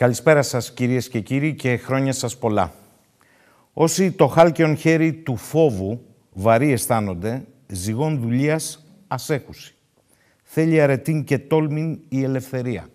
[0.00, 2.72] Καλησπέρα σας κυρίες και κύριοι και χρόνια σας πολλά.
[3.72, 6.00] Όσοι το χάλκιον χέρι του φόβου
[6.32, 9.74] βαρύ αισθάνονται, ζυγών δουλείας ασέχουση.
[10.42, 12.88] Θέλει αρετήν και τόλμην η ελευθερία.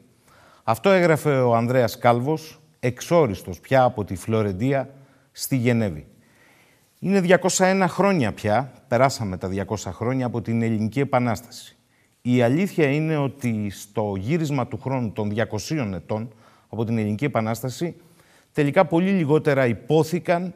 [0.63, 4.89] Αυτό έγραφε ο Ανδρέας Κάλβος, εξόριστος πια από τη Φλωρεντία
[5.31, 6.07] στη Γενέβη.
[6.99, 11.77] Είναι 201 χρόνια πια, περάσαμε τα 200 χρόνια από την Ελληνική Επανάσταση.
[12.21, 15.33] Η αλήθεια είναι ότι στο γύρισμα του χρόνου των
[15.69, 16.33] 200 ετών
[16.75, 17.95] από την Ελληνική Επανάσταση,
[18.51, 20.53] τελικά πολύ λιγότερα υπόθηκαν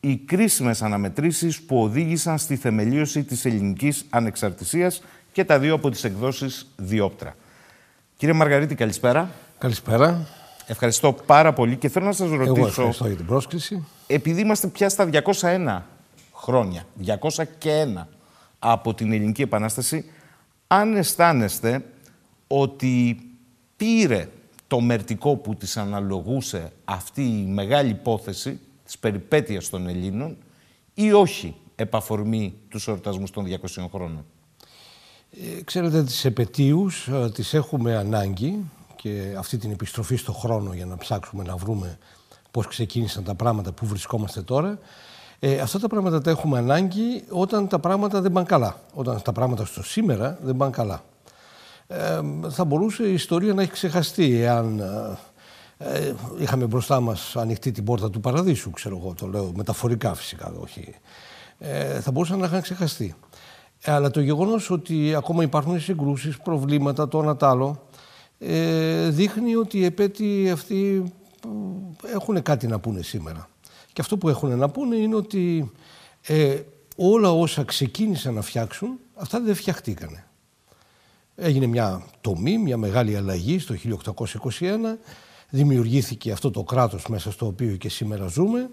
[0.00, 5.02] οι κρίσιμες αναμετρήσεις που οδήγησαν στη θεμελίωση της ελληνικής ανεξαρτησίας
[5.32, 7.36] και τα δύο από τις εκδόσεις Διόπτρα.
[8.16, 9.30] Κύριε Μαργαρίτη, καλησπέρα.
[9.58, 10.26] Καλησπέρα.
[10.66, 12.54] Ευχαριστώ πάρα πολύ και θέλω να σας ρωτήσω...
[12.56, 13.84] Εγώ ευχαριστώ για την πρόσκληση.
[14.06, 15.08] Επειδή είμαστε πια στα
[15.40, 15.80] 201
[16.32, 18.06] χρόνια, 201
[18.58, 20.04] από την Ελληνική Επανάσταση,
[20.66, 21.84] αν αισθάνεστε
[22.46, 23.20] ότι
[23.76, 24.28] πήρε
[24.66, 30.36] το μερτικό που της αναλογούσε αυτή η μεγάλη υπόθεση της περιπέτειας των Ελλήνων
[30.94, 34.24] ή όχι επαφορμή τους εορτασμούς των 200 χρόνων;
[35.30, 38.64] Ε, ξέρετε, τις επαιτίους ε, τις έχουμε ανάγκη
[39.04, 41.98] και αυτή την επιστροφή στο χρόνο για να ψάξουμε να βρούμε
[42.50, 44.78] πώς ξεκίνησαν τα πράγματα που βρισκόμαστε τώρα.
[45.38, 48.76] Ε, αυτά τα πράγματα τα έχουμε ανάγκη όταν τα πράγματα δεν πάνε καλά.
[48.94, 51.04] Όταν τα πράγματα στο σήμερα δεν πάνε καλά.
[51.86, 54.78] Ε, θα μπορούσε η ιστορία να έχει ξεχαστεί εάν
[55.78, 60.14] ε, ε, είχαμε μπροστά μας ανοιχτή την πόρτα του παραδείσου, ξέρω εγώ, το λέω μεταφορικά
[60.14, 60.94] φυσικά, όχι.
[61.58, 63.14] Ε, θα μπορούσαν να είχαν ξεχαστεί.
[63.80, 67.93] Ε, αλλά το γεγονός ότι ακόμα υπάρχουν συγκρούσεις, προβλήματα, το ένα άλλο, ε,
[69.08, 71.04] δείχνει ότι οι επέτειοι αυτοί
[72.12, 73.48] έχουν κάτι να πούνε σήμερα.
[73.92, 75.72] Και αυτό που έχουν να πούνε είναι ότι
[76.26, 76.60] ε,
[76.96, 80.26] όλα όσα ξεκίνησαν να φτιάξουν, αυτά δεν φτιαχτήκανε.
[81.36, 83.74] Έγινε μια τομή, μια μεγάλη αλλαγή στο
[84.14, 84.76] 1821,
[85.50, 88.70] δημιουργήθηκε αυτό το κράτος μέσα στο οποίο και σήμερα ζούμε.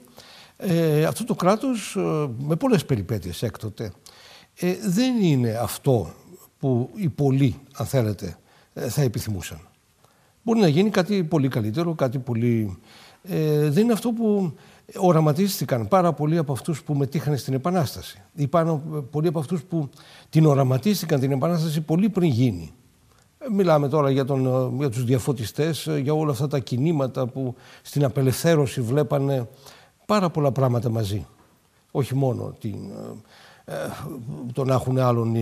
[0.58, 3.92] Ε, αυτό το κράτος, ε, με πολλές περιπέτειες έκτοτε,
[4.56, 6.14] ε, δεν είναι αυτό
[6.60, 8.36] που οι πολλοί, αν θέλετε, ε,
[8.74, 9.60] θα επιθυμούσαν.
[10.44, 12.78] Μπορεί να γίνει κάτι πολύ καλύτερο, κάτι πολύ...
[13.24, 14.54] Ε, δεν είναι αυτό που
[14.96, 18.22] οραματίστηκαν πάρα πολλοί από αυτούς που μετήχαν στην Επανάσταση.
[18.36, 18.82] Ή πάνω
[19.12, 19.90] πολλοί από αυτούς που
[20.30, 22.74] την οραματίστηκαν την Επανάσταση πολύ πριν γίνει.
[23.38, 28.04] Ε, μιλάμε τώρα για, τον, για τους διαφωτιστές, για όλα αυτά τα κινήματα που στην
[28.04, 29.48] απελευθέρωση βλέπανε
[30.06, 31.26] πάρα πολλά πράγματα μαζί.
[31.92, 32.76] Όχι μόνο την,
[34.54, 35.36] τον να έχουν άλλον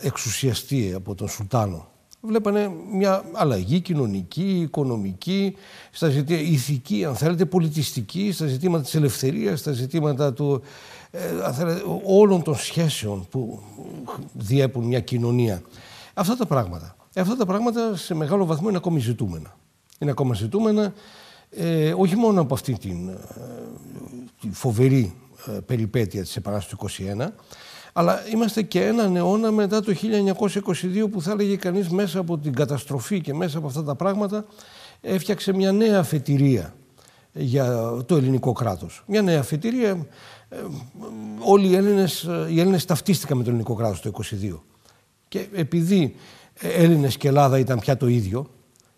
[0.00, 1.89] εξουσιαστεί από τον Σουλτάνο
[2.20, 5.56] βλέπανε μια αλλαγή κοινωνική, οικονομική,
[5.90, 10.62] στα ζητήματα, ηθική, αν θέλετε, πολιτιστική, στα ζητήματα της ελευθερίας, στα ζητήματα του,
[11.10, 11.20] ε,
[12.04, 13.62] όλων των σχέσεων που
[14.32, 15.62] διέπουν μια κοινωνία.
[16.14, 16.96] Αυτά τα πράγματα.
[17.14, 19.56] Αυτά τα πράγματα σε μεγάλο βαθμό είναι ακόμη ζητούμενα.
[19.98, 20.92] Είναι ακόμα ζητούμενα
[21.50, 23.14] ε, όχι μόνο από αυτή την, ε,
[24.50, 25.14] φοβερή
[25.46, 27.28] ε, περιπέτεια της Επανάστασης του 21,
[27.92, 29.94] αλλά είμαστε και έναν αιώνα μετά το
[30.40, 34.44] 1922 που θα έλεγε κανείς μέσα από την καταστροφή και μέσα από αυτά τα πράγματα
[35.00, 36.74] έφτιαξε μια νέα αφετηρία
[37.32, 39.02] για το ελληνικό κράτος.
[39.06, 40.06] Μια νέα αφετηρία.
[40.48, 40.56] Ε,
[41.38, 44.62] όλοι οι Έλληνες, οι Έλληνες ταυτίστηκαν με το ελληνικό κράτος το 1922.
[45.28, 46.14] Και επειδή
[46.54, 48.50] Έλληνες και Ελλάδα ήταν πια το ίδιο,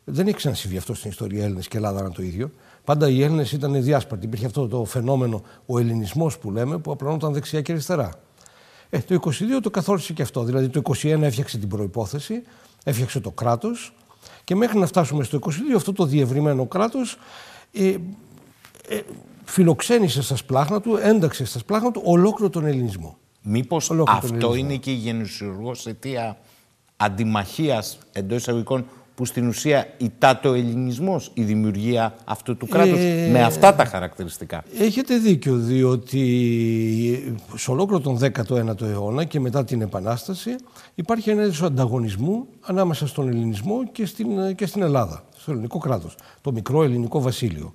[0.05, 2.51] δεν έχει ξανασυμβεί αυτό στην ιστορία Έλληνες και Ελλάδα ήταν το ίδιο.
[2.85, 4.27] Πάντα οι Έλληνες ήταν διάσπαρτοι.
[4.27, 8.11] Υπήρχε αυτό το φαινόμενο, ο ελληνισμός που λέμε, που απλώνονταν δεξιά και αριστερά.
[8.95, 9.31] Ε, το 22
[9.63, 10.43] το καθόρισε και αυτό.
[10.45, 12.43] Δηλαδή το 21 έφτιαξε την προϋπόθεση,
[12.85, 13.95] έφτιαξε το κράτος
[14.45, 17.19] και μέχρι να φτάσουμε στο 22 αυτό το διευρυμένο κράτος
[17.73, 17.89] ε,
[18.89, 19.01] ε,
[19.45, 23.17] φιλοξένησε στα σπλάχνα του, ένταξε στα σπλάχνα του ολόκληρο τον ελληνισμό.
[23.43, 26.39] Μήπως αυτό είναι και η γενουσιουργός αιτία
[26.97, 33.29] αντιμαχίας εντός εισαγωγικών που στην ουσία ητά το ελληνισμός, η δημιουργία αυτού του κράτους, ε,
[33.33, 34.65] με αυτά τα χαρακτηριστικά.
[34.79, 40.51] Έχετε δίκιο, διότι σε ολόκληρο τον 19ο αιώνα και μετά την Επανάσταση
[40.95, 46.17] υπάρχει ένα είδος ανταγωνισμού ανάμεσα στον ελληνισμό και στην, και στην Ελλάδα, στο ελληνικό κράτος,
[46.41, 47.73] το μικρό ελληνικό βασίλειο.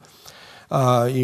[0.67, 1.23] Α, οι,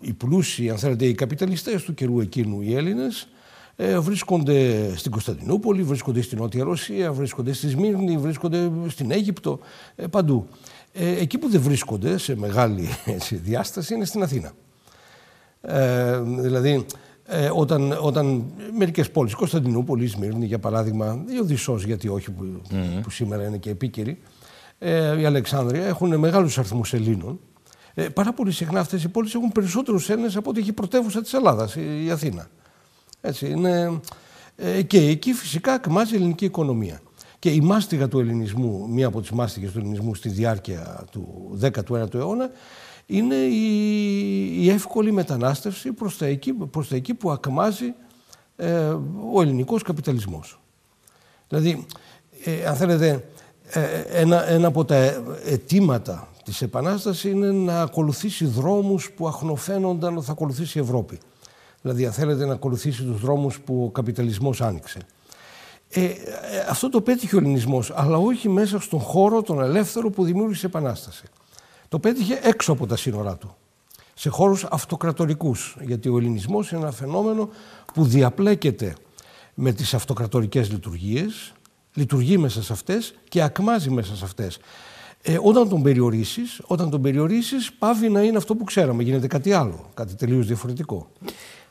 [0.00, 3.28] οι πλούσιοι, αν θέλετε, οι καπιταλιστές του καιρού εκείνου, οι Έλληνες,
[3.76, 9.58] ε, βρίσκονται στην Κωνσταντινούπολη, βρίσκονται στην Νότια Ρωσία, βρίσκονται στη Σμύρνη, βρίσκονται στην Αίγυπτο,
[9.96, 10.46] ε, παντού.
[10.92, 14.52] Ε, εκεί που δεν βρίσκονται σε μεγάλη έτσι, διάσταση είναι στην Αθήνα.
[15.60, 16.86] Ε, δηλαδή,
[17.26, 18.44] ε, όταν, όταν
[18.78, 22.62] μερικές πόλεις, Κωνσταντινούπολη, Σμύρνη για παράδειγμα, η Οδυσσός γιατί όχι που,
[23.02, 24.18] που σήμερα είναι και επίκαιρη,
[24.78, 27.40] ε, η Αλεξάνδρεια έχουν μεγάλους αριθμούς Ελλήνων.
[27.94, 31.32] Ε, πάρα πολύ συχνά αυτές οι πόλεις έχουν περισσότερους Έλληνες από ό,τι έχει πρωτεύουσα της
[31.32, 32.48] Ελλάδας, η, η Αθήνα.
[33.26, 34.00] Έτσι, είναι...
[34.56, 37.00] Ε, και εκεί φυσικά ακμάζει η ελληνική οικονομία.
[37.38, 42.14] Και η μάστιγα του ελληνισμού, μία από τις μάστιγες του ελληνισμού στη διάρκεια του 19ου
[42.14, 42.50] αιώνα,
[43.06, 47.94] είναι η, η εύκολη μετανάστευση προς τα εκεί, προς τα εκεί που ακμάζει
[48.56, 48.96] ε,
[49.32, 50.60] ο ελληνικός καπιταλισμός.
[51.48, 51.86] Δηλαδή,
[52.44, 53.24] ε, αν θέλετε,
[53.64, 54.96] ε, ένα, ένα από τα
[55.44, 61.18] αιτήματα της Επανάστασης είναι να ακολουθήσει δρόμους που αχνοφαίνονταν ότι θα ακολουθήσει η Ευρώπη.
[61.84, 64.98] Δηλαδή, αν θέλετε να ακολουθήσει τους δρόμους που ο καπιταλισμός άνοιξε.
[65.88, 66.12] Ε, ε,
[66.68, 70.68] αυτό το πέτυχε ο ελληνισμός, αλλά όχι μέσα στον χώρο τον ελεύθερο που δημιούργησε η
[70.68, 71.24] Επανάσταση.
[71.88, 73.56] Το πέτυχε έξω από τα σύνορά του,
[74.14, 77.48] σε χώρους αυτοκρατορικούς, γιατί ο ελληνισμός είναι ένα φαινόμενο
[77.94, 78.94] που διαπλέκεται
[79.54, 81.52] με τις αυτοκρατορικές λειτουργίες,
[81.94, 84.58] λειτουργεί μέσα σε αυτές και ακμάζει μέσα σε αυτές.
[85.22, 89.52] Ε, όταν τον περιορίσεις, όταν τον περιορίσεις, πάβει να είναι αυτό που ξέραμε, γίνεται κάτι
[89.52, 91.10] άλλο, κάτι τελείως διαφορετικό.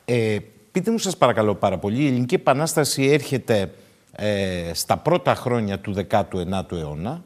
[0.04, 0.36] Ε,
[0.72, 3.70] πείτε μου σας παρακαλώ πάρα πολύ, η Ελληνική Επανάσταση έρχεται
[4.12, 7.24] ε, στα πρώτα χρόνια του 19ου αιώνα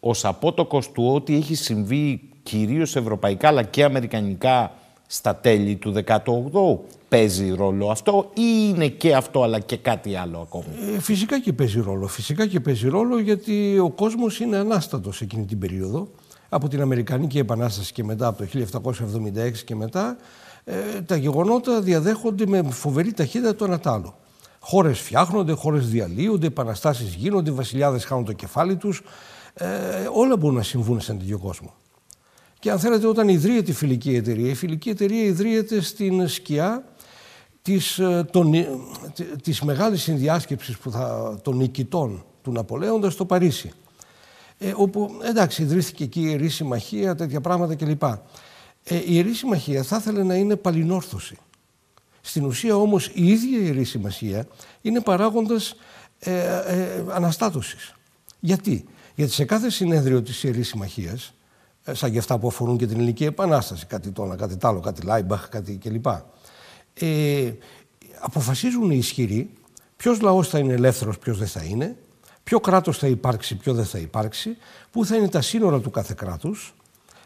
[0.00, 4.72] ως απότοκος του ότι έχει συμβεί κυρίως ευρωπαϊκά αλλά και αμερικανικά
[5.06, 6.78] στα τέλη του 18ου.
[7.08, 10.64] Παίζει ρόλο αυτό ή είναι και αυτό αλλά και κάτι άλλο ακόμη;
[10.96, 12.06] Ε, φυσικά και παίζει ρόλο.
[12.06, 16.08] Φυσικά και παίζει ρόλο γιατί ο κόσμος είναι ανάστατος εκείνη την περίοδο.
[16.48, 20.16] Από την Αμερικανική Επανάσταση και μετά, από το 1776 και μετά,
[20.64, 24.18] ε, τα γεγονότα διαδέχονται με φοβερή ταχύτητα το ένα τ' άλλο.
[24.60, 29.02] Χώρες φτιάχνονται, χώρες διαλύονται, επαναστάσεις γίνονται, βασιλιάδες χάνουν το κεφάλι τους.
[29.54, 29.66] Ε,
[30.12, 31.74] όλα μπορούν να συμβούν σε έναν τέτοιο κόσμο.
[32.58, 36.84] Και αν θέλετε, όταν ιδρύεται η φιλική εταιρεία, η φιλική εταιρεία ιδρύεται στην σκιά
[37.62, 38.68] της, ε, των, ε,
[39.42, 43.72] της μεγάλης συνδιάσκεψης που θα, των νικητών του Ναπολέοντα στο Παρίσι.
[44.58, 48.02] Ε, όπου εντάξει ιδρύθηκε εκεί η Ιερή Συμμαχία, τέτοια πράγματα κλπ.
[48.84, 51.36] Ε, η Ιερή Συμμαχία θα ήθελε να είναι παλινόρθωση.
[52.20, 54.46] Στην ουσία όμως η ίδια η Ιερή Συμμαχία
[54.80, 55.74] είναι παράγοντας
[56.18, 56.32] ε,
[56.66, 57.94] ε, αναστάτωσης.
[58.40, 58.84] Γιατί;
[59.14, 61.34] Γιατί σε κάθε συνέδριο της Ιερής Συμμαχίας,
[61.84, 65.02] ε, σαν και αυτά που αφορούν και την Ελληνική Επανάσταση, κάτι τόνα, κάτι τ' κάτι
[65.02, 66.06] Λάιμπαχ, κάτι κλπ.
[66.94, 67.52] Ε,
[68.20, 69.50] αποφασίζουν οι ισχυροί
[69.96, 71.96] ποιος λαός θα είναι ελεύθερος, ποιος δεν θα είναι,
[72.44, 74.56] ποιο κράτος θα υπάρξει, ποιο δεν θα υπάρξει,
[74.90, 76.74] πού θα είναι τα σύνορα του κάθε κράτους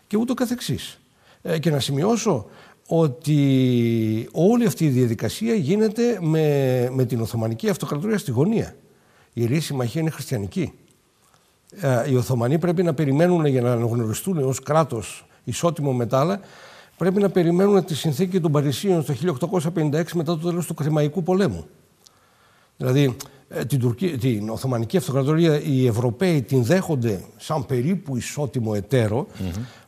[0.07, 0.99] και ούτω καθεξής.
[1.47, 2.47] Ε, και να σημειώσω
[2.87, 8.77] ότι όλη αυτή η διαδικασία γίνεται με, με την Οθωμανική Αυτοκρατορία στη γωνία.
[9.33, 10.73] Η Ιερή Συμμαχία είναι χριστιανική.
[11.81, 16.41] Ε, οι Οθωμανοί πρέπει να περιμένουν για να αναγνωριστούν ως κράτος ισότιμο με τα άλλα,
[16.97, 19.15] πρέπει να περιμένουν τη συνθήκη των Παρισίων το
[19.75, 21.67] 1856 μετά το τέλος του Κρημαϊκού πολέμου.
[22.77, 23.15] Δηλαδή, ε,
[23.67, 29.27] την, Τουρκία, την Οθωμανική Αυτοκρατορία οι Ευρωπαίοι την δέχονται σαν περίπου ισότιμο εταίρο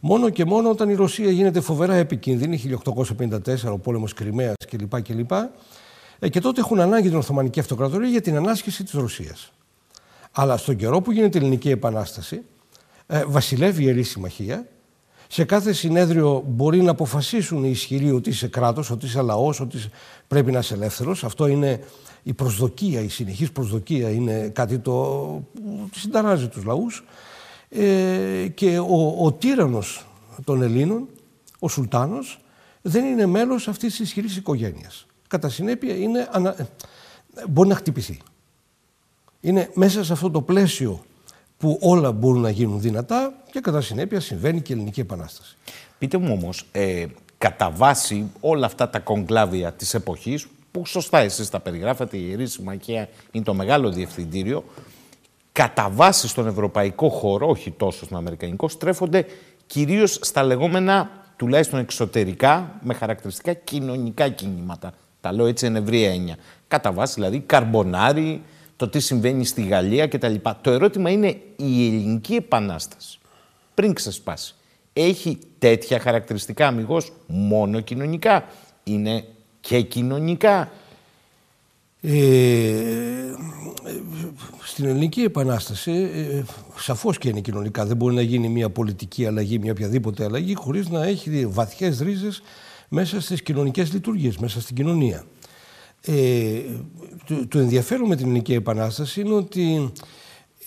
[0.00, 3.38] μόνο και μόνο όταν η Ρωσία γίνεται φοβερά επικίνδυνη 1854
[3.72, 5.02] ο πόλεμος Κρυμαίας κλπ.
[5.02, 5.32] κλπ.
[6.18, 9.52] Ε, και τότε έχουν ανάγκη την Οθωμανική Αυτοκρατορία για την ανάσχεση της Ρωσίας.
[10.32, 12.42] Αλλά στον καιρό που γίνεται η Ελληνική Επανάσταση
[13.06, 14.66] ε, βασιλεύει η Ιερή Συμμαχία
[15.28, 19.78] σε κάθε συνέδριο μπορεί να αποφασίσουν οι ισχυροί ότι είσαι κράτος, ότι είσαι λαός, ότι
[20.28, 21.24] πρέπει να είσαι ελεύθερος.
[21.24, 21.80] Αυτό είναι
[22.22, 24.92] η προσδοκία, η συνεχής προσδοκία είναι κάτι το
[25.54, 27.04] που συνταράζει τους λαούς
[27.68, 30.06] ε, και ο, ο τύρανος
[30.44, 31.08] των Ελλήνων,
[31.58, 32.40] ο Σουλτάνος,
[32.82, 35.06] δεν είναι μέλος αυτής της ισχυρής οικογένειας.
[35.28, 36.56] Κατά συνέπεια είναι, ανα...
[37.48, 38.18] μπορεί να χτυπηθεί.
[39.40, 41.04] Είναι μέσα σε αυτό το πλαίσιο
[41.58, 45.56] που όλα μπορούν να γίνουν δυνατά και κατά συνέπεια συμβαίνει και η Ελληνική Επανάσταση.
[45.98, 47.06] Πείτε μου όμως, ε,
[47.38, 52.46] κατά βάση όλα αυτά τα κογκλάβια της εποχής που σωστά εσείς τα περιγράφατε, η Ιερή
[52.46, 54.64] Συμμαχία είναι το μεγάλο διευθυντήριο,
[55.52, 59.26] κατά βάση στον ευρωπαϊκό χώρο, όχι τόσο στον αμερικανικό, στρέφονται
[59.66, 64.92] κυρίως στα λεγόμενα τουλάχιστον εξωτερικά, με χαρακτηριστικά κοινωνικά κινήματα.
[65.20, 66.36] Τα λέω έτσι εν ευρία έννοια.
[66.68, 68.42] Κατά βάση δηλαδή καρμπονάρι,
[68.76, 70.34] το τι συμβαίνει στη Γαλλία κτλ.
[70.60, 73.18] Το ερώτημα είναι η ελληνική επανάσταση
[73.74, 74.54] πριν ξεσπάσει.
[74.92, 78.44] Έχει τέτοια χαρακτηριστικά αμυγός μόνο κοινωνικά.
[78.84, 79.24] Είναι
[79.60, 80.70] και κοινωνικά;
[82.00, 83.34] Ε,
[84.62, 86.42] στην ελληνική επανάσταση ε,
[86.78, 87.86] σαφώς και είναι κοινωνικά.
[87.86, 92.42] Δεν μπορεί να γίνει μια πολιτική αλλαγή, μια οποιαδήποτε αλλαγή χωρίς να έχει βαθιές ρίζες
[92.88, 95.24] μέσα στις κοινωνικές λειτουργίες, μέσα στην κοινωνία.
[96.06, 96.62] Ε,
[97.26, 99.92] το, το ενδιαφέρον με την ελληνική επανάσταση είναι ότι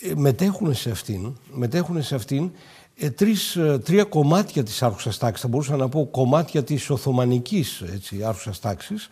[0.00, 2.50] ε, μετέχουν σε αυτήν, μετέχουν σε αυτήν
[2.96, 7.80] ε, τρεις, ε, τρία κομμάτια της άρχουσας τάξης, θα μπορούσα να πω κομμάτια της Οθωμανικής
[7.94, 9.10] έτσι, άρχουσας τάξης,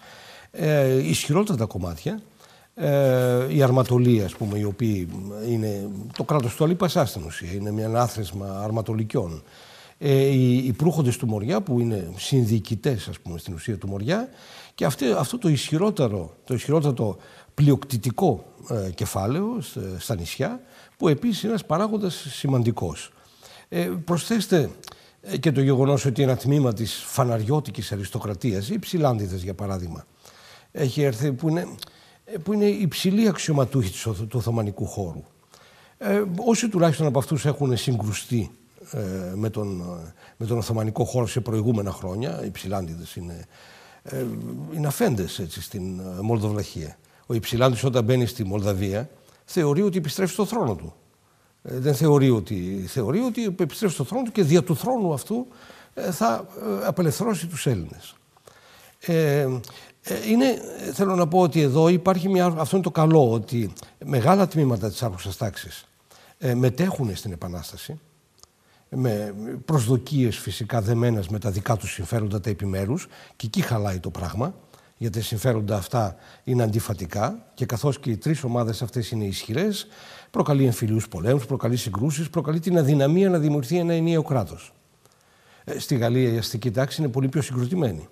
[0.51, 2.21] ε, ισχυρότατα κομμάτια,
[2.75, 5.07] ε, η αρματολία, ας πούμε, η οποία
[5.49, 9.43] είναι το κράτος του Αλίπασά στην ουσία, είναι μια άθροισμα αρματολικιών.
[9.99, 14.29] Ε, οι, οι προύχοντες του Μοριά, που είναι συνδικητές, ας πούμε, στην ουσία του Μοριά,
[14.79, 17.17] και αυτό, αυτό το ισχυρότερο, το ισχυρότερο
[17.55, 19.61] πλειοκτητικό ε, κεφάλαιο
[19.99, 20.61] στα νησιά,
[20.97, 23.13] που επίσης είναι ένας παράγοντας σημαντικός.
[23.69, 24.71] Ε, προσθέστε
[25.21, 30.07] ε, και το γεγονός ότι ένα τμήμα της φαναριώτικης αριστοκρατίας, οι ψηλάντιδες για παράδειγμα,
[30.73, 31.69] έχει έρθει που είναι,
[32.25, 35.25] ε, που είναι υψηλή αξιωματούχη του Οθωμανικού χώρου.
[35.99, 38.51] Ε, όσοι τουλάχιστον από αυτούς έχουν συγκρουστεί
[38.91, 39.83] ε, με, τον,
[40.37, 43.47] με τον Οθωμανικό χώρο σε προηγούμενα χρόνια, οι ψηλάντιδες είναι,
[44.11, 44.25] ε,
[44.75, 46.99] είναι αφέντες έτσι, στην Μολδοβλαχία.
[47.27, 49.11] Ο Υψηλάντης όταν μπαίνει στη Μολδαβία
[49.45, 50.95] θεωρεί ότι επιστρέφει στο θρόνο του.
[51.63, 55.47] Ε, δεν θεωρεί ότι, θεωρεί ότι επιστρέφει στο θρόνο του και δια του θρόνου αυτού
[55.95, 56.49] ε, θα
[56.83, 58.15] ε, απελευθερώσει τους Έλληνες.
[59.01, 59.47] Ε,
[60.29, 60.61] είναι,
[60.93, 63.73] θέλω να πω ότι εδώ υπάρχει μια, αυτό είναι το καλό, ότι
[64.05, 65.89] μεγάλα τμήματα της άρχουσας τάξης
[66.39, 68.01] ε, μετέχουν στην Επανάσταση,
[68.91, 74.11] με προσδοκίες φυσικά δεμένες με τα δικά τους συμφέροντα τα επιμέρους και εκεί χαλάει το
[74.11, 74.55] πράγμα
[74.97, 79.87] γιατί τα συμφέροντα αυτά είναι αντιφατικά και καθώς και οι τρεις ομάδες αυτές είναι ισχυρές
[80.31, 84.73] προκαλεί εμφυλίους πολέμους, προκαλεί συγκρούσεις, προκαλεί την αδυναμία να δημιουργηθεί ένα ενιαίο κράτος.
[85.65, 88.09] Ε, στη Γαλλία η αστική τάξη είναι πολύ πιο συγκροτημένη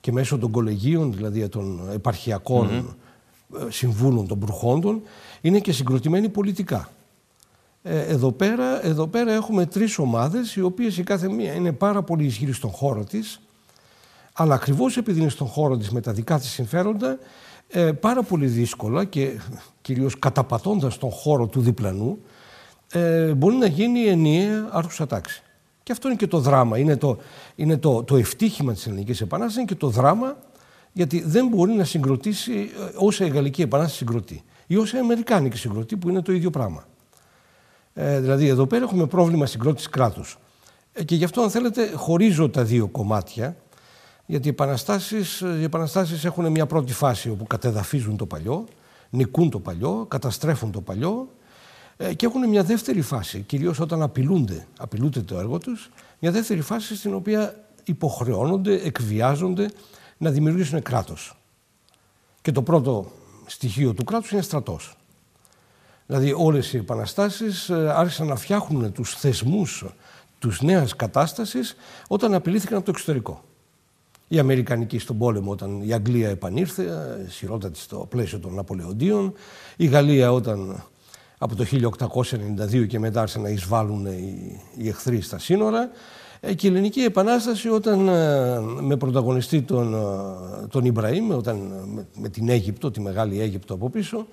[0.00, 2.96] και μέσω των κολεγίων, δηλαδή των επαρχιακών
[3.52, 3.66] mm-hmm.
[3.68, 5.02] συμβούλων των προχόντων,
[5.40, 6.88] είναι και συγκροτημένη πολιτικά.
[7.86, 12.02] Ε, εδώ, πέρα, εδώ πέρα έχουμε τρεις ομάδες, οι οποίες η κάθε μία είναι πάρα
[12.02, 13.40] πολύ ισχυρή στον χώρο της,
[14.32, 17.18] αλλά ακριβώς επειδή είναι στον χώρο της με τα δικά της συμφέροντα,
[17.68, 19.40] ε, πάρα πολύ δύσκολα και
[19.80, 22.18] κυρίως καταπατώντας τον χώρο του διπλανού,
[22.92, 25.42] ε, μπορεί να γίνει ενιαία άρχουσα τάξη.
[25.82, 27.18] Και αυτό είναι και το δράμα, είναι το,
[27.54, 30.36] είναι το, το ευτύχημα της Ελληνικής Επανάστασης, είναι και το δράμα
[30.92, 35.56] γιατί δεν μπορεί να συγκροτήσει ε, όσα η Γαλλική Επανάσταση συγκροτεί ή όσα η Αμερικάνικη
[35.56, 36.86] συγκροτεί που είναι το ίδιο πράγμα.
[37.94, 40.38] Ε, δηλαδή εδώ πέρα έχουμε πρόβλημα συγκρότησης κράτους.
[40.92, 43.56] Ε, και γι' αυτό αν θέλετε χωρίζω τα δύο κομμάτια
[44.26, 48.64] γιατί οι επαναστάσεις, οι επαναστάσεις έχουν μια πρώτη φάση όπου κατεδαφίζουν το παλιό,
[49.10, 51.28] νικούν το παλιό, καταστρέφουν το παλιό
[51.96, 56.60] ε, και έχουν μια δεύτερη φάση, κυρίως όταν απειλούνται, απειλούνται το έργο τους, μια δεύτερη
[56.60, 59.70] φάση στην οποία υποχρεώνονται, εκβιάζονται
[60.18, 61.36] να δημιουργήσουν κράτος.
[62.42, 63.10] Και το πρώτο
[63.46, 64.96] στοιχείο του κράτους είναι στρατός.
[66.06, 69.84] Δηλαδή όλες οι επαναστάσεις ε, άρχισαν να φτιάχνουν τους θεσμούς
[70.38, 71.76] τους νέας κατάστασης
[72.08, 73.44] όταν απειλήθηκαν από το εξωτερικό.
[74.28, 76.84] Η Αμερικανική στον πόλεμο όταν η Αγγλία επανήρθε,
[77.28, 79.32] σειρότατη στο πλαίσιο των Ναπολεοντίων.
[79.76, 80.84] Η Γαλλία όταν
[81.38, 81.64] από το
[82.70, 85.90] 1892 και μετά άρχισαν να εισβάλλουν οι, οι εχθροί στα σύνορα.
[86.40, 91.56] Ε, και η Ελληνική Επανάσταση όταν ε, με πρωταγωνιστή τον, ε, τον Ιμπραήμ, όταν,
[92.14, 94.26] με, την Αίγυπτο, τη Μεγάλη Αίγυπτο από πίσω,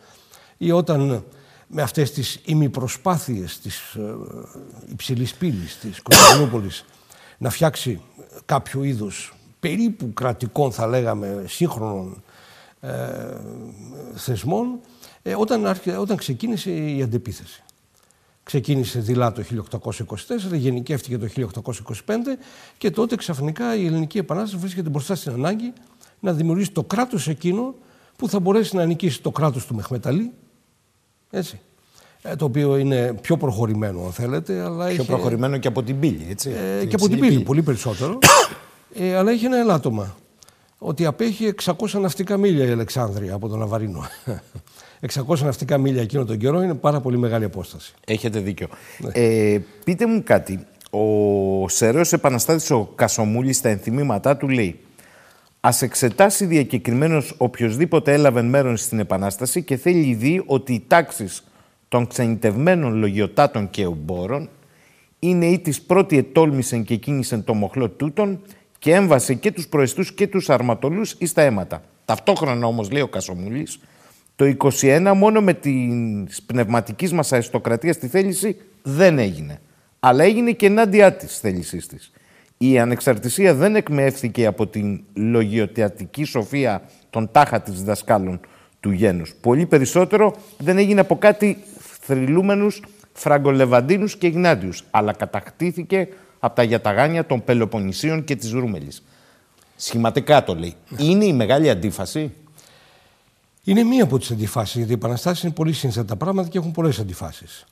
[0.58, 1.24] ή όταν
[1.72, 3.98] με αυτές τις ημιπροσπάθειες της
[4.92, 6.86] υψηλής πύλης της Κωνσταντινούπολης
[7.38, 8.01] να φτιάξει
[8.46, 12.24] κάποιο είδους περίπου κρατικών θα λέγαμε σύγχρονων
[12.80, 12.90] ε,
[14.16, 14.80] θεσμών
[15.22, 15.66] ε, όταν,
[16.00, 17.63] όταν ξεκίνησε η αντεπίθεση.
[18.44, 19.88] Ξεκίνησε δειλά το 1824,
[20.54, 21.28] γενικεύτηκε το
[22.06, 22.13] 1825
[22.78, 25.74] και τότε ξαφνικά η Ελληνική Επανάσταση βρίσκεται μπροστά στην ανάγκη
[26.20, 27.75] να δημιουργήσει το κράτος εκείνο
[28.16, 30.32] που θα μπορέσει να νικήσει το κράτος του Μεχμεταλή,
[31.32, 31.60] έτσι,
[32.22, 34.62] ε, το οποίο είναι πιο προχωρημένο αν θέλετε.
[34.62, 36.50] Αλλά πιο προχωρημένο και από την πύλη, έτσι.
[36.82, 38.20] Ε, και από την πύλη, πολύ περισσότερο.
[38.96, 40.16] Ε, αλλά έχει ένα ελάττωμα.
[40.78, 44.06] Ότι απέχει 600 ναυτικά μίλια η Αλεξάνδρεια από τον Αβαρίνο.
[45.28, 47.94] 600 ναυτικά μίλια εκείνο τον καιρό είναι πάρα πολύ μεγάλη απόσταση.
[48.06, 48.68] Έχετε δίκιο.
[48.98, 49.12] Ναι.
[49.14, 50.66] Ε, πείτε μου κάτι.
[50.92, 54.80] Ο Σεραίος Επαναστάτης ο Κασομούλης στα ενθυμήματά του λέει
[55.63, 61.44] Ας εξετάσει διακεκριμένος οποιοδήποτε έλαβε μέρος στην Επανάσταση και θέλει δει ότι οι τάξεις
[61.88, 64.50] των ξενιτευμένων λογιοτάτων και εμπόρων
[65.20, 68.41] είναι ή της πρώτη ετόλμησεν και κίνησεν το μοχλό τούτον
[68.80, 71.84] και έμβασε και τους προεστούς και τους αρματολούς εις τα αίματα.
[72.06, 73.80] Ταυτόχρονα όμως, λέει ο Κασομούλης,
[74.36, 79.62] το 21 μόνο με την πνευματικής μας αριστοκρατίας στη θέληση δεν έγινε.
[80.00, 82.12] Αλλά έγινε και ενάντια της θέλησής της.
[82.63, 88.39] Η ανεξαρτησία δεν εκμεύθηκε από την λογιοτεατική σοφία των τάχα της δασκάλων
[88.80, 89.34] του γένους.
[89.41, 91.58] Πολύ περισσότερο δεν έγινε από κάτι
[92.01, 92.82] θρυλούμενους
[93.13, 96.08] φραγκολεβαντίνους και γνάντιους, αλλά κατακτήθηκε
[96.39, 99.03] από τα γιαταγάνια των Πελοποννησίων και της Ρούμελης.
[99.75, 100.74] Σχηματικά το λέει.
[100.98, 102.32] Είναι η μεγάλη αντίφαση;
[103.63, 107.00] Είναι μία από τις αντιφάσεις, γιατί οι επαναστάσεις είναι πολύ σύνθετα πράγματα και έχουν πολλές
[107.00, 107.65] αντιφάσεις.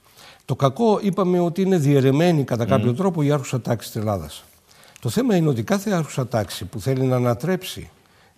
[0.45, 4.43] Το κακό είπαμε ότι είναι διαιρεμένη κατά κάποιο τρόπο η άρχουσα τάξη της Ελλάδας.
[4.99, 7.89] Το θέμα είναι ότι κάθε άρχουσα τάξη που θέλει να ανατρέψει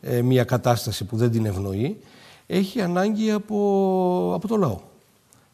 [0.02, 1.98] ε, μια κατάσταση που δεν την ευνοεί,
[2.48, 4.80] έχει ανάγκη από, από το λαό.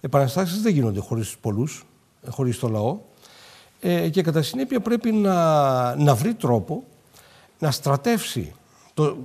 [0.01, 1.85] Επαναστάσεις δεν γίνονται χωρίς πολλούς,
[2.21, 2.97] ε, χωρίς το λαό
[3.79, 6.83] ε, και κατά συνέπεια πρέπει να, να βρει τρόπο
[7.59, 8.53] να στρατεύσει
[8.93, 9.17] το,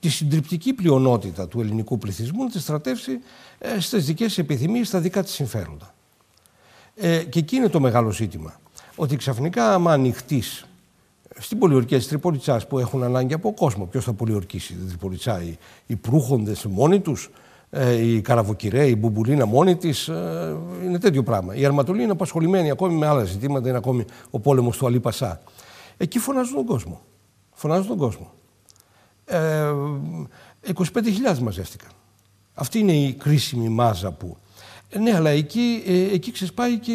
[0.00, 3.20] τη συντριπτική πλειονότητα του ελληνικού πληθυσμού, να τη στρατεύσει
[3.58, 5.94] ε, στις δικές επιθυμίες, στα δικά της συμφέροντα.
[6.94, 8.60] Ε, και εκεί είναι το μεγάλο ζήτημα.
[8.96, 10.67] Ότι ξαφνικά, άμα ανοιχτείς
[11.38, 15.56] στην πολιορκία της Τριπολιτσά που έχουν ανάγκη από κόσμο, ποιος θα πολιορκήσει την Τριπολιτσά, οι,
[15.86, 17.30] οι προύχοντες μόνοι τους,
[17.70, 21.54] ε, η Καραβοκυρέ, η Μπουμπουλίνα μόνη της, ε, είναι τέτοιο πράγμα.
[21.54, 25.40] Η Αρματολή είναι απασχολημένη ακόμη με άλλα ζητήματα, είναι ακόμη ο πόλεμος του Αλή Πασά.
[25.96, 27.00] Εκεί φωνάζουν τον κόσμο.
[27.52, 28.32] Φωνάζουν τον κόσμο.
[29.24, 29.72] Ε,
[30.74, 31.90] 25.000 μαζεύτηκαν.
[32.54, 34.36] Αυτή είναι η κρίσιμη μάζα που
[34.88, 36.92] ε, ναι, αλλά εκεί, ε, εκεί ξεσπάει και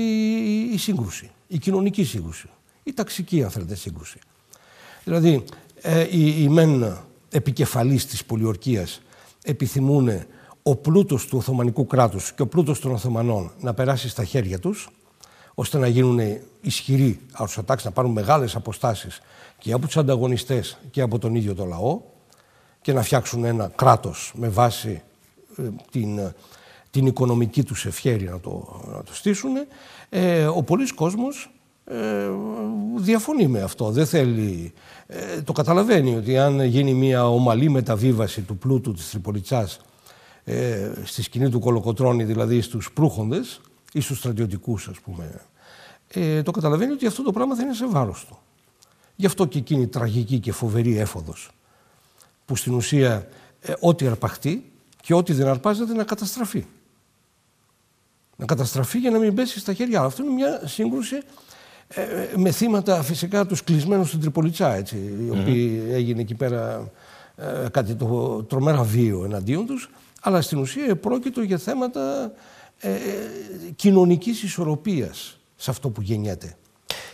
[0.74, 2.50] η, σύγκρουση, η κοινωνική σύγκρουση,
[2.84, 4.20] η ταξική, αν θέλετε, σύγκρουση.
[5.04, 5.44] Δηλαδή,
[5.82, 6.98] ε, οι, οι μεν
[7.30, 9.02] επικεφαλείς της πολιορκίας
[9.44, 10.10] επιθυμούν
[10.63, 14.89] ο πλούτος του Οθωμανικού κράτους και ο πλούτος των Οθωμανών να περάσει στα χέρια τους,
[15.54, 16.20] ώστε να γίνουν
[16.62, 19.22] ισχυροί αρουσατάξεις, να πάρουν μεγάλες αποστάσεις
[19.58, 22.02] και από τους ανταγωνιστές και από τον ίδιο το λαό
[22.82, 25.02] και να φτιάξουν ένα κράτος με βάση
[25.92, 26.20] την
[26.94, 29.52] την οικονομική τους ευχέρεια να το, να το στήσουν,
[30.10, 31.52] ε, ο πολλής κόσμος
[31.86, 32.30] ε,
[32.96, 33.91] διαφωνεί με αυτό.
[33.91, 34.74] Δεν θέλει,
[35.08, 39.80] ε, το καταλαβαίνει ότι αν γίνει μια ομαλή μεταβίβαση του πλούτου της Τριπολιτσάς
[40.43, 43.62] ε, στη σκηνή του Κολοκοτρώνη, δηλαδή στους προύχοντες
[43.93, 45.41] ή στους στρατιωτικούς ας πούμε,
[46.08, 48.38] ε, το καταλαβαίνει ότι αυτό το πράγμα θα είναι σε βάρος του.
[49.15, 51.52] Γι' αυτό και εκείνη η τραγική και φοβερή έφοδος
[52.46, 53.28] που στην ουσία
[53.62, 56.65] ε, ό,τι αρπαχτεί και ό,τι δεν αρπάζεται να καταστραφεί
[58.36, 60.02] να καταστραφεί για να μην πέσει στα χέρια.
[60.02, 61.24] Αυτό είναι μια σύγκρουση ε, ε,
[62.36, 66.91] με θύματα φυσικά τους κλεισμένους στην Τριπολιτσά, έτσι, οι οποίοι έγινε εκεί πέρα
[67.36, 69.89] ε, κάτι το τρομερά βίο εναντίον τους,
[70.21, 72.32] αλλά στην ουσία πρόκειτο για θέματα
[72.79, 72.89] ε,
[73.75, 76.56] κοινωνικής ισορροπίας σε αυτό που γεννιέται.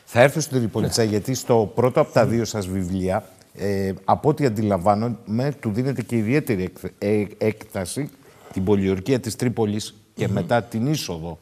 [0.05, 1.09] Θα έρθω στην Τριπολιτσά, ναι.
[1.09, 6.15] γιατί στο πρώτο από τα δύο σας βιβλία, ε, από ό,τι αντιλαμβάνομαι, του δίνεται και
[6.15, 6.73] ιδιαίτερη
[7.37, 8.09] έκταση
[8.53, 11.37] την πολιορκία της Τρίπολης και μετά την είσοδο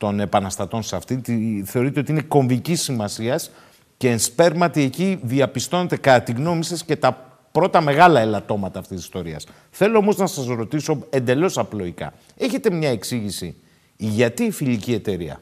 [0.00, 3.50] των επαναστατών σε αυτή, τη, θεωρείτε ότι είναι κομβικής σημασίας
[3.96, 8.96] και εν σπέρματι εκεί διαπιστώνεται κατά τη γνώμη σας και τα πρώτα μεγάλα ελαττώματα αυτής
[8.96, 9.46] της ιστορίας.
[9.70, 12.12] Θέλω όμως να σας ρωτήσω εντελώς απλοϊκά.
[12.36, 13.56] Έχετε μια εξήγηση
[13.96, 15.40] γιατί η φιλική εταιρεία,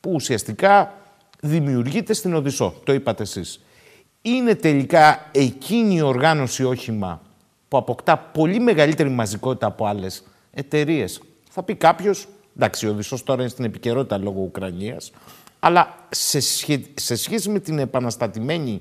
[0.00, 0.94] που ουσιαστικά
[1.40, 3.60] δημιουργείται στην Οδυσσό, το είπατε εσείς,
[4.22, 7.20] είναι τελικά εκείνη η οργάνωση όχημα
[7.68, 13.40] που αποκτά πολύ μεγαλύτερη μαζικότητα από άλλες εταιρείες; Θα πει κάποιος, εντάξει, ο Οδυσσός τώρα
[13.40, 15.10] είναι στην επικαιρότητα λόγω Ουκρανίας,
[15.58, 16.40] αλλά σε,
[16.94, 18.80] σε σχέση με την επαναστατημένη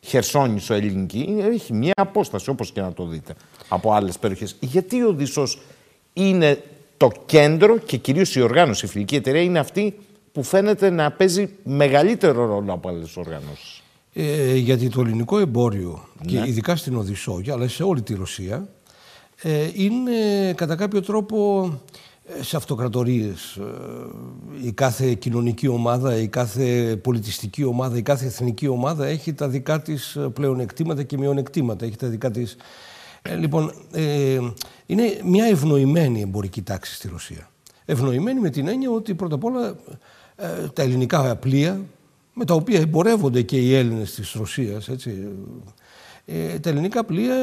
[0.00, 3.34] Χερσόνησο ελληνική, έχει μια απόσταση, όπως και να το δείτε,
[3.68, 4.56] από άλλες περιοχές.
[4.60, 5.60] Γιατί ο Οδυσσός
[6.12, 6.62] είναι
[6.96, 9.98] το κέντρο και κυρίως η οργάνωση, η φιλική εταιρεία είναι αυτή
[10.32, 16.38] που φαίνεται να παίζει μεγαλύτερο ρόλο από άλλες οργανώσεις; Ε, γιατί το ελληνικό εμπόριο, και
[16.38, 16.48] ναι.
[16.48, 18.68] ειδικά στην Οδυσσό, αλλά σε όλη τη Ρωσία,
[19.42, 20.12] ε, είναι
[20.54, 21.70] κατά κάποιο τρόπο
[22.40, 23.56] σε αυτοκρατορίες.
[23.56, 29.48] Ε, η κάθε κοινωνική ομάδα, η κάθε πολιτιστική ομάδα, η κάθε εθνική ομάδα έχει τα
[29.48, 31.84] δικά της ε, πλεονεκτήματα και μειονεκτήματα.
[31.84, 32.56] Έχει τα δικά της...
[33.22, 34.38] Ε, λοιπόν, ε,
[34.86, 37.50] είναι μια ευνοημένη εμπορική τάξη στη Ρωσία.
[37.84, 39.76] Ευνοημένη με την έννοια ότι πρώτα απ' όλα
[40.72, 41.80] τα ελληνικά πλοία,
[42.34, 45.28] με τα οποία εμπορεύονται και οι Έλληνες της Ρωσίας, έτσι,
[46.60, 47.36] τα ελληνικά πλοία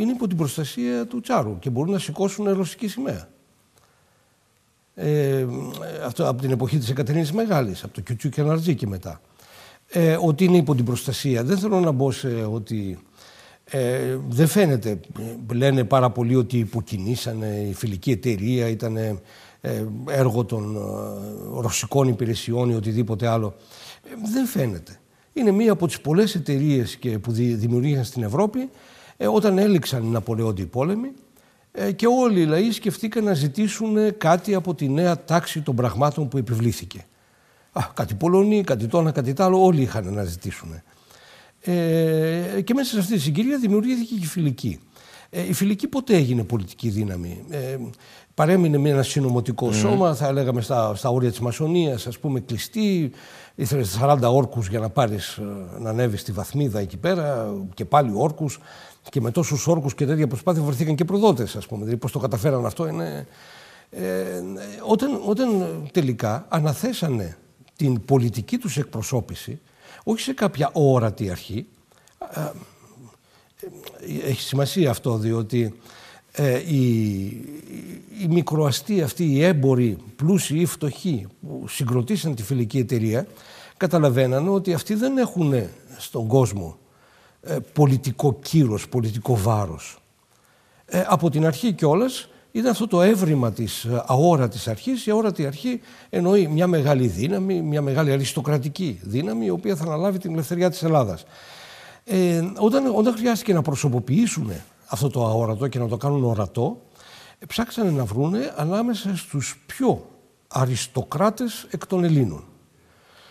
[0.00, 3.28] είναι υπό την προστασία του Τσάρου και μπορούν να σηκώσουν ρωσική σημαία
[4.94, 5.46] ε,
[6.04, 9.20] αυτό από την εποχή της Εκατερίνης Μεγάλης, από το Κιουτσού και Ναρτζή και μετά,
[9.88, 11.44] ε, ότι είναι υπό την προστασία.
[11.44, 12.98] Δεν θέλω να μπω σε ότι
[13.64, 15.00] ε, δεν φαίνεται.
[15.52, 19.20] Λένε πάρα πολύ ότι υποκινήσανε η φιλική εταιρεία, ήταν
[20.08, 20.78] έργο των
[21.60, 23.54] ρωσικών υπηρεσιών ή οτιδήποτε άλλο.
[24.32, 24.98] Δεν φαίνεται.
[25.32, 28.68] Είναι μία από τις πολλές εταιρείες που δημιουργήθηκαν στην Ευρώπη
[29.30, 31.12] όταν έληξαν οι Ναπολεόντιοι πόλεμοι
[31.96, 36.38] και όλοι οι λαοί σκεφτήκαν να ζητήσουν κάτι από τη νέα τάξη των πραγμάτων που
[36.38, 37.06] επιβλήθηκε.
[37.72, 40.82] Α, κάτι Πολωνοί, κάτι το ένα, κάτι το άλλο, όλοι είχαν να ζητήσουν.
[41.60, 44.80] Ε, και μέσα σε αυτή τη συγκυρία δημιουργήθηκε και η φιλική.
[45.30, 47.44] Ε, η φιλική ποτέ έγινε πολιτική δύναμη.
[47.50, 47.76] Ε,
[48.34, 53.10] παρέμεινε με ένα συνωμοτικό σώμα, θα λέγαμε στα, στα όρια της μασονίας, ας πούμε κλειστή.
[53.54, 55.42] Ήθελες 40 όρκους για να πάρεις, ε,
[55.80, 58.58] να ανέβεις στη βαθμίδα εκεί πέρα και πάλι όρκους.
[59.08, 61.80] Και με τόσους όρκους και τέτοια προσπάθεια βρεθήκαν και προδότες, ας πούμε.
[61.80, 63.26] Δηλαδή πώς το καταφέραν αυτό είναι...
[63.90, 64.42] Ε,
[64.86, 65.48] όταν, όταν
[65.92, 67.36] τελικά αναθέσανε
[67.76, 69.60] την πολιτική τους εκπροσώπηση
[70.04, 71.66] όχι σε κάποια όρατη αρχή.
[74.24, 75.74] Έχει σημασία αυτό διότι
[76.32, 77.24] ε, οι,
[78.22, 83.26] οι μικροαστοί αυτοί, οι έμποροι, πλούσιοι ή φτωχοί που συγκροτήσαν τη φιλική εταιρεία
[83.76, 85.54] καταλαβαίνανε ότι αυτοί δεν έχουν
[85.98, 86.83] στον κόσμο ε,
[87.72, 89.98] πολιτικό κύρος, πολιτικό βάρος.
[90.86, 95.06] Ε, από την αρχή κιόλας ήταν αυτό το έβριμα της ε, αόρατης αρχής.
[95.06, 95.80] Η αόρατη αρχή
[96.10, 100.82] εννοεί μια μεγάλη δύναμη, μια μεγάλη αριστοκρατική δύναμη, η οποία θα αναλάβει την ελευθερία της
[100.82, 101.24] Ελλάδας.
[102.04, 104.50] Ε, όταν, όταν χρειάστηκε να προσωποποιήσουν
[104.86, 106.80] αυτό το αόρατο και να το κάνουν ορατό,
[107.38, 110.06] ε, ψάξανε να βρούνε ανάμεσα στους πιο
[110.48, 112.44] αριστοκράτες εκ των Ελλήνων.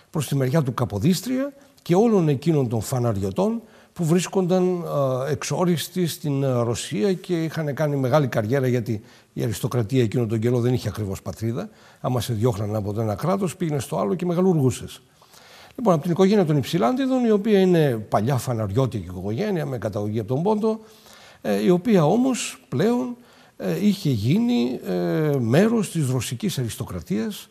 [0.10, 3.62] Προς τη μεριά του Καποδίστρια και όλων εκείνων των φαναριωτών
[3.94, 4.84] που βρίσκονταν
[5.30, 9.02] εξόριστοι στην Ρωσία και είχαν κάνει μεγάλη καριέρα γιατί
[9.34, 11.70] η αριστοκρατία εκείνο τον καιρό δεν είχε ακριβώς πατρίδα.
[12.02, 15.02] Άμα σε διώχναν από το ένα κράτος πήγαινε στο άλλο και μεγαλουργούσες.
[15.76, 20.28] Λοιπόν, από την οικογένεια των Υψηλάντιδων, η οποία είναι παλιά φαναριώτικη οικογένεια με καταγωγή από
[20.28, 20.80] τον Πόντο,
[21.42, 23.16] ε, η οποία όμως πλέον
[23.58, 27.50] ε, είχε γίνει ε, μέρος της ρωσικής αριστοκρατίας,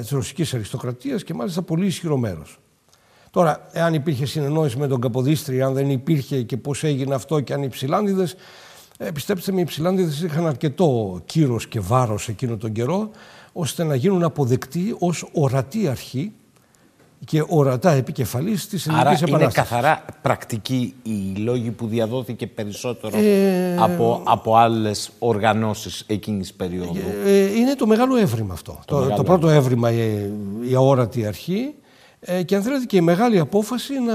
[0.00, 2.58] της ρωσικής αριστοκρατίας και μάλιστα πολύ ισχυρό μέρος.
[3.36, 7.52] Τώρα, εάν υπήρχε συνεννόηση με τον Καποδίστρη, αν δεν υπήρχε και πώς έγινε αυτό και
[7.52, 8.34] αν οι ψηλάνδιδες,
[8.98, 13.10] ε, πιστέψτε με, οι ψηλάνδιδες είχαν αρκετό κύρος και βάρος εκείνο τον καιρό,
[13.52, 16.32] ώστε να γίνουν αποδεκτοί ως ορατή αρχή
[17.24, 19.60] και ορατά επικεφαλής της ελληνικής επανάσταση.
[19.60, 23.76] Είναι καθαρά πρακτική οι λόγοι που διαδόθηκε περισσότερο ε...
[23.78, 28.80] από, από άλλες οργανώσεις εκείνης τη περίοδου; Ε, είναι το μεγάλο έβριμα αυτό.
[28.84, 30.30] Το, το, πρώτο έβριμα η,
[30.70, 31.84] η αόρατη αρχή ε,
[32.44, 34.14] και αν θέλετε και η μεγάλη απόφαση να,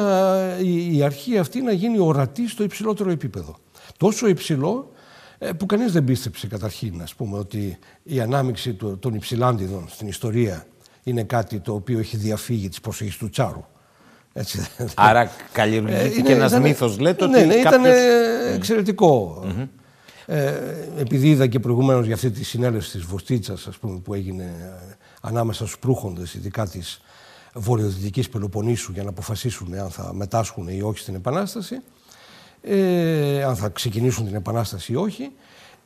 [0.91, 3.56] η, αρχή αυτή να γίνει ορατή στο υψηλότερο επίπεδο.
[3.97, 4.91] Τόσο υψηλό
[5.38, 10.65] ε, που κανείς δεν πίστεψε καταρχήν ας πούμε, ότι η ανάμειξη των υψηλάντιδων στην ιστορία
[11.04, 13.65] είναι κάτι το οποίο έχει διαφύγει της προσοχής του Τσάρου.
[14.34, 14.67] Έτσι.
[14.95, 17.84] Άρα καλλιεργήθηκε ε, ένας ήταν, μύθος, λέτε ναι, ότι ναι, ήταν
[18.54, 19.43] εξαιρετικό.
[20.26, 20.54] Ε,
[20.97, 24.74] επειδή είδα και προηγουμένως για αυτή τη συνέλευση της Βοστίτσας ας πούμε, που έγινε
[25.21, 27.02] ανάμεσα στους προύχοντες, ειδικά της
[27.54, 31.82] βορειοδυτικής Πελοποννήσου για να αποφασίσουν αν θα μετάσχουν ή όχι στην Επανάσταση,
[32.62, 35.32] ε, αν θα ξεκινήσουν την Επανάσταση ή όχι.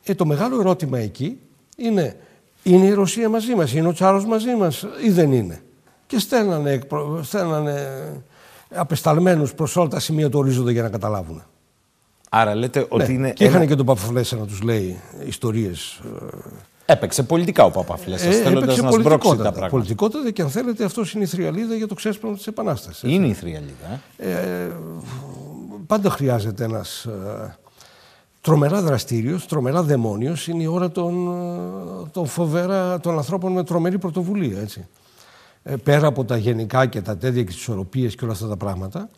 [0.04, 1.38] Ε, το μεγάλο ερώτημα εκεί
[1.76, 2.16] είναι
[2.66, 5.62] είναι η Ρωσία μαζί μας, είναι ο Τσάρος μαζί μας ή δεν είναι;
[6.06, 6.80] Και στέλνανε,
[7.22, 7.88] στέλνανε
[8.74, 11.42] απεσταλμένους προς όλα τα σημεία του ορίζοντα για να καταλάβουν.
[12.30, 13.12] Άρα λέτε ότι ναι.
[13.12, 13.30] είναι...
[13.30, 16.36] Και είχαν και τον Παπαφλέσσα να τους λέει ιστορίες ε,
[16.86, 19.68] Έπαιξε πολιτικά ο Παπαφλέσσα, ε, θέλοντας να σμπρώξει τα πράγματα.
[19.68, 23.12] Πολιτικότατα και αν θέλετε, αυτό είναι η θριαλίδα για το ξέσπασμα της Επανάστασης.
[23.12, 24.00] Είναι η θριαλίδα.
[24.16, 24.70] Ε; ε
[25.86, 27.56] πάντα χρειάζεται ένας ε,
[28.40, 30.48] τρομερά δραστήριος, τρομερά δαιμόνιος.
[30.48, 31.28] Είναι η ώρα των,
[32.04, 34.60] ε, των, φοβερά, των ανθρώπων με τρομερή πρωτοβουλία.
[34.60, 34.86] Έτσι.
[35.62, 38.56] Ε, πέρα από τα γενικά και τα τέτοια και τις ισορροπίες και όλα αυτά τα
[38.56, 39.08] πράγματα,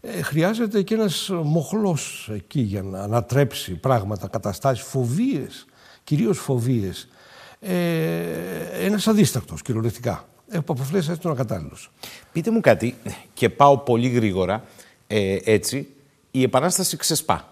[0.00, 5.66] ε, χρειάζεται και ένας μοχλός εκεί για να ανατρέψει πράγματα, καταστάσεις, φοβίες
[6.04, 7.08] κυρίως φοβίες.
[7.60, 7.74] Ε,
[8.80, 10.28] ένας αδίστακτος κυριολεκτικά.
[10.48, 11.90] Ε, ο Παπαφλές έτσι τον ακατάλληλος.
[12.32, 12.94] Πείτε μου κάτι
[13.34, 14.64] και πάω πολύ γρήγορα
[15.06, 15.88] ε, έτσι.
[16.30, 17.48] Η Επανάσταση ξεσπά.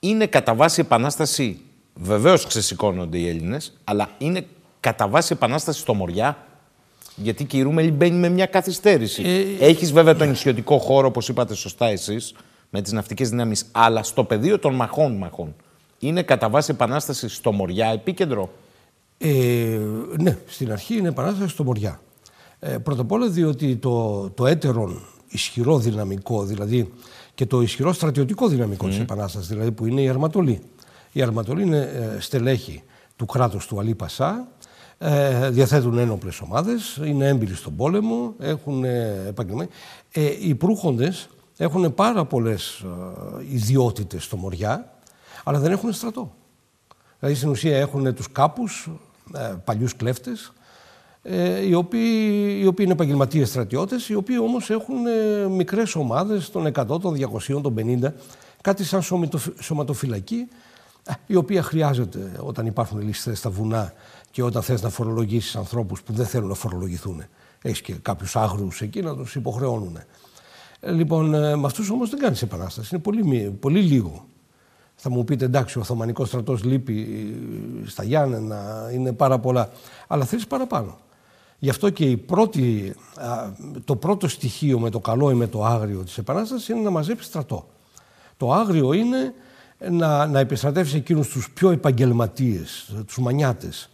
[0.00, 1.60] Είναι κατά βάση Επανάσταση,
[1.94, 4.46] βεβαίως ξεσηκώνονται οι Έλληνες, αλλά είναι
[4.80, 6.46] κατά βάση Επανάσταση στο Μοριά.
[7.16, 9.22] Γιατί και η Ρούμελη μπαίνει με μια καθυστέρηση.
[9.22, 12.34] Ε, Έχεις βέβαια τον νησιωτικό χώρο, όπως είπατε σωστά εσείς,
[12.70, 15.54] με τις ναυτικές δυνάμεις, αλλά στο πεδίο των μαχών μαχών
[16.02, 18.50] είναι κατά βάση επανάσταση στο Μοριά επίκεντρο;
[19.18, 19.78] Ε,
[20.18, 22.00] ναι, στην αρχή είναι επανάσταση στο Μοριά.
[22.58, 26.92] Ε, πρώτα απ' όλα διότι το, το έτερον ισχυρό δυναμικό, δηλαδή
[27.34, 28.88] και το ισχυρό στρατιωτικό δυναμικό mm.
[28.88, 30.60] της Επανάστασης, δηλαδή που είναι η Αρματολή.
[31.12, 31.78] Η Αρματολή είναι
[32.16, 32.82] ε, στελέχη
[33.16, 34.48] του κράτους του Αλή Πασά,
[34.98, 39.34] ε, διαθέτουν ένοπλες ομάδες, είναι έμπειροι στον πόλεμο, έχουν ε,
[40.12, 42.84] Ε, οι προύχοντες έχουν πάρα πολλές
[43.40, 44.91] ε, ιδιότητες στο Μοριά,
[45.44, 46.32] αλλά δεν έχουν στρατό.
[47.18, 48.90] Δηλαδή στην ουσία έχουν τους κάπους
[49.34, 50.52] ε, παλιούς κλέφτες,
[51.22, 56.50] ε, οι, οποίοι, οι οποίοι είναι επαγγελματίες στρατιώτες, οι οποίοι όμως έχουν ε, μικρές ομάδες
[56.50, 58.12] των 100, των 200, των 50,
[58.60, 59.02] κάτι σαν
[59.60, 60.48] σωματοφυλακή,
[61.26, 63.92] η οποία χρειάζεται όταν υπάρχουν ληστές στα βουνά
[64.30, 67.22] και όταν θες να φορολογήσεις ανθρώπους που δεν θέλουν να φορολογηθούν.
[67.62, 69.98] Έχεις και κάποιους άγριους εκεί να τους υποχρεώνουν.
[70.80, 72.88] Λοιπόν, με αυτούς όμως δεν κάνεις επανάσταση.
[72.92, 74.26] Είναι πολύ, πολύ λίγο.
[75.04, 77.06] Θα μου πείτε εντάξει, ο Οθωμανικός στρατός λείπει
[77.86, 79.70] στα Γιάννενα, είναι πάρα πολλά.
[80.06, 80.98] Αλλά θέλει παραπάνω.
[81.58, 82.94] Γι' αυτό και η πρώτη,
[83.84, 87.28] το πρώτο στοιχείο με το καλό ή με το άγριο της Επανάστασης είναι να μαζέψει
[87.28, 87.66] στρατό.
[88.36, 89.34] Το άγριο είναι
[89.90, 93.90] να, να επιστρατεύσει εκείνους τους πιο επαγγελματίες, τους μανιάτες,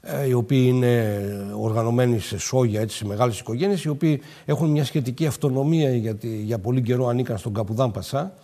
[0.00, 1.16] ε, οι οποίοι είναι
[1.58, 6.58] οργανωμένοι σε σόγια, έτσι, σε μεγάλες οικογένειες, οι οποίοι έχουν μια σχετική αυτονομία γιατί για
[6.58, 8.34] πολύ καιρό ανήκαν στον Καπουδάν Πασά.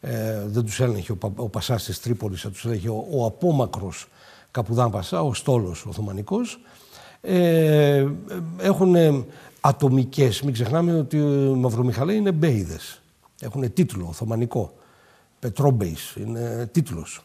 [0.00, 4.06] Ε, δεν τους έλεγχε ο, ο Πασάς της Τρίπολης, θα τους έλεγχε ο, ο απόμακρος
[4.50, 6.60] Καπουδάν Πασά, ο στόλος Οθωμανικός.
[7.20, 8.06] Ε,
[8.58, 8.96] έχουν
[9.60, 13.02] ατομικές, μην ξεχνάμε ότι οι Μαυρομιχαλαίοι είναι μπέιδες.
[13.40, 14.72] Έχουν τίτλο Οθωμανικό.
[15.38, 17.22] Πετρόμπεϊς, είναι τίτλος.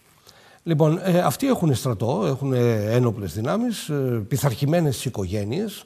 [0.64, 5.86] Λοιπόν, ε, αυτοί έχουν στρατό, έχουν ένοπλες δυνάμεις, ε, πειθαρχημένες οικογένειες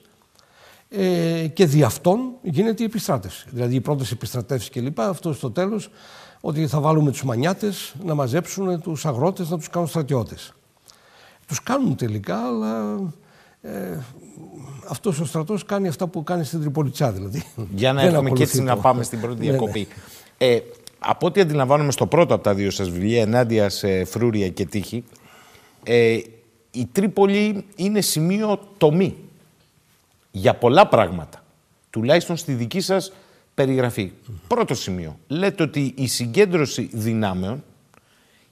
[0.89, 3.47] ε, και δι' αυτών γίνεται η επιστράτευση.
[3.51, 4.99] Δηλαδή οι πρώτες επιστρατεύσεις κλπ.
[4.99, 5.89] Αυτό στο τέλος
[6.41, 10.53] ότι θα βάλουμε τους μανιάτες να μαζέψουν τους αγρότες να τους κάνουν στρατιώτες.
[11.47, 12.99] Τους κάνουν τελικά, αλλά
[13.61, 13.97] ε,
[14.87, 17.43] αυτός ο στρατός κάνει αυτά που κάνει στην Τριπολιτσά δηλαδή.
[17.75, 19.51] Για να έχουμε και έτσι να πάμε στην πρώτη ναι, ναι.
[19.51, 19.87] διακοπή.
[20.37, 20.59] Ε,
[20.99, 25.03] από ό,τι αντιλαμβάνομαι στο πρώτο από τα δύο σας βιβλία, ενάντια σε φρούρια και τύχη,
[25.83, 26.19] ε,
[26.71, 29.15] η Τρίπολη είναι σημείο τομή
[30.31, 31.43] για πολλά πράγματα.
[31.89, 33.11] Τουλάχιστον στη δική σας
[33.57, 34.11] περιγραφή.
[34.47, 35.19] Πρώτο σημείο.
[35.27, 37.63] Λέτε ότι η συγκέντρωση δυνάμεων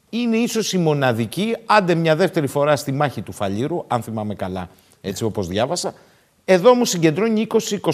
[0.10, 4.70] είναι ίσως η μοναδική, άντε μια δεύτερη φορά στη μάχη του Φαλήρου, αν θυμάμαι καλά,
[5.02, 5.94] έτσι όπως διάβασα.
[6.46, 7.48] Εδώ μου συγκεντρώνει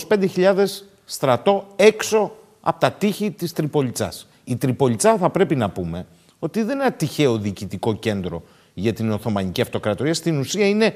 [0.08, 0.66] 20-25
[1.06, 4.28] στρατό έξω από τα τείχη της Τριπολιτσάς.
[4.44, 6.06] Η Τριπολιτσά θα πρέπει να πούμε
[6.40, 8.44] ότι δεν είναι ένα τυχαίο διοικητικό κέντρο
[8.74, 10.14] για την Οθωμανική Αυτοκρατορία.
[10.14, 10.96] Στην ουσία είναι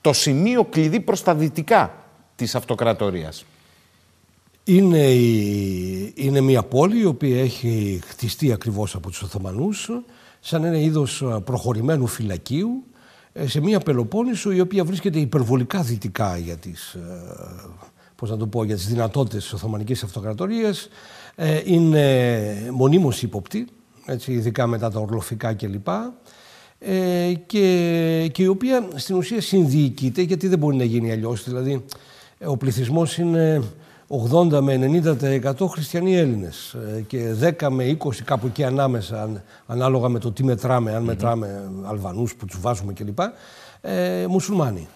[0.00, 1.94] το σημείο κλειδί προς τα δυτικά
[2.36, 3.44] της Αυτοκρατορίας.
[4.70, 5.04] Είναι,
[6.14, 9.90] είναι μια πόλη η οποία έχει χτιστεί ακριβώς από τους Οθωμανούς
[10.40, 12.84] σαν ένα είδος προχωρημένου φυλακίου
[13.32, 17.00] ε, σε μια Πελοπόννησο η οποία βρίσκεται υπερβολικά δυτικά για τις, ε,
[18.16, 20.88] πώς να το πω, για τις δυνατότητες της Οθωμανικής Αυτοκρατορίας
[21.34, 23.66] ε, είναι μονίμως ύποπτη,
[24.06, 25.88] έτσι, ειδικά μετά τα ορλοφικά κλπ.
[26.78, 31.44] Ε, και, και η οποία στην ουσία συνδιοικείται γιατί δεν μπορεί να γίνει αλλιώς.
[31.44, 31.84] Δηλαδή
[32.44, 33.62] ο πληθυσμός είναι
[34.08, 40.18] 80 με 90% χριστιανοί Έλληνες ε, και 10 με 20 κάπου εκεί ανάμεσα ανάλογα με
[40.18, 43.18] το τι μετράμε, αν μετράμε Αλβανούς που τους βάζουμε κλπ.
[43.80, 44.88] Ε, μουσουλμάνοι.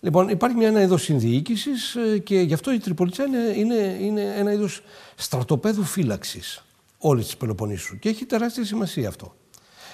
[0.00, 4.34] Λοιπόν, υπάρχει μια, ένα είδος συνδιοίκησης ε, και γι' αυτό η Τριπολιτσά είναι, είναι, είναι
[4.36, 4.82] ένα είδος
[5.14, 6.64] στρατοπέδου φύλαξης
[6.98, 7.98] όλης της Πελοποννήσου.
[7.98, 9.34] Και έχει τεράστια σημασία αυτό.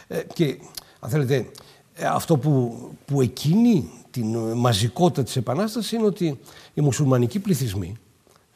[0.07, 0.59] Ε, και
[1.01, 1.51] αν θέλετε,
[1.94, 6.38] ε, αυτό που, που εκείνη την μαζικότητα της Επανάστασης είναι ότι
[6.75, 7.96] οι μουσουλμανικοί πληθυσμοί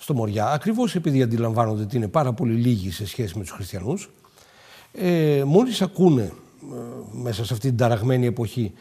[0.05, 4.11] στο Μοριά, ακριβώς επειδή αντιλαμβάνονται ότι είναι πάρα πολύ λίγοι σε σχέση με τους χριστιανούς,
[4.93, 6.33] ε, μόλις ακούνε ε,
[7.13, 8.73] μέσα σε αυτή την ταραγμένη εποχή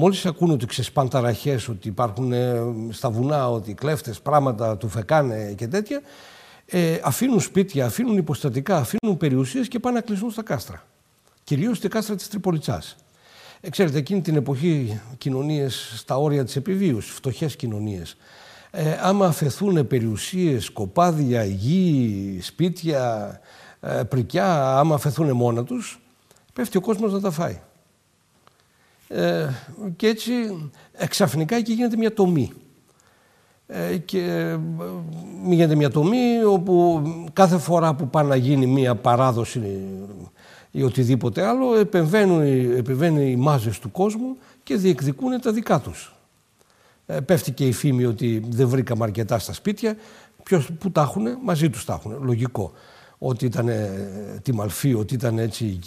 [0.00, 5.52] Μόλις ακούνε ότι ξεσπάν ταραχές, ότι υπάρχουν ε, στα βουνά, ότι κλέφτες πράγματα του φεκάνε
[5.56, 6.00] και τέτοια,
[6.66, 10.86] ε, αφήνουν σπίτια, αφήνουν υποστατικά, αφήνουν περιουσίες και πάνε να κλειστούν στα κάστρα.
[11.44, 12.96] Κυρίως στη κάστρα της Τριπολιτσάς.
[13.60, 18.16] Ε, ξέρετε, εκείνη την εποχή κοινωνίες στα όρια της επιβίωσης, φτωχές κοινωνίες.
[18.70, 23.40] Ε, άμα αφαιθούν περιουσίες, κοπάδια, γη, σπίτια,
[23.80, 26.00] ε, πρικιά, άμα αφαιθούν μόνα τους,
[26.52, 27.60] πέφτει ο κόσμος να τα φάει.
[29.08, 29.48] Ε,
[29.96, 30.32] και έτσι
[30.92, 32.52] εξαφνικά εκεί γίνεται μια τομή.
[33.66, 34.58] Ε, και ε,
[35.50, 37.02] γίνεται μια τομή όπου
[37.32, 39.60] κάθε φορά που πάει να γίνει μια παράδοση
[40.70, 42.40] ή οτιδήποτε άλλο επεμβαίνουν,
[42.76, 46.17] επεμβαίνουν οι μάζες του κόσμου και διεκδικούν τα δικά τους.
[47.10, 49.96] Ε, πέφτει και η φήμη ότι δεν βρήκαμε αρκετά στα σπίτια.
[50.42, 52.24] Ποιος, πού τα έχουν, μαζί τους τα έχουν.
[52.24, 52.72] Λογικό
[53.18, 53.70] ότι ήταν
[54.42, 55.78] τη Μαλφή, ότι ήταν έτσι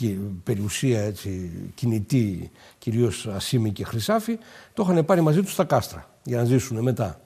[0.44, 4.38] περιουσία έτσι, κινητή, κυρίως ασήμι και χρυσάφι,
[4.74, 7.22] το είχαν πάρει μαζί τους στα κάστρα για να ζήσουν μετά.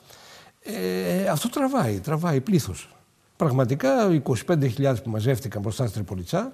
[0.61, 2.89] Ε, αυτό τραβάει, τραβάει πλήθος.
[3.35, 6.53] Πραγματικά οι 25.000 που μαζεύτηκαν μπροστά στην Τριπολιτσά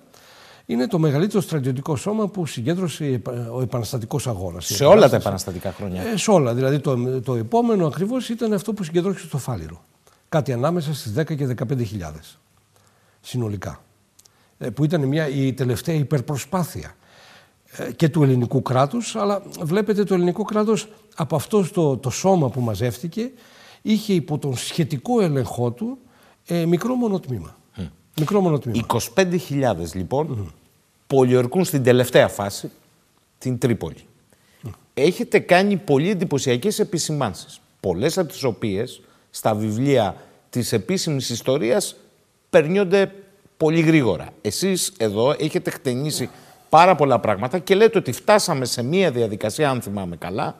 [0.66, 3.22] είναι το μεγαλύτερο στρατιωτικό σώμα που συγκέντρωσε
[3.54, 4.62] ο επαναστατικός αγώνα.
[4.62, 6.02] Σε όλα τα επαναστατικά χρόνια.
[6.02, 6.54] Ε, σε όλα.
[6.54, 9.84] Δηλαδή το, το επόμενο ακριβώς ήταν αυτό που συγκεντρώθηκε στο Φάληρο.
[10.30, 11.84] Κάτι ανάμεσα στις 10 και 15.000
[13.22, 13.84] συνολικά.
[14.58, 16.96] Ε, που ήταν μια, η τελευταία υπερπροσπάθεια.
[17.78, 22.50] ε, και του ελληνικού κράτους, αλλά βλέπετε το ελληνικό κράτος από αυτό το, το σώμα
[22.50, 23.32] που μαζεύτηκε
[23.82, 25.98] είχε υπό τον σχετικό έλεγχό του
[26.46, 27.58] ε, μικρό μονοτμήμα.
[28.22, 28.24] Mm.
[28.24, 28.86] Μικρό μονοτμήμα.
[29.16, 30.54] 25.000 λοιπόν mm.
[31.08, 32.72] πολιορκούν στην τελευταία φάση
[33.38, 34.06] την Τρίπολη.
[34.94, 40.16] Έχετε κάνει πολύ εντυπωσιακές επισημάνσεις, πολλές από τις οποίες στα βιβλία
[40.50, 41.96] της επίσημης ιστορίας
[42.50, 43.12] περνιόνται
[43.58, 44.28] πολύ γρήγορα.
[44.42, 46.30] Εσείς εδώ έχετε χτενίσει
[46.70, 50.56] πάρα πολλά πράγματα και λέτε ότι φτάσαμε σε μία διαδικασία, αν θυμάμαι καλά,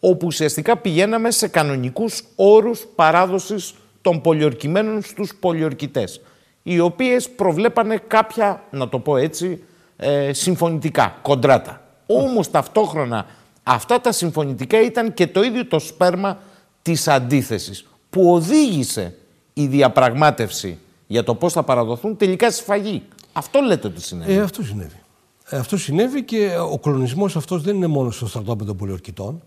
[0.00, 6.20] όπου ουσιαστικά πηγαίναμε σε κανονικούς όρους παράδοσης των πολιορκημένων στους πολιορκητές,
[6.68, 9.62] οι οποίες προβλέπανε κάποια, να το πω έτσι,
[9.96, 11.80] ε, συμφωνητικά, κοντράτα.
[12.06, 13.26] Όμως ταυτόχρονα
[13.62, 16.38] αυτά τα συμφωνητικά ήταν και το ίδιο το σπέρμα
[16.82, 19.14] της αντίθεσης, που οδήγησε
[19.52, 23.02] η διαπραγμάτευση για το πώς θα παραδοθούν τελικά σφαγή.
[23.32, 24.32] Αυτό λέτε ότι συνέβη.
[24.32, 25.02] Ε, αυτό συνέβη.
[25.48, 29.42] Ε, αυτό συνέβη και ο κλονισμός αυτός δεν είναι μόνο στο στρατόπεδο πολιορκητών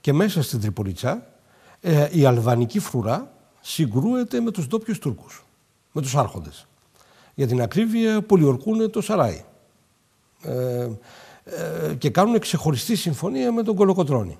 [0.00, 1.26] και μέσα στην Τριπολιτσά
[1.80, 5.44] ε, η αλβανική φρουρά συγκρούεται με τους ντόπιους Τούρκους,
[5.92, 6.66] με τους άρχοντες.
[7.34, 9.44] Για την ακρίβεια πολιορκούν το Σαράι
[10.42, 10.88] ε,
[11.44, 14.38] ε, και κάνουν ξεχωριστή συμφωνία με τον Κολοκοτρώνη.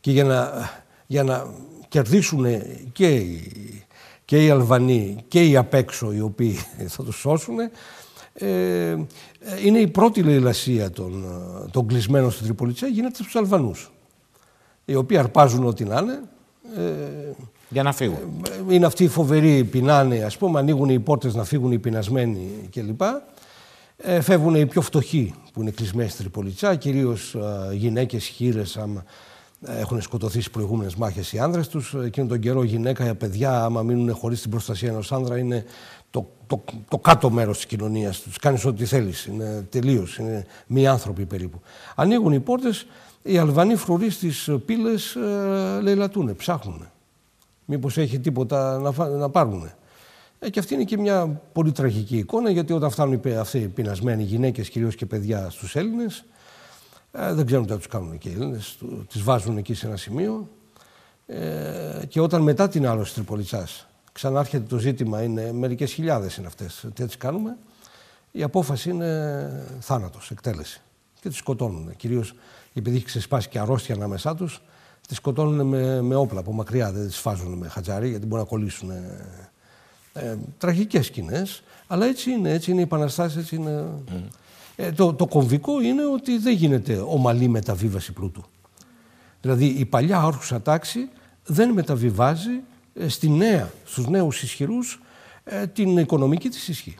[0.00, 0.70] Και για να,
[1.06, 1.54] για να
[1.88, 2.46] κερδίσουν
[2.92, 3.84] και οι,
[4.24, 6.58] και οι Αλβανοί και οι απ' έξω οι οποίοι
[6.94, 7.58] θα τους σώσουν
[8.32, 8.96] ε,
[9.64, 11.24] είναι η πρώτη λαϊλασία των,
[11.70, 13.90] των κλεισμένων στην Τριπολιτσέ γίνεται στους Αλβανούς
[14.84, 16.20] οι οποίοι αρπάζουν ό,τι να είναι
[16.76, 17.32] ε,
[17.70, 18.42] για να φύγουν.
[18.68, 22.68] Ε, είναι αυτοί οι φοβεροί, πεινάνε, ας πούμε, ανοίγουν οι πόρτες να φύγουν οι πεινασμένοι
[22.70, 23.00] κλπ.
[23.96, 29.04] Ε, φεύγουν οι πιο φτωχοί που είναι κλεισμένοι στη Τριπολιτσά, κυρίως ε, γυναίκες, χείρες, άμα
[29.66, 31.94] έχουν σκοτωθείς στις προηγούμενες μάχες οι άνδρες τους.
[32.04, 35.64] Εκείνον τον καιρό γυναίκα, οι παιδιά, άμα μείνουν χωρίς την προστασία ενός άνδρα, είναι
[36.10, 38.20] το, το, το κάτω μέρος της κοινωνίας.
[38.20, 39.26] Τους κάνεις ό,τι θέλεις.
[39.26, 40.16] Είναι τελείως.
[40.16, 41.60] Είναι μη άνθρωποι περίπου.
[41.94, 42.86] Ανοίγουν οι πόρτες,
[43.22, 46.88] οι Αλβανοί φρουροί στις πύλες ε, λαιλατούν, ψάχνουν.
[47.72, 49.70] Μήπως έχει τίποτα να, να πάρουν.
[50.38, 54.22] Ε, και αυτή είναι και μια πολύ τραγική εικόνα, γιατί όταν φτάνουν αυτοί οι πεινασμένοι
[54.22, 56.24] γυναίκες, κυρίως και παιδιά στους Έλληνες,
[57.12, 58.78] ε, δεν ξέρουν τι θα τους κάνουν και οι Έλληνες,
[59.08, 60.48] τις βάζουν εκεί σε ένα σημείο.
[61.26, 66.86] Ε, και όταν μετά την άλωση Τριπολιτσάς ξανάρχεται το ζήτημα, είναι μερικές χιλιάδες είναι αυτές,
[66.94, 67.56] τι έτσι κάνουμε,
[68.30, 70.80] η απόφαση είναι θάνατος, εκτέλεση.
[71.20, 71.96] Και τις σκοτώνουν.
[71.96, 72.34] Κυρίως
[72.74, 74.62] επειδή έχει ξεσπάσει και αρρώστια ανάμεσά τους,
[75.10, 76.92] τι σκοτώνουν με, με όπλα από μακριά.
[76.92, 78.90] Δεν τις φάζουν με χατζάρι, γιατί μπορεί να κολλήσουν.
[78.90, 79.26] Ε,
[80.12, 83.84] ε, τραγικές σκηνές, αλλά έτσι είναι, έτσι είναι οι επαναστάσεις, έτσι είναι.
[84.76, 88.44] Ε, το, το κομβικό είναι ότι δεν γίνεται ομαλή μεταβίβαση πλούτου.
[89.40, 91.08] Δηλαδή η παλιά άρχουσα τάξη
[91.46, 92.60] δεν μεταβιβάζει
[92.94, 95.00] ε, στη νέα, στους νέους ισχυρούς
[95.44, 96.96] ε, την οικονομική της ισχύ.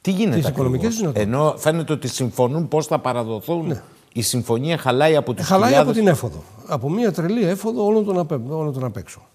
[0.00, 3.82] Τι γίνεται ακριβώς; Ενώ φαίνεται ότι συμφωνούν πώς θα παραδοθούν ναι
[4.16, 6.42] η συμφωνία χαλάει από τις Χαλάει από την έφοδο.
[6.66, 9.28] Από μια τρελή έφοδο όλων των, απέ, όλων των απ' έξω.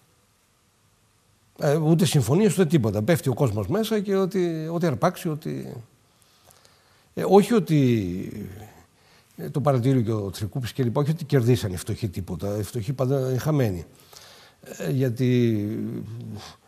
[1.59, 3.01] Ε, ούτε συμφωνίες ούτε τίποτα.
[3.01, 5.73] Πέφτει ο κόσμος μέσα και ότι, ότι αρπάξει, ότι...
[7.13, 8.51] Ε, όχι ότι
[9.35, 12.57] ε, το παρατήριο και ο Τρικούπης και λοιπά, όχι ότι κερδίσαν οι φτωχοί τίποτα.
[12.57, 13.85] Οι φτωχοί πάντα είναι χαμένοι.
[14.77, 15.67] Ε, γιατί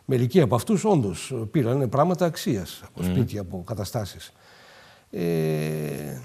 [0.06, 4.32] μερικοί από αυτούς όντως πήραν πράγματα αξίας από σπίτια, από καταστάσεις.
[5.16, 6.18] Ε,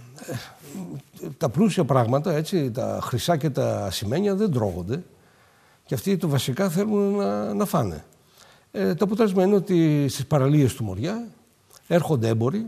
[1.38, 5.03] τα πλούσια πράγματα, έτσι, τα χρυσά και τα ασημένια δεν τρώγονται
[5.85, 8.05] και αυτοί το βασικά θέλουν να, να φάνε.
[8.72, 11.29] Ε, το αποτέλεσμα είναι ότι στις παραλίες του Μοριά
[11.87, 12.67] έρχονται έμποροι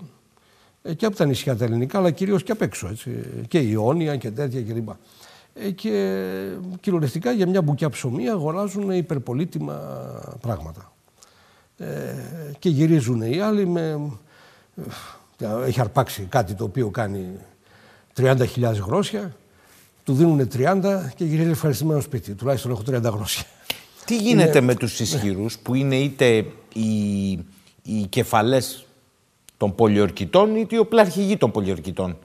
[0.82, 3.68] ε, και από τα νησιά τα ελληνικά, αλλά κυρίως και απ' έξω, έτσι, και η
[3.70, 4.88] Ιόνια και τέτοια κλπ.
[5.54, 6.24] Ε, και
[6.80, 9.80] κυριολεκτικά για μια μπουκιά ψωμί αγοράζουν υπερπολίτημα
[10.40, 10.92] πράγματα.
[11.78, 12.14] Ε,
[12.58, 14.10] και γυρίζουν οι άλλοι με
[15.66, 17.26] έχει αρπάξει κάτι το οποίο κάνει
[18.16, 18.36] 30.000
[18.86, 19.36] γρόσια,
[20.04, 22.32] του δίνουν 30 και γυρίζει ευχαριστημένο σπίτι.
[22.34, 23.44] Τουλάχιστον έχω 30 γρόσια.
[24.04, 24.60] Τι γίνεται είναι...
[24.60, 27.30] με τους ισχυρούς που είναι είτε οι,
[27.82, 28.86] οι κεφαλές
[29.56, 32.16] των πολιορκητών είτε οι οπλαρχηγοί των πολιορκητών;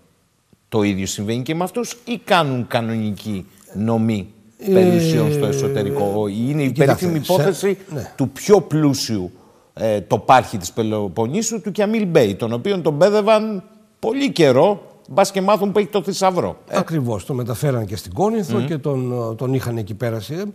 [0.69, 4.33] Το ίδιο συμβαίνει και με αυτούς ή κάνουν κανονική νομή
[4.73, 8.13] περιουσιών στο ε, εσωτερικό; Είναι η περίφημη υπόθεση ναι.
[8.15, 9.31] του πιο πλούσιου
[9.77, 13.63] ε, το πάρχη της Πελοποννήσου του Κιαμίλ Μπέι, τον οποίο τον πέδευαν
[13.99, 16.57] πολύ καιρό, μπας και μάθουν που έχει το θησαυρό.
[16.67, 16.77] Ε.
[16.77, 20.45] Ακριβώς, το μεταφέραν και στην Κόνηθο και τον, τον είχαν εκεί πέρασε.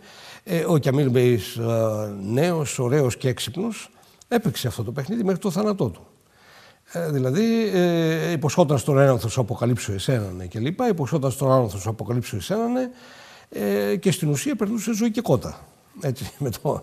[0.45, 1.65] Ε, ο Κιαμίλ Μπέις, ε,
[2.23, 3.91] νέος, ωραίος και έξυπνος,
[4.29, 6.07] έπαιξε αυτό το παιχνίδι μέχρι το θάνατό του.
[6.93, 11.53] Ε, δηλαδή, ε, υποσχόταν στον έναν θα σου αποκαλύψω εσέναν ναι, και λοιπά, υποσχόταν στον
[11.53, 12.91] άλλον θα σου αποκαλύψω εσέναν ναι,
[13.49, 15.59] ε, και στην ουσία περνούσε ζωή και κότα.
[16.01, 16.83] Έτσι, με το,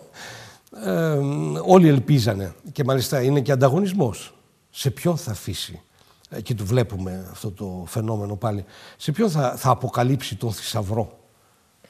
[1.64, 4.32] όλοι ελπίζανε και μάλιστα είναι και ανταγωνισμός.
[4.70, 5.82] Σε ποιον θα αφήσει;
[6.30, 8.64] Εκεί του βλέπουμε αυτό το φαινόμενο πάλι,
[8.96, 11.18] σε ποιον θα, θα αποκαλύψει τον θησαυρό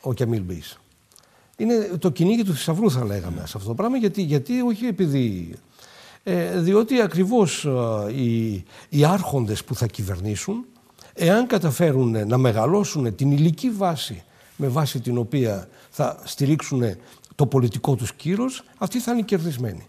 [0.00, 0.78] ο Κεμίλ Μπέις;
[1.56, 5.54] Είναι το κυνήγι του θησαυρού θα λέγαμε σε αυτό το πράγμα, γιατί, γιατί όχι επειδή...
[6.22, 10.64] Ε, διότι ακριβώς ε, οι, οι άρχοντες που θα κυβερνήσουν,
[11.14, 14.22] εάν καταφέρουν να μεγαλώσουν την υλική βάση
[14.56, 16.82] με βάση την οποία θα στηρίξουν
[17.38, 19.86] το πολιτικό τους κύρος, αυτοί θα είναι κερδισμένοι.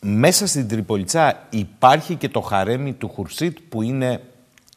[0.00, 4.20] Μέσα στην Τριπολιτσά υπάρχει και το χαρέμι του Χουρσίτ που είναι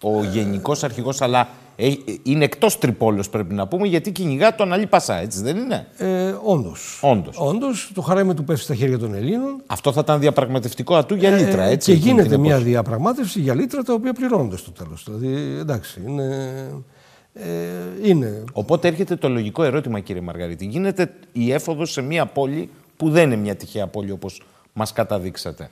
[0.02, 1.94] ο γενικός αρχηγός αλλά ε,
[2.24, 6.36] είναι εκτός Τρυπόλος πρέπει να πούμε γιατί κυνηγά τον Αλή Πασά, έτσι δεν είναι; Ε,
[6.44, 7.00] όντως.
[7.02, 7.38] Όντως.
[7.40, 7.92] όντως.
[7.94, 9.62] Το χαρέμι του πέφτει στα χέρια των Ελλήνων.
[9.68, 11.92] Αυτό θα ήταν διαπραγματευτικό ατού για λίτρα, ε, έτσι.
[11.92, 15.04] Και γίνεται μια διαπραγμάτευση για λίτρα τα οποία πληρώνονται στο τέλος.
[15.04, 16.24] Δηλαδή, εντάξει, είναι...
[17.42, 18.44] Ε, είναι.
[18.54, 20.66] Οπότε έρχεται το λογικό ερώτημα, κύριε Μαργαρίτη.
[20.66, 24.42] Γίνεται η έφοδος σε μια πόλη που δεν είναι μια τυχαία πόλη όπως
[24.74, 25.70] μας καταδείξατε.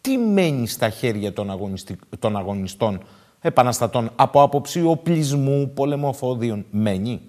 [0.00, 1.74] Τι μένει στα χέρια των,
[2.18, 3.00] των αγωνιστών
[3.40, 7.20] επαναστατών από άποψη οπλισμού, πολεμοφόδιων; Μένει.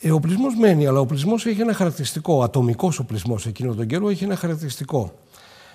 [0.00, 2.34] Ε, ο οπλισμός μένει, αλλά ο οπλισμός έχει ένα χαρακτηριστικό.
[2.34, 5.12] Ο ατομικός οπλισμός εκείνο τον καιρό έχει ένα χαρακτηριστικό.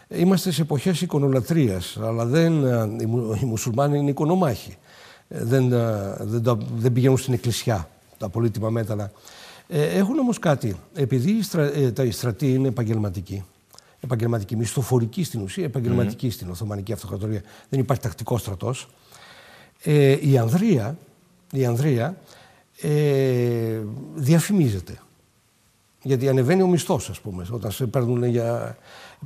[0.07, 2.89] Είμαστε σε εποχές εικονολατρεία, αλλά δεν, ε,
[3.41, 4.77] οι μουσουλμάνοι είναι εικονομάχοι.
[5.29, 9.11] Ε, δεν, ε, δεν, δεν πηγαίνουν στην εκκλησιά τα πολύτιμα μέταλλα.
[9.67, 10.75] Ε, έχουν όμως κάτι.
[10.93, 13.45] Επειδή οι, τα στρατοί είναι επαγγελματικοί,
[13.99, 16.33] επαγγελματική, μισθοφορική στην ουσία, επαγγελματική mm.
[16.33, 17.41] στην Οθωμανική Αυτοκρατορία.
[17.69, 18.87] Δεν υπάρχει τακτικό στρατός.
[19.83, 20.97] Ε, η Ανδρεία,
[21.51, 22.17] η Ανδρεία
[22.81, 23.81] ε,
[24.15, 24.99] διαφημίζεται.
[26.01, 28.77] Γιατί ανεβαίνει ο μισθός, ας πούμε, όταν σε παίρνουν για.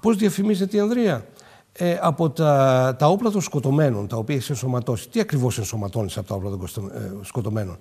[0.01, 1.25] Πώς διαφημίζεται η Ανδρεία,
[1.73, 5.09] ε, από τα, τα όπλα των σκοτωμένων, τα οποία έχεις ενσωματώσει.
[5.09, 7.79] Τι ακριβώς ενσωματώνεις από τα όπλα των ε, σκοτωμένων;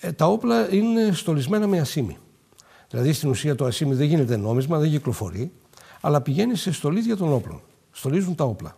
[0.00, 2.18] Ε, τα όπλα είναι στολισμένα με ασήμι.
[2.88, 5.52] Δηλαδή στην ουσία το ασήμι δεν γίνεται νόμισμα, δεν κυκλοφορεί
[6.00, 7.60] αλλά πηγαίνει σε στολίδια των όπλων.
[7.92, 8.76] Στολίζουν τα όπλα.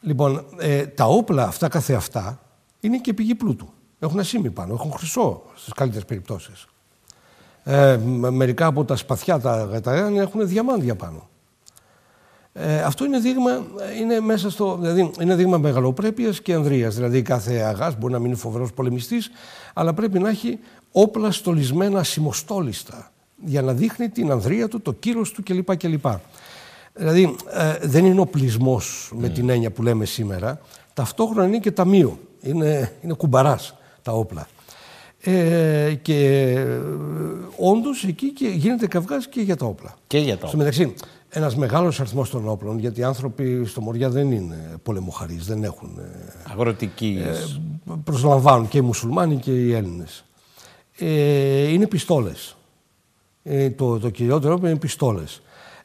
[0.00, 2.40] Λοιπόν, ε, τα όπλα αυτά καθεαυτά
[2.80, 3.68] είναι και πηγή πλούτου.
[3.98, 6.66] Έχουν ασήμι πάνω, έχουν χρυσό στις καλύτερες περιπτώσεις.
[7.64, 7.96] Ε,
[8.30, 11.28] μερικά από τα σπαθιά τα, τα έχουν διαμάντια πάνω.
[12.56, 13.66] Ε, αυτό είναι δείγμα,
[14.00, 16.94] είναι μέσα στο, δηλαδή, είναι δείγμα μεγαλοπρέπειας και ανδρείας.
[16.94, 19.30] Δηλαδή κάθε αγάς μπορεί να μην είναι φοβερός πολεμιστής,
[19.74, 20.58] αλλά πρέπει να έχει
[20.92, 23.12] όπλα στολισμένα σημοστόλιστα
[23.44, 25.76] για να δείχνει την ανδρεία του, το κύρος του κλπ.
[25.76, 26.06] κλπ.
[26.94, 30.60] Δηλαδή ε, δεν είναι οπλισμός με την έννοια που λέμε σήμερα.
[30.94, 32.18] Ταυτόχρονα είναι και ταμείο.
[32.40, 34.46] Είναι, είναι κουμπαράς τα όπλα.
[35.20, 36.80] Ε, και ε,
[37.56, 39.94] όντως εκεί και γίνεται καυγάς και για τα όπλα.
[40.06, 40.48] Και για τα όπλα.
[40.48, 40.94] Στο μεταξύ,
[41.36, 45.98] ένας μεγάλος αριθμός των όπλων, γιατί οι άνθρωποι στο Μοριά δεν είναι πολεμοχαρείς, δεν έχουν.
[45.98, 47.22] Ε, Αγροτική.
[47.24, 47.32] Ε,
[48.04, 50.24] προσλαμβάνουν και οι μουσουλμάνοι και οι Έλληνες.
[50.98, 52.56] Ε, είναι πιστόλες
[53.44, 55.42] ε, το, το κυριότερο είναι οι πιστόλες.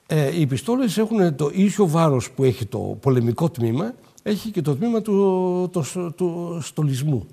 [0.08, 3.94] Ε, οι πιστόλες έχουν το ίδιο βάρος που έχει το πολεμικό τμήμα,
[4.24, 7.28] έχει και το τμήμα του, το, του στολισμού.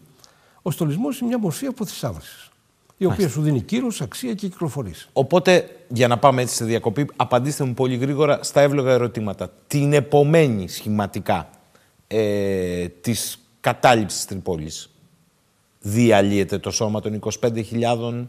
[0.62, 2.50] Ο στολισμός είναι μια μορφή αποθυσάβρησης,
[2.96, 5.08] η οποία σου δίνει κύρος, αξία και κυκλοφορείς.
[5.12, 9.52] Οπότε, για να πάμε έτσι σε διακοπή, απαντήστε μου πολύ γρήγορα στα εύλογα ερωτήματα.
[9.66, 11.50] Την επομένη σχηματικά
[12.06, 14.90] ε, της κατάληψης Τρυπόλης
[15.80, 18.26] διαλύεται το σώμα των 25.000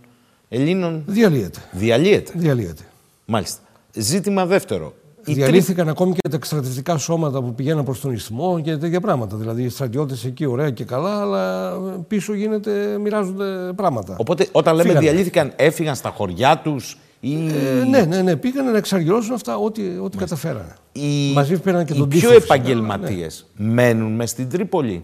[0.50, 1.60] Ελλήνων; Διαλύεται.
[1.72, 2.32] Διαλύεται.
[2.36, 2.84] Διαλύεται.
[3.26, 3.62] Μάλιστα.
[3.94, 4.96] Ζήτημα δεύτερο.
[5.34, 9.38] Διαλύθηκαν ακόμη και τα εξτρατευτικά σώματα που πηγαίναν προς τον Ισθμό και τέτοια πράγματα.
[9.38, 11.72] Δηλαδή οι στρατιώτες εκεί ωραία και καλά, αλλά
[12.08, 14.16] πίσω γίνεται, μοιράζονται πράγματα.
[14.20, 15.06] Οπότε όταν λέμε Φύγανε.
[15.06, 16.98] διαλύθηκαν, έφυγαν στα χωριά τους.
[17.20, 17.34] Ή...
[17.34, 18.36] Ε, ναι, ναι, ναι.
[18.36, 20.76] Πήγαν να εξαργυρώσουν αυτά ό,τι, ό,τι καταφέρανε.
[20.92, 21.34] Οι...
[21.34, 23.74] Μαζί πήραν και τον Οι πιο επαγγελματίες ναι.
[23.74, 25.04] μένουν μες στην Τρίπολη;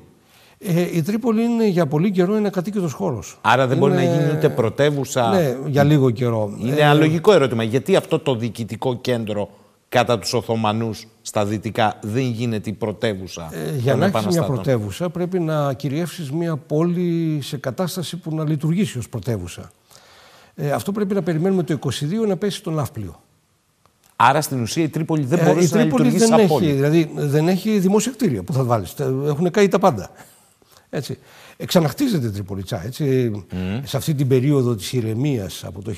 [0.57, 3.38] Ε, η Τρίπολη είναι για πολύ καιρό ένα κατοίκητο χώρος.
[3.41, 3.88] Άρα δεν είναι...
[3.88, 6.53] μπορεί να γίνει ούτε πρωτεύουσα; Ναι, για λίγο καιρό.
[6.59, 6.82] Είναι ε...
[6.82, 7.63] ένα λογικό ερώτημα.
[7.63, 9.49] Γιατί αυτό το διοικητικό κέντρο
[9.94, 13.50] κατά τους Οθωμανούς στα δυτικά δεν γίνεται η πρωτεύουσα.
[13.54, 18.44] Ε, για να έχεις μια πρωτεύουσα πρέπει να κυριεύσεις μια πόλη σε κατάσταση που να
[18.48, 19.72] λειτουργήσει ως πρωτεύουσα.
[20.56, 23.22] Ε, αυτό πρέπει να περιμένουμε το 22 να πέσει τον ναύπλιο.
[24.16, 26.72] Άρα στην ουσία η Τρίπολη δεν μπορεί να λειτουργήσει δεν σαν έχει, πόλη.
[26.72, 28.94] Δηλαδή δεν έχει δημόσια κτίρια που θα βάλεις.
[29.26, 30.10] Έχουν καεί τα πάντα.
[30.89, 31.18] Έτσι.
[31.58, 32.86] Εξαναχτίζεται η Τριπολιτσά.
[32.86, 33.32] Έτσι.
[33.84, 35.94] Σε αυτή την περίοδο της ηρεμίας από το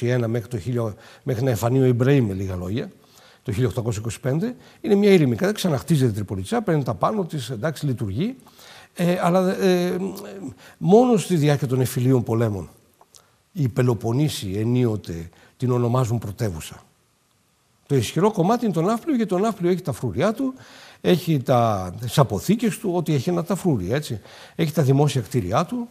[0.00, 2.90] 1821 μέχρι, το μέχρι να εμφανεί ο Ιμπραήμ με λίγα λόγια,
[3.44, 3.52] το
[4.22, 5.36] 1825, είναι μια ήρεμη.
[5.36, 8.36] Κατά ξαναχτίζεται η Τριπολιτσά, παίρνει τα πάνω της, εντάξει, λειτουργεί.
[8.94, 9.96] Ε, αλλά ε,
[10.78, 12.68] μόνο στη διάρκεια των εφηλίων πολέμων
[13.52, 16.82] οι Πελοποννήσοι ενίοτε την ονομάζουν πρωτεύουσα.
[17.86, 20.54] Το ισχυρό κομμάτι είναι το Ναύπλιο, γιατί το Ναύπλιο έχει τα φρούριά του,
[21.00, 24.20] έχει τα, τις αποθήκες του, ό,τι έχει ένα ταφρούρι, έτσι.
[24.54, 25.88] Έχει τα δημόσια κτίρια του,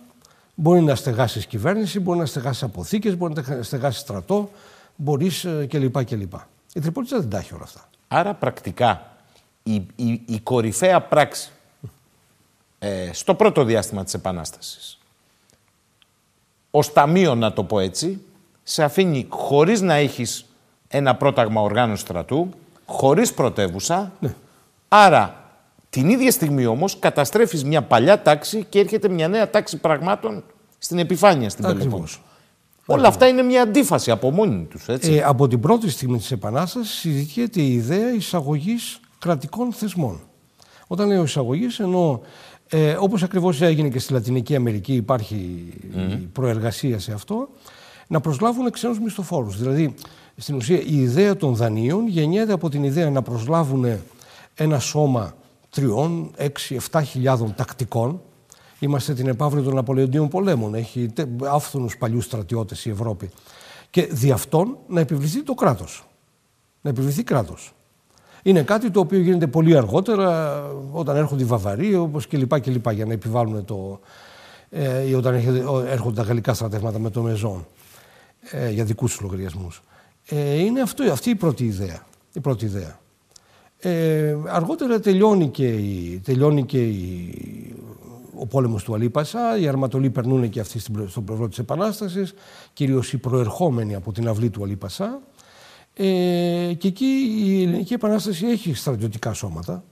[0.56, 4.50] μπορεί να στεγάσει κυβέρνηση, μπορεί να στεγάσει αποθήκες, μπορεί να στεγάσει στρατό,
[4.96, 6.04] μπορείς κλπ.
[6.04, 6.34] κλπ.
[6.74, 7.90] Η Τριπόλιτσα δεν τα έχει όλα αυτά.
[8.08, 9.12] Άρα πρακτικά
[9.64, 11.52] η, η, η κορυφαία πράξη
[12.80, 14.98] ε, στο πρώτο διάστημα της Επανάστασης.
[16.72, 18.22] Ως ταμείο, να το πω έτσι,
[18.64, 20.46] σε αφήνει χωρίς να έχεις
[20.88, 22.50] ένα πρόταγμα οργάνωση στρατού,
[22.86, 24.36] χωρίς πρωτεύουσα, ναι.
[24.88, 25.52] άρα
[25.90, 30.44] την ίδια στιγμή όμως καταστρέφεις μια παλιά τάξη και έρχεται μια νέα τάξη πραγμάτων
[30.78, 32.20] στην επιφάνεια στην Πελοπόννησο.
[32.86, 34.88] Όλα αυτά είναι μια αντίφαση από μόνοι τους.
[34.88, 40.20] Ε, από την πρώτη στιγμή της Επανάστασης συζητιέται η ιδέα εισαγωγής κρατικών θεσμών.
[40.88, 42.20] Όταν λέω εισαγωγής, εννοώ
[42.70, 45.68] ε, όπως ακριβώς έγινε και στη Λατινική Αμερική, υπάρχει
[46.34, 47.50] προεργασία σε αυτό,
[48.08, 49.58] να προσλάβουν ξένους μισθοφόρους.
[49.58, 49.94] Δηλαδή,
[50.38, 53.86] στην ουσία, η ιδέα των δανείων γεννιέται από την ιδέα να προσλάβουν
[54.56, 55.36] ένα σώμα
[55.70, 58.22] τριών, έξι, εφτά χιλιάδων τακτικών,
[58.84, 60.74] Είμαστε την επαύριο των Ναπολεοντίων πολέμων.
[60.76, 61.14] Έχει
[61.44, 63.30] άφθονους παλιούς στρατιώτες η Ευρώπη.
[63.90, 66.06] Και δι' αυτόν να επιβληθεί το κράτος.
[66.82, 67.74] Να επιβληθεί κράτος.
[68.44, 70.62] Είναι κάτι το οποίο γίνεται πολύ αργότερα,
[70.92, 72.60] όταν έρχονται οι Βαβαροί, όπως κλπ.
[72.60, 72.92] κλπ.
[72.92, 74.00] για να επιβάλλουν το.
[74.70, 75.34] Ε, ή όταν
[75.88, 77.66] έρχονται τα γαλλικά στρατεύματα με το Μεζόν
[78.52, 79.84] ε, για δικούς τους λογαριασμούς.
[80.26, 82.06] Ε, είναι αυτό, αυτή η πρώτη ιδέα.
[82.34, 83.00] Η πρώτη ιδέα.
[83.80, 87.34] Ε, αργότερα τελειώνει και, η, τελειώνει και η,
[88.44, 89.58] ο πόλεμος του Αλίπασα.
[89.58, 92.34] Οι Αρματολοί περνούν και αυτοί στον πλευρό της Επανάστασης,
[92.74, 95.20] κυρίως οι προερχόμενοι από την αυλή του Αλίπασα.
[95.94, 96.04] Ε,
[96.78, 97.06] και εκεί
[97.46, 99.84] η Ελληνική Επανάσταση έχει στρατιωτικά σώματα.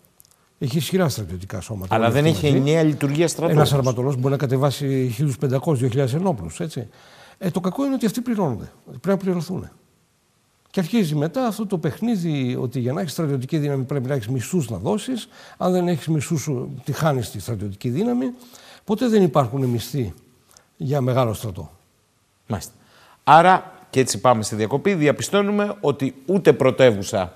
[0.58, 1.96] Έχει ισχυρά στρατιωτικά σώματα.
[1.96, 3.52] Αλλά δεν έχει ενιαία λειτουργία στρατού.
[3.52, 6.60] Ένας αρματολός μπορεί να κατεβάσει 1.500-2.000 ενόπλους.
[7.38, 8.72] Ε, το κακό είναι ότι αυτοί πληρώνονται.
[8.86, 9.70] Πρέπει να πληρωθούν.
[10.72, 14.28] Και αρχίζει μετά αυτό το παιχνίδι ότι για να έχεις στρατιωτική δύναμη πρέπει να έχεις
[14.28, 15.28] μισθούς να δώσεις.
[15.58, 16.50] Αν δεν έχεις μισθούς,
[16.84, 18.34] τη χάνεις τη στρατιωτική δύναμη.
[18.84, 20.14] Ποτέ δεν υπάρχουν μισθοί
[20.78, 21.72] για μεγάλο στρατό.
[22.48, 22.74] Μάλιστα.
[23.24, 27.34] Άρα, και έτσι πάμε στη διακοπή, διαπιστώνουμε ότι ούτε πρωτεύουσα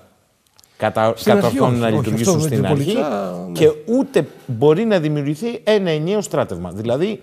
[0.76, 1.14] κατα...
[1.24, 3.52] κατορθώνουν να λειτουργήσουν στην αρχή ναι.
[3.52, 6.70] και ούτε μπορεί να δημιουργηθεί ένα ενιαίο στράτευμα.
[6.70, 7.20] Δηλαδή,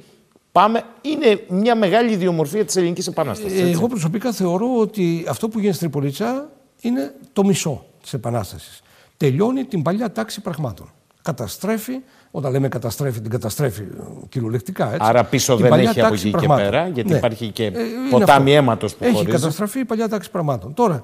[0.53, 3.61] Πάμε, είναι μια μεγάλη ιδιομορφία της Ελληνικής Επανάστασης.
[3.61, 6.49] Ε, εγώ προσωπικά θεωρώ ότι αυτό που γίνεται στην Τριπολιτσά
[6.81, 8.81] είναι το μισό της Επανάστασης.
[9.17, 10.91] Τελειώνει την παλιά τάξη πραγμάτων.
[11.21, 11.99] Καταστρέφει,
[12.31, 13.83] όταν λέμε καταστρέφει, την καταστρέφει
[14.29, 14.85] κυριολεκτικά.
[14.85, 14.99] Έτσι.
[15.01, 17.17] Άρα πίσω την δεν έχει από εκεί και πέρα, γιατί ναι.
[17.17, 17.71] υπάρχει και ε,
[18.09, 19.39] ποτάμι αίματος που Έχει χωρίζεις.
[19.39, 20.73] καταστραφεί η παλιά τάξη πραγμάτων.
[20.73, 21.03] Τώρα,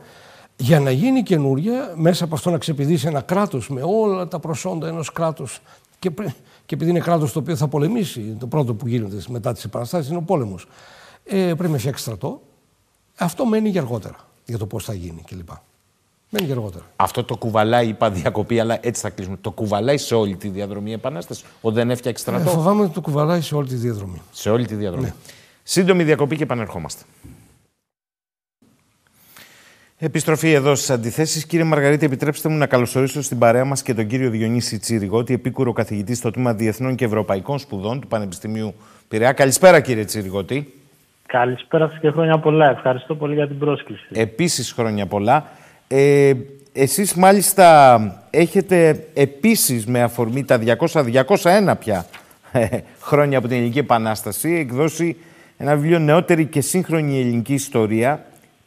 [0.56, 4.88] για να γίνει καινούρια, μέσα από αυτό να ξεπηδήσει ένα κράτος με όλα τα προσόντα
[4.88, 5.60] ενός κράτους
[6.00, 6.12] και
[6.70, 10.10] και επειδή είναι κράτος το οποίο θα πολεμήσει, το πρώτο που γίνεται μετά τις επαναστάσεις
[10.10, 10.68] είναι ο πόλεμος,
[11.24, 12.42] ε, πρέπει να φτιάξει στρατό.
[13.18, 14.16] Αυτό μένει για αργότερα
[14.46, 15.50] για το πώς θα γίνει κλπ.
[16.30, 16.84] Μένει για αργότερα.
[16.96, 19.38] Αυτό το κουβαλάει, είπα διακοπή, αλλά έτσι θα κλείσουμε.
[19.42, 22.94] Το κουβαλάει σε όλη τη διαδρομή η Επανάσταση, όταν δεν έφτιαξε στρατό; Ε, φοβάμαι ότι
[22.94, 24.22] το κουβαλάει σε όλη τη διαδρομή.
[24.32, 25.06] Σε όλη τη διαδρομή.
[25.06, 25.14] Ναι.
[25.64, 27.04] Σύντομη διακοπή και επανερχόμαστε.
[30.02, 31.46] Επιστροφή εδώ στις αντιθέσεις.
[31.46, 35.74] Κύριε Μαργαρίτη, επιτρέψτε μου να καλωσορίσω στην παρέα μας και τον κύριο Διονύση Τσίριγότη, επίκουρο
[35.74, 38.74] καθηγητή στο τμήμα Διεθνών και Ευρωπαϊκών Σπουδών του Πανεπιστημίου
[39.08, 39.32] Πειραιά.
[39.32, 40.74] Καλησπέρα, κύριε Τσίριγότη.
[41.26, 42.70] Καλησπέρα σας και χρόνια πολλά.
[42.70, 44.08] Ευχαριστώ πολύ για την πρόσκληση.
[44.12, 45.46] Επίσης, χρόνια πολλά.
[45.88, 46.34] Ε,
[46.74, 52.06] εσείς μάλιστα έχετε επίσης με αφορμή τα 200-201 πια
[52.52, 52.68] ε,
[53.02, 55.18] χρόνια από την Ελληνική Επανάσταση εκδώσει
[55.58, 58.24] ένα βιβλίο νεότερη και σύγχρονη ελληνική ιστορία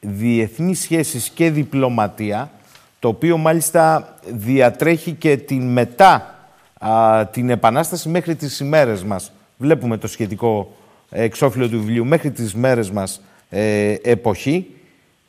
[0.07, 2.51] διεθνείς σχέσεις και διπλωματία,
[2.99, 6.27] το οποίο μάλιστα διατρέχει και την μετά
[7.31, 9.33] την Επανάσταση μέχρι τις ημέρες μας.
[9.57, 10.77] Βλέπουμε το σχετικό
[11.11, 14.67] εξώφυλλο του βιβλίου μέχρι τις μέρες μας ε, εποχή.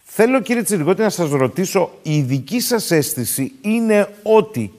[0.03, 4.71] Θέλω κύριε Τσιριγότη να σας ρωτήσω, η δική σας αίσθηση είναι ότι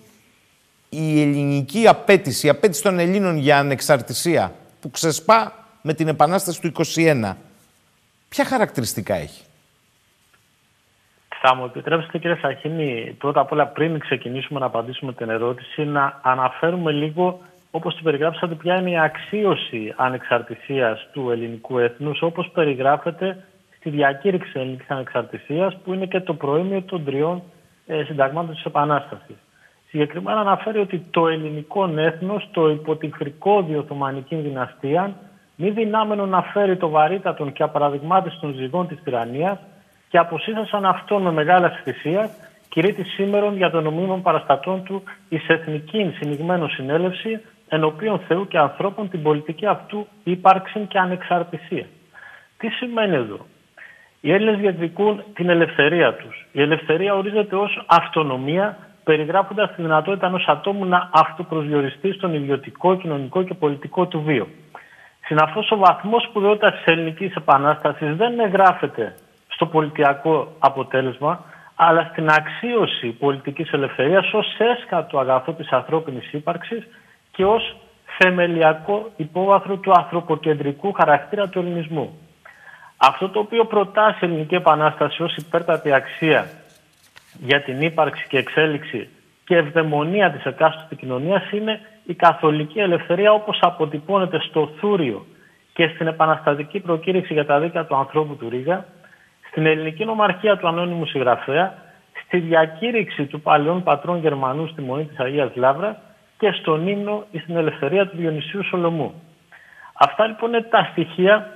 [0.88, 6.72] η ελληνική απέτηση, η απέτηση των Ελλήνων για ανεξαρτησία που ξεσπά με την Επανάσταση του
[6.94, 7.32] 21,
[8.28, 9.42] ποια χαρακτηριστικά έχει;
[11.46, 16.20] Θα μου επιτρέψετε κύριε Σαχίνη, πρώτα απ' όλα πριν ξεκινήσουμε να απαντήσουμε την ερώτηση, να
[16.22, 17.40] αναφέρουμε λίγο,
[17.70, 23.44] όπως την περιγράψατε, ποια είναι η αξίωση ανεξαρτησίας του ελληνικού έθνους, όπως περιγράφεται
[23.76, 27.42] στη διακήρυξη ελληνικής ανεξαρτησίας, που είναι και το προήμιο των τριών
[27.86, 29.36] ε, συνταγμάτων της Επανάστασης.
[29.88, 33.12] Συγκεκριμένα αναφέρει ότι το ελληνικό έθνος, το υπό την
[33.78, 35.14] Οθωμανική δυναστεία,
[35.56, 39.58] μη δυνάμενο να φέρει το βαρύτατον και απαραδειγμάτιστον ζυγών της τυραννίας,
[40.14, 42.30] και αποσύστασαν αυτόν με μεγάλη θυσία,
[42.68, 49.08] κηρύττει σήμερα για τον νομίμων παραστατών του εις εθνική συνηγμένο συνέλευση, ενωπίων Θεού και ανθρώπων
[49.08, 51.86] την πολιτική αυτού ύπαρξη και ανεξαρτησία.
[52.58, 53.46] Τι σημαίνει εδώ;
[54.20, 56.46] Οι Έλληνες διεκδικούν την ελευθερία τους.
[56.52, 63.42] Η ελευθερία ορίζεται ως αυτονομία, περιγράφοντας τη δυνατότητα ενός ατόμου να αυτοπροσδιοριστεί στον ιδιωτικό, κοινωνικό
[63.42, 64.48] και πολιτικό του βίο.
[65.26, 69.14] Συναφώς ο βαθμός σπουδαιότητας της ελληνικής επανάστασης δεν εγγράφεται
[69.54, 71.44] στο πολιτιακό αποτέλεσμα,
[71.74, 76.86] αλλά στην αξίωση πολιτικής ελευθερίας ως έσκατο αγαθό της ανθρώπινης ύπαρξης
[77.30, 77.76] και ως
[78.18, 82.18] θεμελιακό υπόβαθρο του ανθρωποκεντρικού χαρακτήρα του ελληνισμού.
[82.96, 86.46] Αυτό το οποίο προτάσει η Ελληνική Επανάσταση ως υπέρτατη αξία
[87.38, 89.08] για την ύπαρξη και εξέλιξη
[89.44, 95.26] και ευδαιμονία της εκάστοτε κοινωνίας είναι η καθολική ελευθερία όπως αποτυπώνεται στο Θούριο
[95.72, 98.86] και στην επαναστατική προκήρυξη για τα δίκαια του ανθρώπου του Ρίγα,
[99.54, 101.74] στην ελληνική νομαρχία του ανώνυμου συγγραφέα,
[102.24, 106.00] στη διακήρυξη του παλαιών πατρών Γερμανού στη Μονή της Αγίας Λάβρα
[106.38, 109.22] και στον ύμνο στην ελευθερία του Διονυσίου Σολομού.
[109.92, 111.50] Αυτά λοιπόν είναι τα στοιχεία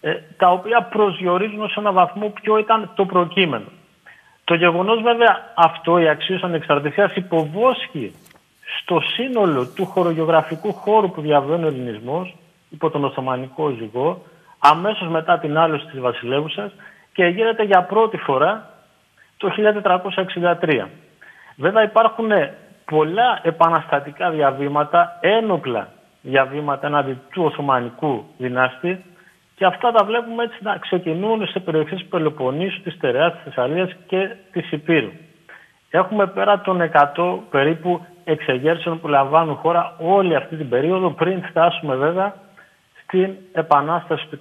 [0.00, 3.66] ε, τα οποία προσδιορίζουν ως ένα βαθμό ποιο ήταν το προκείμενο.
[4.44, 8.14] Το γεγονός βέβαια αυτό, η αξίωση ανεξαρτησίας, υποβόσκει
[8.80, 12.36] στο σύνολο του χωρογεωγραφικού χώρου που διαβαίνει ο ελληνισμός,
[12.70, 14.22] υπό τον Οθωμανικό ζυγό,
[14.58, 16.72] αμέσως μετά την άλωση της βασιλεύουσας
[17.20, 18.70] και γίνεται για πρώτη φορά
[19.36, 19.52] το
[20.60, 20.86] 1463.
[21.56, 22.30] Βέβαια υπάρχουν
[22.84, 25.88] πολλά επαναστατικά διαβήματα, ένοπλα
[26.22, 29.04] διαβήματα έναντι του Οθωμανικού δυνάστη
[29.54, 33.90] και αυτά τα βλέπουμε έτσι να ξεκινούν σε περιοχές του Πελοποννήσου, της Τεραιάς, της Θεσσαλίας
[34.06, 35.10] και της Υπήρου.
[35.90, 41.94] Έχουμε πέρα των 100 περίπου εξεγέρσεων που λαμβάνουν χώρα όλη αυτή την περίοδο πριν φτάσουμε
[41.94, 42.34] βέβαια
[43.10, 44.38] στην Επανάσταση του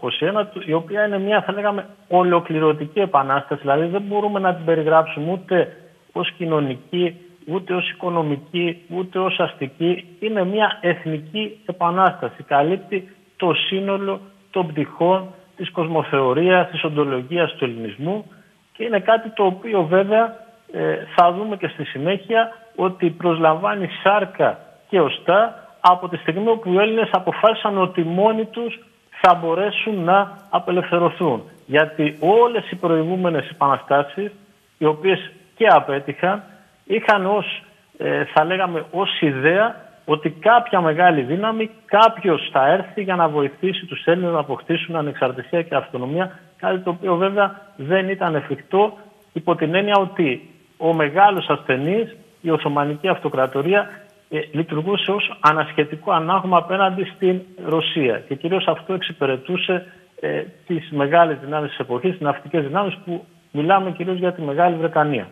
[0.62, 5.32] 21, η οποία είναι μια θα λέγαμε ολοκληρωτική επανάσταση, δηλαδή δεν μπορούμε να την περιγράψουμε
[5.32, 5.78] ούτε
[6.12, 7.16] ως κοινωνική,
[7.48, 10.18] ούτε ως οικονομική, ούτε ως αστική.
[10.20, 14.20] Είναι μια εθνική επανάσταση, καλύπτει το σύνολο
[14.52, 18.32] των πτυχών της κοσμοθεωρίας, της οντολογίας του ελληνισμού
[18.74, 20.36] και είναι κάτι το οποίο βέβαια
[20.72, 24.60] ε, θα δούμε και στη συνέχεια ότι προσλαμβάνει σάρκα
[24.90, 28.80] και οστά από τη στιγμή που οι Έλληνες αποφάσισαν ότι μόνοι τους
[29.22, 31.44] θα μπορέσουν να απελευθερωθούν.
[31.66, 34.32] Γιατί όλες οι προηγούμενες επαναστάσεις,
[34.78, 36.44] οι οποίες και απέτυχαν,
[36.86, 37.64] είχαν ως,
[37.98, 39.76] ε, θα λέγαμε, ως ιδέα
[40.06, 45.62] ότι κάποια μεγάλη δύναμη, κάποιος θα έρθει για να βοηθήσει τους Έλληνες να αποκτήσουν ανεξαρτησία
[45.62, 48.98] και αυτονομία, κάτι το οποίο βέβαια δεν ήταν εφικτό
[49.34, 54.09] υπό την έννοια ότι ο μεγάλος ασθενής, η Οθωμανική Αυτοκρατορία, ε,
[54.52, 59.86] λειτουργούσε ως ανασχετικό ανάγμα απέναντι στην Ρωσία και κυρίως αυτό εξυπηρετούσε
[60.20, 64.76] ε, τις μεγάλες δυνάμεις της εποχής, τις ναυτικές δυνάμεις που μιλάμε κυρίως για τη Μεγάλη
[64.76, 65.30] Βρετανία.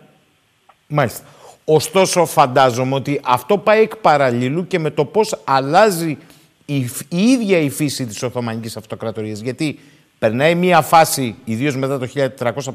[0.88, 1.26] Μάλιστα.
[1.66, 6.18] Ωστόσο φαντάζομαι ότι αυτό πάει εκ παραλλήλου και με το πώς αλλάζει
[6.66, 6.76] η,
[7.10, 9.40] η ίδια η φύση της Οθωμανικής Αυτοκρατορίας.
[9.40, 9.80] Γιατί
[10.20, 12.08] περνάει μια φάση, ιδίως μετά το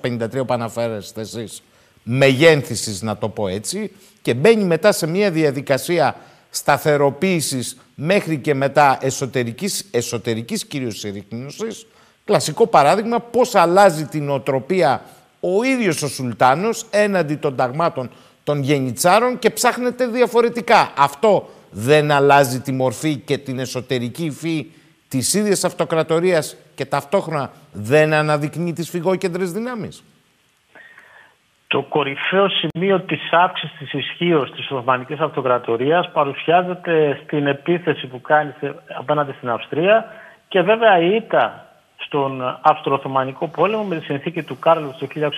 [0.03, 1.63] 1453 που αναφέρεστε εσείς,
[2.03, 3.93] μεγένθησης να το πω έτσι,
[4.23, 6.17] και μπαίνει μετά σε μια διαδικασία
[6.51, 11.87] σταθεροποίησης μέχρι και μετά εσωτερικής, εσωτερικής κυρίως συρρήκνωσης.
[12.25, 15.03] Κλασικό παράδειγμα πώς αλλάζει την οτροπία
[15.41, 18.11] ο ίδιος ο Σουλτάνος έναντι των ταγμάτων
[18.45, 20.93] των γενιτσάρων και ψάχνεται διαφορετικά.
[20.97, 24.67] Αυτό δεν αλλάζει τη μορφή και την εσωτερική υφή
[25.09, 30.03] της ίδιας αυτοκρατορίας και ταυτόχρονα δεν αναδεικνύει τις φυγόκεντρες δυνάμεις.
[31.73, 38.53] Το κορυφαίο σημείο της αύξησης της ισχύω της Οθωμανικής Αυτοκρατορίας παρουσιάζεται στην επίθεση που κάνει
[38.99, 40.05] απέναντι στην Αυστρία
[40.49, 41.67] και βέβαια η ήττα
[41.97, 45.29] στον Αυστρο-Οθωμανικό πόλεμο με τη συνθήκη του Κάρλους το 1699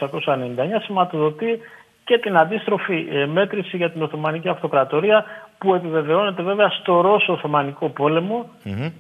[0.85, 1.61] σηματοδοτεί
[2.05, 5.25] και την αντίστροφη ε, μέτρηση για την Οθωμανική Αυτοκρατορία
[5.59, 7.93] που επιβεβαιώνεται βέβαια στο Ρώσο-Οθωμανικό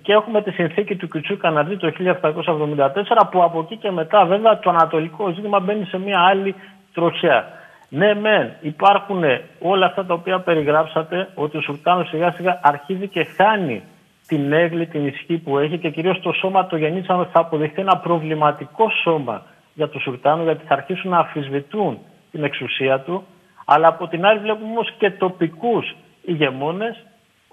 [0.03, 4.59] και έχουμε τη συνθήκη του Κιουτσού Καναδί το 1774 που από εκεί και μετά βέβαια
[4.59, 6.55] το ανατολικό ζήτημα μπαίνει σε μια άλλη
[6.95, 7.49] τροχιά.
[7.89, 9.23] Ναι, μεν υπάρχουν
[9.59, 13.83] όλα αυτά τα οποία περιγράψατε, ότι ο Σουλτάνος σιγά σιγά αρχίζει και χάνει
[14.27, 17.97] την έγκλη, την ισχύ που έχει και κυρίως το σώμα το γεννήσαμε θα αποδειχθεί ένα
[17.97, 19.43] προβληματικό σώμα
[19.75, 21.99] για τον Σουλτάνο γιατί θα αρχίσουν να αφισβητούν
[22.31, 23.25] την εξουσία του.
[23.65, 27.05] Αλλά από την άλλη βλέπουμε όμως και τοπικούς ηγεμόνες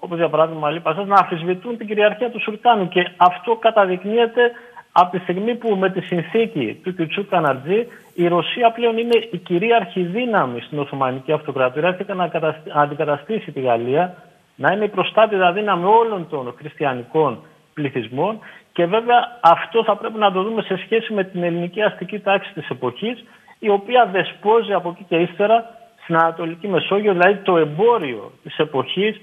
[0.04, 4.52] όπως για παράδειγμα Λίπασας, να αφισβητούν την κυριαρχία του Σουλτάνου και αυτό καταδεικνύεται
[4.92, 9.36] από τη στιγμή που με τη συνθήκη του Κιουτσού Καναρτζή η Ρωσία πλέον είναι η
[9.36, 11.88] κυρίαρχη δύναμη στην Οθωμανική Αυτοκρατορία.
[11.88, 12.30] Έρχεται να
[12.72, 14.14] αντικαταστήσει τη Γαλλία,
[14.56, 17.38] να είναι η προστάτητα δύναμη όλων των χριστιανικών
[17.74, 18.38] πληθυσμών
[18.72, 22.52] και βέβαια αυτό θα πρέπει να το δούμε σε σχέση με την ελληνική αστική τάξη
[22.52, 23.24] της εποχής
[23.58, 25.70] η οποία δεσπόζει από εκεί και ύστερα
[26.02, 29.20] στην Ανατολική Μεσόγειο, δηλαδή το εμπόριο της εποχής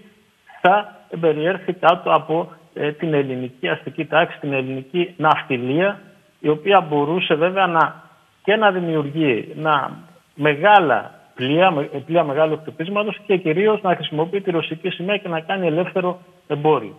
[0.62, 6.00] θα περιέρθει κάτω από ε, την ελληνική αστική τάξη, την ελληνική ναυτιλία,
[6.40, 8.04] η οποία μπορούσε βέβαια να,
[8.44, 9.92] και να δημιουργεί να,
[10.36, 15.68] μεγάλα πλοία, πλοία μεγάλου χτυπήσματος και κυρίως να χρησιμοποιεί τη ρωσική σημαία και να κάνει
[15.68, 16.96] ελεύθερο εμπόριο.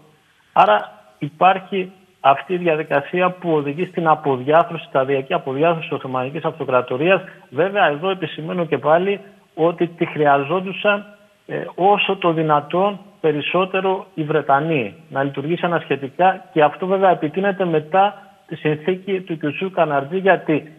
[0.53, 7.23] Άρα υπάρχει αυτή η διαδικασία που οδηγεί στην αποδιάθρωση, σταδιακή αποδιάθρωση της Οθωμανικής Αυτοκρατορίας.
[7.51, 9.21] Βέβαια εδώ επισημαίνω και πάλι
[9.55, 11.05] ότι τη χρειαζόντουσαν
[11.47, 18.23] ε, όσο το δυνατόν περισσότερο οι Βρετανοί να λειτουργήσει ανασχετικά και αυτό βέβαια επιτείνεται μετά
[18.47, 20.73] τη συνθήκη του Κιουσού Καναρτζή γιατί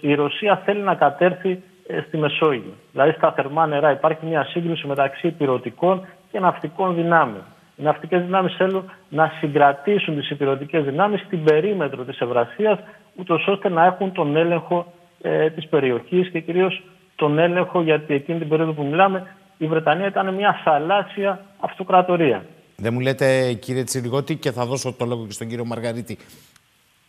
[0.00, 2.72] η, Ρωσία θέλει να κατέρθει ε, στη Μεσόγειο.
[2.92, 7.42] Δηλαδή στα θερμά νερά υπάρχει μια σύγκρουση μεταξύ υπηρετικών και ναυτικών δυνάμεων.
[7.76, 12.78] Οι ναυτικές δυνάμεις θέλουν να συγκρατήσουν τις υπηρετικές δυνάμεις στην περίμετρο της Ευρασίας,
[13.16, 14.86] ούτως ώστε να έχουν τον έλεγχο
[15.22, 16.82] ε, της περιοχής και κυρίως
[17.16, 19.26] τον έλεγχο, γιατί εκείνη την περίοδο που μιλάμε
[19.58, 22.46] η Βρετανία ήταν μια θαλάσσια αυτοκρατορία.
[22.76, 26.18] Δεν μου λέτε κύριε Τσιριγότη και θα δώσω το λόγο και στον κύριο Μαργαρίτη.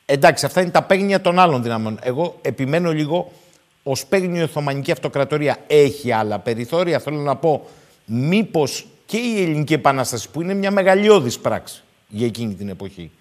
[0.06, 2.00] Εντάξει, αυτά είναι τα παίγνια των άλλων δυνάμεων.
[2.02, 3.32] Εγώ επιμένω λίγο
[3.84, 7.00] ως παίγνιο η Οθωμανική Αυτοκρατορία έχει άλλα περιθώρια.
[7.00, 7.68] Θέλω να πω,
[8.06, 13.12] μήπως και η Ελληνική Επανάσταση, που είναι μια μεγαλειώδης πράξη για εκείνη την εποχή,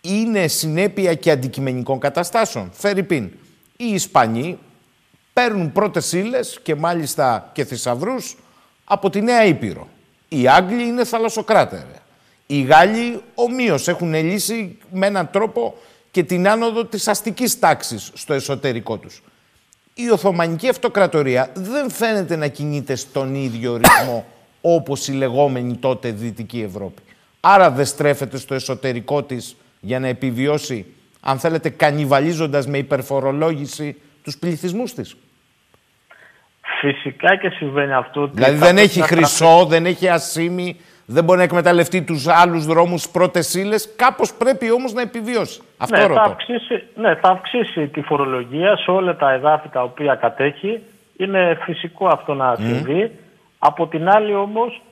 [0.00, 2.70] είναι συνέπεια και αντικειμενικών καταστάσεων.
[2.72, 3.30] Φέρει πίν.
[3.76, 4.58] Οι Ισπανοί
[5.32, 8.36] παίρνουν πρώτες ύλες και μάλιστα και θησαυρούς
[8.88, 9.88] από τη Νέα Ήπειρο.
[10.28, 12.02] Οι Άγγλοι είναι θαλασσοκράτερα.
[12.46, 15.74] Οι Γάλλοι ομοίως έχουν λύσει με έναν τρόπο
[16.10, 19.22] και την άνοδο της αστικής τάξης στο εσωτερικό τους.
[19.94, 24.26] Η Οθωμανική Αυτοκρατορία δεν φαίνεται να κινείται στον ίδιο ρυθμό
[24.60, 27.02] όπως η λεγόμενη τότε Δυτική Ευρώπη.
[27.40, 30.86] Άρα δεν στρέφεται στο εσωτερικό της για να επιβιώσει,
[31.20, 35.16] αν θέλετε, κανιβαλίζοντας με υπερφορολόγηση τους πληθυσμούς της.
[36.80, 38.26] Φυσικά και συμβαίνει αυτό.
[38.26, 43.54] Δηλαδή δεν έχει χρυσό, δεν έχει ασήμι, δεν μπορεί να εκμεταλλευτεί τους άλλους δρόμους πρώτες
[43.54, 43.94] ύλες.
[43.96, 45.60] Κάπως πρέπει όμως να επιβιώσει.
[45.76, 46.14] Αυτό ναι, ρωτώ.
[46.14, 50.80] Θα αυξήσει, ναι, θα αυξήσει τη φορολογία σε όλα τα εδάφη τα οποία κατέχει.
[51.16, 53.10] Είναι φυσικό αυτό να συμβεί.
[53.58, 54.82] Από την άλλη όμως,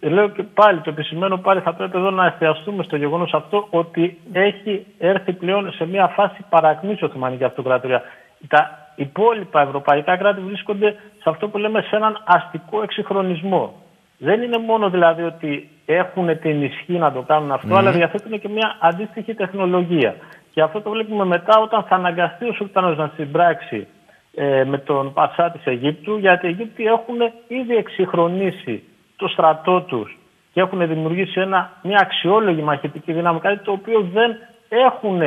[0.00, 4.18] λέω και πάλι, το επισημαίνω πάλι, θα πρέπει εδώ να εστιαστούμε στο γεγονός αυτό ότι
[4.32, 8.02] έχει έρθει πλέον σε μια φάση παρακμής η Οθωμανική Αυτοκρατορία.
[8.48, 10.90] Τα υπόλοιπα ευρωπαϊκά κράτη βρίσκονται
[11.22, 13.74] σε αυτό που λέμε σε έναν αστικό εξυγχρονισμό.
[14.18, 18.48] Δεν είναι μόνο δηλαδή ότι έχουν την ισχύ να το κάνουν αυτό, αλλά διαθέτουν και
[18.48, 20.14] μια αντίστοιχη τεχνολογία.
[20.52, 23.86] Και αυτό το βλέπουμε μετά όταν θα αναγκαστεί ο Σουλτάνος να συμπράξει
[24.34, 27.16] ε, με τον Πασά της Αιγύπτου, γιατί οι Αιγύπτιοι έχουν
[27.48, 28.82] ήδη εξυγχρονίσει
[29.16, 30.18] το στρατό τους
[30.52, 34.36] και έχουν δημιουργήσει ένα, μια αξιόλογη μαχητική δύναμη, κάτι το οποίο δεν
[34.68, 35.20] έχουν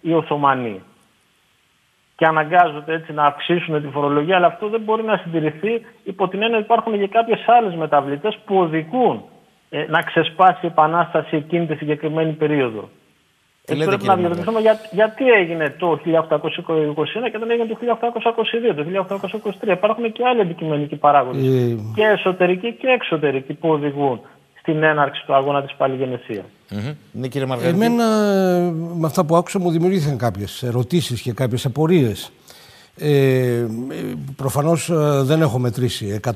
[0.00, 0.82] οι Οθωμανοί
[2.18, 5.72] και αναγκάζονται έτσι να αυξήσουν τη φορολογία, αλλά αυτό δεν μπορεί να συντηρηθεί
[6.04, 9.22] υπό την έννοια ότι υπάρχουν και κάποιες άλλες μεταβλητές που οδηγούν
[9.70, 12.88] ε, να ξεσπάσει η επανάσταση εκείνη τη συγκεκριμένη περίοδο.
[13.66, 15.96] Έτσι πρέπει να διαρωτηθούμε για, γιατί έγινε το 1821
[17.30, 17.78] και δεν έγινε το
[18.70, 19.08] 1822, το
[19.64, 19.68] 1823.
[19.68, 21.76] Υπάρχουν και άλλοι αντικειμενικοί παράγοντες, ε...
[21.94, 24.20] και εσωτερικοί και εξωτερικοί, που οδηγούν
[24.68, 26.44] στην έναρξη του αγώνα της παλιγενεσίας.
[26.70, 26.94] Mm-hmm.
[27.12, 27.84] Ναι, κύριε Μαργαρίτη.
[27.84, 28.04] Εμένα,
[28.72, 32.32] με αυτά που άκουσα, μου δημιουργήθηκαν κάποιες ερωτήσεις και κάποιες απορίες.
[32.96, 33.66] Ε,
[34.36, 36.30] προφανώς ε, δεν έχω μετρήσει 100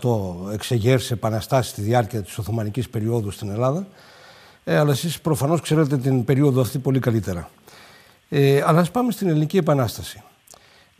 [0.53, 3.87] εξεγέρσεις επαναστάσεις στη διάρκεια της Οθωμανικής περίοδου στην Ελλάδα,
[4.64, 7.49] ε, αλλά εσείς προφανώς ξέρετε την περίοδο αυτή πολύ καλύτερα.
[8.28, 10.22] Ε, αλλά ας πάμε στην Ελληνική Επανάσταση.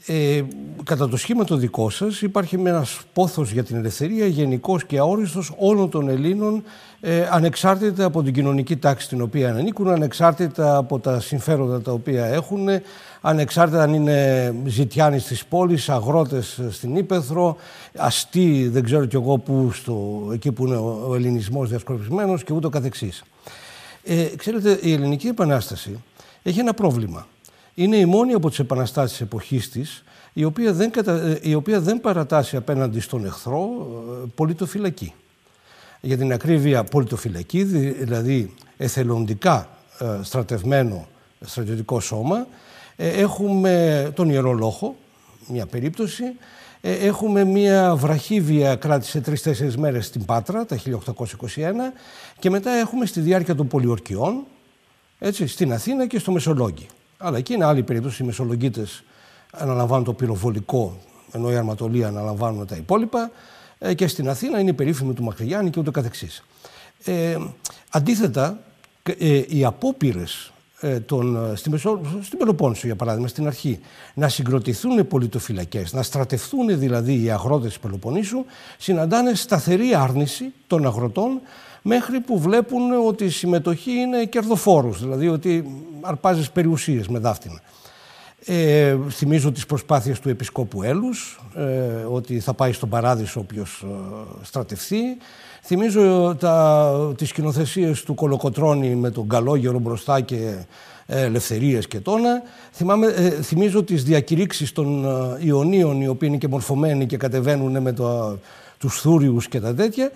[0.07, 0.43] Ε,
[0.85, 4.99] κατά το σχήμα το δικό σας υπάρχει με ένας πόθος για την ελευθερία γενικός και
[4.99, 6.63] αόριστος όλων των Ελλήνων
[7.01, 12.25] ε, ανεξάρτητα από την κοινωνική τάξη στην οποία ανήκουν, ανεξάρτητα από τα συμφέροντα τα οποία
[12.25, 12.69] έχουν,
[13.21, 17.57] ανεξάρτητα αν είναι ζητιάνοι στις πόλεις, αγρότες στην Ήπεθρο,
[17.97, 22.53] αστεί δεν ξέρω κι εγώ που στο, εκεί που είναι ο, ο ελληνισμός διασκορπισμένος και
[22.53, 23.23] ούτω καθεξής.
[24.05, 26.03] Ε, ξέρετε, η Ελληνική Επανάσταση
[26.43, 27.27] έχει ένα πρόβλημα
[27.75, 31.39] είναι η μόνη από τις επαναστάσεις της εποχής της η οποία δεν, κατα...
[31.43, 33.69] η οποία δεν παρατάσσει απέναντι στον εχθρό
[34.25, 35.15] ε, πολιτοφυλακή.
[36.01, 39.69] Για την ακρίβεια πολιτοφυλακή, δηλαδή εθελοντικά
[39.99, 41.07] ε, στρατευμένο
[41.41, 42.47] στρατιωτικό σώμα,
[42.97, 44.97] ε, έχουμε τον Ιερό Λόχο,
[45.49, 46.25] μια περίπτωση,
[46.81, 50.93] έχουμε μια βραχύβια κράτησε τρεις-τέσσερις μέρες στην Πάτρα, τα 1821,
[52.39, 54.45] και μετά έχουμε στη διάρκεια των πολιορκιών,
[55.19, 56.87] έτσι, στην Αθήνα και στο Μεσολόγγι.
[57.23, 58.23] Αλλά εκεί είναι άλλη περίπτωση.
[58.23, 58.87] Οι μεσολογγίτε
[59.51, 60.99] αναλαμβάνουν το πυροβολικό,
[61.33, 63.31] ενώ οι αρματολοί αναλαμβάνουν τα υπόλοιπα.
[63.79, 66.45] Ε, και στην Αθήνα είναι η περίφημη του Μακρυγιάννη και ούτω καθεξής.
[67.05, 67.37] Ε,
[67.91, 68.59] αντίθετα,
[69.19, 70.99] ε, οι απόπειρες ε,
[71.55, 71.79] στην,
[72.23, 73.81] στην Πελοπόννησο, για παράδειγμα, στην αρχή,
[74.15, 78.45] να συγκροτηθούν οι πολιτοφυλακές, να στρατευτούν δηλαδή οι αγρότες της Πελοποννήσου,
[78.79, 81.41] συναντάνε σταθερή άρνηση των αγροτών
[81.83, 85.65] μέχρι που βλέπουν ότι η συμμετοχή είναι κερδοφόρους, δηλαδή ότι
[86.01, 87.61] αρπάζεις περιουσίες με δάφτυνα.
[88.45, 91.63] Ε, θυμίζω τις προσπάθειες του Επισκόπου Έλους, ε,
[92.11, 95.01] ότι θα πάει στον Παράδεισο όποιος ε, στρατευθεί.
[95.63, 100.65] Θυμίζω τα, τις σκηνοθεσίες του Κολοκοτρώνη με τον Καλόγερο μπροστά και
[101.07, 102.43] ε, ελευθερίες και τόνα.
[102.73, 107.83] Θυμάμαι, ε, θυμίζω τις διακηρύξεις των ε, Ιωνίων, οι οποίοι είναι και μορφωμένοι και κατεβαίνουν
[107.83, 108.39] με το,
[108.79, 110.11] τους θούριους και τα τέτοια.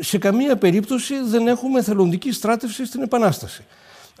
[0.00, 3.64] Σε καμία περίπτωση δεν έχουμε θελοντική στράτευση στην Επανάσταση.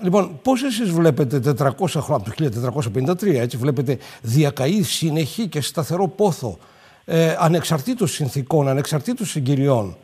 [0.00, 6.58] Λοιπόν, πώς εσείς βλέπετε 400 χρόνια, το 1453, έτσι, βλέπετε διακαή, συνεχή και σταθερό πόθο,
[7.04, 9.96] ε, ανεξαρτήτως συνθήκων, ανεξαρτήτως συγκυριών,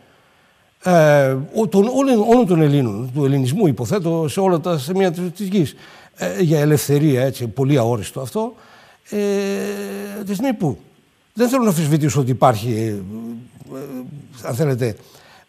[0.82, 1.36] ε,
[1.68, 5.74] των, όλων, όλων των Ελλήνων, του ελληνισμού υποθέτω σε όλα τα σημεία της γης,
[6.16, 8.54] ε, για ελευθερία, έτσι, πολύ αόριστο αυτό,
[9.10, 10.78] ε, τη στιγμή που
[11.34, 12.86] δεν θέλω να αμφισβητήσω ότι υπάρχει, ε,
[13.76, 13.80] ε,
[14.42, 14.96] αν θέλετε,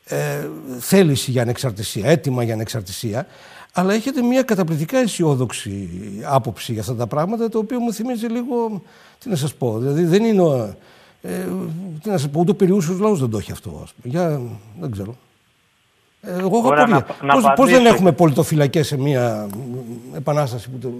[0.05, 3.27] ε, θέληση για ανεξαρτησία, έτοιμα για ανεξαρτησία,
[3.73, 5.89] αλλά έχετε μια καταπληκτικά αισιόδοξη
[6.23, 8.81] άποψη για αυτά τα πράγματα, το οποίο μου θυμίζει λίγο,
[9.19, 10.75] τι να σας πω, δηλαδή δεν είναι,
[11.21, 11.45] ε,
[12.03, 14.13] τι να σας πω, ούτε ο περιούσιος λαός δεν το έχει αυτό, ας πούμε.
[14.13, 14.41] Για,
[14.79, 15.15] δεν ξέρω.
[16.21, 17.05] Ε, εγώ έχω απορία.
[17.27, 19.47] Πώς, πώς δεν έχουμε πολιτοφυλακές σε μια
[20.15, 20.91] επανάσταση που το...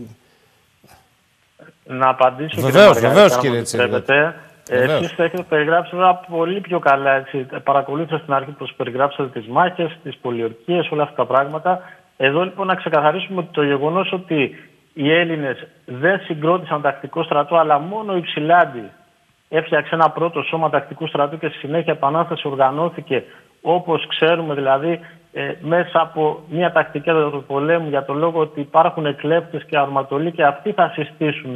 [1.86, 4.36] Να απαντήσω βεβαίως, κύριε βεβαίως, κύριε Τσίριδε.
[4.70, 7.11] Εσεί τα έχετε περιγράψει βέβαια πολύ πιο καλά.
[7.11, 7.47] Έτσι.
[7.63, 11.82] Παρακολούθησα στην αρχή πώς περιγράψατε τις μάχες, τις πολιορκίες, όλα αυτά τα πράγματα.
[12.17, 14.55] Εδώ λοιπόν να ξεκαθαρίσουμε ότι το γεγονός ότι
[14.93, 18.91] οι Έλληνες δεν συγκρότησαν τακτικό στρατό, αλλά μόνο η Ψηλάντη
[19.49, 23.24] έφτιαξε ένα πρώτο σώμα τακτικού στρατού και στη συνέχεια επανάσταση οργανώθηκε
[23.61, 24.99] όπως ξέρουμε δηλαδή
[25.34, 30.32] ε, μέσα από μια τακτική του πολέμου για το λόγο ότι υπάρχουν εκλέπτες και αρματολοί
[30.32, 31.55] και αυτοί θα συστήσουν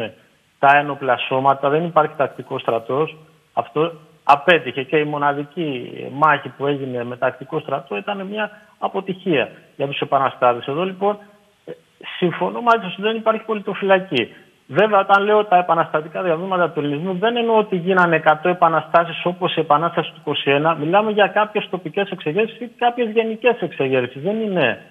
[0.64, 1.70] τα ένοπλα σώματα.
[1.70, 3.18] Δεν υπάρχει τακτικός στρατός.
[3.53, 3.91] Αυτό
[4.24, 9.99] απέτυχε και η μοναδική μάχη που έγινε με τακτικό στρατό ήταν μια αποτυχία για τους
[9.99, 10.68] επαναστάτες.
[10.68, 11.18] Εδώ λοιπόν
[11.66, 11.72] ε,
[12.18, 14.36] συμφωνώ μαζί σας ότι δεν υπάρχει πολιτοφυλακή.
[14.68, 19.55] Βέβαια, όταν λέω τα επαναστατικά διαβήματα του ελληνισμού, δεν εννοώ ότι γίνανε 100 επαναστάσεις όπως
[19.55, 20.76] η επανάσταση του 21.
[20.80, 24.22] Μιλάμε για κάποιες τοπικές εξεγέρσεις ή κάποιες γενικές εξεγέρσεις.
[24.22, 24.82] Δεν είναι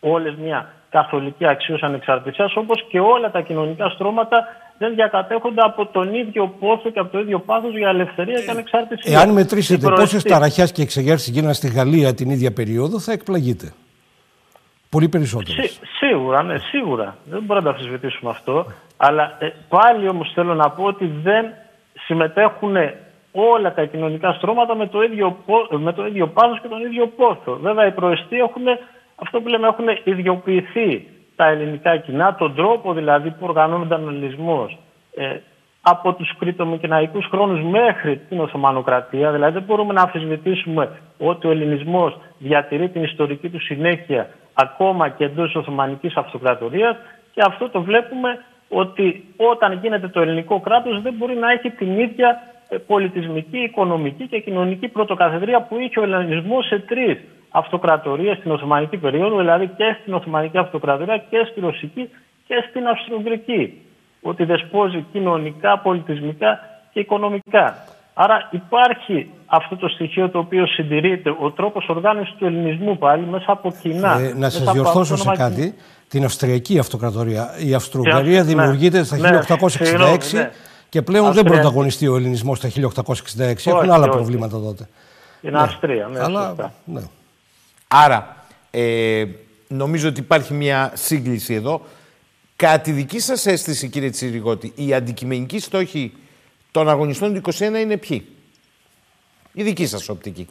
[0.00, 4.46] όλες μια καθολική αξίωση ανεξαρτησίας, όπως και όλα τα κοινωνικά στρώματα
[4.78, 9.18] δεν διακατέχονται από τον ίδιο πόθο και από το ίδιο πάθος για ελευθερία και ανεξαρτησία.
[9.18, 13.72] Εάν μετρήσετε πόσες ταραχιάς και εξεγέρσεις γίνανε στη Γαλλία την ίδια περίοδο, θα εκπλαγείτε.
[14.90, 15.62] Πολύ περισσότερο.
[15.98, 17.16] σίγουρα, ναι, σίγουρα.
[17.24, 18.66] Δεν μπορούμε να το αμφισβητήσουμε αυτό.
[18.96, 21.46] Αλλά ε, πάλι όμως θέλω να πω ότι δεν
[22.06, 22.76] συμμετέχουν
[23.32, 25.36] όλα τα κοινωνικά στρώματα με το ίδιο,
[25.70, 27.58] με το ίδιο πάθος και τον ίδιο πόθο.
[27.62, 28.62] Βέβαια οι προεστοί έχουν,
[29.14, 31.06] αυτό που λέμε, έχουν ιδιοποιηθεί
[31.38, 34.78] τα ελληνικά κοινά, τον τρόπο δηλαδή που οργανώνεται ο ελληνισμός
[35.14, 35.36] ε,
[35.82, 39.30] από τους κριτομικυναϊκούς χρόνους μέχρι την Οθωμανοκρατία.
[39.32, 45.24] Δηλαδή δεν μπορούμε να αμφισβητήσουμε ότι ο ελληνισμός διατηρεί την ιστορική του συνέχεια ακόμα και
[45.24, 46.96] εντός της Οθωμανικής Αυτοκρατορίας
[47.32, 51.98] και αυτό το βλέπουμε ότι όταν γίνεται το ελληνικό κράτος δεν μπορεί να έχει την
[51.98, 57.18] ίδια ε, πολιτισμική, οικονομική και κοινωνική πρωτοκαθεδρία που είχε ο ελληνισμός σε τρεις
[57.50, 62.10] αυτοκρατορίες στην Οθωμανική περίοδο, δηλαδή και στην Οθωμανική Αυτοκρατορία και στη Ρωσική
[62.46, 63.82] και στην Αυστρογγρική.
[64.22, 66.60] Ότι δεσπόζει κοινωνικά, πολιτισμικά
[66.92, 67.84] και οικονομικά.
[68.14, 73.52] Άρα υπάρχει αυτό το στοιχείο το οποίο συντηρείται, ο τρόπος οργάνωσης του ελληνισμού πάλι μέσα
[73.52, 74.18] από κοινά.
[74.18, 75.74] Ε, να σας διορθώσω σε κάτι
[76.08, 77.50] την Αυστριακή Αυτοκρατορία.
[77.66, 80.50] Η Αυστρο-Ουγγαρία ναι, δημιουργείται στα 1866 ναι,
[80.88, 83.66] και πλέον δεν πρωταγωνιστεί ο ελληνισμός στα 1866.
[83.66, 84.88] Έχουν άλλα προβλήματα τότε.
[85.40, 85.62] Είναι ναι.
[85.62, 86.20] Αυστρία, ναι.
[86.20, 87.00] Αλλά, ναι.
[87.88, 88.36] Άρα,
[88.70, 89.24] ε,
[89.68, 91.82] νομίζω ότι υπάρχει μια σύγκληση εδώ.
[92.56, 96.12] Κατά τη δική σας αίσθηση, κύριε Τσιριγότη, οι αντικειμενικοί στόχοι
[96.70, 98.26] των αγωνιστών του 21 είναι ποιοι;
[99.52, 100.48] Η δική σας οπτική.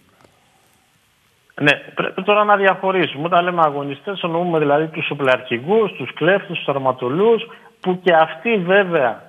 [1.61, 3.25] Ναι, πρέπει τώρα να διαχωρίσουμε.
[3.25, 7.47] Όταν λέμε αγωνιστές, εννοούμε δηλαδή τους οπλαρχηγού, τους κλέφτες, τους αρματολούς,
[7.79, 9.26] που και αυτοί βέβαια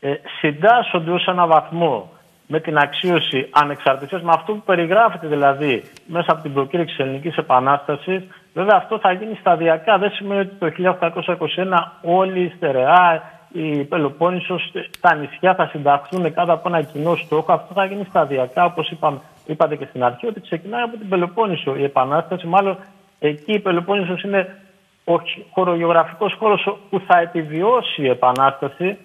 [0.00, 2.10] ε, συντάσσονται ως ένα βαθμό
[2.46, 7.36] με την αξίωση ανεξαρτησίας, με αυτό που περιγράφεται δηλαδή μέσα από την προκήρυξη της Ελληνικής
[7.36, 8.22] Επανάστασης.
[8.54, 9.98] Βέβαια αυτό θα γίνει σταδιακά.
[9.98, 13.22] Δεν σημαίνει ότι το 1821 όλοι η Στερεά,
[13.52, 17.52] η Πελοπόννησος, τα νησιά θα συνταχθούν κάτω από ένα κοινό στόχο.
[17.52, 21.76] Αυτό θα γίνει σταδιακά, όπως είπαμε είπατε και στην αρχή, ότι ξεκινάει από την Πελοπόννησο
[21.76, 22.46] η Επανάσταση.
[22.46, 22.76] Μάλλον
[23.18, 24.56] εκεί η Πελοπόννησος είναι
[25.04, 25.20] ο
[25.50, 28.98] χωρογεωγραφικός χώρος που θα επιβιώσει η Επανάσταση.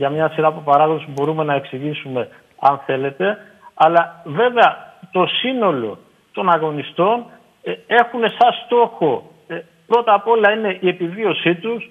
[0.00, 2.28] Για μια σειρά από παράδοση που μπορούμε να εξηγήσουμε
[2.60, 3.38] αν θέλετε.
[3.74, 5.98] Αλλά βέβαια το σύνολο
[6.32, 7.24] των αγωνιστών
[7.62, 11.90] ε, έχουν σαν στόχο ε, πρώτα απ' όλα είναι η επιβίωσή τους,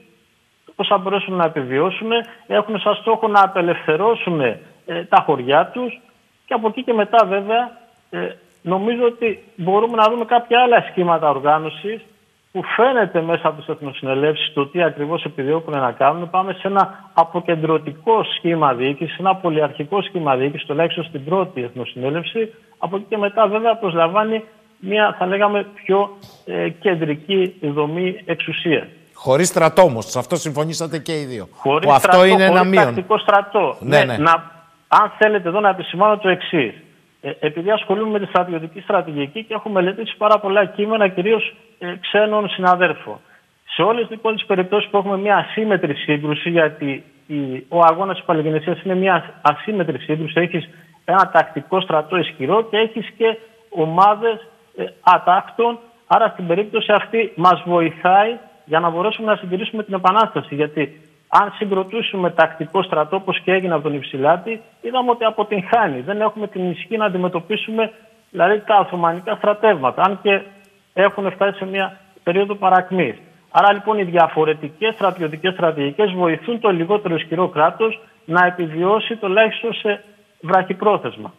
[0.76, 2.12] πώς θα μπορέσουν να επιβιώσουν,
[2.48, 4.60] έχουν σαν στόχο να απελευθερώσουν ε,
[5.10, 6.00] τα χωριά τους
[6.46, 7.78] και από εκεί και μετά βέβαια
[8.10, 8.28] ε,
[8.62, 12.02] νομίζω ότι μπορούμε να δούμε κάποια άλλα σχήματα οργάνωσης
[12.52, 16.30] που φαίνεται μέσα από τις εθνοσυνελεύσεις το τι ακριβώς επιδιώκουν να κάνουν.
[16.30, 22.54] Πάμε σε ένα αποκεντρωτικό σχήμα διοίκησης, ένα πολυαρχικό σχήμα διοίκησης, τουλάχιστον στην πρώτη εθνοσυνέλευση.
[22.78, 24.44] Από εκεί και μετά, βέβαια, προσλαμβάνει
[24.80, 28.88] μια, θα λέγαμε, πιο ε, κεντρική δομή εξουσία.
[29.14, 30.02] Χωρίς στρατό όμω.
[30.02, 31.48] Σε αυτό συμφωνήσατε και οι δύο.
[31.52, 32.84] Χωρίς που στρατό, αυτό είναι ένα χωρίς μείον.
[32.84, 33.76] τακτικό στρατό.
[33.80, 34.18] Ναι, ναι.
[34.18, 34.32] Να,
[34.88, 36.74] αν θέλετε εδώ να επισημάνω το εξής.
[37.22, 41.94] Ε, επειδή ασχολούμαι με τη στρατιωτική στρατηγική και έχω μελετήσει πάρα πολλά κείμενα, κυρίως ε,
[42.02, 43.18] ξένων συναδέρφων.
[43.66, 48.26] Σε όλες λοιπόν τις περιπτώσεις που έχουμε μια ασύμετρη σύγκρουση, γιατί η, ο αγώνας της
[48.26, 50.70] Παλαιγενεσίας είναι μια ασύμετρη σύγκρουση, έχεις
[51.06, 53.38] ένα τακτικό στρατό ισχυρό και έχεις και
[53.70, 54.48] ομάδες
[54.78, 55.80] ε, ατάκτων.
[56.08, 60.56] Άρα στην περίπτωση αυτή μας βοηθάει για να μπορέσουμε να συντηρήσουμε την Επανάσταση.
[60.56, 66.00] Γιατί αν συγκροτούσουμε τακτικό στρατό όπως και έγινε από τον Υψηλάτη, είδαμε ότι αποτυγχάνει.
[66.02, 67.92] Δεν έχουμε την ισχύ να αντιμετωπίσουμε
[68.32, 70.02] δηλαδή, τα Οθωμανικά στρατεύματα.
[70.02, 70.42] Αν και
[70.94, 73.16] έχουν φτάσει σε μια περίοδο παρακμής.
[73.52, 80.04] Άρα λοιπόν οι διαφορετικές στρατιωτικές στρατηγικές βοηθούν το λιγότερο ισχυρό κράτος να επιβιώσει τουλάχιστον σε
[80.42, 81.34] βραχυπρόθεσμα.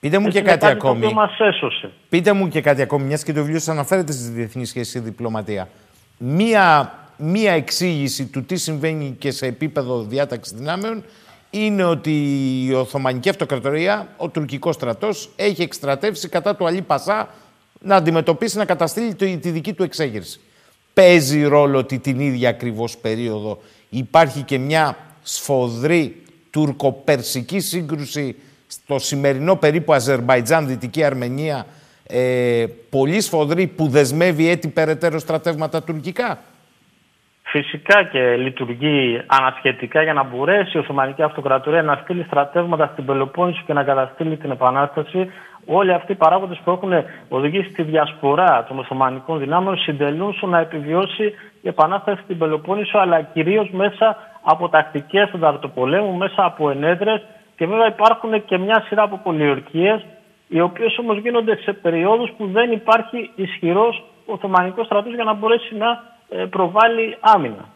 [0.00, 1.14] Πείτε μου Έτσι και είναι κάτι Το οποίο ακόμη.
[1.14, 1.90] μας έσωσε.
[2.08, 5.00] Πείτε μου και κάτι ακόμη, μιας και το βιβλίο σας αναφέρεται στις διεθνείς σχέσεις και
[5.00, 5.68] διπλωματία.
[6.18, 11.04] Μία, μία εξήγηση του τι συμβαίνει και σε επίπεδο διάταξης δυνάμεων
[11.50, 12.10] είναι ότι
[12.66, 17.28] η Οθωμανική Αυτοκρατορία, ο τουρκικός στρατός, έχει εκστρατεύσει κατά του Αλή Πασά
[17.80, 20.40] να αντιμετωπίσει, να καταστήλει το- τη δική του εξέγερση.
[20.94, 23.58] Παίζει ρόλο ότι την ίδια ακριβώς περίοδο
[23.88, 28.36] υπάρχει και μια σφοδρή τουρκοπερσική σύγκρουση
[28.66, 31.66] στο σημερινό περίπου Αζερμπαϊτζάν, Δυτική Αρμενία,
[32.06, 36.42] ε, πολύ σφοδρή που δεσμεύει έτη περαιτέρω στρατεύματα τουρκικά.
[37.56, 43.62] Φυσικά και λειτουργεί ανασχετικά για να μπορέσει η Οθωμανική Αυτοκρατορία να στείλει στρατεύματα στην Πελοπόννησο
[43.66, 45.30] και να καταστήλει την Επανάσταση.
[45.66, 46.92] Όλοι αυτοί οι παράγοντες που έχουν
[47.28, 51.24] οδηγήσει στη διασπορά των Οθωμανικών δυνάμεων συντελούν στο να επιβιώσει
[51.62, 57.22] η Επανάσταση στην Πελοπόννησο, αλλά κυρίως μέσα από τακτικές ανταρτοπολέμου, μέσα από ενέδρες
[57.56, 60.06] και βέβαια υπάρχουν και μια σειρά από πολιορκίες,
[60.48, 65.76] οι οποίες όμως γίνονται σε περιόδους που δεν υπάρχει ισχυρός Οθωμανικός στρατός για να μπορέσει
[65.76, 66.13] να ε,
[66.50, 67.72] προβάλλει άμυνα.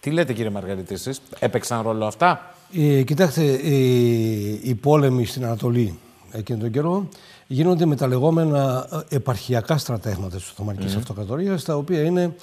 [0.00, 3.74] Τι λέτε κύριε Μαργαρίτη εσείς, έπαιξαν ρόλο αυτά; Ε, κοιτάξτε, ε,
[4.62, 5.98] οι πόλεμοι στην Ανατολή
[6.32, 7.08] εκείνον τον καιρό
[7.46, 12.34] γίνονται με τα λεγόμενα ε, επαρχιακά στρατεύματα της Οθωμανικής Αυτοκρατορίας, τα οποία είναι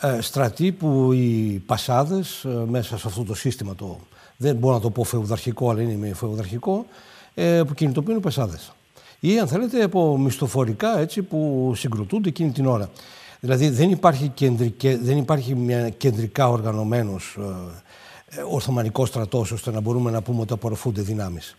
[0.00, 3.98] ε, στρατοί που οι πασάδες ε, μέσα σε αυτό το σύστημα, το,
[4.36, 6.86] δεν μπορώ να το πω φεουδαρχικό, αλλά είναι με φεουδαρχικό,
[7.34, 8.72] ε, που κινητοποιούν οι πασάδες.
[9.20, 12.90] Ή αν θέλετε από μισθοφορικά έτσι, που συγκροτούνται εκείνη την ώρα.
[13.40, 19.80] Δηλαδή δεν υπάρχει, κεντρικέ, δεν υπάρχει μια κεντρικά οργανωμένος ε, ε, Οθωμανικός στρατός ώστε να
[19.80, 21.56] μπορούμε να πούμε ότι απορροφούνται δυνάμεις.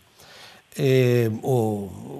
[0.75, 1.53] Ε, ο,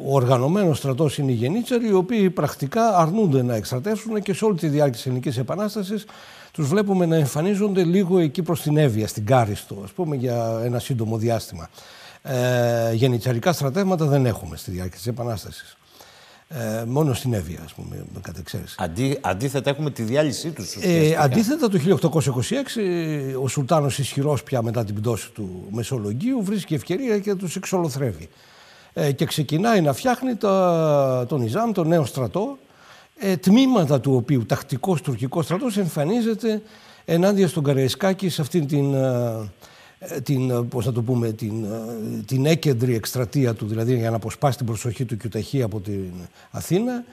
[0.06, 4.58] ο οργανωμένος στρατός είναι οι γενίτσαροι οι οποίοι πρακτικά αρνούνται να εξτρατεύσουν και σε όλη
[4.58, 6.06] τη διάρκεια της Ελληνικής Επανάστασης
[6.52, 10.80] τους βλέπουμε να εμφανίζονται λίγο εκεί προς την Εύβοια, στην Κάριστο, ας πούμε για ένα
[10.80, 11.70] σύντομο διάστημα.
[12.24, 15.78] Ε, γενιτσαρικά στρατεύματα δεν έχουμε στη διάρκεια της Επανάστασης.
[16.54, 18.76] Ε, μόνο στην Εύβοια, ας πούμε, με κατεξαίρεση.
[18.80, 20.76] Αντί, αντίθετα έχουμε τη διάλυσή τους.
[20.76, 21.22] Ε, ουσιαστικά.
[21.22, 27.36] αντίθετα, το 1826 ο Σουλτάνος ισχυρός πια μετά την πτώση του Μεσολογγίου βρίσκει ευκαιρία και
[27.36, 28.30] τους εξολοθρεύει.
[28.94, 32.58] Ε, και ξεκινάει να φτιάχνει τα, τον Ιζάμ, τον νέο στρατό,
[33.20, 36.62] ε, τμήματα του οποίου τακτικός τουρκικός στρατός εμφανίζεται
[37.06, 39.50] ενάντια στον Καραϊσκάκη σε αυτήν την, ε,
[40.24, 44.16] την, ε, πώς να το πούμε, την, ε, την έκεντρη εκστρατεία του, δηλαδή για να
[44.16, 46.12] αποσπάσει την προσοχή του Κιουταχή από την
[46.52, 47.04] Αθήνα,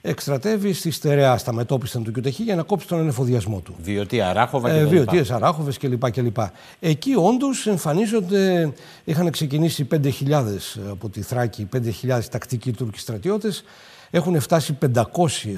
[0.00, 3.74] εκστρατεύει στη στερεά, στα μετόπιστα του Κιουταχή για να κόψει τον ενεφοδιασμό του.
[3.82, 5.12] Βιωτή Αράχοβα και Ε, τα λοιπά.
[5.12, 6.10] Βιωτίε, Αράχοβε κλπ.
[6.10, 6.36] κλπ.
[6.80, 8.72] Εκεί όντως εμφανίζονται,
[9.04, 13.64] είχαν ξεκινήσει 5.000 από τη Θράκη, 5.000 τακτικοί Τούρκοι στρατιώτες.
[14.10, 15.02] Έχουν φτάσει 500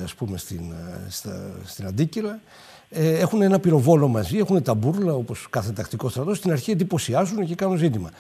[0.05, 2.41] ας πούμε στην, ε, στα, στην Αντίκυρα.
[2.93, 6.37] Ε, έχουν ένα πυροβόλο μαζί, έχουν τα μπούρλα όπως κάθε τακτικό στρατός.
[6.37, 8.11] Στην αρχή εντυπωσιάζουν και κάνουν ζήτημα.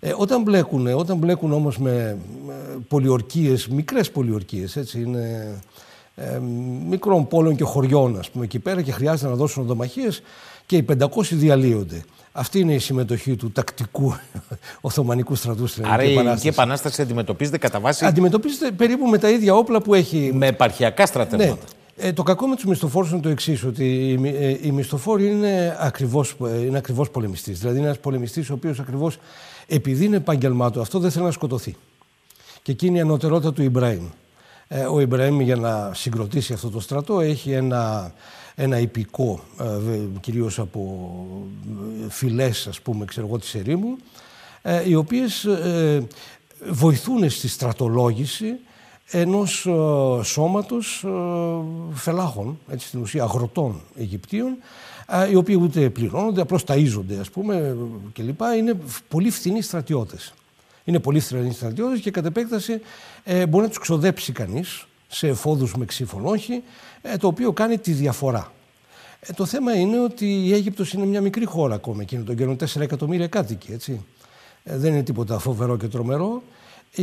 [0.00, 2.54] Ε, όταν μπλέκουν, όταν μπλέκουν όμως με, με
[2.88, 5.54] πολιορκίες, μικρές πολιορκίες, έτσι είναι
[6.14, 6.38] ε,
[6.88, 10.22] μικρών πόλεων και χωριών ας πούμε εκεί πέρα και χρειάζεται να δώσουν οδομαχίες
[10.66, 12.02] και οι 500 διαλύονται.
[12.32, 14.14] Αυτή είναι η συμμετοχή του τακτικού
[14.80, 16.48] Οθωμανικού στρατού στην Άρα η Ελληνική Ελληνική Επανάσταση.
[16.48, 21.06] Επανάσταση αντιμετωπίζεται κατά βάση Αντιμετωπίζεται περίπου με τα ίδια όπλα που έχει με επαρχιακά
[21.36, 21.54] ναι.
[21.98, 22.06] Στρατεύματα.
[22.06, 25.30] Ε, το κακό με τους μισθοφόρους είναι το εξής, ότι οι, μι- ε, οι μισθοφόροι
[25.30, 26.36] είναι ακριβώς
[26.66, 27.58] είναι ακριβώς πολεμιστής.
[27.58, 29.18] Δηλαδή, είναι ένας πολεμιστής ο οποίος ακριβώς
[29.66, 31.76] επειδή είναι επάγγελμά του αυτό δεν θέλει να σκοτωθεί.
[32.62, 34.02] Και εκεί είναι η ανωτερότητα του Ιμπραήμ.
[34.68, 38.12] Ε, ο Ιμπραήμ για να συγκροτήσει αυτό το στρατό έχει ένα,
[38.54, 41.10] ένα υπηκό, ε, βε- κυρίως από
[42.04, 43.96] ε, φυλές, ας πούμε, ξέρω εγώ, της ερήμου,
[44.62, 46.06] ε, οι οποίες ε,
[46.70, 48.46] βοηθούν στη στρατολόγηση
[49.10, 51.08] ενός ε, σώματος ε,
[51.92, 54.56] φελάχων, έτσι στην ουσία αγροτών Αιγυπτίων,
[55.30, 57.76] οι οποίοι ούτε πληρώνονται, απλώς ταΐζονται ας πούμε
[58.12, 58.40] κλπ.
[58.58, 58.76] Είναι
[59.08, 60.32] πολύ φθηνοί στρατιώτες.
[60.84, 62.80] Είναι πολύ φθηνοί στρατιώτες και κατ' επέκταση
[63.24, 66.62] ε, μπορεί να τους ξοδέψει κανείς σε εφόδους με ξύφων όχι,
[67.02, 68.52] ε, το οποίο κάνει τη διαφορά.
[69.20, 72.56] Ε, το θέμα είναι ότι η Αίγυπτος είναι μια μικρή χώρα ακόμα εκείνο τον καιρό,
[72.56, 74.04] 4 εκατομμύρια κάτοικοι, έτσι.
[74.64, 76.57] Ε, δεν είναι τίποτα φοβερό και τρομερό ε,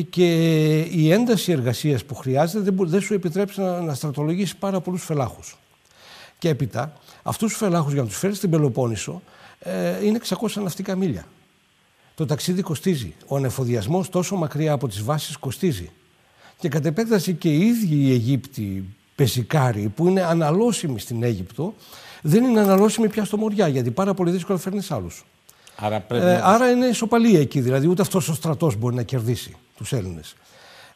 [0.10, 5.04] και η ένταση εργασίας που χρειάζεται δεν, δεν σου επιτρέψει να, να στρατολογήσεις πάρα πολλούς
[5.04, 5.58] φελάχους.
[6.38, 9.22] Και έπειτα, αυτούς τους φελάχους για να τους φέρεις στην Πελοπόννησο
[9.60, 11.26] ε, είναι 600 ναυτικά μίλια.
[12.16, 13.16] Το ταξίδι κοστίζει.
[13.28, 15.92] Ο ανεφοδιασμός τόσο μακριά από τις βάσεις κοστίζει.
[16.60, 18.84] Και κατ' επέκταση και οι ίδιοι οι Αιγύπτιοι
[19.16, 21.74] πεζικάροι που είναι αναλώσιμοι στην Αίγυπτο
[22.22, 25.26] δεν είναι αναλώσιμοι πια στο Μοριά γιατί πάρα πολύ δύσκολα φέρνεις άλλους.
[25.76, 29.56] Άρα, πρέπει ε, άρα είναι ισοπαλία εκεί, δηλαδή ούτε αυτός ο στρατός μπορεί να κερδίσει
[29.78, 30.36] τους Έλληνες.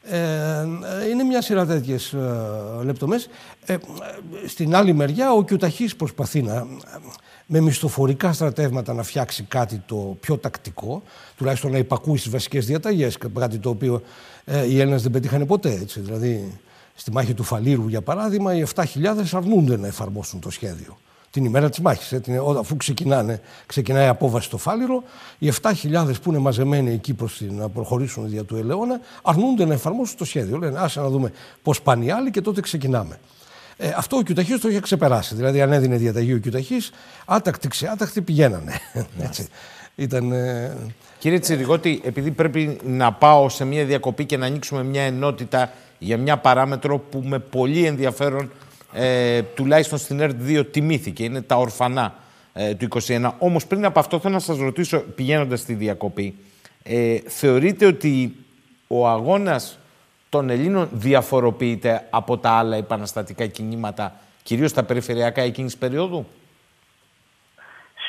[0.03, 0.65] Ε,
[1.11, 3.29] είναι μια σειρά τέτοιες ε, λεπτομέρειες.
[3.65, 3.75] Ε,
[4.47, 6.67] στην άλλη μεριά, ο Κιουταχή προσπαθεί να,
[7.45, 11.03] με μισθοφορικά στρατεύματα να φτιάξει κάτι το πιο τακτικό,
[11.35, 14.01] τουλάχιστον να υπακούει στις βασικές διαταγές, κάτι το οποίο
[14.45, 15.71] ε, οι Έλληνες δεν πετύχανε ποτέ.
[15.81, 15.99] Έτσι.
[15.99, 16.59] Δηλαδή,
[16.95, 18.83] στη μάχη του Φαλήρου, για παράδειγμα, οι 7.000
[19.31, 20.97] αρνούνται να εφαρμόσουν το σχέδιο.
[21.31, 22.11] Την ημέρα της μάχης.
[22.11, 22.21] Ε,
[22.59, 25.03] αφού ξεκινάνε, ξεκινάει η απόβαση στο Φάληρο,
[25.37, 25.73] οι 7.000
[26.21, 30.25] που είναι μαζεμένοι εκεί προς την, να προχωρήσουν δια του Ελαιώνα, αρνούνται να εφαρμόσουν το
[30.25, 30.57] σχέδιο.
[30.57, 31.31] Λένε, άσε να δούμε
[31.63, 33.19] πώς πάνε οι άλλοι και τότε ξεκινάμε.
[33.77, 35.35] Ε, αυτό ο Κιουταχής το είχε ξεπεράσει.
[35.35, 36.91] Δηλαδή, αν έδινε διαταγή ο Κιουταχής,
[37.25, 38.73] άτακτοι ξεάτακτοι πηγαίνανε.
[39.19, 39.47] Έτσι.
[39.95, 40.77] Ήταν, ε...
[41.19, 46.17] Κύριε Τσιριγότη, επειδή πρέπει να πάω σε μια διακοπή και να ανοίξουμε μια ενότητα για
[46.17, 48.51] μια παράμετρο που με πολύ ενδιαφέρον
[48.93, 51.23] ε, τουλάχιστον στην ΕΡΤ 2 τιμήθηκε.
[51.23, 52.13] Είναι τα ορφανά
[52.53, 53.31] ε, του 21.
[53.39, 56.35] Όμως πριν από αυτό θέλω να σας ρωτήσω, πηγαίνοντας στη διακοπή,
[56.83, 58.35] ε, θεωρείτε ότι
[58.87, 59.79] ο αγώνας
[60.29, 64.13] των Ελλήνων διαφοροποιείται από τα άλλα επαναστατικά κινήματα,
[64.43, 66.25] κυρίως τα περιφερειακά εκείνης περίοδου;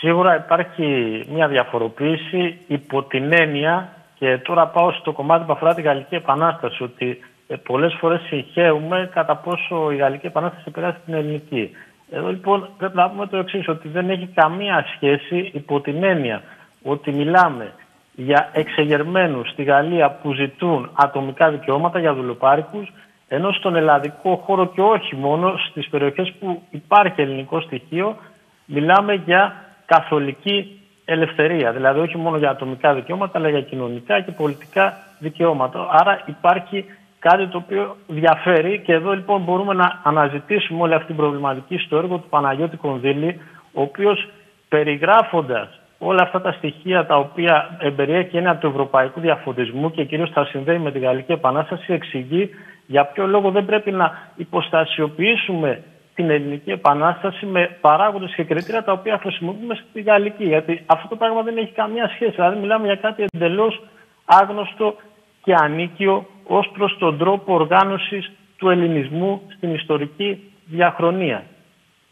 [0.01, 0.85] Σίγουρα υπάρχει
[1.31, 6.83] μια διαφοροποίηση υπό την έννοια και τώρα πάω στο κομμάτι που αφορά τη Γαλλική Επανάσταση
[6.83, 11.71] ότι ε, πολλές φορές συγχαίουμε κατά πόσο η Γαλλική Επανάσταση επηρεάζει την ελληνική.
[12.11, 16.43] Εδώ λοιπόν πρέπει να πούμε το εξής ότι δεν έχει καμία σχέση υπό την έννοια
[16.83, 17.73] ότι μιλάμε
[18.15, 22.93] για εξεγερμένους στη Γαλλία που ζητούν ατομικά δικαιώματα για δουλοπάρικους
[23.29, 28.17] ενώ στον ελλαδικό χώρο και όχι μόνο στις περιοχές που υπάρχει ελληνικό στοιχείο
[28.65, 29.55] μιλάμε για
[29.87, 31.73] καθολική ελευθερία.
[31.73, 35.89] Δηλαδή όχι μόνο για ατομικά δικαιώματα αλλά για κοινωνικά και πολιτικά δικαιώματα.
[35.91, 36.85] Άρα υπάρχει
[37.21, 41.97] κάτι το οποίο διαφέρει και εδώ λοιπόν μπορούμε να αναζητήσουμε όλη αυτή την προβληματική στο
[41.97, 43.41] έργο του Παναγιώτη Κονδύλη
[43.73, 44.29] ο οποίος
[44.69, 50.45] περιγράφοντας όλα αυτά τα στοιχεία τα οποία εμπεριέχει ένα του ευρωπαϊκού διαφωτισμού και κυρίως τα
[50.45, 52.51] συνδέει με τη Γαλλική Επανάσταση εξηγεί
[52.87, 55.83] για ποιο λόγο δεν πρέπει να υποστασιοποιήσουμε
[56.15, 60.45] την Ελληνική Επανάσταση με παράγοντες και κριτήρια τα οποία χρησιμοποιούμε στη Γαλλική.
[60.45, 62.31] Γιατί αυτό το πράγμα δεν έχει καμία σχέση.
[62.31, 63.83] Δηλαδή μιλάμε για κάτι εντελώς
[64.25, 64.95] άγνωστο
[65.43, 71.45] και ανίκιο ως προς τον τρόπο οργάνωσης του ελληνισμού στην ιστορική διαχρονία.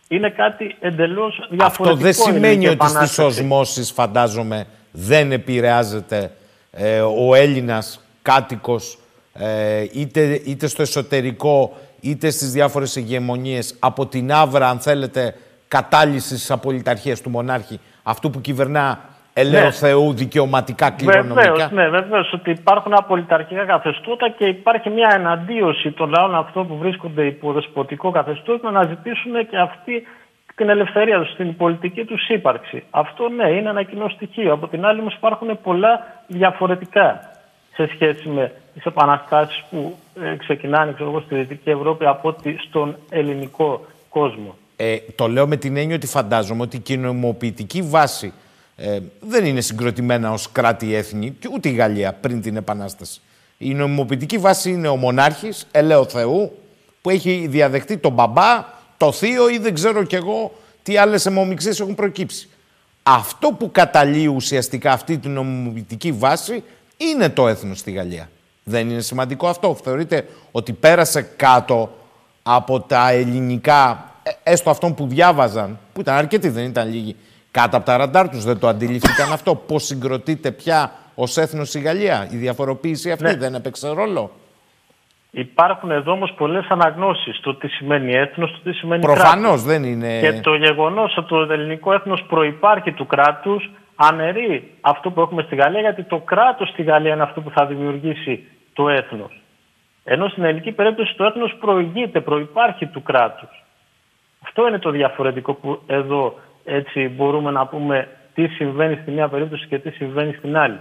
[0.09, 1.91] Είναι κάτι εντελώς διαφορετικό.
[1.91, 6.31] Αυτό δεν σημαίνει ότι στις οσμώσεις, φαντάζομαι, δεν επηρεάζεται
[6.71, 8.99] ε, ο Έλληνας κάτοικος
[9.33, 15.35] ε, είτε, είτε στο εσωτερικό είτε στις διάφορες ηγεμονίες από την άβρα, αν θέλετε,
[15.69, 19.01] κατάλυσης της απολυταρχίας του μονάρχη, αυτού που κυβερνά
[19.41, 19.71] ελέω ναι.
[19.71, 21.53] Θεού δικαιωματικά κληρονομικά.
[21.53, 26.77] Βεβαίως, ναι, βεβαίως ότι υπάρχουν απολυταρχικά καθεστώτα και υπάρχει μια εναντίωση των λαών αυτών που
[26.77, 30.07] βρίσκονται υπό δεσποτικό καθεστώς να αναζητήσουν και αυτή
[30.55, 32.83] την ελευθερία τους, την πολιτική τους ύπαρξη.
[32.91, 34.53] Αυτό ναι, είναι ένα κοινό στοιχείο.
[34.53, 37.21] Από την άλλη, όμως υπάρχουν πολλά διαφορετικά
[37.75, 42.97] σε σχέση με τις επαναστάσεις που ε, ξεκινάνε ξέρω, στη Δυτική Ευρώπη από ότι στον
[43.11, 44.55] ελληνικό κόσμο.
[44.77, 48.33] Ε, το λέω με την έννοια ότι φαντάζομαι ότι η κοινωνιμοποιητική βάση
[48.81, 53.21] ε, δεν είναι συγκροτημένα ως κράτη-έθνη και ούτε η Γαλλία πριν την Επανάσταση.
[53.59, 56.59] Η νομιμοποιητική βάση είναι ο μονάρχης, ελέω Θεού,
[57.03, 58.65] που έχει διαδεχτεί τον μπαμπά,
[58.97, 60.53] το θείο ή δεν ξέρω κι εγώ
[60.83, 62.49] τι άλλες αιμομιξίες έχουν προκύψει.
[63.03, 66.63] Αυτό που καταλύει ουσιαστικά αυτή την νομιμοποιητική βάση
[66.97, 68.31] είναι το έθνος στη Γαλλία.
[68.65, 69.79] Δεν είναι σημαντικό αυτό.
[69.85, 71.93] Θεωρείτε ότι πέρασε κάτω
[72.43, 77.17] από τα ελληνικά, ε, έστω αυτών που διάβαζαν, που ήταν αρκετοί, δεν ήταν λίγοι,
[77.51, 78.45] κάτω από τα ραντάρ τους.
[78.45, 79.55] Δεν το αντιληφθήκαν αυτό.
[79.55, 83.37] Πώς συγκροτείται πια ως έθνος η Γαλλία; Η διαφοροποίηση αυτή ναι.
[83.37, 84.31] δεν έπαιξε ρόλο;
[85.31, 87.41] Υπάρχουν εδώ όμως πολλές αναγνώσεις.
[87.41, 90.21] Το τι σημαίνει έθνος, το τι σημαίνει Προφανώς δεν είναι.
[90.21, 95.55] Και το γεγονός ότι το ελληνικό έθνος προπάρχει του κράτους αναιρεί αυτό που έχουμε στη
[95.55, 99.41] Γαλλία, γιατί το κράτος στη Γαλλία είναι αυτό που θα δημιουργήσει το έθνος.
[100.05, 103.65] Ενώ στην ελληνική περίπτωση το έθνος προηγείται, προϋπάρχει του κράτους.
[104.45, 106.35] Αυτό είναι το διαφορετικό που εδώ
[106.69, 110.81] έτσι μπορούμε να πούμε τι συμβαίνει στη μία περίπτωση και τι συμβαίνει στην άλλη.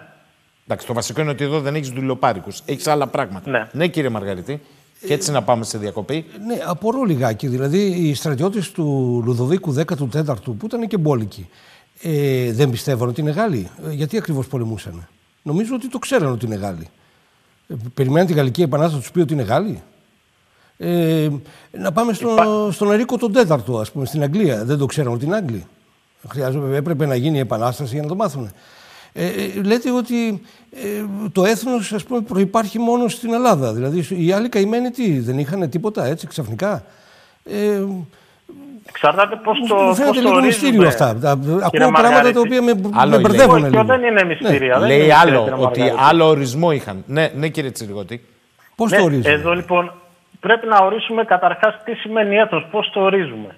[0.65, 2.61] Εντάξει, το βασικό είναι ότι εδώ δεν έχεις δουλειοπάρικους.
[2.65, 3.49] Έχεις άλλα πράγματα.
[3.49, 3.67] Ναι.
[3.71, 4.61] ναι, κύριε Μαργαρίτη.
[5.05, 6.25] Και έτσι να πάμε σε διακοπή.
[6.45, 7.47] Ναι, απορώ λιγάκι.
[7.47, 11.49] Δηλαδή, οι στρατιώτες του Λουδοβίκου 14ου, που ήταν και μπόλικοι,
[12.01, 15.07] ε, δεν πιστεύαν ότι είναι Γάλλοι; Ε, γιατί ακριβώς πολεμούσαν.
[15.41, 16.87] Νομίζω ότι το ξέραν ότι είναι Γάλλοι.
[17.67, 19.81] Ε, περιμέναν τη Γαλλική Επανάσταση να τους πει ότι είναι Γάλλοι;
[20.77, 21.29] Ε,
[21.71, 22.71] να πάμε στο, Υπά...
[22.71, 24.65] στον Ερίκο τον Τέταρτο, ας πούμε, στην Αγγλία.
[24.65, 25.65] Δεν το ξέραν ότι είναι Άγγλοι;
[26.29, 28.51] Χρειάζεται, έπρεπε να γίνει η Επανάσταση για να το μάθουν.
[29.13, 30.41] Ε, ε, λέτε ότι
[30.71, 33.73] ε, το έθνος ας πούμε, προϋπάρχει μόνο στην Ελλάδα.
[33.73, 36.83] Δηλαδή οι άλλοι καημένοι τι, δεν είχαν τίποτα έτσι ξαφνικά;
[37.43, 37.83] Ε,
[38.89, 39.75] Εξαρτάται πώς το.
[39.75, 41.09] Μου φαίνεται λίγο μυστήριο αυτά.
[41.63, 42.73] Ακούω πράγματα τα οποία με,
[43.07, 43.83] με μπερδεύουν λίγο.
[43.83, 44.77] δεν είναι μυστήρια.
[44.77, 44.87] Ναι.
[44.87, 47.03] Λέει άλλο, ότι άλλο ορισμό είχαν.
[47.07, 48.25] Ναι, ναι κύριε Τσιριγότη.
[48.75, 49.29] Πώς ναι, το ορίζουμε.
[49.29, 49.91] Εδώ λοιπόν
[50.39, 53.55] πρέπει να ορίσουμε καταρχάς τι σημαίνει έθνος, πώς το ορίζουμε.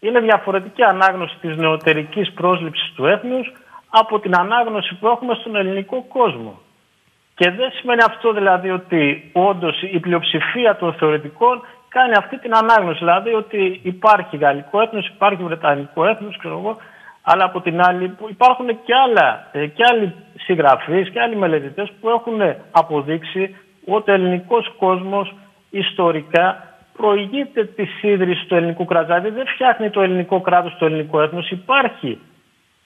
[0.00, 3.52] Είναι διαφορετική ανάγνωση της νεωτερικής πρόσληψης του έθνους
[3.90, 6.60] από την ανάγνωση που έχουμε στον ελληνικό κόσμο.
[7.34, 12.98] Και δεν σημαίνει αυτό δηλαδή ότι όντως η πλειοψηφία των θεωρητικών κάνει αυτή την ανάγνωση.
[12.98, 16.76] Δηλαδή ότι υπάρχει γαλλικό έθνος, υπάρχει βρετανικό έθνος, ξέρω εγώ,
[17.22, 22.08] αλλά από την άλλη υπάρχουν και, άλλα, ε, και άλλοι συγγραφείς και άλλοι μελετητές που
[22.08, 22.40] έχουν
[22.70, 23.56] αποδείξει
[23.86, 25.34] ότι ο ελληνικός κόσμος
[25.70, 29.06] ιστορικά προηγείται τη ίδρυση του ελληνικού κράτους.
[29.06, 32.18] Δηλαδή δεν φτιάχνει το ελληνικό κράτος το ελληνικό έθνος, υπάρχει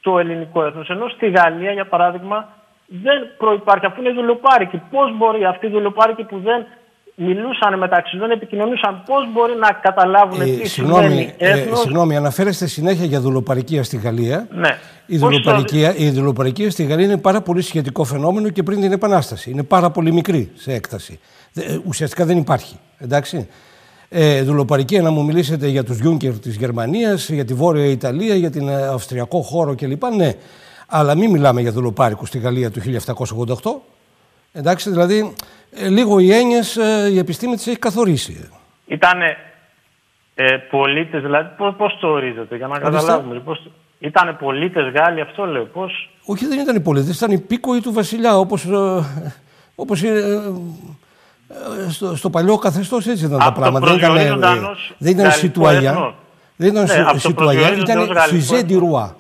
[0.01, 0.89] το ελληνικό έθνος.
[0.89, 2.49] Ενώ στη Γαλλία, για παράδειγμα,
[2.87, 4.83] δεν προϋπάρχει, αφού είναι δουλοπάρικοι.
[4.91, 6.67] Πώς μπορεί αυτοί οι δουλοπάρικοι που δεν
[7.15, 11.79] μιλούσαν μεταξύ τους, δεν επικοινωνούσαν, πώς μπορεί να καταλάβουν ε, τι συγγνώμη, σημαίνει ε, έθνος;
[11.79, 14.47] Ε, συγγνώμη, αναφέρεστε συνέχεια για δουλοπαρικία στη Γαλλία.
[14.51, 14.79] Ναι.
[15.07, 16.03] Η δουλοπαρικία, το...
[16.03, 19.51] η δουλοπαρικία στη Γαλλία είναι πάρα πολύ σχετικό φαινόμενο και πριν την Επανάσταση.
[19.51, 21.21] Είναι πάρα πολύ μικρή σε έκταση.
[21.55, 22.79] Ε, ουσιαστικά δεν υπάρχει.
[22.99, 23.49] Εντάξει
[24.17, 28.51] ε, δουλοπαρικία να μου μιλήσετε για τους Γιούνκερ της Γερμανίας, για τη Βόρεια Ιταλία, για
[28.51, 30.05] την ε, Αυστριακό χώρο κλπ.
[30.17, 30.33] Ναι,
[30.89, 33.71] αλλά μην μιλάμε για δουλοπάρικους στη Γαλλία του 1788.
[34.53, 35.35] Εντάξει, δηλαδή
[35.71, 38.51] ε, λίγο οι έννοιες ε, η επιστήμη της έχει καθορίσει.
[38.87, 39.37] Ήτανε
[40.35, 43.41] ε, πολίτες, δηλαδή πώς, το ορίζετε για να καταλάβουμε.
[43.41, 46.11] Πώς, ήτανε πολίτες Γάλλοι, αυτό λέω, πώς...
[46.25, 48.67] Όχι δεν ήταν οι πολίτες, ήταν υπήκοοι του βασιλιά, όπως,
[49.75, 50.41] όπως ε,
[51.91, 53.87] στο, στο παλιό καθεστώς έτσι ήταν τα πράγματα.
[53.87, 54.51] Δεν ήταν, ε,
[54.99, 56.15] δεν ήταν σιτουαγιά.
[56.57, 59.17] Δεν ήταν ναι, σιτουαγιά, ήταν σιζέντι ρουά.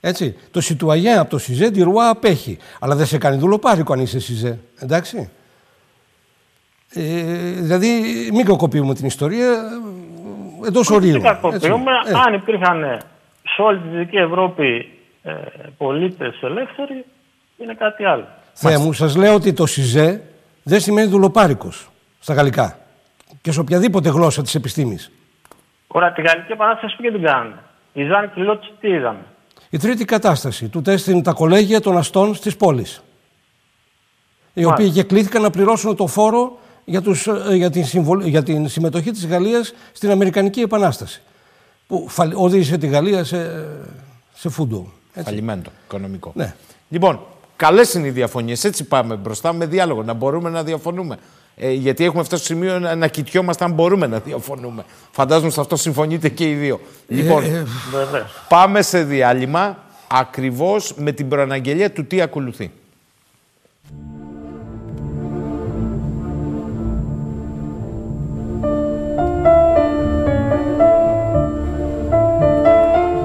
[0.00, 0.36] Έτσι.
[0.50, 2.58] Το σιτουαγιά από το σιζέντι ρουά απέχει.
[2.80, 4.58] Αλλά δεν σε κάνει δουλοπάρικο αν είσαι σιζέ.
[4.78, 5.30] Εντάξει.
[6.94, 7.02] Ε,
[7.52, 7.88] δηλαδή,
[8.32, 9.50] μην κακοποιούμε την ιστορία
[10.66, 11.12] εντός ορίου.
[11.12, 11.92] Μην κακοποιούμε.
[12.06, 12.12] Ε.
[12.26, 13.00] Αν υπήρχαν
[13.42, 15.32] σε όλη τη Δυτική Ευρώπη ε,
[15.76, 17.04] πολίτες ελεύθεροι,
[17.58, 18.28] είναι κάτι άλλο.
[18.52, 20.22] Θεέ μου, σας λέω ότι το ΣΥΖΕ
[20.62, 21.90] δεν σημαίνει δουλοπάρικος
[22.20, 22.78] στα γαλλικά
[23.40, 25.10] και σε οποιαδήποτε γλώσσα της επιστήμης.
[25.86, 27.54] Ωραία, τη Γαλλική Επανάσταση που την κάνουν.
[27.92, 29.24] Οι Ζαν Κιλότ τι είδαμε;
[29.70, 32.86] Η τρίτη κατάσταση του τεστ είναι τα κολέγια των αστών τη πόλη.
[34.52, 38.68] Οι οποίοι και κλήθηκαν να πληρώσουν το φόρο για, τους, ε, για, την, για την
[38.68, 41.22] συμμετοχή της Γαλλίας στην Αμερικανική Επανάσταση.
[41.86, 43.66] Που οδήγησε τη Γαλλία σε,
[44.34, 44.92] σε φούντο.
[45.24, 46.32] Φαλιμέντο οικονομικό.
[46.34, 46.54] Ναι.
[46.88, 47.20] Λοιπόν,
[47.62, 48.64] Καλές είναι οι διαφωνίες.
[48.64, 50.02] Έτσι πάμε μπροστά με διάλογο.
[50.02, 51.18] Να μπορούμε να διαφωνούμε.
[51.56, 54.84] Ε, γιατί έχουμε φτάσει στο σημείο να, να κοιτιόμαστε αν μπορούμε να διαφωνούμε.
[55.10, 56.80] Φαντάζομαι σε αυτό συμφωνείτε και οι δύο.
[57.08, 57.66] Ε, λοιπόν, ε,
[58.48, 59.78] πάμε σε διάλειμμα
[60.08, 62.70] ακριβώς με την προαναγγελία του τι ακολουθεί.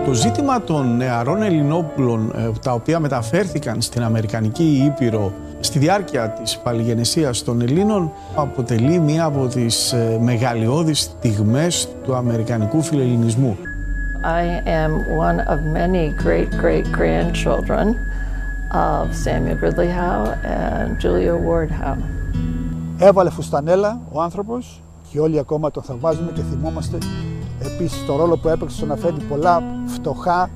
[0.07, 6.57] Το ζήτημα των νεαρών Ελληνόπουλων ε, τα οποία μεταφέρθηκαν στην Αμερικανική Ήπειρο στη διάρκεια της
[6.57, 13.57] παλιγενεσίας των Ελλήνων αποτελεί μία από τις ε, μεγαλειώδεις στιγμές του Αμερικανικού φιλελληνισμού.
[14.23, 14.91] I am
[15.27, 17.85] one of many great great grandchildren
[18.73, 22.03] of Samuel Gridley Howe and Julia Ward Howe.
[22.97, 24.81] Έβαλε φουστανέλα ο άνθρωπος
[25.11, 26.97] και όλοι ακόμα τον θαυμάζουμε και θυμόμαστε
[27.67, 30.49] επίσης το ρόλο που έπαιξε στο να φέρνει πολλά φτωχά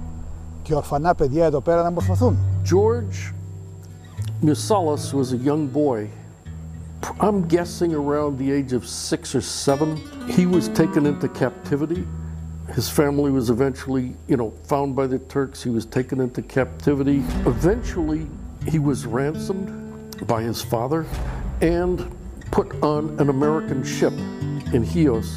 [0.62, 2.38] και ορφανά παιδιά εδώ πέρα να μορφωθούν.
[2.66, 3.34] George
[4.44, 6.10] Musalis was a young boy.
[7.20, 9.88] I'm guessing around the age of six or seven.
[10.38, 12.04] He was taken into captivity.
[12.78, 15.58] His family was eventually, you know, found by the Turks.
[15.68, 17.18] He was taken into captivity.
[17.54, 18.24] Eventually,
[18.74, 19.70] he was ransomed
[20.34, 21.02] by his father
[21.78, 21.96] and
[22.58, 24.14] put on an American ship
[24.76, 25.30] in Chios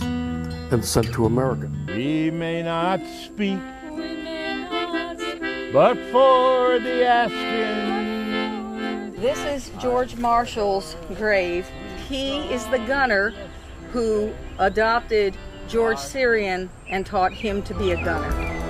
[0.74, 1.70] and sent to America.
[1.86, 3.60] We may not speak,
[5.72, 7.94] but for the asking.
[9.20, 11.66] This is George Marshall's grave.
[12.09, 13.32] he is the gunner
[13.92, 15.36] who adopted
[15.68, 18.64] George Syrian and taught him to be a gunner.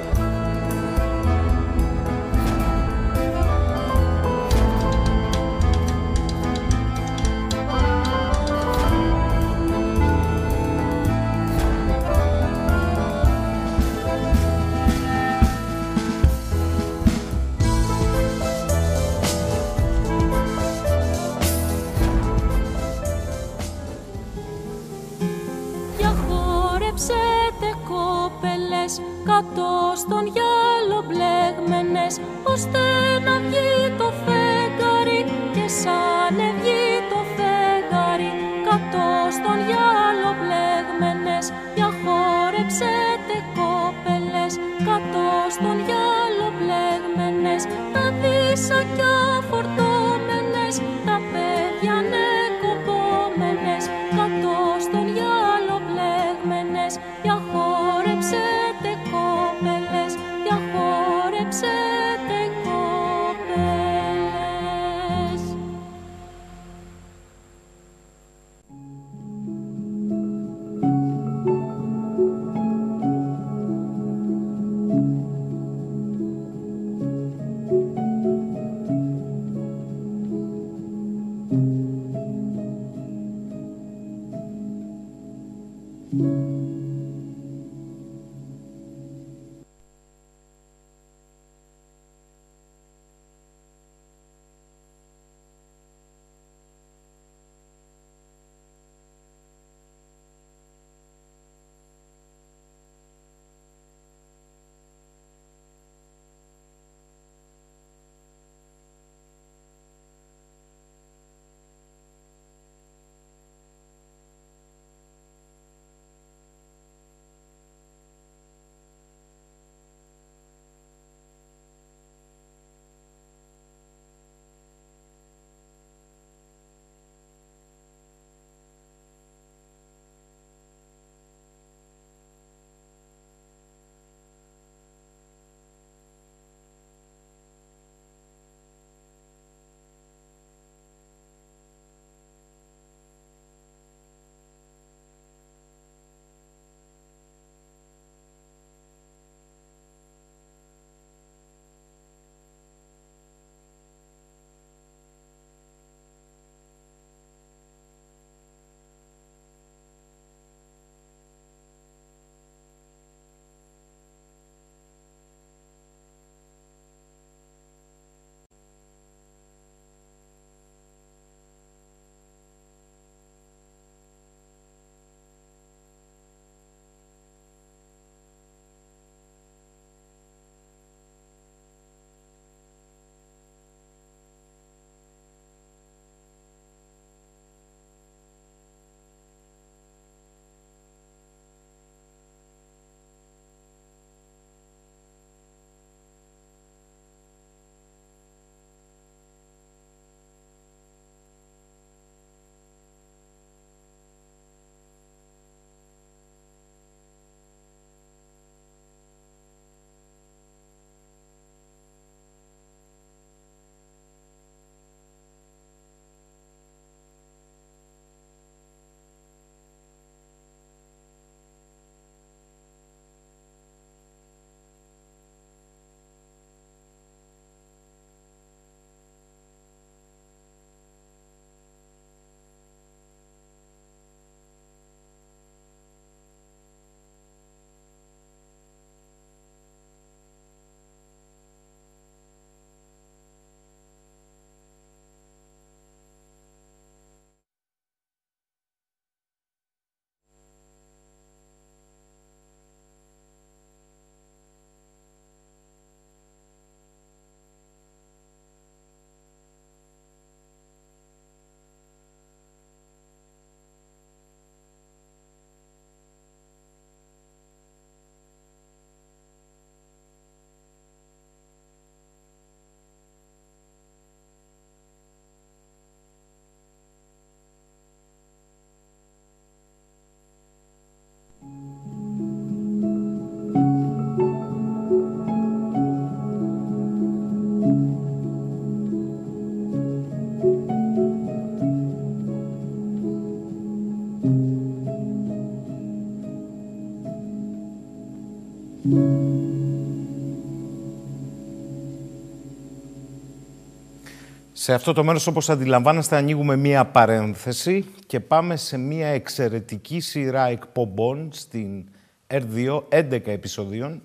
[304.65, 310.47] Σε αυτό το μέρος, όπως αντιλαμβάνεστε, ανοίγουμε μία παρένθεση και πάμε σε μία εξαιρετική σειρά
[310.47, 311.85] εκπομπών στην
[312.27, 314.03] R2, 11 επεισοδίων,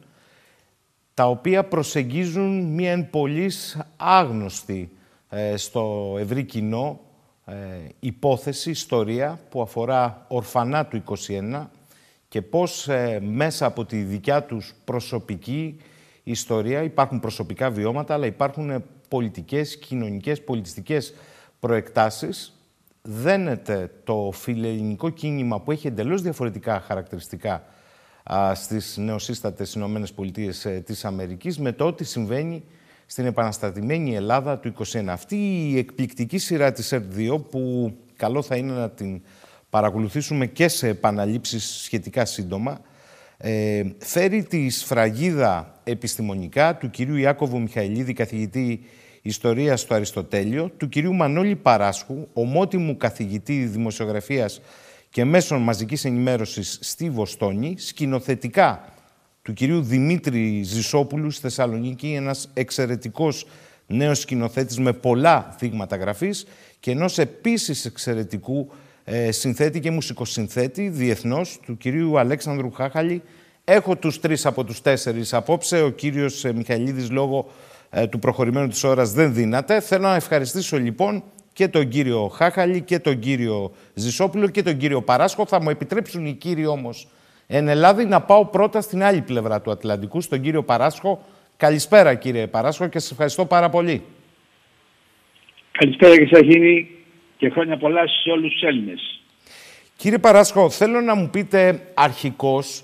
[1.14, 4.91] τα οποία προσεγγίζουν μία εν πολλής άγνωστη
[5.30, 6.99] ε, στο ευρύ κοινό
[7.45, 7.53] ε,
[7.99, 11.65] υπόθεση, ιστορία που αφορά ορφανά του 21
[12.27, 15.77] και πώς ε, μέσα από τη δικιά τους προσωπική
[16.23, 21.14] ιστορία υπάρχουν προσωπικά βιώματα, αλλά υπάρχουν πολιτικές, κοινωνικές, πολιτιστικές
[21.60, 22.53] προεκτάσεις.
[23.02, 27.64] Δένεται το φιλελληνικό κίνημα που έχει εντελώς διαφορετικά χαρακτηριστικά
[28.34, 32.64] α, στις νεοσύστατες Ηνωμένες Πολιτείες ε, της Αμερικής με το ότι συμβαίνει
[33.06, 35.06] στην επαναστατημένη Ελλάδα του 21.
[35.07, 35.36] Αυτή
[35.69, 39.22] η εκπληκτική σειρά της ΕΡΤ2 που καλό θα είναι να την
[39.69, 42.81] παρακολουθήσουμε και σε επαναλήψεις σχετικά σύντομα
[43.41, 48.84] ε, φέρει τη σφραγίδα επιστημονικά του κυρίου Ιάκωβου Μιχαηλίδη, καθηγητή
[49.22, 54.62] Ιστορίας στο Αριστοτέλειο, του κυρίου Μανώλη Παράσχου, ομότιμου καθηγητή δημοσιογραφίας
[55.10, 58.94] και μέσων μαζικής ενημέρωσης στη Βοστόνη, σκηνοθετικά
[59.41, 63.46] του κυρίου Δημήτρη Ζησόπουλου στη Θεσσαλονίκη, ένας εξαιρετικός
[63.88, 66.46] νέος σκηνοθέτης με πολλά δείγματα γραφής
[66.80, 68.72] και ενός επίσης εξαιρετικού
[69.04, 73.22] ε, συνθέτη και μουσικοσυνθέτη διεθνώς του κυρίου Αλέξανδρου Χάχαλη.
[73.64, 75.82] Έχω τους τρεις από τους τέσσερις απόψε.
[75.82, 77.52] Ο κύριος ε, Μιχαηλίδης λόγω ε,
[78.10, 79.80] του προχωρημένου της ώρας δεν δύναται.
[79.80, 85.02] Θέλω να ευχαριστήσω λοιπόν και τον κύριο Χάχαλη και τον κύριο Ζησόπουλο και τον κύριο
[85.02, 85.45] Παράσχο.
[85.45, 87.07] Θα μου επιτρέψουν οι κύριοι όμως
[87.48, 91.26] εν Ελλάδη να πάω πρώτα στην άλλη πλευρά του Ατλαντικού, στον κύριο Παράσχο.
[91.57, 94.03] Καλησπέρα κύριε Παράσχο και σας ευχαριστώ πάρα πολύ.
[95.72, 96.90] Καλησπέρα και Σαχίνη
[97.38, 99.22] και χρόνια πολλά σε όλους τους Έλληνες.
[99.95, 102.84] Κύριε Παράσχο, θέλω να μου πείτε αρχικώς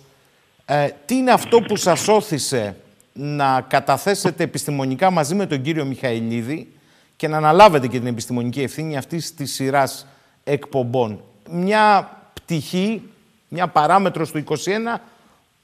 [0.65, 2.77] ε, τι είναι αυτό που σας όθησε
[3.17, 6.67] να καταθέσετε επιστημονικά μαζί με τον κύριο Μιχαηλίδη
[7.15, 10.07] και να αναλάβετε και την επιστημονική ευθύνη αυτής της σειράς
[10.43, 11.21] εκπομπών.
[11.49, 13.01] Μια πτυχή,
[13.49, 14.99] μια παράμετρος του 21,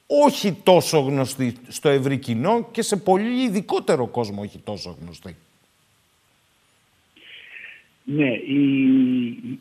[0.08, 5.36] όχι τόσο γνωστή στο ευρύ κοινό και σε πολύ ειδικότερο κόσμο όχι τόσο γνωστή.
[8.04, 8.64] Ναι, η,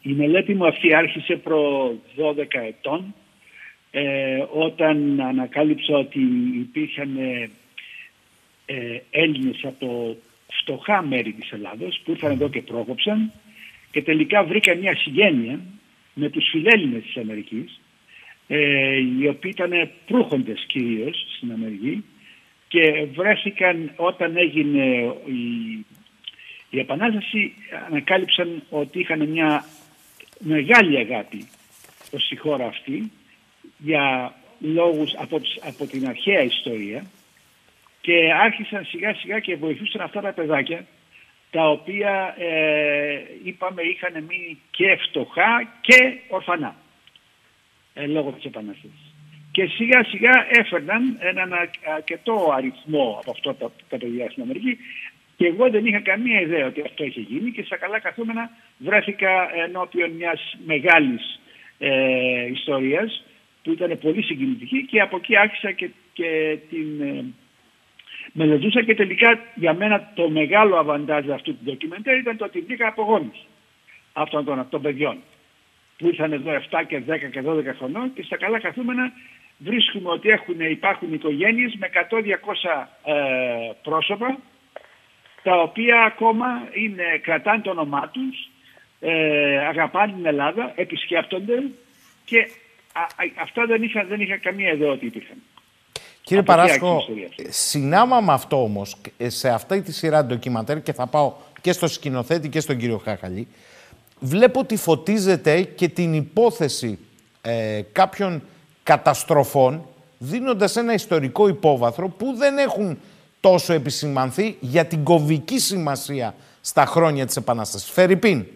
[0.03, 3.15] η μελέτη μου αυτή άρχισε προ 12 ετών
[3.91, 6.21] ε, όταν ανακάλυψα ότι
[6.55, 7.19] υπήρχαν
[8.71, 10.17] ε, ε, Έλληνες από
[10.61, 13.33] φτωχά μέρη της Ελλάδος που ήρθαν εδώ και πρόκοψαν
[13.91, 15.61] και τελικά βρήκα μια συγγένεια
[16.15, 17.81] με τους φιλέλληνες της Αμερικής
[18.47, 22.05] ε, οι οποίοι ήταν προύχοντες κυρίως στην Αμερική
[22.69, 25.85] και βρέθηκαν όταν έγινε η
[26.71, 27.53] η Επανάσταση
[27.87, 29.65] ανακάλυψαν ότι είχαν μια
[30.39, 31.49] μεγάλη αγάπη
[32.11, 33.11] προς τη χώρα αυτή
[33.79, 37.05] για λόγους από, από την αρχαία ιστορία
[38.01, 40.87] και άρχισαν σιγά σιγά και βοηθούσαν αυτά τα παιδάκια
[41.51, 46.77] τα οποία ε, είπαμε είχαν μείνει και φτωχά και ορφανά
[47.95, 49.15] ε, λόγω της Επανάστασης.
[49.53, 51.53] Και σιγά σιγά έφερναν έναν
[51.97, 54.79] αρκετό αριθμό από αυτό τα, τα παιδιά στην Αμερική
[55.37, 59.55] και εγώ δεν είχα καμία ιδέα ότι αυτό είχε γίνει και στα καλά καθούμενα βρέθηκα
[59.65, 61.41] ενώπιον μιας μεγάλης
[61.79, 63.25] ε, ιστορίας
[63.63, 67.25] που ήταν πολύ συγκινητική και από εκεί άρχισα και, και την ε,
[68.33, 72.89] μελετούσα και τελικά για μένα το μεγάλο αβαντάζ αυτού του ντοκιμεντέρ ήταν το ότι βρήκα
[72.89, 73.47] απογόνους
[74.13, 75.19] αυτών των, των παιδιών
[75.99, 79.13] που ήρθαν εδώ 7 και 10 και 12 χρονών και στα καλά καθούμενα
[79.59, 83.15] βρίσκουμε ότι έχουν, υπάρχουν οικογένειες με 100-200 ε,
[83.83, 84.39] πρόσωπα
[85.43, 88.51] τα οποία ακόμα είναι, κρατάνε το όνομά τους,
[89.01, 91.63] ε, αγαπάνε την Ελλάδα, επισκέπτονται
[92.25, 92.49] και
[93.43, 95.43] αυτά δεν είχα, δεν είχα καμία ιδέα ότι υπήρχαν.
[96.23, 97.03] Κύριε Παράσκο,
[97.49, 102.49] συνάμα με αυτό όμως, σε αυτή τη σειρά ντοκιματέρ και θα πάω και στο σκηνοθέτη
[102.49, 103.49] και στον κύριο Χάχαλη,
[104.21, 106.99] βλέπω ότι φωτίζεται και την υπόθεση
[107.43, 108.43] ε, κάποιων
[108.83, 109.87] καταστροφών
[110.19, 112.99] δίνοντας ένα ιστορικό υπόβαθρο που δεν έχουν
[113.41, 117.91] τόσο επισημανθεί για την κομβική σημασία στα χρόνια της Επανάστασης.
[117.91, 118.47] Φερρυπίν,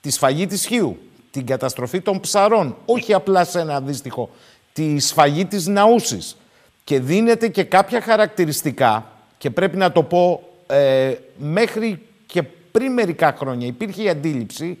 [0.00, 0.98] τη σφαγή της Χίου,
[1.30, 4.30] την καταστροφή των ψαρών, όχι απλά σε ένα αντίστοιχο,
[4.72, 6.36] τη σφαγή της Ναούσης.
[6.84, 9.06] Και δίνεται και κάποια χαρακτηριστικά,
[9.38, 14.78] και πρέπει να το πω, ε, μέχρι και πριν μερικά χρόνια υπήρχε η αντίληψη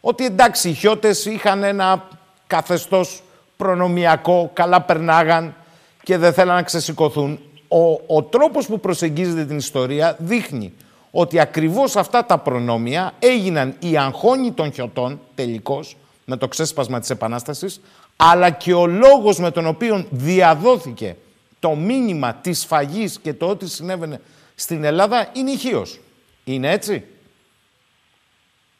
[0.00, 2.08] ότι εντάξει οι χιώτες είχαν ένα
[2.46, 3.22] καθεστώς
[3.56, 5.54] προνομιακό, καλά περνάγαν
[6.02, 7.40] και δεν θέλαν να ξεσηκωθούν.
[7.68, 10.72] Ο, ο τρόπος που προσεγγίζεται την ιστορία δείχνει
[11.10, 17.10] ότι ακριβώς αυτά τα προνόμια έγιναν οι αγχώνοι των χιωτών τελικώς με το ξέσπασμα της
[17.10, 17.80] Επανάστασης
[18.16, 21.16] αλλά και ο λόγος με τον οποίο διαδόθηκε
[21.64, 24.20] το μήνυμα της φαγής και το ότι συνέβαινε
[24.54, 26.00] στην Ελλάδα είναι ηχείος.
[26.44, 27.04] Είναι έτσι;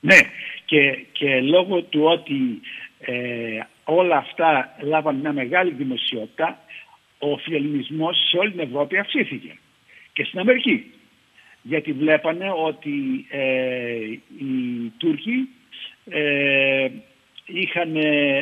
[0.01, 0.19] Ναι,
[0.65, 2.61] και, και λόγω του ότι
[2.99, 6.59] ε, όλα αυτά λάβαν μια μεγάλη δημοσιότητα,
[7.19, 9.59] ο φιλελληνισμός σε όλη την Ευρώπη αυξήθηκε
[10.13, 10.93] και στην Αμερική.
[11.63, 13.95] Γιατί βλέπανε ότι ε,
[14.39, 15.49] οι Τούρκοι
[16.11, 16.89] ε,
[17.47, 17.97] είχαν,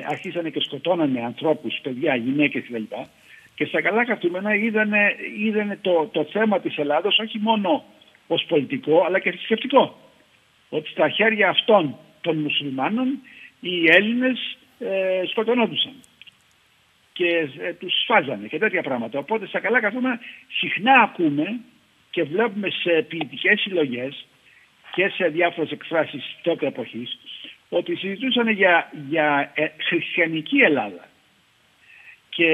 [0.08, 2.92] αρχίσανε και σκοτώνανε ανθρώπους, παιδιά, γυναίκες κλπ.
[3.54, 7.84] Και στα καλά καθούμενα είδανε, το, το θέμα της Ελλάδος όχι μόνο
[8.26, 9.98] ως πολιτικό αλλά και θρησκευτικό.
[10.68, 13.18] Ότι στα χέρια αυτών των μουσουλμάνων
[13.60, 15.92] οι Έλληνες ε, σκοτωνόντουσαν
[17.12, 19.18] και ε, τους σφάζανε και τέτοια πράγματα.
[19.18, 20.20] Οπότε στα καλά καθούμενα
[20.58, 21.60] συχνά ακούμε
[22.10, 24.26] και βλέπουμε σε ποιητικές συλλογές
[24.94, 27.18] και σε διάφορες εκφράσεις τότε εποχής
[27.68, 31.08] ότι συζητούσαν για, για ε, χριστιανική Ελλάδα
[32.36, 32.50] και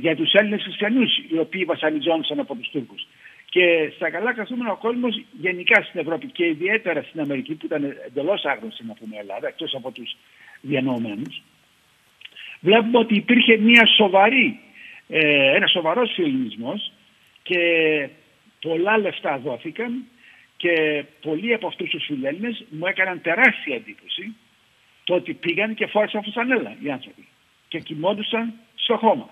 [0.00, 3.06] για τους Έλληνες χριστιανούς οι οποίοι βασανιζόντουσαν από τους Τούρκους.
[3.44, 7.96] Και στα καλά καθούμενα ο κόσμος γενικά στην Ευρώπη και ιδιαίτερα στην Αμερική που ήταν
[8.06, 10.16] εντελώς άγνωστη να πούμε Ελλάδα, εκτός από τους
[10.60, 11.42] διανοωμένους,
[12.60, 14.60] βλέπουμε ότι υπήρχε μια σοβαρή,
[15.08, 16.74] ε, ένας σοβαρός ελληνισμό
[17.42, 17.58] και
[18.60, 20.04] πολλά λεφτά δόθηκαν
[20.56, 24.36] και πολλοί από αυτούς τους φιλέλληνες μου έκαναν τεράστια εντύπωση
[25.04, 27.26] το ότι πήγαν και φόρεσαν φουσανέλα οι άνθρωποι
[27.74, 29.28] και κοιμόντουσαν στο χώμα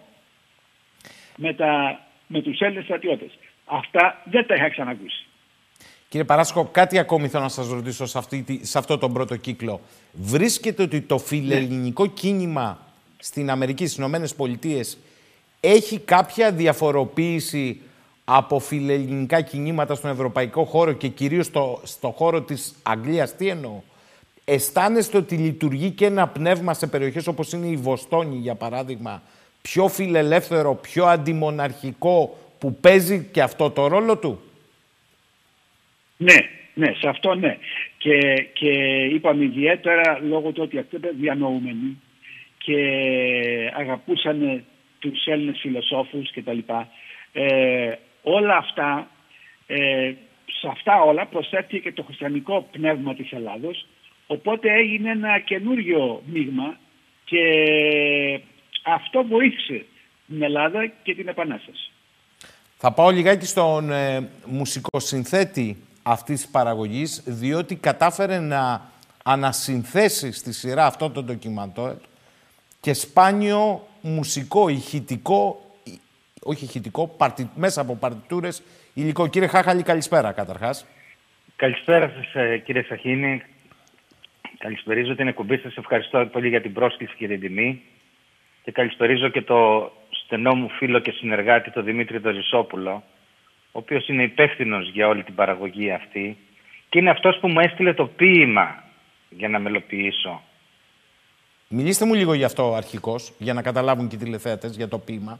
[1.36, 3.30] με, τα, με τους Έλληνες στρατιώτες.
[3.64, 5.26] Αυτά δεν τα είχα ξανακούσει.
[6.08, 9.80] Κύριε Παράσκο, κάτι ακόμη θέλω να σας ρωτήσω σε, αυτή, σε αυτό τον πρώτο κύκλο.
[10.12, 12.78] Βρίσκεται ότι το φιλελληνικό κίνημα
[13.18, 14.98] στην Αμερική, στις Ηνωμένες Πολιτείες,
[15.60, 17.80] έχει κάποια διαφοροποίηση
[18.24, 23.80] από φιλελληνικά κινήματα στον ευρωπαϊκό χώρο και κυρίως στο, στο χώρο της Αγγλίας; Τι εννοώ;
[24.44, 29.22] Αισθάνεστε ότι λειτουργεί και ένα πνεύμα σε περιοχές όπως είναι η Βοστόνη, για παράδειγμα,
[29.62, 34.40] πιο φιλελεύθερο, πιο αντιμοναρχικό, που παίζει και αυτό το ρόλο του;
[36.16, 36.36] Ναι,
[36.74, 37.58] ναι, σε αυτό ναι.
[37.98, 38.70] Και, και
[39.12, 42.00] είπαμε ιδιαίτερα λόγω του ότι αυτοί ήταν διανοούμενοι
[42.58, 42.76] και
[43.76, 44.64] αγαπούσαν
[44.98, 46.58] τους Έλληνες φιλοσόφους κτλ.
[47.32, 49.10] Ε, όλα αυτά,
[49.66, 50.12] ε,
[50.46, 53.86] σε αυτά όλα προσθέτει και το χριστιανικό πνεύμα της Ελλάδος
[54.32, 56.78] οπότε έγινε ένα καινούριο μείγμα
[57.24, 57.44] και
[58.82, 59.84] αυτό βοήθησε
[60.26, 61.90] την Ελλάδα και την Επανάσταση.
[62.76, 68.90] Θα πάω λιγάκι στον ε, μουσικοσυνθέτη αυτής της παραγωγής, διότι κατάφερε να
[69.24, 71.94] ανασυνθέσει στη σειρά αυτό το ντοκιμαντόρ
[72.80, 75.60] και σπάνιο μουσικό, ηχητικό,
[76.42, 78.62] όχι ηχητικό, παρτι, μέσα από παρτιτούρες,
[78.94, 79.26] υλικό.
[79.26, 80.86] Κύριε Χάχαλη, καλησπέρα καταρχάς.
[81.56, 83.42] Καλησπέρα σας ε, κύριε Σαχίνη.
[84.58, 85.76] Καλησπερίζω την εκπομπή σας.
[85.76, 87.82] Ευχαριστώ πολύ για την πρόσκληση και την τιμή.
[88.62, 93.02] Και καλησπερίζω και το στενό μου φίλο και συνεργάτη, τον Δημήτρη Δοζησόπουλο,
[93.72, 96.36] ο οποίος είναι υπεύθυνος για όλη την παραγωγή αυτή
[96.88, 98.84] και είναι αυτός που μου έστειλε το ποίημα
[99.30, 100.42] για να μελοποιήσω.
[101.68, 105.38] Μιλήστε μου λίγο γι' αυτό αρχικώς, για να καταλάβουν και οι τηλεθέατες για το ποίημα.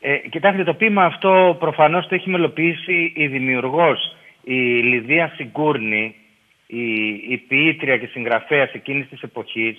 [0.00, 6.14] Ε, κοιτάξτε, το ποίημα αυτό προφανώς το έχει μελοποιήσει η δημιουργός, η Λιδία Σιγκούρνη,
[6.66, 9.78] η, η ποιήτρια και συγγραφέας εκείνης της εποχής,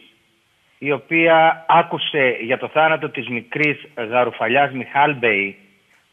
[0.78, 5.58] η οποία άκουσε για το θάνατο της μικρής γαρουφαλιάς Μιχάλμπεϊ,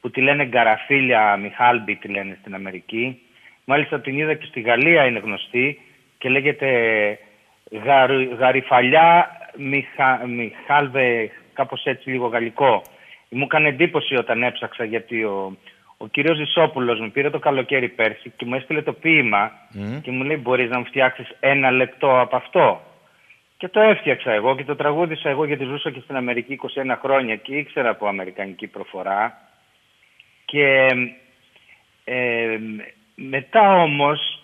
[0.00, 3.18] που τη λένε Γκαραφίλια Μιχάλμπη, τη λένε στην Αμερική.
[3.64, 5.80] Μάλιστα την είδα και στη Γαλλία είναι γνωστή
[6.18, 6.68] και λέγεται
[8.38, 10.26] Γαριφαλιά Μιχα...
[10.26, 12.82] Μιχάλβε, κάπως έτσι λίγο γαλλικό.
[13.28, 15.56] Μου έκανε εντύπωση όταν έψαξα γιατί ο,
[15.96, 19.52] ο κύριος Ζησόπουλος μου πήρε το καλοκαίρι πέρσι και μου έστειλε το ποίημα
[20.02, 22.80] και μου λέει μπορείς να μου φτιάξεις ένα λεπτό από αυτό.
[23.56, 27.36] Και το έφτιαξα εγώ και το τραγούδισα εγώ γιατί ζούσα και στην Αμερική 21 χρόνια
[27.36, 29.38] και ήξερα από αμερικανική προφορά.
[30.44, 30.86] Και
[32.04, 32.58] ε,
[33.14, 34.42] μετά όμως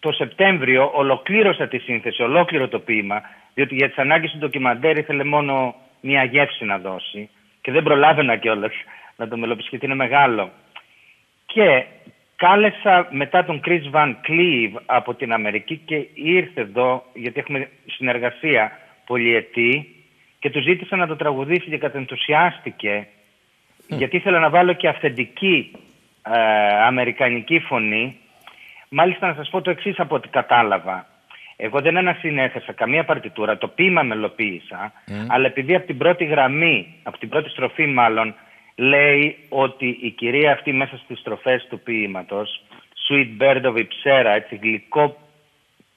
[0.00, 3.22] το Σεπτέμβριο ολοκλήρωσα τη σύνθεση, ολόκληρο το ποίημα,
[3.54, 8.36] διότι για τις ανάγκες του ντοκιμαντέρ ήθελε μόνο μία γεύση να δώσει και δεν προλάβαινα
[8.36, 8.72] κιόλας
[9.20, 10.50] να το μελοποιήσει γιατί είναι μεγάλο.
[11.46, 11.84] Και
[12.36, 18.78] Κάλεσα μετά τον Chris Van Cleave από την Αμερική και ήρθε εδώ γιατί έχουμε συνεργασία
[19.06, 19.94] πολυετή
[20.38, 23.06] και του ζήτησα να το τραγουδήσει και κατενθουσιάστηκε
[23.86, 25.72] γιατί ήθελα να βάλω και αυθεντική
[26.26, 26.40] ε,
[26.86, 28.18] αμερικανική φωνή.
[28.88, 31.06] Μάλιστα να σας πω το εξής από ό,τι κατάλαβα.
[31.56, 34.92] Εγώ δεν ανασυνέθεσα καμία παρτιτούρα, το ποίημα μελοποίησα,
[35.26, 38.34] αλλά επειδή από την πρώτη γραμμή, από την πρώτη στροφή μάλλον,
[38.80, 42.62] λέει ότι η κυρία αυτή μέσα στις στροφές του ποίηματος
[43.08, 45.16] Sweet bird of Ipsera, έτσι γλυκό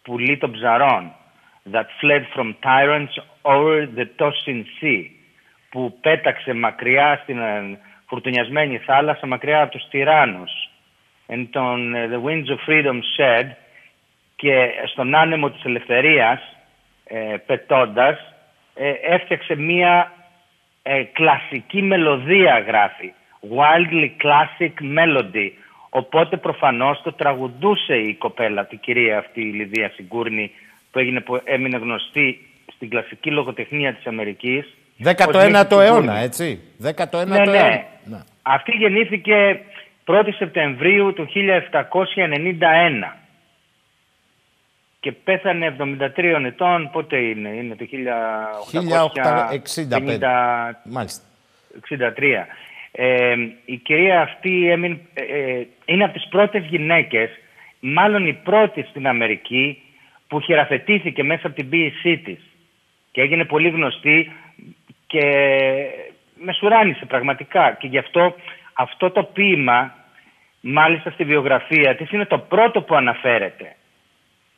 [0.02, 1.12] πουλί των ψαρών
[1.72, 5.04] that fled from tyrants over the tossing sea
[5.70, 10.52] που πέταξε μακριά στην ε, φουρτουνιασμένη θάλασσα μακριά από τους τυράννους.
[11.28, 13.46] And on ε, the winds of freedom said
[14.36, 16.42] και στον άνεμο της ελευθερίας
[17.04, 18.34] ε, πετώντας
[18.74, 20.12] ε, έφτιαξε μία
[20.84, 23.14] ε, κλασική μελωδία γράφει.
[23.42, 25.50] Wildly classic melody.
[25.90, 30.52] Οπότε προφανώς το τραγουδούσε η κοπέλα, την κυρία αυτή η Λιδία Σιγκούρνη
[30.92, 32.40] που, έγινε, που έμεινε γνωστή
[32.76, 34.78] στην κλασική λογοτεχνία της Αμερικής.
[35.04, 36.60] 19ο αιώνα, έτσι.
[36.84, 37.58] 19ο ναι, ναι.
[37.58, 38.26] αιώνα.
[38.42, 39.60] Αυτή γεννήθηκε
[40.06, 43.23] 1η Σεπτεμβρίου του 1791
[45.04, 45.76] και πέθανε
[46.16, 46.90] 73 ετών.
[46.92, 47.92] Πότε είναι, είναι το 1865.
[50.84, 51.24] Μάλιστα.
[51.90, 52.48] 63.
[52.92, 53.36] Ε,
[53.66, 57.30] η κυρία αυτή έμεινε, ε, είναι από τις πρώτες γυναίκες,
[57.80, 59.82] μάλλον η πρώτη στην Αμερική,
[60.28, 62.40] που χειραφετήθηκε μέσα από την ποιησή της.
[63.12, 64.32] Και έγινε πολύ γνωστή
[65.08, 65.26] και
[66.36, 67.78] μεσουράνησε πραγματικά.
[67.80, 68.36] Και γι' αυτό
[68.74, 69.96] αυτό το ποίημα,
[70.62, 73.76] μάλιστα στη βιογραφία της, είναι το πρώτο που αναφέρεται.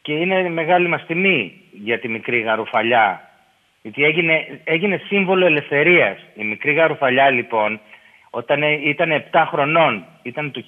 [0.06, 3.30] Και είναι μεγάλη μας τιμή για τη μικρή γαρουφαλιά.
[3.82, 6.18] Γιατί έγινε, έγινε σύμβολο ελευθερίας.
[6.36, 7.80] Η μικρή γαρουφαλιά λοιπόν,
[8.30, 10.64] όταν ήταν 7 χρονών, ήταν το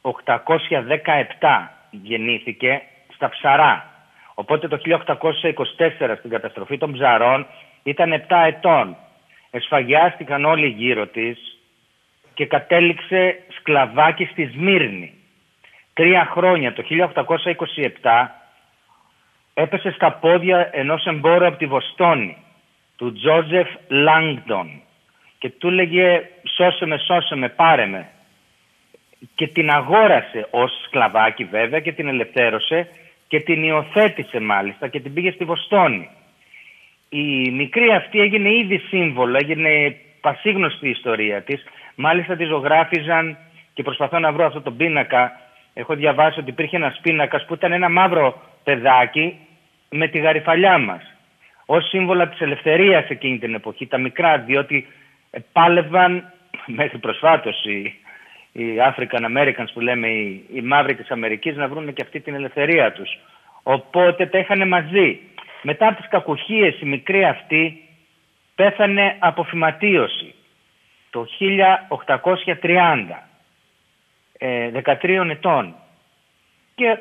[0.00, 2.82] 1817 γεννήθηκε
[3.14, 3.90] στα Ψαρά.
[4.34, 7.46] Οπότε το 1824 στην καταστροφή των Ψαρών
[7.82, 8.96] ήταν 7 ετών.
[9.50, 11.58] Εσφαγιάστηκαν όλοι γύρω της
[12.34, 15.21] και κατέληξε σκλαβάκι στη Σμύρνη.
[15.94, 18.28] Τρία χρόνια, το 1827,
[19.54, 22.36] έπεσε στα πόδια ενός εμπόρου από τη Βοστόνη,
[22.96, 24.82] του Τζόζεφ Λάγκτον
[25.42, 26.22] και του έλεγε
[26.56, 28.08] «Σώσε με, σώσε με, πάρε με».
[29.34, 32.88] Και την αγόρασε ως σκλαβάκι βέβαια και την ελευθέρωσε
[33.28, 36.08] και την υιοθέτησε μάλιστα και την πήγε στη Βοστόνη.
[37.08, 41.64] Η μικρή αυτή έγινε ήδη σύμβολο, έγινε πασίγνωστη η ιστορία της.
[41.94, 43.36] Μάλιστα τη ζωγράφιζαν
[43.74, 45.40] και προσπαθώ να βρω αυτό το πίνακα.
[45.74, 49.38] Έχω διαβάσει ότι υπήρχε ένας πίνακας που ήταν ένα μαύρο παιδάκι
[49.90, 51.02] με τη γαριφαλιά μας.
[51.66, 54.86] Ως σύμβολα της ελευθερίας εκείνη την εποχή, τα μικρά, διότι
[55.52, 56.32] πάλευαν
[56.78, 58.00] μέχρι προσφάτως οι,
[58.52, 62.34] οι African Americans που λέμε οι, οι μαύροι της Αμερικής να βρουν και αυτή την
[62.34, 63.18] ελευθερία τους.
[63.62, 65.20] Οπότε τα είχαν μαζί.
[65.62, 67.82] Μετά από τις κακουχίες η μικρή αυτή
[68.54, 70.34] πέθανε από φυματίωση
[71.10, 73.31] το 1830, ε,
[74.42, 75.74] 13 ετών.
[76.74, 76.98] Και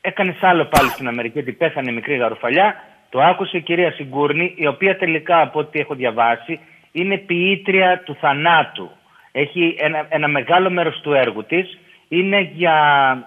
[0.00, 2.74] έκανες άλλο πάλι στην Αμερική ότι πέθανε μικρή γαρουφαλιά.
[3.10, 6.60] Το άκουσε η κυρία Σιγκούρνη, η οποία τελικά από ό,τι έχω διαβάσει
[6.92, 8.90] είναι ποιήτρια του θανάτου.
[9.32, 11.78] Έχει ένα, ένα μεγάλο μέρος του έργου της
[12.08, 12.76] είναι για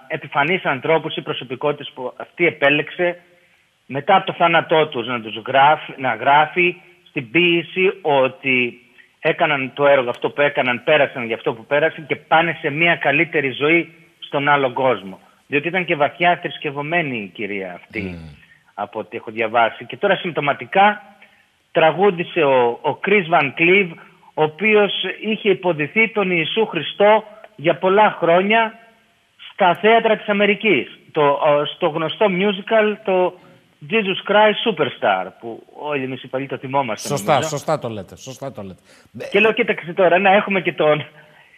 [0.08, 3.20] επιφανείς ανθρώπους ή προσωπικότητες που αυτή επέλεξε
[3.86, 6.76] μετά από το θάνατό τους να τους γράφει, να γράφει
[7.08, 8.81] στην ποίηση ότι
[9.22, 12.96] έκαναν το έργο αυτό που έκαναν, πέρασαν για αυτό που πέρασαν και πάνε σε μια
[12.96, 15.20] καλύτερη ζωή στον άλλο κόσμο.
[15.46, 18.18] Διότι ήταν και βαθιά θρησκευωμένη η κυρία αυτή
[18.74, 19.84] από ό,τι έχω διαβάσει.
[19.84, 21.02] Και τώρα συμπτωματικά
[21.72, 23.90] τραγούδισε ο, ο Chris Van Cleave,
[24.34, 27.24] ο οποίος είχε υποδηθεί τον Ιησού Χριστό
[27.56, 28.78] για πολλά χρόνια
[29.52, 30.98] στα θέατρα της Αμερικής.
[31.12, 31.38] Το,
[31.74, 33.34] στο γνωστό musical το
[33.90, 37.08] Jesus Christ Superstar που όλοι εμείς οι παλιοί το θυμόμαστε.
[37.08, 37.48] Σωστά, νομίζω.
[37.48, 38.16] σωστά το λέτε.
[38.16, 38.80] Σωστά το λέτε.
[39.30, 41.06] Και λέω κοίταξε τώρα να έχουμε και τον...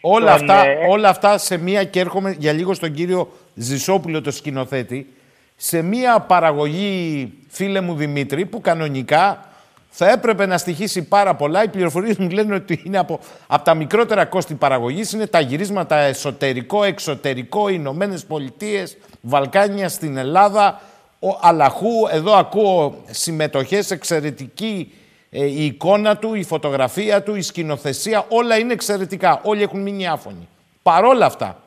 [0.01, 0.87] Όλα, τον, αυτά, ε...
[0.89, 5.15] όλα αυτά σε μία και έρχομαι για λίγο στον κύριο Ζησόπουλο το σκηνοθέτη
[5.57, 9.49] σε μία παραγωγή φίλε μου Δημήτρη που κανονικά
[9.97, 11.63] θα έπρεπε να στοιχήσει πάρα πολλά.
[11.63, 15.13] Οι πληροφορίες μου λένε ότι είναι από, από τα μικρότερα κόστη παραγωγής.
[15.13, 20.81] Είναι τα γυρίσματα εσωτερικό, εξωτερικό, Ηνωμένες Πολιτείες, Βαλκάνια στην Ελλάδα,
[21.25, 22.07] ο Αλαχού.
[22.11, 24.93] Εδώ ακούω συμμετοχές, εξαιρετική
[25.31, 28.27] ε, η εικόνα του, η φωτογραφία του, η σκηνοθεσία.
[28.29, 29.41] Όλα είναι εξαιρετικά.
[29.45, 30.49] Όλοι έχουν μείνει άφωνοι.
[30.83, 31.63] Παρόλα αυτά,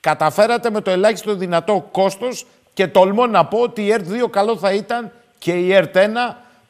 [0.00, 4.56] καταφέρατε με το ελάχιστο δυνατό κόστος και τολμώ να πω ότι η ΕΡΤ 2 καλό
[4.56, 6.08] θα ήταν και η ΕΡΤ 1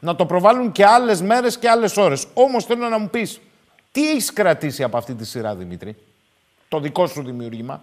[0.01, 2.27] να το προβάλλουν και άλλες μέρες και άλλες ώρες.
[2.35, 3.41] Όμως θέλω να μου πεις,
[3.93, 5.97] τι έχεις κρατήσει από αυτή τη σειρά, Δημήτρη,
[6.69, 7.83] το δικό σου δημιούργημα;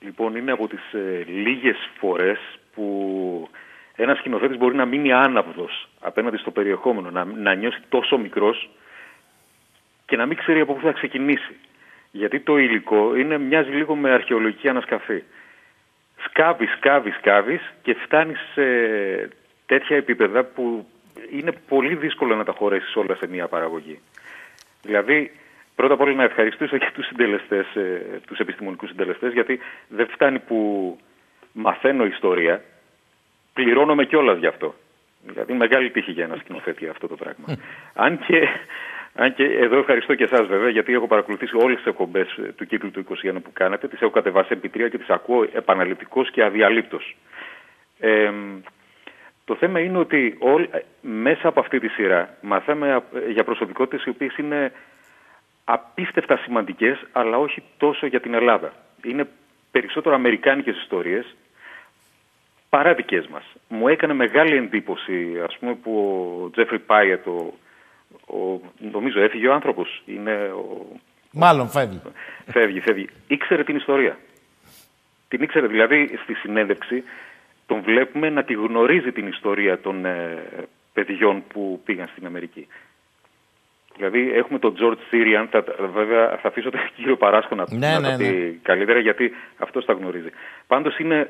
[0.00, 2.38] Λοιπόν, είναι από τις ε, λίγες φορές
[2.74, 3.48] που
[3.96, 8.70] ένας σκηνοθέτης μπορεί να μείνει άναυδος απέναντι στο περιεχόμενο, να, να νιώσει τόσο μικρός
[10.06, 11.56] και να μην ξέρει από πού θα ξεκινήσει.
[12.10, 15.22] Γιατί το υλικό είναι, μοιάζει λίγο με αρχαιολογική ανασκαφή.
[16.24, 18.64] Σκάβεις, σκάβεις, σκάβεις και φτάνεις σε
[19.66, 20.86] τέτοια επίπεδα που
[21.30, 24.00] είναι πολύ δύσκολο να τα χωρέσεις όλα σε μία παραγωγή.
[24.82, 25.30] Δηλαδή,
[25.74, 30.38] πρώτα απ' όλα να ευχαριστήσω και τους συντελεστές, ε, τους επιστημονικούς συντελεστές, γιατί δεν φτάνει
[30.38, 30.98] που
[31.54, 32.62] μαθαίνω ιστορία,
[33.52, 34.74] πληρώνομαι κιόλας γι' αυτό.
[35.26, 37.58] Δηλαδή, μεγάλη τύχη για ένα σκηνοθέτη αυτό το πράγμα.
[38.04, 38.48] αν, και,
[39.14, 42.90] αν και εδώ ευχαριστώ και εσάς βέβαια, γιατί έχω παρακολουθήσει όλες τις εκπομπές του κύκλου
[42.90, 47.16] του 21 που κάνετε, τις έχω κατεβάσει επί τρία και τις ακούω επαναληπτικώς και αδιαλείπτως.
[47.98, 48.30] Ε,
[49.44, 50.68] το θέμα είναι ότι όλ,
[51.00, 53.02] μέσα από αυτή τη σειρά μαθάμε
[53.32, 54.72] για προσωπικότητες οι οποίες είναι
[55.64, 58.72] απίστευτα σημαντικές, αλλά όχι τόσο για την Ελλάδα.
[59.02, 59.28] Είναι
[59.70, 61.36] περισσότερο αμερικάνικες ιστορίες,
[62.74, 63.44] παρά δικές μας.
[63.68, 65.92] Μου έκανε μεγάλη εντύπωση, ας πούμε, που
[66.44, 67.52] ο Τζέφρι Πάιετ, ο,
[68.26, 68.60] ο,
[68.92, 70.86] νομίζω έφυγε ο άνθρωπος, είναι ο...
[71.32, 72.00] Μάλλον φεύγει.
[72.46, 73.08] Φεύγει, φεύγει.
[73.26, 74.18] Ήξερε την ιστορία.
[75.28, 77.02] Την ήξερε δηλαδή στη συνέντευξη,
[77.66, 80.44] τον βλέπουμε να τη γνωρίζει την ιστορία των ε,
[80.92, 82.66] παιδιών που πήγαν στην Αμερική.
[83.96, 85.64] Δηλαδή έχουμε τον George Sirian, θα,
[85.94, 88.58] βέβαια θα αφήσω τον κύριο Παράσχο να, ναι, να ναι, το πει ναι.
[88.62, 90.30] καλύτερα γιατί αυτός τα γνωρίζει.
[90.66, 91.28] Πάντως είναι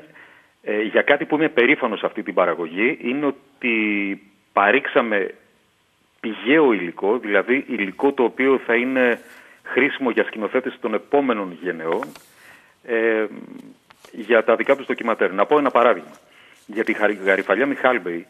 [0.67, 4.21] ε, για κάτι που είμαι περήφανος σε αυτή την παραγωγή είναι ότι
[4.53, 5.33] παρήξαμε
[6.19, 9.19] πηγαίο υλικό, δηλαδή υλικό το οποίο θα είναι
[9.63, 12.11] χρήσιμο για σκηνοθέτηση των επόμενων γενεών
[12.83, 13.25] ε,
[14.11, 15.31] για τα δικά τους ντοκιματέρ.
[15.33, 16.11] Να πω ένα παράδειγμα.
[16.65, 16.91] Για τη
[17.23, 18.25] Γαριφαλιά Μιχάλμπεϊ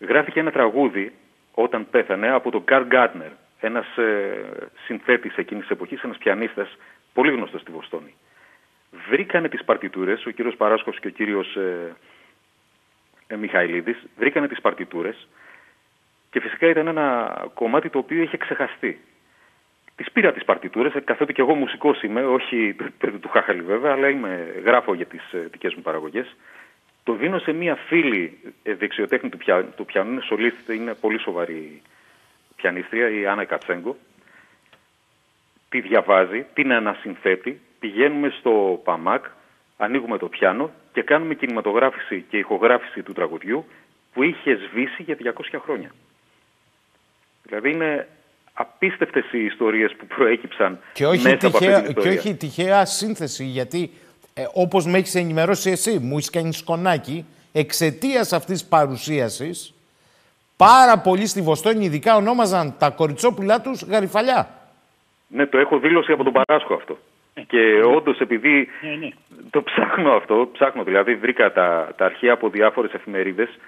[0.00, 1.12] γράφηκε ένα τραγούδι
[1.54, 3.30] όταν πέθανε από τον Καρ Γκάρτνερ,
[3.60, 4.44] ένας ε,
[4.84, 6.76] συνθέτης εκείνης της εποχής, ένας πιανίστας
[7.12, 8.14] πολύ γνωστός στη Βοστόνη.
[9.08, 11.96] Βρήκανε τις παρτιτούρες, ο κύριος Παράσκος και ο κύριος ε,
[13.26, 15.28] ε, Μιχαηλίδης, βρήκανε τις παρτιτούρες
[16.30, 19.00] και φυσικά ήταν ένα κομμάτι το οποίο είχε ξεχαστεί.
[19.96, 24.08] Τις πήρα τις παρτιτούρες, καθότι και εγώ μουσικός είμαι, όχι παιδί του Χάχαλη βέβαια, αλλά
[24.08, 26.36] είμαι, γράφω για τις ε, δικές μου παραγωγές.
[27.04, 31.20] Το δίνω σε μία φίλη ε, δεξιοτέχνη του, πια, του πιανού, είναι σολίστη, είναι πολύ
[31.20, 31.82] σοβαρή
[32.56, 33.96] πιανίστρια, η Άννα Κατσέγκο.
[35.68, 39.24] Τη διαβάζει, την ανασυνθέτει, πηγαίνουμε στο ΠΑΜΑΚ,
[39.76, 43.64] ανοίγουμε το πιάνο και κάνουμε κινηματογράφηση και ηχογράφηση του τραγουδιού
[44.12, 45.90] που είχε σβήσει για 200 χρόνια.
[47.42, 48.08] Δηλαδή είναι
[48.52, 52.18] απίστευτες οι ιστορίες που προέκυψαν και όχι μέσα τυχαία, από αυτή την Και ιστορία.
[52.20, 53.90] όχι τυχαία σύνθεση, γιατί
[54.34, 59.74] ε, όπως με έχεις ενημερώσει εσύ, μου έχεις κάνει σκονάκι, εξαιτίας αυτής της παρουσίασης,
[60.56, 64.48] πάρα πολλοί στη Βοστόνη ειδικά ονόμαζαν τα κοριτσόπουλά τους γαριφαλιά.
[65.26, 66.98] Ναι, το έχω δήλωση από τον Παράσχο αυτό.
[67.46, 69.08] Και όντως επειδή Ναι, ναι.
[69.50, 73.58] το ψάχνω αυτό, ψάχνω δηλαδή, βρήκα τα, τα αρχεία από διάφορες εφημερίδες.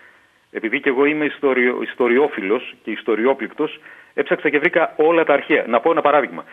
[0.51, 3.81] Επειδή και εγώ είμαι ιστοριο, ιστοριόφιλος και ιστοριόπληκτος,
[4.15, 5.65] έψαξα και βρήκα όλα τα αρχεία.
[5.69, 6.45] Να πω ένα παράδειγμα.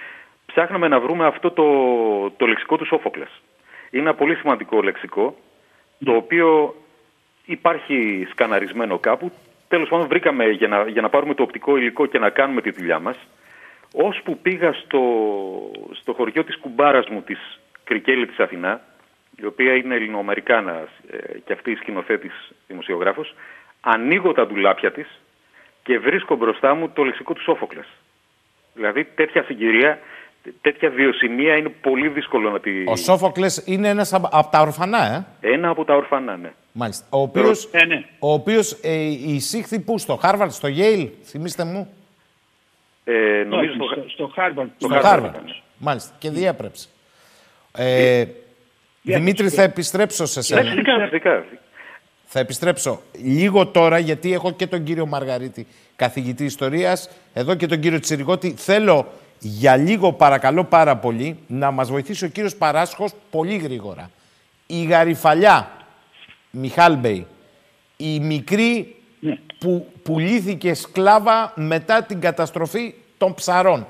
[0.45, 1.65] Ψάχναμε να βρούμε αυτό το,
[2.37, 3.41] το λεξικό του Σόφοκλας.
[3.91, 5.35] Είναι ένα πολύ σημαντικό λεξικό,
[6.05, 6.75] το οποίο
[7.45, 9.31] υπάρχει σκαναρισμένο κάπου.
[9.67, 12.71] Τέλος πάντων βρήκαμε για να, για να πάρουμε το οπτικό υλικό και να κάνουμε τη
[12.71, 13.17] δουλειά μας.
[13.93, 15.01] Ώσπου πήγα στο,
[15.91, 18.81] στο χωριό της κουμπάρας μου της Κρικέλη της Αθηνά,
[19.41, 23.35] η οποία είναι Ελληνοαμερικάνα ε, και αυτή η σκηνοθέτης δημοσιογράφος,
[23.81, 25.07] ανοίγω τα ντουλάπια της
[25.83, 27.87] και βρίσκω μπροστά μου το λεξικό του Σοφοκλής.
[28.73, 29.99] Δηλαδή τέτοια συγκυρία,
[30.61, 32.71] τέτοια βιωσιμία είναι πολύ δύσκολο να τη...
[32.87, 36.51] Ο Σοφοκλής είναι ένας από από τα ορφανά, ε; Ένα από τα ορφανά, ναι.
[36.71, 37.05] Μάλιστα.
[37.09, 38.05] Ο οποίος, Ε, ναι.
[38.19, 41.93] ο οποίος ε, εισήχθη πού, στο Χάρβαρτ, στο Yale, θυμίστε μου;
[43.03, 44.67] Ε, νομίζω Όχι, στο- στο, στο Harvard.
[44.77, 45.33] Στο Harvard Harvard.
[45.35, 45.55] ήταν.
[45.77, 46.15] Μάλιστα.
[46.19, 46.87] Και διέπρεψε.
[47.77, 48.25] Ε,
[49.01, 50.61] Δημήτρη, θα επιστρέψω σε Ναι, σένα.
[50.61, 51.45] φυσικά, φυσικά.
[52.25, 57.79] Θα επιστρέψω λίγο τώρα, γιατί έχω και τον κύριο Μαργαρίτη, καθηγητή ιστορίας, εδώ και τον
[57.79, 58.53] κύριο Τσιριγότη.
[58.57, 59.07] Θέλω
[59.39, 64.09] για λίγο, παρακαλώ πάρα πολύ, να μας βοηθήσει ο κύριος Παράσχος πολύ γρήγορα.
[64.67, 65.71] Η Γαριφαλιά,
[66.51, 67.27] Μιχάλμπεϊ,
[67.97, 68.85] η μικρή Ναι.
[69.61, 73.87] Που πουλήθηκε σκλάβα μετά την καταστροφή των ψαρών.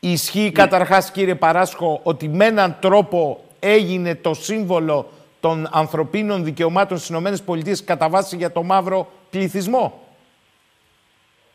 [0.00, 7.40] Ισχύει καταρχάς, κύριε Παράσχο, ότι με έναν τρόπο έγινε το σύμβολο των ανθρωπίνων δικαιωμάτων στις
[7.40, 10.06] ΗΠΑ κατά βάση για το μαύρο πληθυσμό;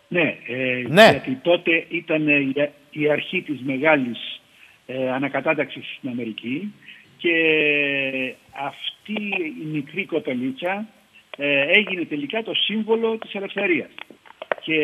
[0.08, 1.10] Ναι, ε, Ναι.
[1.12, 2.54] γιατί τότε ήταν η,
[2.92, 4.42] η αρχή της μεγάλης
[4.86, 6.74] ε, ανακατάταξης στην Αμερική
[7.18, 7.34] και
[8.66, 9.22] αυτή
[9.62, 10.95] η μικρή κοπελίτσα ε,
[11.76, 13.90] έγινε τελικά το σύμβολο της ελευθερίας.
[14.62, 14.80] Και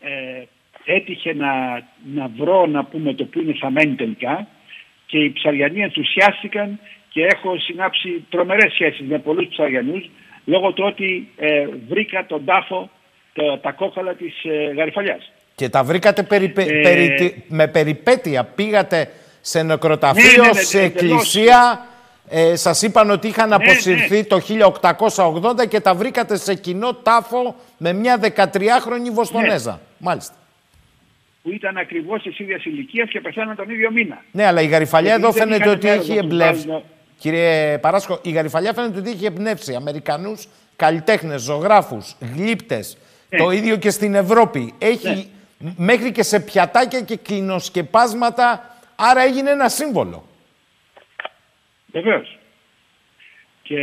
[0.00, 0.42] ε,
[0.84, 1.52] έτυχε να,
[2.14, 4.46] να βρω να πούμε το που είναι θαμένη τελικά
[5.06, 6.78] και οι ψαριανοί ενθουσιάστηκαν
[7.08, 10.10] και έχω συνάψει τρομερές σχέσεις με πολλούς ψαριανούς
[10.44, 12.90] λόγω του ότι ε, βρήκα τον τάφο,
[13.32, 15.32] τα, τα κόκαλα της ε, Γαριφαλιάς.
[15.54, 18.44] Και τα βρήκατε περιπε- Ε, περι- με περιπέτεια.
[18.44, 19.10] Πήγατε
[19.40, 21.12] σε νεκροταφείο, Ναι, ναι, ναι, σε εντελώς.
[21.12, 21.86] εκκλησία.
[22.28, 27.54] Ε, σας είπαν ότι είχαν Ναι, αποσυρθεί το 1880 και τα βρήκατε σε κοινό τάφο
[27.76, 29.70] με μια 13χρονη Βοστονέζα.
[29.70, 29.78] Ναι.
[29.98, 30.34] Μάλιστα.
[31.42, 34.22] που ήταν ακριβώς της ίδιας ηλικίας και πεθάναν τον ίδιο μήνα.
[34.30, 36.66] Ναι, αλλά η Γαριφαλιά Γιατί εδώ δεν φαίνεται είχαν ότι μέρος έχει να τους εμπνεύσει.
[36.66, 36.84] βάλουν-
[37.18, 42.96] Κύριε Παράσχο, η Γαριφαλιά φαίνεται ότι έχει εμπνεύσει Αμερικανούς καλλιτέχνες, ζωγράφους, γλύπτες.
[43.30, 43.38] Ναι.
[43.38, 44.74] Το ίδιο και στην Ευρώπη.
[44.78, 45.28] Έχει
[45.76, 50.24] μέχρι και σε πιατάκια και κλινοσκεπάσματα, άρα έγινε ένα σύμβολο.
[51.94, 52.38] Βεβαίως.
[53.62, 53.78] Και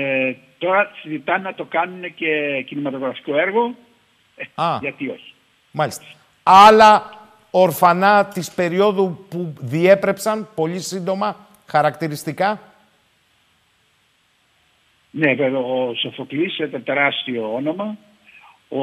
[0.57, 3.75] τώρα συζητάνε να το κάνουν και κινηματογραφικό έργο.
[4.35, 4.77] Ε, Α.
[4.81, 5.33] γιατί όχι.
[5.71, 6.03] Μάλιστα.
[6.43, 7.19] Άλλα
[7.51, 12.61] ορφανά της περίοδου που διέπρεψαν πολύ σύντομα χαρακτηριστικά;
[15.11, 17.97] Ναι, βέβαια, ο Σοφοκλής ήταν τεράστιο όνομα.
[18.69, 18.79] Ο,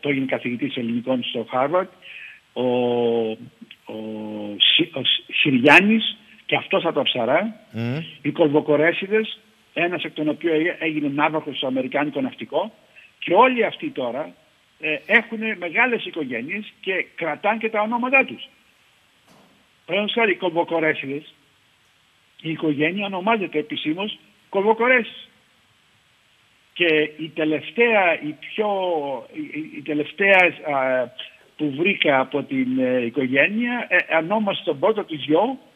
[0.00, 1.90] το έγινε καθηγητής ελληνικών στο Χάρβαρτ.
[2.52, 3.36] Ο, ο,
[4.58, 6.16] Συ- ο Συ- Συριάννης
[6.50, 7.56] και αυτός από τα ψαρά.
[8.22, 9.38] Οι Κολβοκορέσιδες,
[9.74, 12.72] ένας εκ των οποίων έγι- έγινε ναύαρχος στο Αμερικάνικο ναυτικό.
[13.18, 14.34] Και όλοι αυτοί τώρα
[14.80, 18.48] ε, έχουν μεγάλες οικογένειες και κρατάνε και τα ονόματά τους.
[19.86, 21.34] Παραδείγματος χάρη, οι Κολβοκορέσιδες,
[22.42, 24.18] η οικογένεια ονομάζεται επισήμως
[24.48, 25.28] Κολβοκορέσης.
[26.72, 28.68] Και η τελευταία, η πιο,
[29.32, 30.38] η, η- η τελευταία
[30.74, 31.06] α,
[31.56, 35.69] που βρήκα από την ε, οικογένεια ε, ονόμασε τον πρώτο της γιο ε,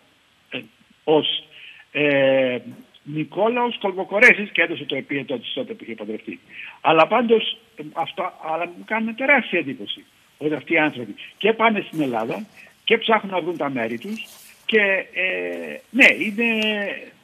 [1.05, 1.45] ως
[1.93, 2.59] ε,
[3.03, 6.41] Νικόλαος Κολβοκορέσης και έδωσε το επίετο της τότε που είχε παντρευτεί.
[6.81, 10.05] Αλλά πάντως ε, αυτό αλλά μου κάνουν τεράστια εντύπωση
[10.39, 12.47] ότι αυτοί οι άνθρωποι και πάνε στην Ελλάδα
[12.85, 14.27] και ψάχνουν να βρουν τα μέρη τους
[14.67, 14.81] και
[15.15, 16.59] ε, ναι είναι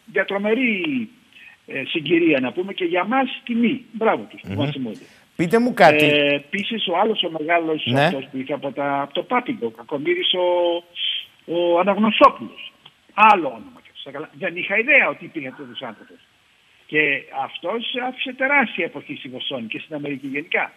[0.04, 1.08] διατρομερή
[1.66, 3.84] ε, συγκυρία να πούμε και για μας τιμή.
[3.92, 5.04] Μπράβο τους που μας θυμούνται.
[5.36, 6.04] Πείτε μου κάτι.
[6.04, 8.04] Ε, Επίσης, ο άλλος ο μεγάλος Ναι.
[8.04, 10.44] αυτός που είχε από, τα, από το Πάπιγκο, ο Κακομοίρης ο,
[11.54, 12.69] ο Αναγνωσόπουλος.
[13.32, 13.80] Άλλο όνομα.
[13.82, 14.28] και στα καλά.
[14.38, 16.14] Δεν είχα ιδέα ότι υπήρχε τέτοιο άνθρωπο.
[16.86, 17.00] Και
[17.44, 20.72] αυτός άφησε τεράστια εποχή στη Βοστόνη και στην Αμερική γενικά.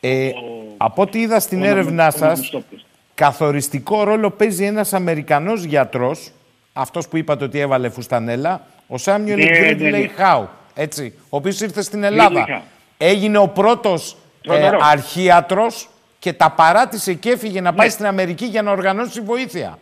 [0.00, 0.30] Ε,
[0.76, 2.84] από ό,τι είδα στην ο έρευνά Αναγνω- ο σας, Αναγνωστόπουλος.
[3.14, 6.30] καθοριστικό ρόλο παίζει ένας Αμερικανός γιατρός,
[6.72, 10.08] αυτός που είπατε ότι έβαλε φουστανέλα, ο Σάμιουελ Ναι, Γκρίντλεϊ ναι, ναι.
[10.08, 12.44] Χάου, έτσι, ο οποίος ήρθε στην Ελλάδα.
[12.48, 12.62] Χάου.
[12.98, 14.78] Έγινε ο πρώτος ε, Τρομερό.
[14.82, 17.92] αρχίατρος και τα παράτησε και έφυγε να πάει Ναι.
[17.92, 19.78] στην Αμερική για να οργανώσει βοήθεια.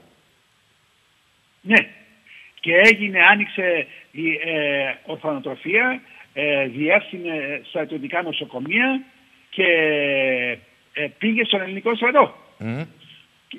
[1.60, 1.88] Ναι.
[2.60, 6.00] Και έγινε, άνοιξε η ε, ορφανοτροφία,
[6.32, 9.02] ε, διεύθυνε στρατιωτικά νοσοκομεία
[9.50, 9.66] και
[10.92, 12.34] ε, πήγε στον ελληνικό στρατό.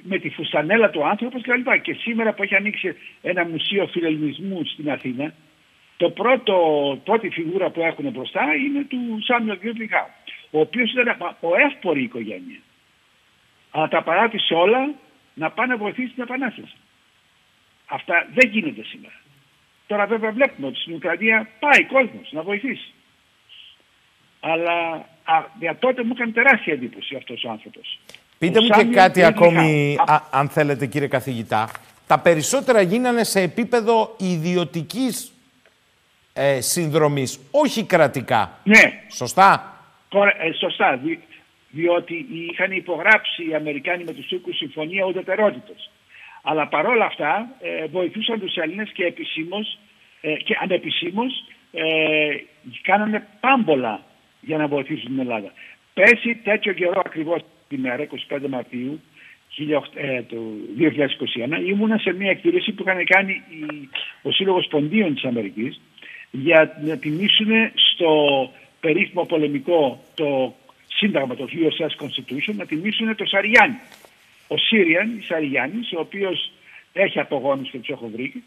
[0.02, 1.78] Με τη φουστανέλα του άνθρωπος και λοιπά.
[1.78, 5.34] Και σήμερα που έχει ανοίξει ένα μουσείο φιλελληνισμού στην Αθήνα,
[5.98, 6.56] το πρώτο,
[7.04, 10.10] πρώτη φιγούρα που έχουν μπροστά είναι του Σάμιον Γκριντλι Χάου,
[10.52, 12.60] ο οποίος ήταν από εύπορη οικογένεια.
[13.72, 14.94] Αλλά τα παράτησε όλα
[15.34, 16.76] να πάνε να βοηθήσει την Επανάσταση.
[17.94, 19.14] Αυτά δεν γίνονται σήμερα.
[19.88, 22.92] Τώρα βέβαια βλέπουμε ότι στην Ουκρανία πάει κόσμος να βοηθήσει.
[24.40, 24.92] Αλλά
[25.24, 28.00] α, για τότε μου έκανε τεράστια εντύπωση αυτός ο άνθρωπος.
[28.38, 30.16] Πείτε Ο μου και Σάμιουελ κάτι Γκρίντλι ακόμη, Χάου.
[30.16, 31.70] α- αν θέλετε κύριε καθηγητά.
[32.08, 35.32] Τα περισσότερα γίνανε σε επίπεδο ιδιωτικής
[36.34, 38.60] ε, συνδρομής, όχι κρατικά.
[38.64, 39.04] Ναι.
[39.14, 39.76] Σωστά;
[40.10, 41.20] Κορε- ε, σωστά, δι-
[41.70, 45.90] διότι είχαν υπογράψει οι Αμερικάνοι με τους Τούρκους συμφωνία ουδετερότητας.
[46.44, 49.78] Αλλά παρόλα αυτά ε, βοηθούσαν τους Έλληνες και επισήμως
[50.22, 51.84] ε, και ανεπισήμως ε,
[52.82, 54.04] κάνανε πάμπολα
[54.42, 55.52] για να βοηθήσουν την Ελλάδα.
[55.94, 59.02] Πέρσι τέτοιο καιρό ακριβώς την μέρα, 25 Μαρτίου
[59.58, 63.90] 18- ε, του 2021, ήμουνα σε μια εκδήλωση που είχαν κάνει οι-
[64.22, 65.82] ο Σύλλογος Ποντίων της Αμερικής
[66.32, 67.48] για να τιμήσουν
[67.94, 68.10] στο
[68.80, 70.56] περίφημο πολεμικό το
[70.88, 73.80] σύνταγμα, το USS Constitution, να τιμήσουν το Σαριάννη.
[74.54, 76.52] Ο Σύριαν, Σαριάννης, ο οποίος
[76.94, 78.44] έχει απογόνους και τους έχω βρει,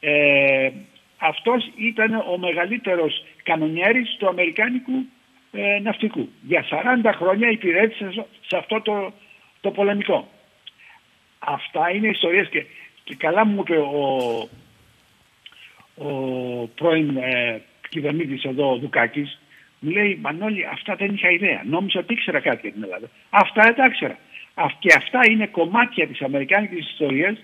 [0.00, 0.70] ε,
[1.18, 4.92] αυτός ήταν ο μεγαλύτερος κανονιέρης του Αμερικάνικου
[5.52, 6.28] ε, ναυτικού.
[6.42, 6.64] Για
[7.04, 9.12] 40 χρόνια υπηρέτησε σε- σε αυτό το,
[9.60, 10.28] το πολεμικό.
[11.38, 12.64] Αυτά είναι ιστορίες και,
[13.04, 14.48] και καλά μου είπε ο,
[15.94, 16.08] ο
[16.74, 19.40] πρώην ε, κυβερνήτης εδώ, ο Δουκάκης,
[19.78, 21.62] μου λέει Μανώλη αυτά δεν είχα ιδέα.
[21.64, 23.06] Νόμιζα ότι ήξερα κάτι για την Ελλάδα.
[23.30, 24.18] Αυτά δεν τα ήξερα.
[24.54, 27.36] Αυ- Και αυτά είναι κομμάτια της Αμερικάνικης ιστορίας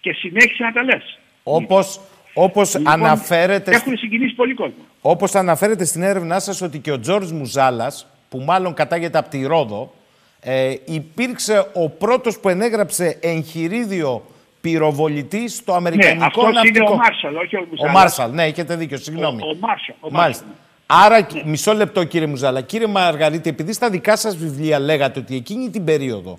[0.00, 1.18] και συνέχισε να τα λες.
[1.42, 2.00] Όπως,
[2.34, 3.70] όπως Λοιπόν, αναφέρεται...
[3.74, 4.82] Έχουν συγκινήσει πολύ κόσμο.
[5.00, 9.44] Όπως αναφέρετε στην έρευνά σας ότι και ο Τζόρτζ Μουζάλας, που μάλλον κατάγεται από τη
[9.46, 9.92] Ρόδο,
[10.40, 14.24] ε, υπήρξε ο πρώτος που ενέγραψε εγχειρίδιο
[14.60, 16.92] πυροβολητή στο αμερικανικό Ναι, αυτός είναι ναυτικό.
[16.92, 17.94] ο Μάρσαλ, όχι ο Ο Μουζάλας.
[17.94, 19.42] Μάρσαλ, ναι, έχετε δίκιο, συγγνώμη.
[19.42, 19.94] Ο, ο Μάρσαλ.
[20.00, 20.44] Ο Μάλιστα.
[20.44, 21.16] Μάρσαλ.
[21.16, 22.60] Άρα, μισό λεπτό κύριε Μουζάλα.
[22.60, 26.38] Κύριε Μαργαρίτη, επειδή στα δικά σας βιβλία λέγατε ότι εκείνη την περίοδο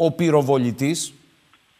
[0.00, 1.12] ο πυροβολητής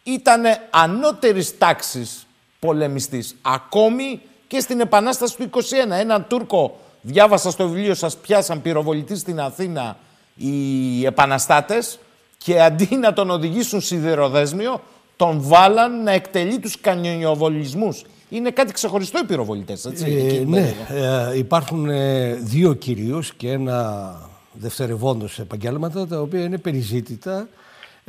[0.02, 2.26] ήταν ανώτερης τάξης
[2.58, 3.36] πολεμιστής.
[3.42, 5.90] Ακόμη και στην Επανάσταση του 21.
[5.90, 9.96] Έναν Τούρκο, διάβασα στο βιβλίο σας, πιάσαν πυροβολητή στην Αθήνα
[10.34, 11.98] οι επαναστάτες
[12.38, 14.80] και αντί να τον οδηγήσουν σιδηροδέσμιο,
[15.16, 18.04] τον βάλαν να εκτελεί τους κανιονιοβολισμούς.
[18.28, 20.04] Είναι κάτι ξεχωριστό οι πυροβολητές, έτσι.
[20.04, 21.30] Ε, εκείνη την ναι, περίοδο.
[21.30, 24.12] ε, υπάρχουν ε, δύο κυρίως και ένα
[24.52, 27.48] δευτερευόντως επαγγέλματα τα οποία είναι περιζήτητα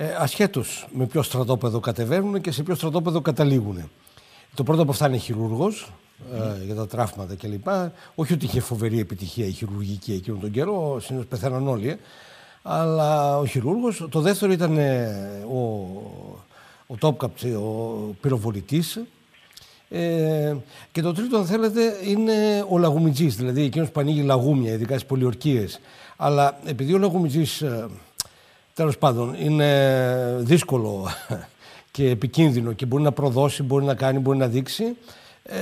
[0.02, 3.90] ε, ασχέτως με ποιο στρατόπεδο κατεβαίνουν και σε ποιο στρατόπεδο καταλήγουν.
[4.56, 5.92] Το πρώτο από αυτά είναι χειρούργος,
[6.34, 7.68] ε, για τα τραύματα κλπ.
[8.16, 11.90] Όχι ότι είχε φοβερή επιτυχία η χειρουργική εκείνο τον καιρό, συνήθως πεθαίναν όλοι.
[11.90, 11.98] Ε.
[12.62, 15.60] Αλλά ο χειρούργος, το δεύτερο ήταν ε, ο,
[16.88, 19.00] ο Τόπκαπ, ο πυροβολητής.
[19.90, 20.56] Ε,
[20.92, 25.06] και το τρίτο, αν θέλετε, είναι ο λαγουμιτζής, δηλαδή εκείνος που ανοίγει λαγούμια, ειδικά στις
[25.06, 25.80] πολιορκίες.
[26.18, 27.88] Αλλά επειδή ο λαγουμιτζής, ε,
[28.80, 31.08] τέλος πάντων, είναι δύσκολο
[31.92, 34.84] και επικίνδυνο και μπορεί να προδώσει, μπορεί να κάνει, μπορεί να δείξει,
[35.44, 35.56] ε,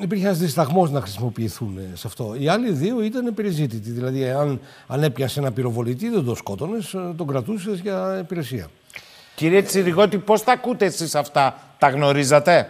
[0.00, 2.34] υπήρχε ένας δισταγμός να χρησιμοποιηθούν σε αυτό.
[2.38, 3.90] Οι άλλοι δύο ήταν περιζήτητοι.
[3.90, 8.68] Δηλαδή, αν, αν έπιασε ένα πυροβολητή, δεν το σκότωνες, ε, τον κρατούσες για υπηρεσία.
[9.34, 12.68] Κύριε Τσιριγότη, πώς τα ακούτε εσείς αυτά, τα γνωρίζατε;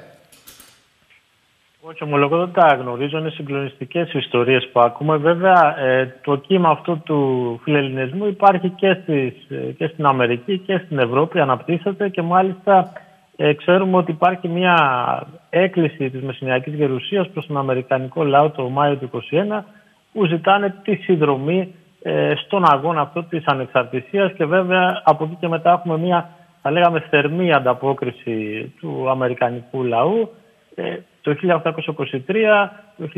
[1.84, 3.18] Όχι, ομολογώ δεν τα γνωρίζω.
[3.18, 5.16] Είναι συγκλονιστικές ιστορίες που ακούμε.
[5.16, 10.82] Βέβαια, ε, το κύμα αυτό του φιλελληνισμού υπάρχει και, στις, ε, και στην Αμερική και
[10.84, 12.92] στην Ευρώπη, αναπτύσσεται και μάλιστα
[13.36, 14.76] ε, ξέρουμε ότι υπάρχει μια
[15.50, 19.64] έκκληση της Μεσσηνιακής Γερουσίας προς τον Αμερικανικό λαό το Μάιο του 2021
[20.12, 25.48] που ζητάνε τη συνδρομή ε, στον αγώνα αυτό της ανεξαρτησίας και βέβαια από εκεί και
[25.48, 26.28] μετά έχουμε μια
[26.62, 30.41] θα λέγαμε θερμή ανταπόκριση του Αμερικανικού λαού ε,
[31.23, 33.09] το 1823, το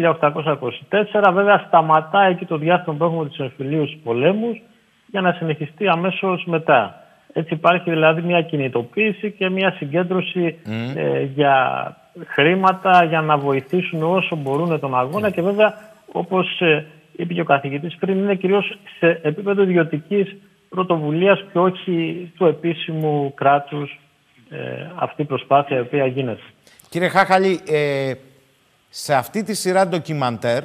[1.20, 4.62] 1824 βέβαια σταματάει εκεί το διάστημα που έχουμε τους εμφυλίους πολέμους
[5.06, 6.98] για να συνεχιστεί αμέσως μετά.
[7.32, 10.58] Έτσι υπάρχει δηλαδή μια κινητοποίηση και μια συγκέντρωση
[10.96, 11.56] ε, για
[12.26, 15.74] χρήματα για να βοηθήσουν όσο μπορούν τον αγώνα και βέβαια
[16.12, 16.86] όπως ε,
[17.16, 20.36] είπε και ο καθηγητής πριν είναι κυρίως σε επίπεδο ιδιωτικής
[20.68, 23.98] πρωτοβουλίας και όχι του επίσημου κράτους
[24.50, 24.56] ε,
[24.94, 26.42] αυτή η προσπάθεια η οποία γίνεται.
[26.94, 27.60] Κύριε Χάχαλη,
[28.88, 30.62] σε αυτή τη σειρά ντοκιμαντέρ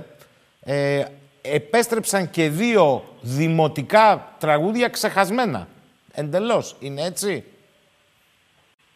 [1.42, 5.68] επέστρεψαν και δύο δημοτικά τραγούδια ξεχασμένα.
[6.14, 6.76] Εντελώς.
[6.80, 7.44] Είναι έτσι;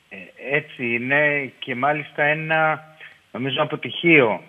[0.10, 0.18] Ε,
[0.55, 2.84] έτσι είναι και μάλιστα ένα
[3.31, 4.43] νομίζω αποτυχίο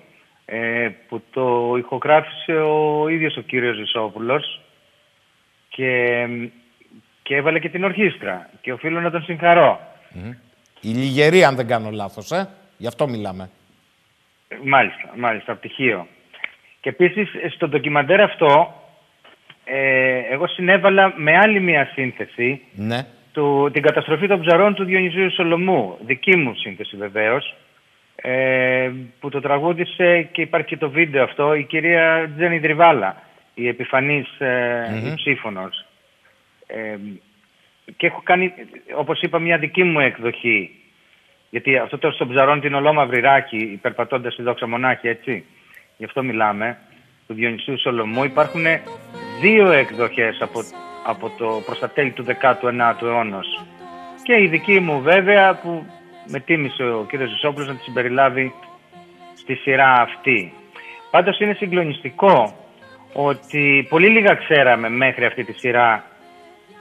[0.45, 4.61] ε, που το ηχογράφησε ο ίδιος ο κύριος Ζησόπουλος
[5.69, 6.27] και,
[7.23, 9.81] και έβαλε και την ορχήστρα και οφείλω να τον συγχαρώ.
[10.81, 12.49] Η Λιγερή αν δεν κάνω λάθος, ε.
[12.77, 13.51] Γι' αυτό μιλάμε.
[14.65, 16.07] Μάλιστα, μάλιστα, αποτυχίο.
[16.81, 18.75] Και επίσης στο ντοκιμαντέρ αυτό
[19.65, 23.07] ε, εγώ συνέβαλα με άλλη μια σύνθεση ναι.
[23.33, 25.99] του, την καταστροφή των ψαρών του Διονυσίου Σολομού.
[26.01, 27.55] Δική μου σύνθεση βεβαίως.
[28.17, 28.91] Ε,
[29.21, 33.23] που το τραγούδισε και υπάρχει και το βίντεο αυτό η κυρία Τζένι Δριβάλα,
[33.55, 35.69] η επιφανής ε, mm
[36.67, 36.97] Ε,
[37.97, 38.53] και έχω κάνει,
[38.97, 40.71] όπως είπα, μια δική μου εκδοχή.
[41.55, 45.45] Γιατί αυτό το στον ψαρών την ολόμαυρη ράχη, υπερπατώντας στη δόξα μονάχη, έτσι.
[45.97, 46.79] Γι' αυτό μιλάμε
[47.27, 48.65] του Διονυσίου Σολομού υπάρχουν
[49.41, 50.61] δύο εκδοχές από,
[51.07, 53.41] από το προς τα τέλη του 19ου αιώνα.
[54.23, 55.87] Και η δική μου βέβαια που
[56.27, 58.55] με τίμησε ο κύριος Ζησόπουλος να τη συμπεριλάβει
[59.35, 60.53] στη σειρά αυτή.
[61.11, 62.55] Πάντως είναι συγκλονιστικό
[63.13, 66.05] ότι πολύ λίγα ξέραμε μέχρι αυτή τη σειρά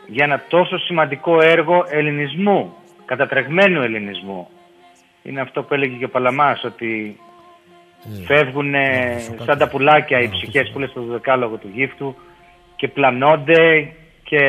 [0.08, 2.76] για ένα τόσο σημαντικό έργο ελληνισμού,
[3.06, 4.48] κατατρεγμένου ελληνισμού.
[5.24, 7.20] Είναι αυτό που έλεγε και ο Παλαμάς, ότι
[8.06, 8.74] ε, Φεύγουν
[9.46, 12.16] σαν τα πουλάκια οι ψυχές που λες στο δεκάλογο του γύφτου
[12.76, 13.94] και πλανώνται
[14.24, 14.40] και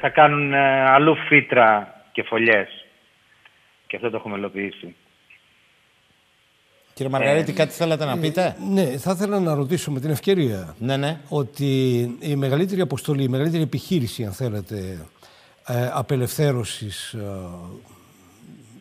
[0.00, 2.68] θα κάνουν ε, αλλού φύτρα και φωλιές.
[3.86, 4.94] Και αυτό το έχουμε ελοποιήσει.
[6.94, 10.74] Κύριε Μαργαρίτη, ε, κάτι θέλατε να πείτε; ναι, θα ήθελα να ρωτήσω με την ευκαιρία
[10.78, 11.20] ναι, ναι.
[11.28, 15.06] ότι η μεγαλύτερη αποστολή, η μεγαλύτερη επιχείρηση, αν θέλετε,
[15.66, 17.16] ε, απελευθέρωσης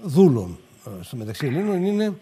[0.03, 0.57] δούλων
[1.01, 2.13] στο μεταξύ Ελλήνων είναι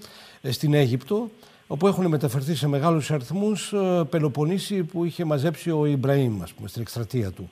[0.50, 1.30] στην Αίγυπτο
[1.72, 6.68] όπου έχουν μεταφερθεί σε μεγάλους αριθμούς ε, Πελοποννήσι που είχε μαζέψει ο Ιμπραήμ, ας πούμε,
[6.68, 7.50] στην εκστρατεία του.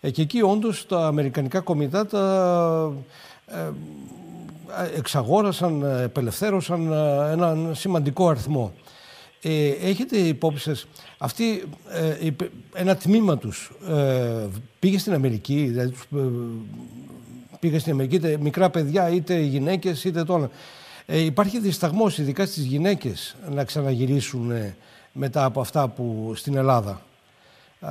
[0.00, 2.92] Ε, και εκεί όντως τα αμερικανικά κομιτάτα
[3.46, 3.70] ε,
[4.96, 6.92] εξαγόρασαν, απελευθέρωσαν
[7.30, 8.72] έναν σημαντικό αριθμό.
[9.42, 10.86] Ε, έχετε υπόψη σας,
[11.18, 11.62] αυτή,
[12.72, 13.72] ένα τμήμα τους
[14.78, 15.94] πήγε στην Αμερική, δηλαδή
[17.62, 20.50] πήγε στην Αμερική είτε μικρά παιδιά, είτε γυναίκες, είτε τώρα.
[21.06, 24.76] Ε, υπάρχει δισταγμός, ειδικά στις γυναίκες, να ξαναγυρίσουν ε,
[25.12, 27.02] μετά από αυτά που στην Ελλάδα.
[27.80, 27.88] Ε,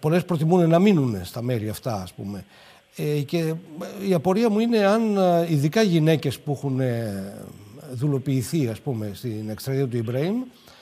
[0.00, 2.44] πολλές προτιμούν να μείνουν στα μέρη αυτά, ας πούμε.
[2.96, 3.54] Ε, και
[4.08, 5.16] η απορία μου είναι αν
[5.48, 6.80] ειδικά γυναίκες που έχουν
[7.92, 10.36] δουλοποιηθεί, ας πούμε, στην εκστρατεία του Ιμπραήμ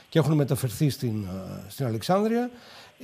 [0.08, 1.26] και έχουν μεταφερθεί στην,
[1.68, 2.50] στην Αλεξάνδρεια,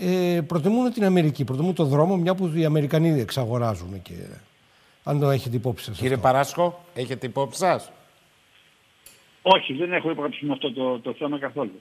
[0.00, 4.12] ε, προτιμούν την Αμερική, προτιμούν τον δρόμο, μια που οι Αμερικανοί εξαγοράζουν και
[5.04, 5.98] αν το έχετε υπόψη σας.
[5.98, 7.92] Κύριε Παράσχο, έχετε υπόψη σας;
[9.42, 11.80] Όχι, δεν έχω υπόψη με αυτό το, το θέμα καθόλου.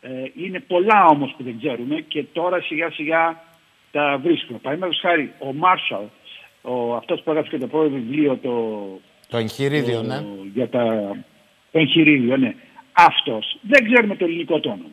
[0.00, 3.42] Ε, είναι πολλά όμως που δεν ξέρουμε και τώρα σιγά σιγά
[3.90, 4.58] τα βρίσκουμε.
[4.58, 6.04] Παραδείγματος χάρη, ο Μάρσαλ,
[6.62, 8.86] ο, αυτός που έγραψε και το πρώτο βιβλίο, το,
[9.28, 10.24] το εγχειρίδιο, ναι.
[10.54, 11.16] Για τα,
[11.72, 12.54] το εγχειρίδιο, ναι.
[12.92, 13.58] αυτός.
[13.60, 14.84] Δεν ξέρουμε το ελληνικό τόνο.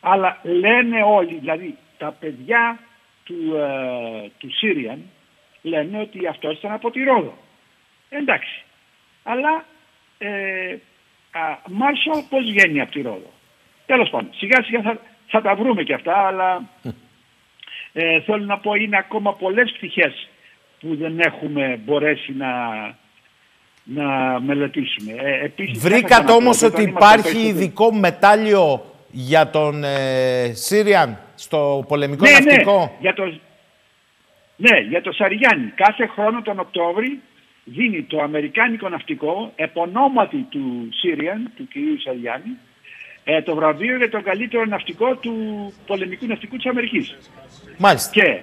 [0.00, 2.80] Αλλά λένε όλοι, δηλαδή τα παιδιά
[3.24, 5.02] του, ε, του Σύριαν
[5.68, 7.34] λένε ότι αυτός ήταν από τη Ρόδο.
[8.08, 8.64] Εντάξει.
[9.22, 9.64] Αλλά
[10.18, 10.76] ε,
[11.68, 13.32] Μάρσαλ πώς βγαίνει από τη Ρόδο;
[13.86, 16.68] Τέλος πάντων, σιγά σιγά θα, θα τα βρούμε και αυτά, αλλά
[17.92, 20.28] ε, θέλω να πω είναι ακόμα πολλές πτυχές
[20.80, 22.48] που δεν έχουμε μπορέσει να,
[23.82, 25.12] να μελετήσουμε.
[25.12, 32.30] Ε, επίσης, Βρήκατε όμως ότι υπάρχει ειδικό μετάλλιο για τον ε, Σύριαν στο πολεμικό ναι,
[32.30, 33.32] ναυτικό; Ναι, για το,
[34.60, 35.72] ναι, για το Σαριάννη.
[35.74, 37.20] Κάθε χρόνο τον Οκτώβρη
[37.64, 42.56] δίνει το Αμερικάνικο ναυτικό επωνόματι του Σύριαν, του κυρίου Σαριάννη,
[43.24, 45.34] ε, το βραβείο για το καλύτερο ναυτικό του
[45.86, 47.16] πολεμικού ναυτικού της Αμερικής.
[47.78, 48.10] Μάλιστα.
[48.10, 48.40] Και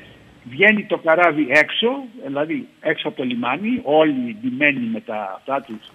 [0.50, 1.88] βγαίνει το καράβι έξω,
[2.26, 5.92] δηλαδή έξω από το λιμάνι, όλοι ντυμένοι με τα αυτά τους,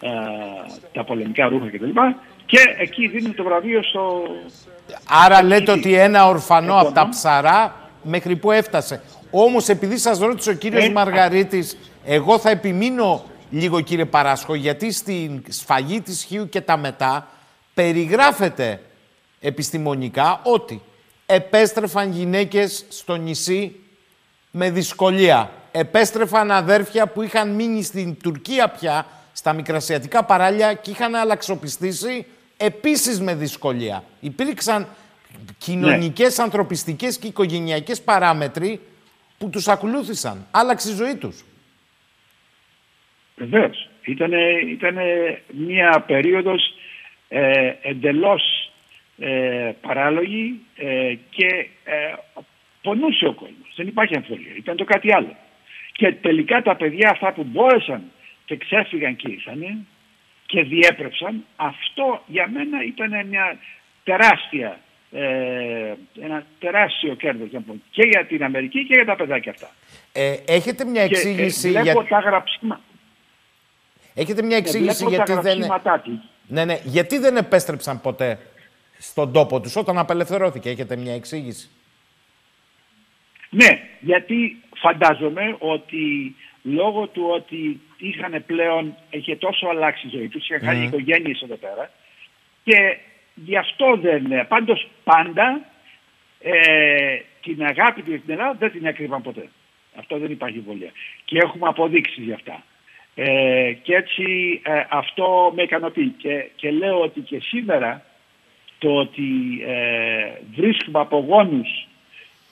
[0.00, 0.10] ε,
[0.92, 1.90] τα πολεμικά ρούχα κτλ.
[2.46, 4.22] Και εκεί δίνουν το βραβείο στο...
[5.24, 9.02] Άρα λέτε ότι ένα ορφανό από τα ψαρά μέχρι που έφτασε.
[9.36, 14.92] Όμως επειδή σας ρώτησε ο κύριος Ε, Μαργαρίτης, εγώ θα επιμείνω λίγο κύριε Παράσχο, γιατί
[14.92, 17.28] στην σφαγή της Χίου και τα μετά
[17.74, 18.80] περιγράφεται
[19.40, 20.82] επιστημονικά ότι
[21.26, 23.76] επέστρεφαν γυναίκες στο νησί
[24.50, 25.50] με δυσκολία.
[25.72, 33.20] Επέστρεφαν αδέρφια που είχαν μείνει στην Τουρκία πια, στα μικρασιατικά παράλια και είχαν αλλαξοπιστήσει επίσης
[33.20, 34.04] με δυσκολία.
[34.20, 34.88] Υπήρξαν
[35.58, 38.80] κοινωνικές, ανθρωπιστικές και οικογενειακές παράμετροι
[39.44, 40.46] που τους ακολούθησαν.
[40.50, 41.44] Άλλαξε η ζωή τους.
[43.36, 43.88] Βεβαίως.
[44.06, 45.04] Ήτανε, ήτανε
[45.46, 46.74] μια περίοδος
[47.28, 48.72] ε, εντελώς
[49.18, 51.46] ε, παράλογη ε, και
[51.84, 52.14] ε,
[52.82, 53.72] πονούσε ο κόσμος.
[53.76, 54.52] Δεν υπάρχει αμφιβολία.
[54.56, 55.36] Ήταν το κάτι άλλο.
[55.92, 58.02] Και τελικά τα παιδιά αυτά που μπόρεσαν
[58.44, 59.86] και ξέφυγαν και ήρθαν
[60.46, 63.58] και διέπρεψαν, αυτό για μένα ήταν μια
[64.04, 64.80] τεράστια,
[65.16, 69.70] ε, ένα τεράστιο κέρδος να πω, και για την Αμερική και για τα παιδάκια αυτά.
[70.12, 72.04] Ε, έχετε μια Και, ε, εξήγηση βλέπω για...
[72.08, 72.80] τα γραψίμα.
[74.14, 75.52] Έχετε μια και εξήγηση βλέπω τα γιατί δεν...
[75.52, 76.14] γραψίματά τους.
[76.46, 76.78] Ναι, ναι.
[76.84, 78.38] Γιατί δεν επέστρεψαν ποτέ
[78.98, 81.70] στον τόπο τους όταν απελευθερώθηκε; Έχετε μια εξήγηση;
[83.50, 90.48] Ναι, γιατί φαντάζομαι ότι λόγω του ότι είχαν πλέον, είχε τόσο αλλάξει η ζωή τους,
[90.48, 90.86] είχαν χάσει Μμμ.
[90.86, 91.90] οικογένειες εδώ πέρα
[92.64, 92.98] και
[93.34, 95.60] γι' αυτό δεν, πάντως πάντα
[96.40, 99.48] ε, την αγάπη του για την Ελλάδα δεν την έκρυβαν ποτέ.
[99.98, 100.90] Αυτό δεν υπάρχει βολία.
[101.24, 102.62] Και έχουμε αποδείξεις γι' αυτά.
[103.14, 104.24] Ε, και έτσι
[104.64, 106.14] ε, αυτό με ικανοποιεί.
[106.16, 108.04] Και, και λέω ότι και σήμερα
[108.78, 111.86] το ότι ε, βρίσκουμε απογόνους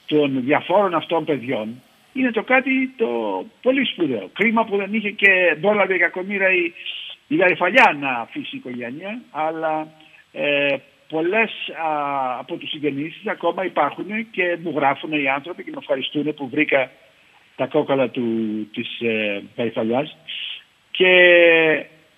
[0.06, 1.82] των διαφόρων αυτών παιδιών
[2.12, 4.30] είναι το κάτι το πολύ σπουδαίο.
[4.32, 6.72] Κρίμα που δεν είχε και δόλαρια εκατομμύρια η,
[7.28, 9.88] η Γαριφαλιά να αφήσει η οικογένεια, αλλά
[10.32, 10.76] ε,
[11.09, 11.50] πολλές
[11.84, 16.34] α, από τους συγγενείς της ακόμα υπάρχουν και μου γράφουν οι άνθρωποι και με ευχαριστούν
[16.34, 16.90] που βρήκα
[17.56, 18.22] τα κόκαλα του,
[18.72, 20.16] της ε, Γαριφαλιάς.
[20.90, 21.06] Και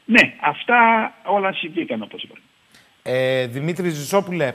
[0.04, 2.34] ναι, αυτά όλα συμβήκαν όπως είπα.
[3.02, 4.54] Ε, Δημήτρη Ζησόπουλε,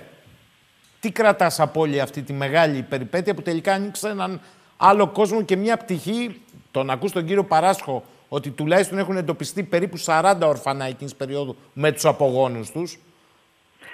[1.00, 4.42] τι κρατάς από όλη αυτή τη μεγάλη περιπέτεια που τελικά άνοιξε έναν
[4.78, 6.42] άλλο κόσμο και μια πτυχή,
[6.72, 11.92] τον ακούς τον κύριο Παράσχο, ότι τουλάχιστον έχουν εντοπιστεί περίπου 40 ορφανά εκείνης περίοδου με
[11.92, 13.00] τους απογόνους τους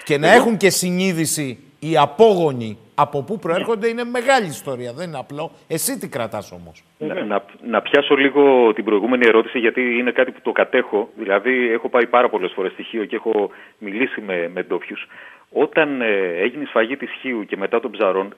[0.05, 5.17] και να έχουν και συνείδηση οι απόγονοι από πού προέρχονται είναι μεγάλη ιστορία, δεν είναι
[5.17, 5.51] απλό.
[5.67, 10.31] Εσύ τι κρατάς όμως; Να, να, να πιάσω λίγο την προηγούμενη ερώτηση γιατί είναι κάτι
[10.31, 11.09] που το κατέχω.
[11.17, 15.07] Δηλαδή έχω πάει πάρα πολλές φορές στη Χίο και έχω μιλήσει με, με ντόπιους.
[15.51, 16.07] Όταν ε,
[16.37, 18.35] έγινε η σφαγή της Χίου και μετά των ψαρών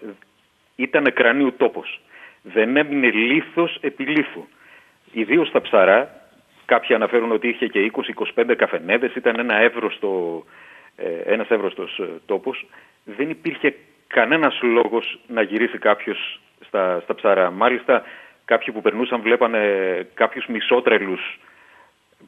[0.76, 2.02] ήταν κρανίου τόπος.
[2.41, 4.45] Δεν έμεινε λίθος επί λίθου.
[5.11, 6.22] Ιδίως στα ψαρά,
[6.65, 7.91] κάποιοι αναφέρουν ότι είχε και
[8.35, 10.52] 20-25 καφενέδες, ήταν ένα εύρωστο, ε,
[11.25, 12.65] ένας εύρωστος ε, τόπος.
[13.03, 13.75] Δεν υπήρχε
[14.07, 17.51] κανένας λόγος να γυρίσει κάποιος στα, στα ψαρά.
[17.51, 18.03] Μάλιστα,
[18.45, 19.59] κάποιοι που περνούσαν βλέπανε
[20.13, 21.39] κάποιους μισότρελους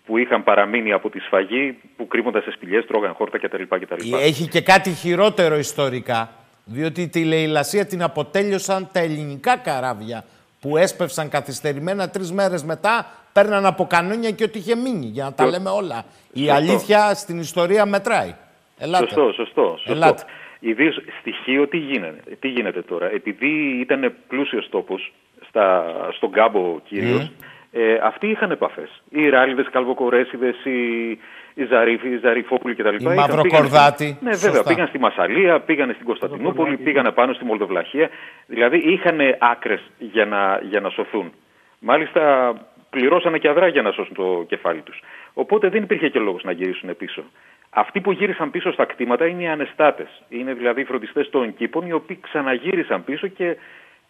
[0.06, 3.64] που είχαν παραμείνει από τη σφαγή, που κρύβονταν σε σπηλιές, τρώγαν χόρτα κτλ.
[3.64, 4.14] κτλ.
[4.14, 6.30] Έχει και κάτι χειρότερο ιστορικά,
[6.66, 10.24] διότι τη λαιλασία την αποτέλειωσαν τα ελληνικά καράβια
[10.62, 15.34] που έσπευσαν καθυστερημένα τρεις μέρες μετά, παίρναν από κανόνια και ό,τι είχε μείνει, για να
[15.34, 16.06] τα Σω- λέμε όλα.
[16.34, 16.54] Η Σωστό.
[16.54, 18.36] αλήθεια στην ιστορία μετράει.
[18.80, 19.04] Ελάτε.
[19.06, 19.64] Σωστό, σωστό.
[19.78, 19.92] σωστό.
[19.92, 20.24] Ελάτε.
[20.60, 25.14] Ιδίω στοιχείο τι γίνεται, τι γίνεται τώρα; Επειδή ήταν πλούσιος τόπος,
[25.48, 27.32] στα, στον κάμπο κυρίως,
[27.72, 29.02] ε, αυτοί είχαν επαφές.
[29.10, 31.10] Οι ράλιδες, οι καλβοκορέσιδες, οι,
[31.54, 32.96] οι Ζαρίφοι, οι Ζαριφόπουλοι κτλ.
[32.96, 34.04] Είχαν- Μαυροκορδάτοι.
[34.06, 34.52] πήγαν- Ναι, Σωστά.
[34.52, 34.64] βέβαια.
[34.74, 38.10] Πήγαν στη Μασαλία, πήγαν στην Κωνσταντινούπολη, πήγαν πάνω στη Μολδοβλαχία.
[38.46, 41.32] Δηλαδή είχαν άκρες για να, για να σωθούν.
[41.80, 42.54] Μάλιστα
[42.90, 45.00] πληρώσανε και αδρά για να σώσουν το κεφάλι τους.
[45.34, 47.24] Οπότε δεν υπήρχε και λόγος να γυρίσουν πίσω.
[47.70, 50.24] Αυτοί που γύρισαν πίσω στα κτήματα είναι οι ανεστάτες.
[50.30, 53.58] Είναι δηλαδή οι φροντιστές των κήπων, οι οποίοι ξαναγύρισαν πίσω και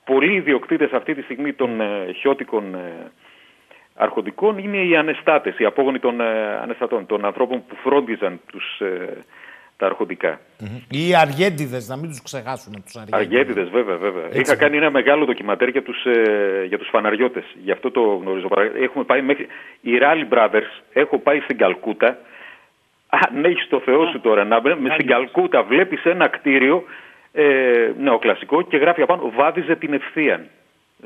[0.05, 3.11] πολλοί ιδιοκτήτες αυτή τη στιγμή των ε, χιώτικων ε,
[3.95, 9.23] αρχοντικών είναι οι ανεστάτες, οι απόγονοι των ε, ανεστατών, των ανθρώπων που φρόντιζαν τους, ε,
[9.77, 10.39] τα αρχοντικά.
[10.89, 13.25] Οι αργέντιδες, να μην τους ξεχάσουμε τους αργέντιδες.
[13.25, 14.27] Αργέντιδες, βέβαια, βέβαια.
[14.31, 17.43] Είχα κάνει ένα μεγάλο ντοκιματέρ για τους, ε, για τους φαναριώτες.
[17.63, 18.47] Γι' αυτό το γνωρίζω.
[18.81, 19.47] Έχουμε πάει μέχρι...
[19.81, 22.17] Οι Rally Brothers, έχω πάει στην Καλκούτα.
[23.09, 26.83] Αν έχεις το Θεό σου τώρα, να με στην Καλκούτα βλέπεις ένα κτίριο
[27.31, 30.45] ε, νεοκλασικό και γράφει απάνω «Βάδιζε την ευθεία»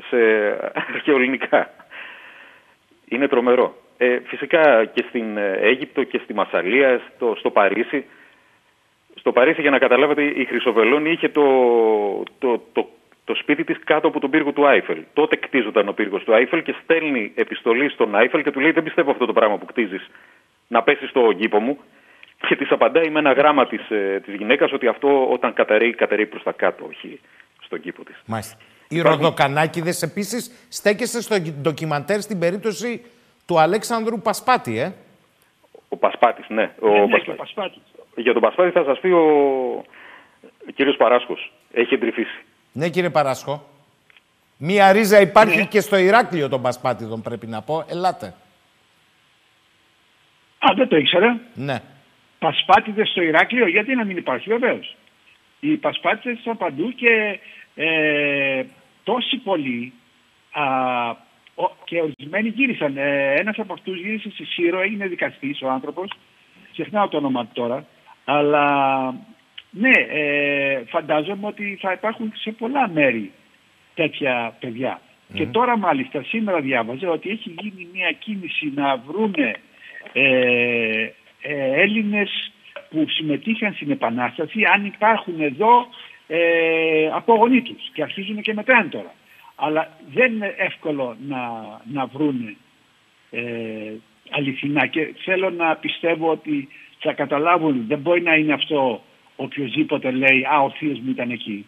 [0.08, 0.16] σε
[0.94, 1.70] αρχαιοελληνικά.
[3.08, 3.74] Είναι τρομερό.
[3.96, 8.04] Ε, φυσικά και στην ε, Αίγυπτο και στη Μασαλία, στο, στο Παρίσι.
[9.14, 11.42] Στο Παρίσι, για να καταλάβετε, η Χρυσοβελώνη είχε το,
[12.38, 12.88] το, το,
[13.24, 14.98] το σπίτι της κάτω από τον πύργο του Άιφελ.
[15.12, 18.82] Τότε κτίζονταν ο πύργος του Άιφελ και στέλνει επιστολή στον Άιφελ και του λέει: Δεν
[18.82, 20.10] πιστεύω αυτό το πράγμα που κτίζεις
[20.68, 21.78] να πέσει στο κήπο μου.
[22.48, 26.26] Και της απαντάει με ένα γράμμα της ε, της γυναίκας ότι αυτό όταν καταραίει, καταραίει
[26.26, 27.20] προς τα κάτω, όχι
[27.62, 28.22] στον κήπο της.
[28.26, 28.56] Μάλιστα.
[28.88, 33.04] Οι Ροδοκανάκηδες επίσης στέκεστε στο ντοκιμαντέρ στην περίπτωση
[33.46, 34.92] του Αλέξανδρου Πασπάτη, ε.
[35.88, 36.70] Ο Πασπάτης, ναι.
[36.80, 37.24] Ο Ναι, ναι, Πασπάτης.
[37.24, 37.82] και ο Πασπάτης.
[38.16, 39.24] Για τον Πασπάτη θα σας πει ο,
[40.68, 41.52] ο κύριος Παράσκος.
[41.72, 42.44] Έχει εντρυφήσει.
[42.72, 43.68] Ναι, κύριε Παράσχο.
[44.56, 47.84] Μία ρίζα υπάρχει και στο Ηράκλειο των Πασπάτηδων, πρέπει να πω.
[47.88, 48.34] Ελάτε.
[50.70, 51.40] Α, δεν το ήξερα.
[51.54, 51.76] Ναι.
[52.38, 54.96] Πασπάτηδες στο Ηράκλειο, γιατί να μην υπάρχει βεβαίως.
[55.60, 57.38] Οι πασπάτηδες ήταν παντού και
[57.74, 58.64] ε,
[59.04, 59.92] τόσοι πολλοί
[60.52, 60.62] α,
[61.54, 62.96] ο- και ορισμένοι γύρισαν.
[62.96, 66.10] Ε, ένας από αυτούς γύρισε στη Σύρο, έγινε δικαστής ο άνθρωπος.
[66.72, 67.86] Ξεχνάω το όνομα του τώρα.
[68.24, 69.04] Αλλά
[69.70, 73.32] ναι, ε, φαντάζομαι ότι θα υπάρχουν σε πολλά μέρη
[73.94, 75.00] τέτοια παιδιά.
[75.34, 79.54] Και τώρα μάλιστα σήμερα διάβαζα ότι έχει γίνει μια κίνηση να βρούνε
[80.12, 81.08] ε,
[81.40, 82.52] ε, Έλληνες
[82.90, 85.86] που συμμετείχαν στην Επανάσταση αν υπάρχουν εδώ
[86.26, 89.14] ε, απόγονοί τους και αρχίζουν και μετράνε τώρα.
[89.54, 91.40] Αλλά δεν είναι εύκολο να,
[91.92, 92.56] να βρούνε
[93.30, 93.92] ε,
[94.30, 96.68] αληθινά και θέλω να πιστεύω ότι
[96.98, 99.02] θα καταλάβουν δεν μπορεί να είναι αυτό
[99.36, 101.66] οποιοδήποτε λέει «Α, ο θείος μου ήταν εκεί».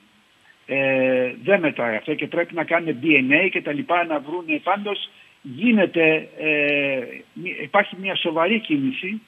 [0.66, 4.60] Ε, δεν μετράει αυτό και πρέπει να κάνουν DNA και τα λοιπά να βρούνε.
[4.62, 5.10] Πάντως
[5.54, 6.98] γίνεται, ε,
[7.32, 9.20] μη- υπάρχει μια σοβαρή κίνηση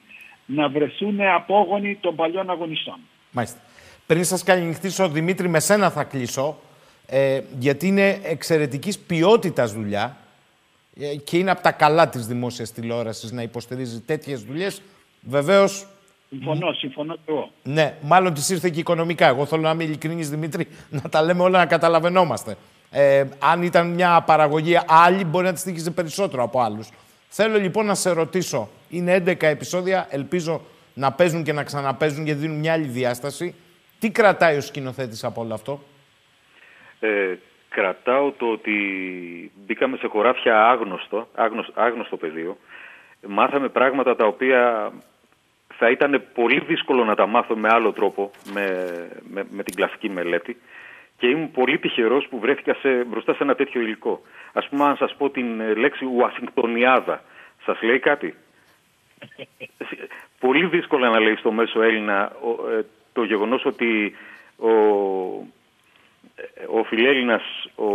[0.45, 2.99] να βρεθούν απόγονοι των παλιών αγωνιστών.
[3.31, 3.59] Μάλιστα.
[4.07, 6.59] Πριν σας καληνυχτήσω, Δημήτρη, με σένα θα κλείσω,
[7.07, 10.17] ε, γιατί είναι εξαιρετικής ποιότητας δουλειά
[10.99, 14.81] ε, και είναι από τα καλά της δημόσιας τηλεόρασης να υποστηρίζει τέτοιες δουλειές.
[15.21, 15.87] Βεβαίως,
[16.29, 17.49] Συμφωνώ, συμφωνώ και εγώ.
[17.63, 19.27] ναι, μάλλον της ήρθε και οικονομικά.
[19.27, 22.55] Εγώ θέλω να είμαι ειλικρινής, Δημήτρη, να τα λέμε όλα να καταλαβαίνόμαστε.
[22.91, 26.89] Ε, αν ήταν μια παραγωγή άλλη, μπορεί να τη στήχιζε περισσότερο από άλλους.
[27.29, 30.61] Θέλω λοιπόν να σε ρωτήσω, είναι 11 επεισόδια, ελπίζω
[30.93, 33.55] να παίζουν και να ξαναπέζουν γιατί δίνουν μια άλλη διάσταση.
[33.99, 35.79] Τι κρατάει ο σκηνοθέτης από όλο αυτό;
[36.99, 37.35] Ε,
[37.69, 38.71] κρατάω το ότι
[39.65, 42.57] μπήκαμε σε χωράφια άγνωστο, άγνωστο, άγνωστο πεδίο.
[43.27, 44.91] Μάθαμε πράγματα τα οποία
[45.77, 48.87] θα ήταν πολύ δύσκολο να τα μάθω με άλλο τρόπο, με,
[49.29, 50.57] με, με την κλασική μελέτη.
[51.19, 54.21] Και ήμουν πολύ τυχερός που βρέθηκα σε, μπροστά σε ένα τέτοιο υλικό.
[54.53, 57.23] Ας πούμε, αν σας πω την ε, λέξη Ουασιγκτονιάδα,
[57.65, 58.35] σας λέει κάτι;
[60.45, 64.15] πολύ δύσκολα να λέει στο μέσο Έλληνα ο, ε, το γεγονός ότι
[64.57, 64.69] ο,
[66.67, 67.43] ο φιλέλληνας,
[67.75, 67.85] ο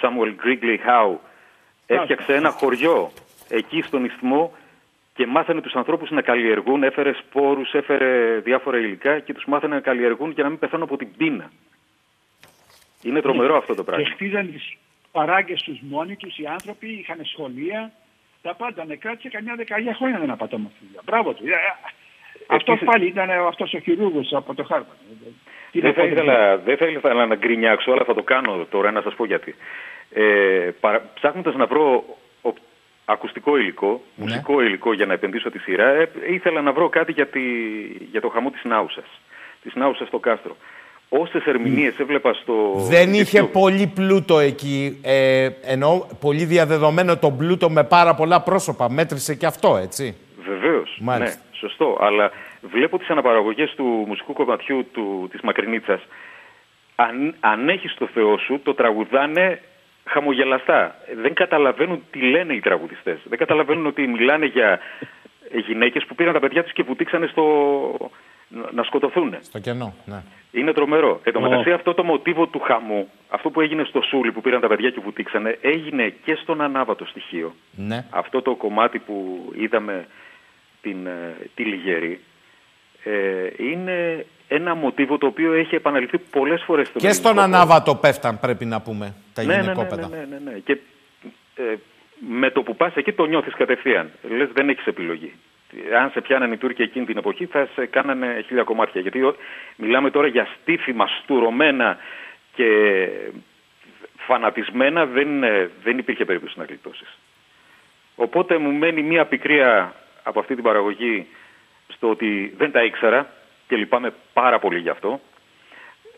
[0.00, 1.20] Σάμουελ Γκρίγκλι Χάου,
[1.86, 3.10] έφτιαξε ένα χωριό
[3.48, 4.52] εκεί στον Ισθμό
[5.14, 9.80] και μάθανε τους ανθρώπους να καλλιεργούν, έφερε σπόρους, έφερε διάφορα υλικά και τους μάθανε να
[9.80, 11.50] καλλιεργούν για να μην πεθάνουν από την πείνα.
[13.02, 14.04] Είναι τρομερό αυτό το πράγμα.
[14.04, 14.76] Και χτίζαν τις
[15.12, 17.92] παράγκες τους μόνοι τους οι άνθρωποι, είχαν σχολεία,
[18.42, 18.84] τα πάντα.
[18.84, 21.00] Ναι, κράτησε καμιά δεκαετία χρόνια δεν απατώ με αυτή τη δουλειά.
[21.04, 21.46] Μπράβο του.
[21.46, 21.54] Ε, ε,
[22.46, 24.98] Αυτός Επίσης- πάλι ήταν αυτός ο χειρούργος από το Χάρβαρντ.
[25.70, 28.22] Τι Δεν να θα, πω, δεν ήθελα, δεν θα ήθελα να γκρινιάξω, αλλά θα το
[28.22, 29.54] κάνω τώρα να σας πω γιατί.
[30.12, 32.04] Ε, παρα, ψάχνοντας να βρω
[32.42, 32.52] ο-
[33.04, 37.26] ακουστικό υλικό, μουσικό υλικό για να επενδύσω τη σειρά, ε, ήθελα να βρω κάτι για,
[37.26, 37.40] τη,
[38.10, 39.20] για το χαμό της Νάουσας.
[39.62, 40.56] Της Νάουσας στο κάστρο.
[41.08, 42.72] Όσες ερμηνείες έβλεπα στο...
[42.74, 48.42] Δεν είχε YouTube, πολύ πλούτο εκεί, ε, ενώ πολύ διαδεδομένο τον πλούτο με πάρα πολλά
[48.42, 48.90] πρόσωπα.
[48.90, 50.16] Μέτρησε και αυτό, έτσι.
[50.48, 51.36] Βεβαίως, Μάλιστα.
[51.36, 51.96] ναι, σωστό.
[52.00, 52.30] Αλλά
[52.60, 56.00] βλέπω τις αναπαραγωγές του μουσικού κομματιού του, της Μακρινίτσας.
[56.94, 59.60] Αν, αν έχεις το Θεό σου, το τραγουδάνε
[60.04, 60.96] χαμογελαστά.
[61.22, 63.18] Δεν καταλαβαίνουν τι λένε οι τραγουδιστές.
[63.24, 64.78] Δεν καταλαβαίνουν ότι μιλάνε για
[65.66, 67.44] γυναίκες που πήραν τα παιδιά τους και βουτήξανε στο...
[68.48, 69.36] να σκοτωθούν.
[69.40, 70.22] Στο κενό, ναι.
[70.52, 71.20] Είναι τρομερό.
[71.24, 71.42] Εν τω Ω.
[71.42, 74.90] μεταξύ αυτό το μοτίβο του χαμού, αυτό που έγινε στο Σούλι που πήραν τα παιδιά
[74.90, 77.54] και βουτήξανε, έγινε και στον ανάβατο στοιχείο.
[77.76, 78.04] Ναι.
[78.10, 80.06] Αυτό το κομμάτι που είδαμε
[80.82, 82.20] την, ε, τη Λιγερή,
[83.04, 83.12] ε,
[83.56, 86.90] είναι ένα μοτίβο το οποίο έχει επαναληφθεί πολλές φορές.
[86.96, 90.08] Και στον Ανάβατο πέφταν πρέπει να πούμε τα ναι, ναι, γυναικόπαιδα.
[90.08, 90.58] Ναι, ναι, ναι, ναι.
[90.58, 90.78] Και
[91.54, 91.74] ε,
[92.28, 94.10] με το που πας εκεί το νιώθεις κατευθείαν.
[94.28, 95.32] Λες δεν έχεις επιλογή.
[96.00, 99.00] Αν σε πιάνανε οι Τούρκοι εκείνη την εποχή θα σε κάνανε χίλια κομμάτια.
[99.00, 99.34] Γιατί
[99.76, 101.98] μιλάμε τώρα για στήθη στουρωμένα
[102.54, 103.08] και
[104.16, 107.18] φανατισμένα δεν, ε, δεν υπήρχε περίπτωση να γλιτώσεις.
[108.14, 111.26] Οπότε μου μένει μία πικρία από αυτή την παραγωγή
[111.88, 113.30] στο ότι δεν τα ήξερα
[113.68, 115.20] και λυπάμαι πάρα πολύ γι' αυτό.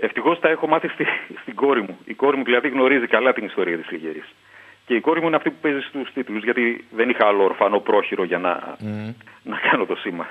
[0.01, 1.07] Ευτυχώς τα έχω μάθει στη,
[1.43, 1.99] στην κόρη μου.
[2.05, 4.35] Η κόρη μου δηλαδή γνωρίζει καλά την ιστορία της Λιγερής.
[4.91, 7.79] Και η κόρη μου είναι αυτή που παίζει στους τίτλους, γιατί δεν είχα άλλο ορφανό
[7.81, 8.77] πρόχειρο για να,
[9.43, 10.27] να κάνω το σήμα.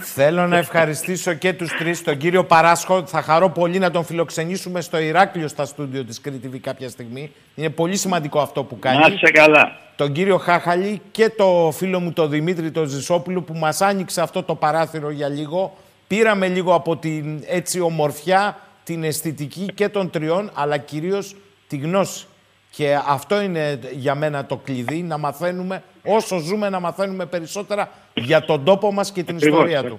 [0.00, 3.06] Θέλω να ευχαριστήσω και τους τρεις, τον κύριο Παράσχο.
[3.06, 7.32] Θα χαρώ πολύ να τον φιλοξενήσουμε στο Ηράκλειο στα στούντιο της Κρήτη κάποια στιγμή.
[7.54, 8.98] Είναι πολύ σημαντικό αυτό που κάνει.
[8.98, 9.76] Να είσαι καλά.
[9.96, 14.42] Τον κύριο Χάχαλη και το φίλο μου τον Δημήτρη τον Ζησόπουλο που μας άνοιξε αυτό
[14.42, 15.76] το παράθυρο για λίγο.
[16.06, 21.36] Πήραμε λίγο από την έτσι ομορφιά, την αισθητική και των τριών, αλλά κυρίως
[21.68, 22.26] τη γνώση.
[22.76, 28.44] Και αυτό είναι για μένα το κλειδί, να μαθαίνουμε, όσο ζούμε να μαθαίνουμε περισσότερα για
[28.44, 29.98] τον τόπο μας και την ιστορία του.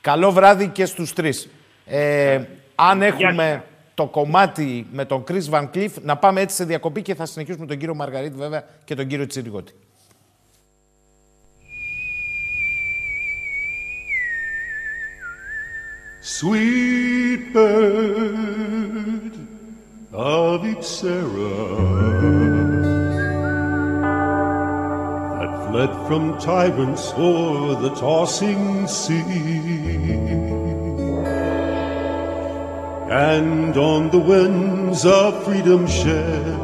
[0.00, 1.48] Καλό βράδυ και στους τρεις.
[1.84, 2.40] Ε,
[2.74, 3.64] αν έχουμε
[3.94, 7.66] το κομμάτι με τον Chris Van Cliff, να πάμε έτσι σε διακοπή και θα συνεχίσουμε
[7.66, 9.72] τον κύριο Μαργαρίτη βέβαια και τον κύριο Τσιριγότη.
[16.40, 19.49] Sweet bird
[20.12, 22.00] of Ipsera
[25.38, 29.20] that fled from tyrants o'er the tossing sea
[33.08, 36.58] and on the winds of freedom shed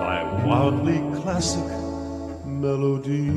[0.00, 1.66] thy wildly classic
[2.46, 3.28] melody.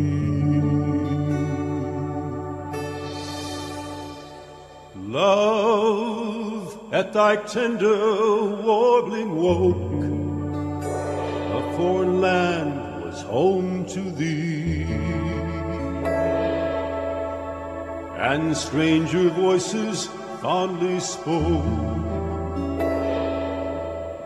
[4.95, 6.64] Love
[6.95, 10.03] at thy tender warbling woke.
[11.59, 14.83] A foreign land was home to thee.
[18.31, 20.05] And stranger voices
[20.41, 21.65] fondly spoke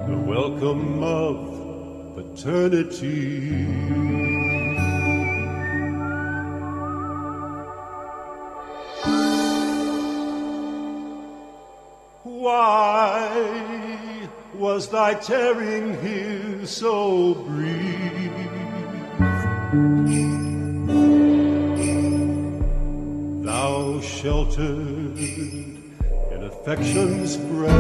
[0.10, 1.38] the welcome of
[2.14, 4.29] paternity.
[12.50, 18.34] Why was thy tearing here so brief?
[23.46, 25.16] Thou sheltered
[26.34, 27.76] in affection's breast.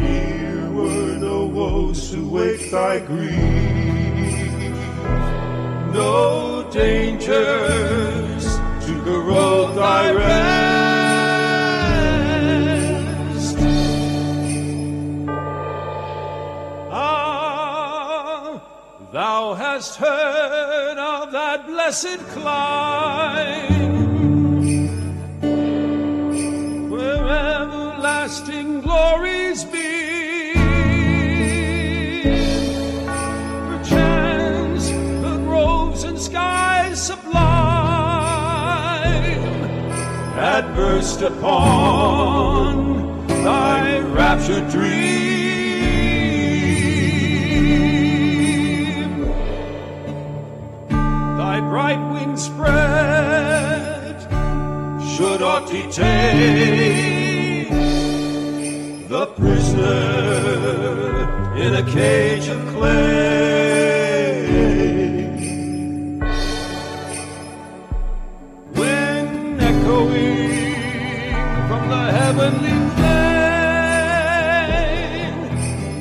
[0.00, 3.38] Here were no woes to wake thy grief,
[5.94, 8.44] no dangers
[8.86, 10.67] to corrode thy rest.
[19.12, 23.78] Thou hast heard of that blessed clime
[26.90, 30.52] where everlasting glories be.
[33.68, 37.38] Perchance the groves and skies sublime
[40.34, 45.47] had burst upon thy raptured dream.
[51.58, 54.16] Thy bright wings spread
[55.10, 56.04] should aught detain
[59.08, 59.88] the prisoner
[61.56, 64.38] in a cage of clay.
[68.74, 71.32] When echoing
[71.66, 74.36] from the heavenly plain,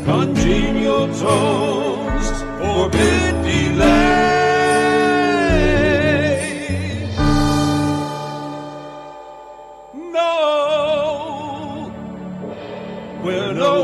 [0.05, 2.27] congenial tones
[2.59, 3.46] forbid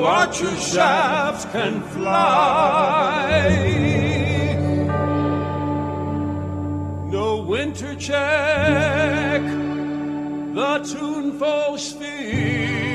[0.03, 3.39] where no archer shaft can fly.
[7.09, 9.41] No winter check
[10.53, 12.93] the tuneful sphere.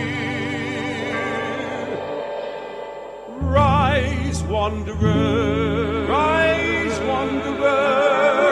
[3.40, 8.47] Rise, wanderer, rise, wanderer,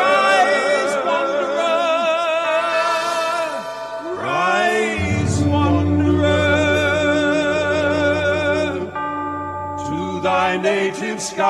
[10.66, 11.46] native sky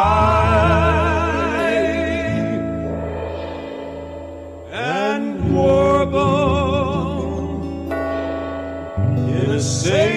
[4.70, 6.20] and warble
[9.32, 10.15] in a safe.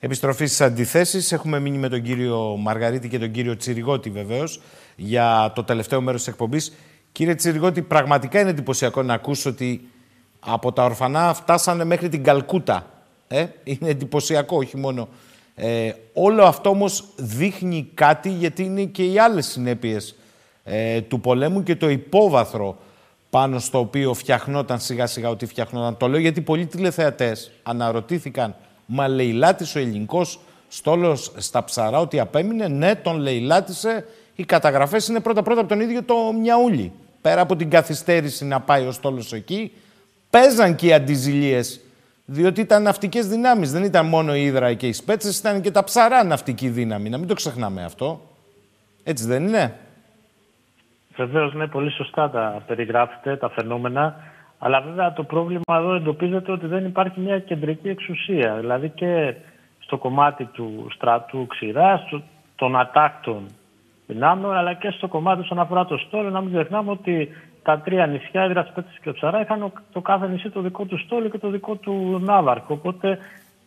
[0.00, 1.32] Επιστροφή στις αντιθέσεις.
[1.32, 4.60] Έχουμε μείνει με τον κύριο Μαργαρίτη και τον κύριο Τσιριγότη βεβαίως
[4.96, 6.72] για το τελευταίο μέρος της εκπομπής.
[7.12, 9.88] Κύριε Τσιριγότη, πραγματικά είναι εντυπωσιακό να ακούσω ότι
[10.40, 12.86] από τα ορφανά φτάσανε μέχρι την Καλκούτα.
[13.28, 15.08] Ε; Είναι εντυπωσιακό, όχι μόνο.
[15.54, 20.14] Ε, όλο αυτό όμως δείχνει κάτι γιατί είναι και οι άλλες συνέπειες
[20.64, 22.78] ε, του πολέμου και το υπόβαθρο
[23.30, 25.96] πάνω στο οποίο φτιαχνόταν σιγά σιγά ότι φτιαχνόταν.
[25.96, 28.56] Το λέω γιατί πολλοί τηλεθεατές αναρωτήθηκαν
[28.90, 30.38] Μα λαιλάτισε ο ελληνικός
[30.68, 32.68] στόλος στα ψαρά ότι απέμεινε.
[32.68, 34.06] Ναι, τον λαιλάτισε.
[34.34, 36.92] Οι καταγραφές είναι πρώτα-πρώτα από τον ίδιο το Μιαούλι.
[37.20, 39.72] Πέρα από την καθυστέρηση να πάει ο στόλος εκεί,
[40.30, 41.80] παίζαν και οι αντιζηλίες.
[42.24, 43.72] Διότι ήταν ναυτικές δυνάμεις.
[43.72, 47.08] Δεν ήταν μόνο η Ήδρα και οι Σπέτσες, ήταν και τα ψαρά ναυτική δύναμη.
[47.08, 48.20] Να μην το ξεχνάμε αυτό.
[49.04, 49.78] Έτσι δεν είναι;
[51.16, 54.16] Βεβαίως, ναι, πολύ σωστά τα περιγράφετε τα φαινόμενα.
[54.58, 58.54] Αλλά βέβαια το πρόβλημα εδώ εντοπίζεται ότι δεν υπάρχει μια κεντρική εξουσία.
[58.54, 59.34] Δηλαδή και
[59.78, 62.08] στο κομμάτι του στρατού ξηρά,
[62.56, 63.46] των ατάκτων
[64.06, 66.30] δυνάμεων, αλλά και στο κομμάτι όσον αφορά το στόλο.
[66.30, 67.28] Να μην ξεχνάμε ότι
[67.62, 70.98] τα τρία νησιά, η Δρασπέτη και ο Ψαρά, είχαν το κάθε νησί το δικό του
[70.98, 72.74] στόλο και το δικό του ναύαρχο.
[72.74, 73.18] Οπότε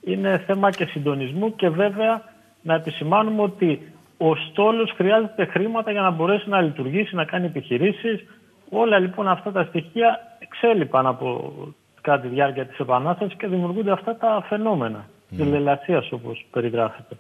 [0.02, 2.22] είναι θέμα και συντονισμού και βέβαια
[2.62, 8.26] να επισημάνουμε ότι ο στόλος χρειάζεται χρήματα για να μπορέσει να λειτουργήσει, να κάνει επιχειρήσεις.
[8.70, 10.20] Όλα λοιπόν αυτά τα στοιχεία
[10.52, 11.54] εξέλιπαν από
[12.02, 15.36] κατά τη διάρκεια της Επανάστασης και δημιουργούνται αυτά τα φαινόμενα mm.
[15.38, 17.18] της λελασίας όπως περιγράφεται.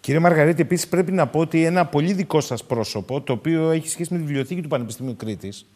[0.00, 3.88] Κύριε Μαργαρίτη, επίσης πρέπει να πω ότι ένα πολύ δικό σας πρόσωπο, το οποίο έχει
[3.88, 5.66] σχέση με τη βιβλιοθήκη του Πανεπιστημίου Κρήτης,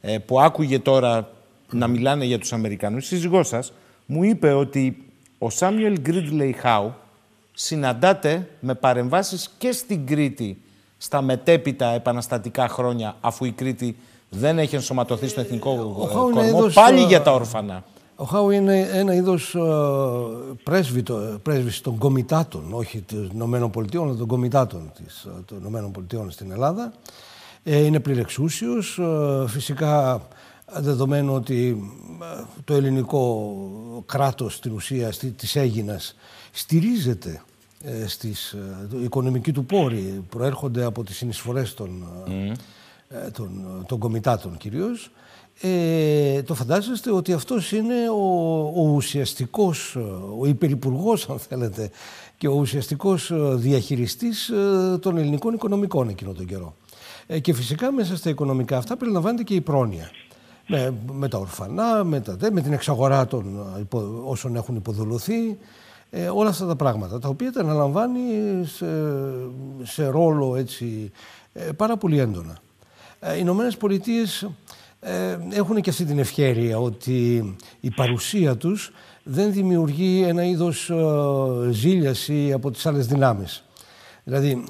[0.00, 1.28] ε, που άκουγε τώρα
[1.70, 3.72] να μιλάνε για τους Αμερικανούς, η σύζυγός σας
[4.06, 5.04] μου είπε ότι
[5.38, 6.94] ο Σάμιουελ Γκρίντλεϊ Χάου
[7.52, 10.58] συναντάται με παρεμβάσεις και στην Κρήτη
[10.98, 13.96] στα μετέπειτα επαναστατικά χρόνια, αφού η Κρήτη
[14.28, 17.84] δεν έχει ενσωματωθεί στο εθνικό ο κορμό, είδος, πάλι για τα όρφανα.
[18.16, 19.56] Ο Χάου είναι ένα είδος
[21.42, 24.92] πρέσβης των κομιτάτων, όχι των Ηνωμένων Πολιτειών, αλλά των κομιτάτων
[25.44, 26.92] των Ηνωμένων Πολιτειών στην Ελλάδα.
[27.62, 29.00] Ε, είναι πληρεξούσιος,
[29.46, 30.22] φυσικά
[30.72, 31.90] δεδομένου ότι
[32.64, 33.54] το ελληνικό
[34.06, 36.16] κράτος στην ουσία της Αίγινας
[36.50, 37.42] στηρίζεται
[37.82, 38.56] ε, στις
[39.02, 42.52] οικονομικοί του πόροι, προέρχονται από τις συνεισφορές των ε,
[43.32, 45.10] των, των κομιτάτων κυρίως,
[45.60, 49.96] ε, το φαντάζεστε ότι αυτός είναι ο, ο ουσιαστικός,
[50.38, 51.90] ο υπερυπουργός αν θέλετε,
[52.38, 56.74] και ο ουσιαστικός διαχειριστής ε, των ελληνικών οικονομικών εκείνο τον καιρό.
[57.26, 60.10] Ε, και φυσικά μέσα στα οικονομικά αυτά περιλαμβάνεται και η πρόνοια.
[60.68, 63.66] Με, με τα ορφανά, με, τα, με την εξαγορά των
[64.24, 65.58] όσων έχουν υποδουλωθεί,
[66.10, 68.20] ε, όλα αυτά τα πράγματα, τα οποία τα αναλαμβάνει
[68.64, 68.86] σε,
[69.82, 71.10] σε ρόλο έτσι,
[71.76, 72.58] πάρα πολύ έντονα.
[73.28, 74.50] Ε, οι Ηνωμένες Πολιτείες
[75.00, 78.92] ε, έχουν και αυτή την ευχαίρεια ότι η παρουσία τους
[79.22, 80.94] δεν δημιουργεί ένα είδος ε,
[81.70, 83.64] ζήλιαση από τις άλλες δυνάμεις.
[84.24, 84.64] Δηλαδή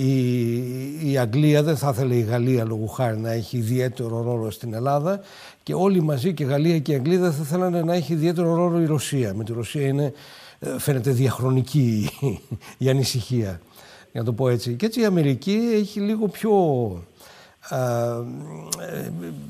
[0.00, 4.74] η, η Αγγλία δεν θα ήθελε η Γαλλία λόγω χάρη να έχει ιδιαίτερο ρόλο στην
[4.74, 5.20] Ελλάδα
[5.62, 8.54] και όλοι μαζί και η Γαλλία και η Αγγλία δεν θα θέλανε να έχει ιδιαίτερο
[8.54, 9.34] ρόλο η Ρωσία.
[9.34, 10.12] Με τη Ρωσία είναι,
[10.78, 12.10] φαίνεται διαχρονική
[12.78, 13.60] η ανησυχία,
[14.12, 14.74] για να το πω έτσι.
[14.74, 16.50] Και έτσι η Αμερική έχει λίγο πιο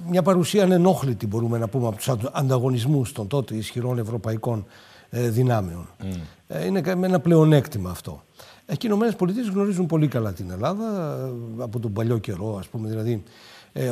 [0.08, 4.66] μια παρουσία ανενόχλητη μπορούμε να πούμε από τους ανταγωνισμούς των τότε ισχυρών ευρωπαϊκών
[5.10, 5.88] ε, δυνάμεων.
[6.00, 6.66] Mm.
[6.66, 8.22] Είναι ένα πλεονέκτημα αυτό.
[8.66, 11.16] Εκεί οι Ηνωμένες Πολιτείες γνωρίζουν πολύ καλά την Ελλάδα
[11.58, 13.22] ε, από τον παλιό καιρό, ας πούμε, δηλαδή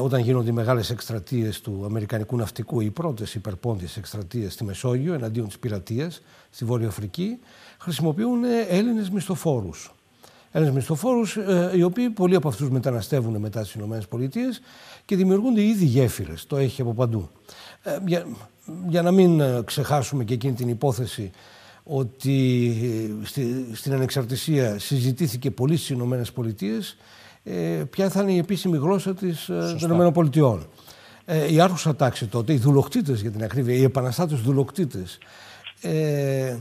[0.02, 5.46] όταν γίνονται οι μεγάλες εκστρατείες του Αμερικανικού ναυτικού, οι πρώτες υπερπόντιες εκστρατείες στη Μεσόγειο εναντίον
[5.46, 6.20] της πειρατείας
[6.50, 7.38] στη Βόρεια Αφρική,
[7.78, 9.92] χρησιμοποιούν Έλληνες μισθοφόρους.
[10.50, 14.18] Έλληνε μισθοφόρου, ε, οι οποίοι πολλοί από αυτούς μεταναστεύουν μετά στις ΗΠΑ
[15.04, 16.46] και δημιουργούνται ήδη γέφυρες.
[16.46, 17.30] Το έχει από παντού.
[17.82, 18.26] Ε, για,
[18.88, 21.30] για να μην ε, ξεχάσουμε και εκείνη την υπόθεση
[21.82, 26.96] ότι στη, στην ανεξαρτησία συζητήθηκε πολύ στις Ηνωμένες Πολιτείες
[27.90, 29.50] ποια θα είναι η επίσημη γλώσσα της,
[29.80, 30.58] των ΗΠΑ.
[31.30, 35.18] Ε, η άρχουσα τάξη τότε, οι δουλοκτήτες για την ακρίβεια, οι επαναστάτες δουλοκτήτες,
[35.80, 36.58] ε, ε, ε,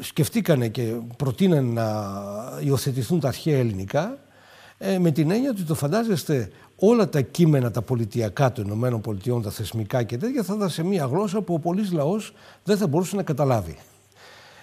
[0.00, 2.12] σκεφτήκανε και προτείνανε να
[2.60, 4.18] υιοθετηθούν τα αρχαία ελληνικά
[4.78, 9.42] ε, με την έννοια ότι το φαντάζεστε όλα τα κείμενα τα πολιτιακά των Ηνωμένων Πολιτειών,
[9.42, 12.34] τα θεσμικά και τέτοια θα ήταν σε μια γλώσσα που ο πολλής λαός
[12.64, 13.76] δεν θα μπορούσε να καταλάβει.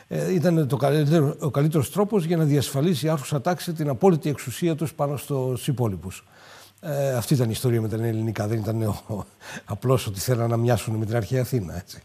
[0.07, 4.29] Ε, ήταν το καλύτερο, ο καλύτερος τρόπος για να διασφαλίσει η άρχουσα τάξη την απόλυτη
[4.29, 6.25] εξουσία τους πάνω στους υπόλοιπους.
[6.81, 8.47] Ε, αυτή ήταν η ιστορία με τα ελληνικά.
[8.47, 9.25] Δεν ήταν ο,
[9.65, 11.77] απλώς ότι θέλαν να μοιάσουν με την αρχαία Αθήνα.
[11.77, 12.01] Έτσι.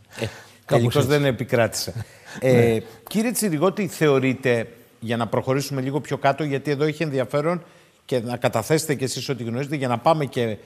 [0.71, 1.93] Ε, Τελικώς δεν επικράτησε.
[2.41, 2.79] ε, ναι.
[3.09, 4.69] κύριε Τσιριγότη, θεωρείτε,
[5.01, 7.63] για να προχωρήσουμε λίγο πιο κάτω, γιατί εδώ έχει ενδιαφέρον
[8.05, 10.57] και να καταθέσετε κι εσείς ό,τι γνωρίζετε, για να πάμε και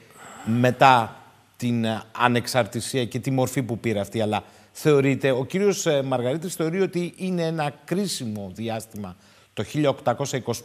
[0.44, 1.16] μετά
[1.56, 4.20] την ανεξαρτησία και τη μορφή που πήρε αυτή.
[4.20, 9.16] Αλλά θεωρείτε, ο κύριος ε, Μαργαρίτης θεωρεί ότι είναι ένα κρίσιμο διάστημα
[9.52, 9.64] το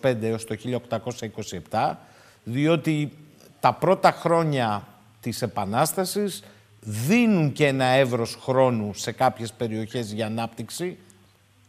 [0.02, 0.56] 1825 έως το
[1.70, 1.94] 1827,
[2.44, 3.12] διότι
[3.60, 4.88] τα πρώτα χρόνια
[5.20, 6.44] της Επανάστασης
[6.86, 10.98] δίνουν και ένα εύρος χρόνου σε κάποιες περιοχές για ανάπτυξη.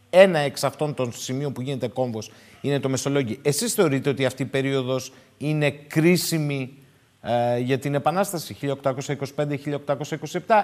[0.09, 2.31] Ένα εξ αυτών των σημείων που γίνεται κόμβος
[2.61, 3.39] είναι το Μεσολόγγι.
[3.41, 6.77] Εσείς θεωρείτε ότι αυτή η περίοδος είναι κρίσιμη
[7.21, 9.03] ε, για την Επανάσταση; 1825-1827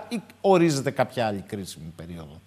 [0.10, 2.42] ή ορίζεται κάποια άλλη κρίσιμη περίοδο;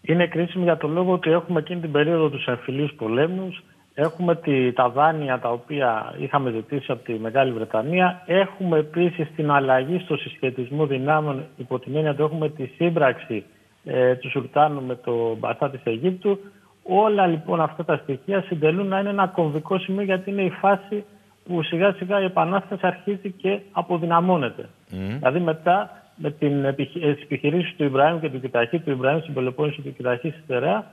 [0.00, 3.64] Είναι κρίσιμη για το λόγο ότι έχουμε εκείνη την περίοδο τους εμφυλίους πολέμους,
[4.00, 9.50] έχουμε τη, τα δάνεια τα οποία είχαμε ζητήσει από τη Μεγάλη Βρετανία, έχουμε επίσης την
[9.50, 13.44] αλλαγή στο συσχετισμό δυνάμεων υπό την έννοια ότι έχουμε τη σύμπραξη
[13.84, 16.38] ε, του Σουλτάνου με το Μπασά της Αιγύπτου.
[16.82, 21.04] Όλα λοιπόν αυτά τα στοιχεία συντελούν να είναι ένα κομβικό σημείο γιατί είναι η φάση
[21.44, 24.68] που σιγά σιγά η Επανάσταση αρχίζει και αποδυναμώνεται.
[24.88, 29.88] Δηλαδή μετά με την επιχειρήση του Ιμπραήμ και του Κιταχή, του Ιμπραήμ στην Πελοπόννησο και
[29.88, 30.84] του Κιταχή στη Στερεά,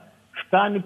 [0.44, 0.82] φτάνει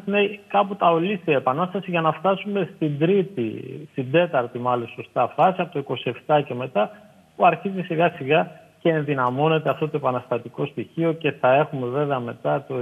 [0.48, 5.82] κάπου τα ολίσθια επανάσταση για να φτάσουμε στην τρίτη, στην τέταρτη μάλλον σωστά φάση, από
[5.82, 5.96] το
[6.26, 6.90] 27 και μετά,
[7.36, 8.50] που αρχίζει σιγά σιγά
[8.80, 12.74] και ενδυναμώνεται αυτό το επαναστατικό στοιχείο και θα έχουμε βέβαια μετά το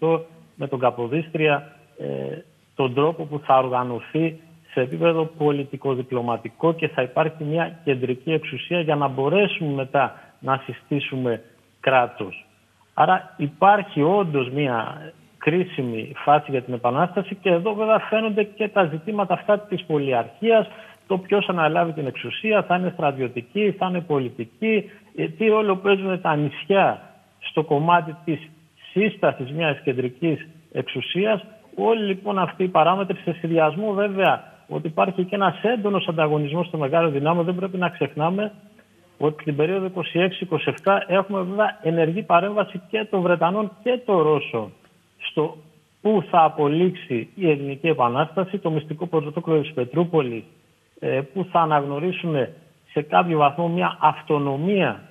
[0.00, 0.20] 28
[0.54, 2.06] με τον Καποδίστρια ε,
[2.74, 4.40] τον τρόπο που θα οργανωθεί
[4.72, 11.42] σε επίπεδο πολιτικό-διπλωματικό και θα υπάρχει μια κεντρική εξουσία για να μπορέσουμε μετά να συστήσουμε
[11.80, 12.46] κράτος.
[12.94, 14.98] Άρα υπάρχει όντως μια
[15.40, 20.68] κρίσιμη φάση για την Επανάσταση και εδώ βέβαια φαίνονται και τα ζητήματα αυτά της πολιαρχίας,
[21.06, 26.20] το ποιος αναλάβει την εξουσία, θα είναι στρατιωτική, θα είναι πολιτική, ε, τι ρόλο παίζουν
[26.20, 27.00] τα νησιά
[27.40, 28.50] στο κομμάτι της
[28.92, 31.44] σύστασης μιας κεντρικής εξουσίας.
[31.74, 36.78] Όλοι λοιπόν αυτοί οι παράμετροι σε συνδυασμό βέβαια ότι υπάρχει και ένας έντονος ανταγωνισμός στο
[36.78, 37.42] μεγάλο δυνάμο.
[37.42, 38.52] Δεν πρέπει να ξεχνάμε
[39.18, 39.90] ότι την περίοδο
[40.84, 44.72] 26-27 έχουμε βέβαια ενεργή παρέμβαση και των Βρετανών και των Ρώσων
[45.20, 45.56] στο
[46.00, 50.44] πού θα απολύξει η Ελληνική Επανάσταση, το μυστικό πρωτόκολλο της Πετρούπολης,
[50.98, 52.34] ε, που θα αναγνωρίσουν
[52.92, 55.02] σε κάποιο βαθμό μια αυτονομία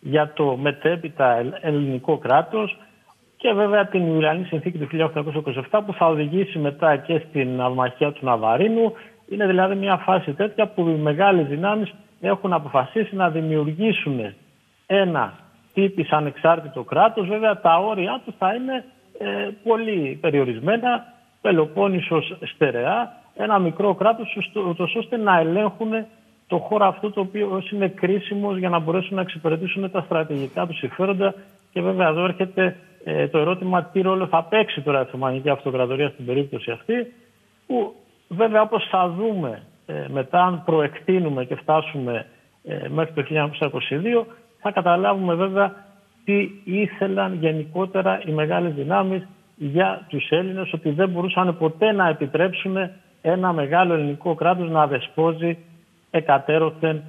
[0.00, 2.76] για το μετέπειτα ελληνικό κράτος
[3.36, 4.88] και βέβαια την Ιουλιανή Συνθήκη του
[5.70, 8.92] 1827 που θα οδηγήσει μετά και στην αυμαχία του Ναβαρίνου.
[9.28, 14.34] Είναι δηλαδή μια φάση τέτοια που οι μεγάλες δυνάμεις έχουν αποφασίσει να δημιουργήσουν
[14.86, 15.38] ένα
[15.74, 17.28] τύπης ανεξάρτητο κράτος.
[17.28, 18.84] Βέβαια τα όρια του θα είναι
[19.18, 24.36] ε, πολύ περιορισμένα, Πελοπόννησος στερεά, ένα μικρό κράτος
[24.96, 25.90] ώστε να ελέγχουν
[26.46, 30.78] το χώρο αυτό το οποίο είναι κρίσιμος για να μπορέσουν να εξυπηρετήσουν τα στρατηγικά τους
[30.78, 31.34] συμφέροντα.
[31.72, 36.08] Και βέβαια εδώ έρχεται ε, το ερώτημα τι ρόλο θα παίξει τώρα η Οθωμανική Αυτοκρατορία
[36.08, 37.12] στην περίπτωση αυτή,
[37.66, 37.94] που
[38.28, 42.26] βέβαια όπως θα δούμε ε, μετά αν προεκτείνουμε και φτάσουμε
[42.64, 43.24] ε, μέχρι το
[44.20, 44.24] 1922,
[44.60, 45.74] θα καταλάβουμε βέβαια
[46.28, 49.26] τι ήθελαν γενικότερα οι μεγάλες δυνάμεις
[49.56, 52.76] για τους Έλληνες, ότι δεν μπορούσαν ποτέ να επιτρέψουν
[53.22, 55.56] ένα μεγάλο ελληνικό κράτος να δεσπόζει
[56.10, 57.02] εκατέρωθεν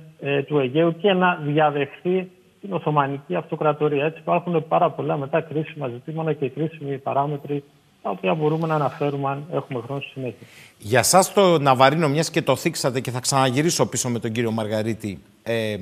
[0.48, 2.32] του Αιγαίου και να διαδεχθεί
[2.62, 4.06] την Οθωμανική Αυτοκρατορία.
[4.06, 7.64] Έτσι υπάρχουν πάρα πολλά μετά κρίσιμα ζητήματα και κρίσιμοι παράμετροι
[8.02, 10.48] τα οποία μπορούμε να αναφέρουμε αν έχουμε χρόνο στη συνέχεια.
[10.78, 14.52] Για σας το Ναβαρίνο, μιας και το θίξατε και θα ξαναγυρίσω πίσω με τον κύριο
[14.52, 15.78] Μαργαρίτη, ε,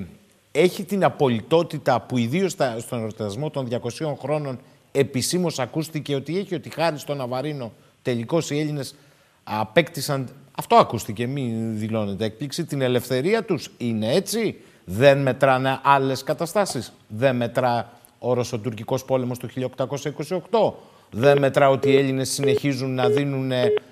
[0.60, 3.68] έχει την απολυτότητα που ιδίως στον εορτασμό των
[4.00, 4.60] 200 χρόνων
[4.92, 7.72] επισήμως ακούστηκε ότι έχει ότι χάρη στο Ναβαρίνο
[8.02, 8.96] τελικώς οι Έλληνες
[9.44, 10.30] απέκτησαν.
[10.58, 12.66] Αυτό ακούστηκε, μην δηλώνετε έκπληξη.
[12.66, 13.70] Την ελευθερία τους.
[13.78, 14.56] Είναι έτσι;
[14.86, 16.94] Δεν μετράνε άλλες καταστάσεις.
[17.08, 20.74] Δεν μετρά ο Ρωσοτουρκικός πόλεμος του 1828.
[21.12, 23.52] Δεν μετρά ότι οι Έλληνες συνεχίζουν να δίνουν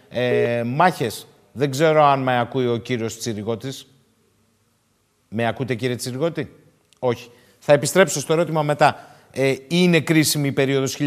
[0.09, 1.27] ε, μάχες.
[1.51, 3.87] Δεν ξέρω αν με ακούει ο κύριος Τσιριγώτης.
[5.37, 6.51] Με ακούτε κύριε Τσιριγώτη;
[6.99, 7.29] Όχι.
[7.59, 9.09] Θα επιστρέψω στο ερώτημα μετά.
[9.31, 10.97] Ε, είναι κρίσιμη η περίοδος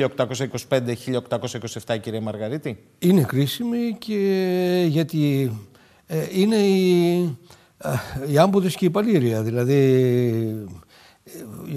[1.87, 5.53] 1825-1827 κύριε Μαργαρίτη; Είναι κρίσιμη και γιατί
[6.07, 7.37] ε, είναι η
[8.29, 10.67] οι άμποδες και η Παλήρια, δηλαδή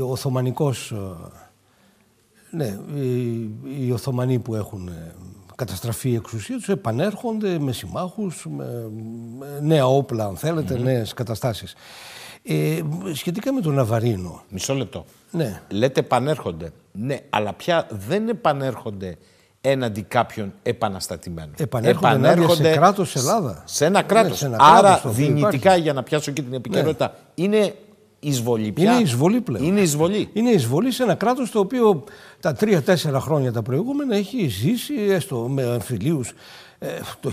[0.02, 0.94] ο Οθωμανικός,
[2.52, 3.50] ναι, οι,
[3.80, 4.90] οι Οθωμανοί που έχουν
[5.56, 8.92] καταστραφεί η εξουσία τους επανέρχονται με συμμάχους, με,
[9.62, 11.76] νέα όπλα αν θέλετε, mm νέες καταστάσεις.
[12.44, 12.82] Ε,
[13.14, 14.44] σχετικά με τον Ναβαρίνο.
[14.50, 15.06] Μισό λεπτό.
[15.32, 15.62] Ναι.
[15.70, 16.72] Λέτε επανέρχονται.
[16.92, 19.18] Ναι, αλλά πια δεν επανέρχονται
[19.62, 21.54] έναντι κάποιων επαναστατημένων.
[21.58, 23.64] Επανέρχονται ενάντια σε κράτος Ελλάδα.
[23.66, 24.30] Σε ένα κράτος.
[24.30, 25.82] Ναι, σε ένα Άρα κράτος το οποίο δυνητικά, υπάρχει.
[25.82, 27.76] για να πιάσω και την επικαιρότητα, είναι
[28.20, 29.66] εισβολή πια; Είναι εισβολή πλέον.
[29.66, 32.04] Είναι εισβολή; Είναι εισβολή σε ένα κράτος το οποίο
[32.40, 36.34] τα τρία-τέσσερα χρόνια τα προηγούμενα έχει ζήσει έστω με εμφυλίους
[36.80, 36.88] ε,
[37.20, 37.32] το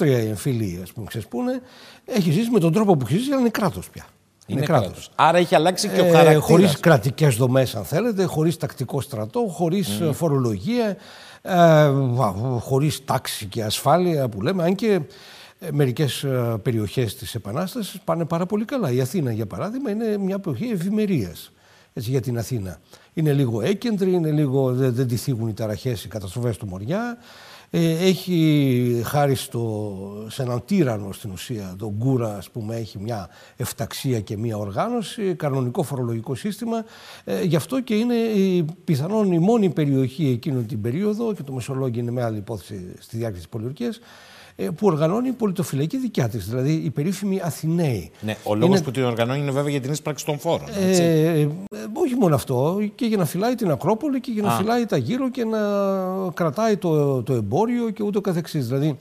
[0.00, 1.60] 1823 οι εμφύλοι ας πούμε ξεσπούνε
[2.04, 4.06] έχει ζήσει με τον τρόπο που έχει ζήσει αλλά είναι κράτος πια.
[4.46, 5.10] Είναι κράτος.
[5.14, 6.42] Άρα έχει αλλάξει και ο Ε, χαρακτήρας.
[6.44, 10.08] χωρίς κρατικές δομές αν θέλετε, χωρίς τακτικό στρατό, χωρίς Μμμ.
[10.08, 10.96] ε, φορολογία,
[11.42, 15.00] ε, βα- χωρίς τάξη και ασφάλεια που λέμε, αν και
[15.58, 18.90] ε, μερικές ε, περιοχές της Επανάστασης πάνε πάρα πολύ καλά.
[18.92, 21.50] Η Αθήνα για παράδειγμα είναι μια περιοχή ευημερίας
[21.92, 22.78] έτσι, για την Αθήνα.
[23.14, 27.18] Είναι λίγο έκεντρη, είναι λίγο, δεν, δεν τη θίγουν οι ταραχές, οι καταστροφές του Μοριά.
[27.78, 33.28] Ε, έχει χάρη στο, σε έναν τύρανο στην ουσία, τον Κούρα ας πούμε, έχει μια
[33.56, 36.84] εφταξία και μια οργάνωση, κανονικό φορολογικό σύστημα.
[37.24, 41.52] Ε, γι' αυτό και είναι η, πιθανόν η μόνη περιοχή εκείνη την περίοδο, και το
[41.52, 44.00] Μεσολόγιο είναι μεγάλη υπόθεση στη διάρκεια της πολιορκίας, ε,
[44.56, 48.10] που οργανώνει πολιτοφυλακή δικιά της, δηλαδή η περίφημη Αθηναίοι.
[48.20, 50.66] Ναι, ο λόγος Είναι- που την οργανώνει είναι βέβαια για την ίσπραξη των φόρων.
[50.88, 51.02] έτσι.
[51.02, 51.48] ε, ε,
[51.92, 54.56] όχι μόνο αυτό, και για να φυλάει την Ακρόπολη και για να Α.
[54.56, 55.58] φυλάει τα γύρω και να
[56.34, 58.66] κρατάει το, το εμπόριο και ούτω καθεξής.
[58.66, 58.98] Δηλαδή,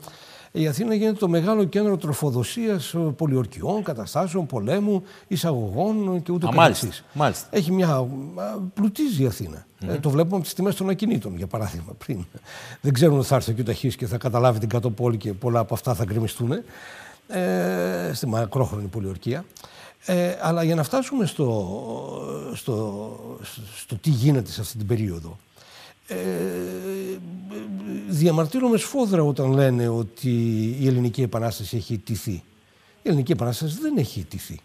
[0.56, 6.52] η Αθήνα γίνεται το μεγάλο κέντρο τροφοδοσίας ε, πολιορκιών, καταστάσεων, πολέμου, εισαγωγών και ούτω Α,
[6.52, 6.82] καθεξής.
[6.82, 7.48] μάλιστα, μάλιστα.
[7.52, 7.88] Έχει μια...
[7.88, 8.04] α,
[8.74, 9.66] πλουτίζει η Αθήνα.
[9.88, 12.26] Ε, το βλέπουμε από τις τιμές των ακινήτων, για παράδειγμα, πριν.
[12.82, 15.74] Δεν ξέρουν ότι θα έρθει ο Κιουταχής και θα καταλάβει την κατοπόλη και πολλά από
[15.74, 16.52] αυτά θα γκρεμιστούν
[17.28, 19.46] ε, στη μακρόχρονη πολιορκία.
[20.06, 21.80] Ε, αλλά για να φτάσουμε στο,
[22.54, 23.20] στο,
[23.76, 25.38] στο τι γίνεται σε αυτή την περίοδο.
[26.08, 26.16] Ε,
[28.08, 30.30] διαμαρτύρομαι σφόδρα όταν λένε ότι
[30.80, 32.32] η Ελληνική Επανάσταση έχει ιτηθεί.
[32.32, 32.44] Η
[33.04, 34.60] Ελληνική Επανάσταση δεν έχει ιτηθεί.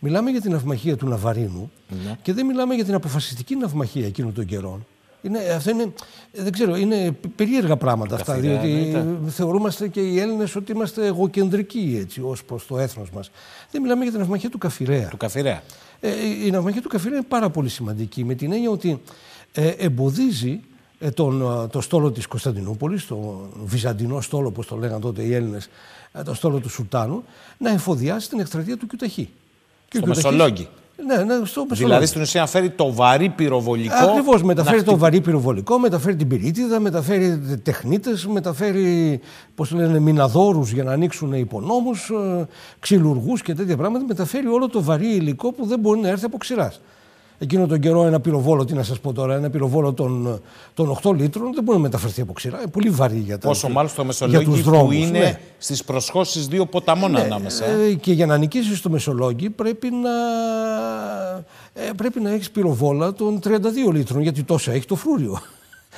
[0.00, 1.70] Μιλάμε για την ναυμαχία του Ναβαρίνου
[2.04, 2.16] Ναι.
[2.22, 4.86] και δεν μιλάμε για την αποφασιστική ναυμαχία εκείνων των καιρών.
[5.22, 5.92] Είναι, αυτά είναι,
[6.32, 9.30] ε, δεν ξέρω, είναι περίεργα πράγματα αυτά, Καθαρά, διότι εννοείται.
[9.30, 13.30] θεωρούμαστε και οι Έλληνες ότι είμαστε εγωκεντρικοί έτσι, ως προς το έθνος μας.
[13.70, 15.08] Δεν μιλάμε για την ναυμαχία του Καφιρέα.
[15.08, 15.62] Του Καφιρέα.
[16.00, 16.10] Ε,
[16.44, 19.00] η ναυμαχία του Καφιρέα είναι πάρα πολύ σημαντική με την έννοια ότι
[19.52, 20.60] ε, εμποδίζει ε,
[21.14, 25.68] τον, ε, το στόλο της Κωνσταντινούπολης, το βυζαντινό στόλο όπως το λέγανε τότε οι Έλληνες,
[26.12, 27.24] ε, το στόλο του Σουλτάνου,
[27.58, 29.28] να εφοδιάσει την εκστρατεία του Κιουταχή.
[29.88, 30.68] Και ο Στο Κιουταχής- Μεσολόγγι.
[31.06, 31.84] Ναι, ναι, στο Μεσολόγγι.
[31.84, 33.94] Δηλαδή στην ουσία φέρει το βαρύ πυροβολικό.
[33.94, 34.42] Ακριβώς.
[34.42, 39.20] Μεταφέρει να το χτυπ- βαρύ πυροβολικό, μεταφέρει την πυρίτιδα, μεταφέρει τεχνίτες, μεταφέρει
[39.54, 42.10] πώς λένε, μηναδόρους για να ανοίξουν υπονόμους,
[42.80, 44.04] ξυλουργούς και τέτοια πράγματα.
[44.04, 46.80] Μεταφέρει όλο το βαρύ υλικό που δεν μπορεί να έρθει από ξηράς.
[47.42, 50.40] Εκείνο τον καιρό ένα πυροβόλο, τι να σας πω τώρα, ένα πυροβόλο των,
[50.74, 52.58] των 8 λίτρων δεν μπορεί να μεταφερθεί από ξηρά.
[52.58, 55.40] Είναι πολύ βαρύ για τα Πόσο μάλλον στο για Μεσολόγγι τους που δρόμους, είναι ναι.
[55.58, 57.64] στις προσχώσεις δύο ποταμών ανάμεσα.
[57.64, 60.10] Ε, και για να νικήσεις στο Μεσολόγγι πρέπει να,
[61.72, 65.40] ε, πρέπει να έχεις πυροβόλα των 32 λίτρων, γιατί τόσα έχει το φρούριο.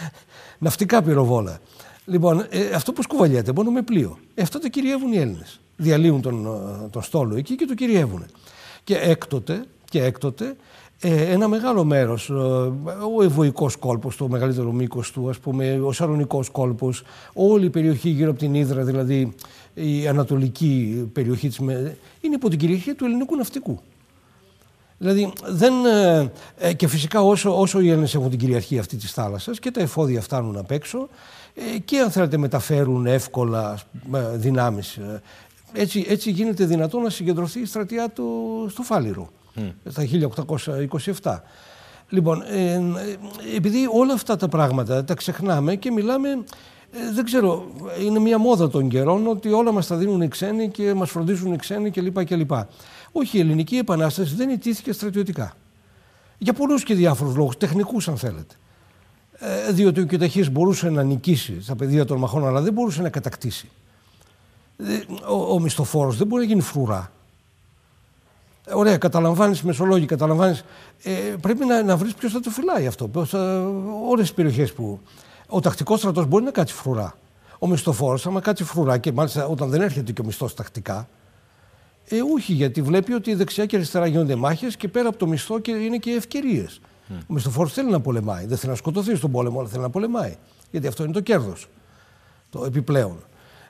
[0.59, 1.61] Ναυτικά πυροβόλα.
[2.05, 4.19] Λοιπόν, ε, αυτό που κουβαλιέται μόνο με πλοίο.
[4.35, 5.61] Ε, αυτό το κυριεύουν οι Έλληνες.
[5.77, 8.25] Διαλύουν τον, ε, τον στόλο εκεί και το κυριεύουν.
[8.85, 10.55] Και έκτοτε, και έκτοτε ε,
[11.09, 12.33] ένα μεγάλο μέρος, ε,
[13.17, 17.03] ο Ευωικός κόλπος, το μεγαλύτερο μήκος του, ας πούμε, ο Σαρονικός κόλπος,
[17.35, 19.35] όλη η περιοχή γύρω από την Ήδρα, δηλαδή
[19.75, 23.81] η ανατολική περιοχή της, με- είναι υπό την κυριαρχία του ελληνικού ναυτικού.
[24.99, 29.13] Δηλαδή, δεν, ε, ε, και φυσικά όσο, όσο οι Έλληνες έχουν την κυριαρχία αυτή της
[29.13, 31.09] θάλασσας και τα εφόδια φτάνουν απ' έξω
[31.55, 34.97] ε, και αν θέλετε μεταφέρουν εύκολα ας πούμε, δυνάμεις.
[34.97, 35.23] ε,
[35.73, 39.29] Έτσι, έτσι γίνεται δυνατό να συγκεντρωθεί η στρατιά του στο Φάληρο
[39.85, 40.03] στα
[41.23, 41.43] 1827.
[42.09, 42.81] Λοιπόν, ε, ε,
[43.57, 47.65] επειδή όλα αυτά τα πράγματα τα ξεχνάμε και μιλάμε, ε, δεν ξέρω,
[48.03, 51.53] είναι μια μόδα των καιρών ότι όλα μας τα δίνουν οι ξένοι και μας φροντίζουν
[51.53, 52.25] οι ξένοι κλπ.
[52.25, 52.51] κλπ.
[53.13, 55.57] Όχι, η ελληνική επανάσταση δεν ιτήθηκε στρατιωτικά.
[56.39, 58.55] Για πολλούς και διάφορους λόγους, τεχνικούς αν θέλετε.
[59.39, 63.09] Ε, διότι ο Κιουταχής μπορούσε να νικήσει στα πεδία των μαχών, αλλά δεν μπορούσε να
[63.09, 63.69] κατακτήσει.
[64.77, 67.13] Ε, Ο, ο μισθοφόρος δεν μπορεί να γίνει φρουρά.
[68.67, 70.65] Ε, Ωραία, καταλαμβάνεις Μεσολόγγι, καταλαμβάνεις.
[71.03, 73.11] Ε, πρέπει να, να βρεις ποιος θα το φυλάει αυτό.
[74.09, 75.01] Όλες τις περιοχές που.
[75.47, 77.15] Ο τακτικός στρατός μπορεί να κάτσει φρουρά.
[77.59, 81.09] Ο μισθοφόρος, άμα κάτσει φρουρά και μάλιστα όταν δεν έρχεται και ο μισθός τακτικά.
[82.09, 85.59] Ε, όχι, γιατί βλέπει ότι δεξιά και αριστερά γίνονται μάχες και πέρα από το μισθό
[85.59, 86.81] και είναι και ευκαιρίες.
[87.11, 88.47] Ο μισθοφόρος θέλει να πολεμάει.
[88.47, 90.37] Δεν θέλει να σκοτωθεί στον πόλεμο, αλλά θέλει να πολεμάει.
[90.71, 91.69] Γιατί αυτό είναι το κέρδος.
[92.51, 93.17] Το επιπλέον.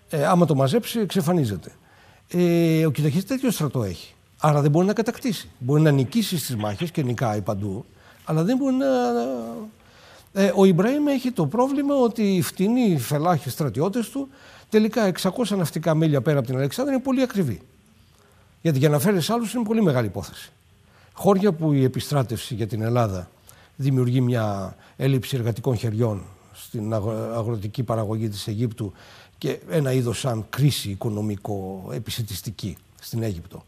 [0.09, 1.73] Ε, άμα το μαζέψει, εξαφανίζεται.
[2.29, 4.12] Ε, ο Κιταχής τέτοιο στρατό έχει.
[4.45, 5.49] Άρα δεν μπορεί να κατακτήσει.
[5.59, 7.85] Μπορεί να νικήσει στις μάχες και νικάει παντού,
[8.25, 8.87] αλλά δεν μπορεί να...
[10.33, 14.29] Ε, ο Ιμπραήμ έχει το πρόβλημα ότι οι φτηνοί φελάχοι στρατιώτες του
[14.69, 17.61] τελικά 600 ναυτικά μίλια πέρα από την Αλεξάνδρεια είναι πολύ ακριβή.
[18.63, 20.53] Γιατί για να φέρεις άλλους είναι πολύ μεγάλη υπόθεση.
[21.13, 23.31] Χώρια που η επιστράτευση για την Ελλάδα
[23.77, 26.23] δημιουργεί μια έλλειψη εργατικών χεριών
[26.53, 26.95] στην
[27.35, 28.93] αγροτική παραγωγή της Αιγύπτου
[29.39, 33.65] και ένα είδος σαν κρίση οικονομικό, επισητιστική στην Αίγυπτο.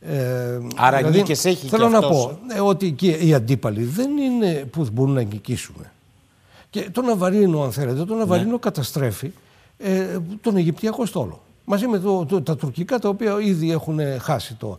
[0.00, 4.16] Ε, Άρα δηλαδή, νίκες έχει θέλω και να πω ε, ότι και οι αντίπαλοι δεν
[4.16, 5.76] είναι που μπορούν να νικήσουν.
[6.70, 8.58] Και το Ναβαρίνο, αν θέλετε, το Ναβαρίνο ναι.
[8.58, 9.32] καταστρέφει
[9.78, 11.42] ε, τον Αιγυπτιακό στόλο.
[11.64, 14.78] Μαζί με το, το, τα τουρκικά τα οποία ήδη έχουν χάσει το.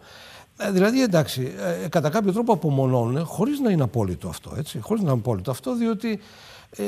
[0.57, 4.51] Ε, δηλαδή, εντάξει, ε, κατά κάποιο τρόπο απομονώνουν, χωρίς να είναι απόλυτο αυτό.
[4.57, 6.19] Έτσι, χωρίς να είναι απόλυτο αυτό, διότι
[6.75, 6.83] ε,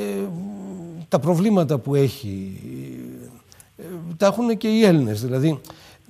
[1.08, 2.62] τα προβλήματα που έχει
[3.78, 3.84] ε,
[4.18, 5.22] τα έχουν και οι Έλληνες.
[5.22, 5.62] Δηλαδή,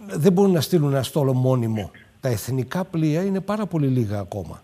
[0.08, 1.91] δεν μπορούν να στείλουν ένα στόλο μόνιμο.
[2.22, 4.64] Τα εθνικά πλοία είναι πάρα πολύ λίγα ακόμα.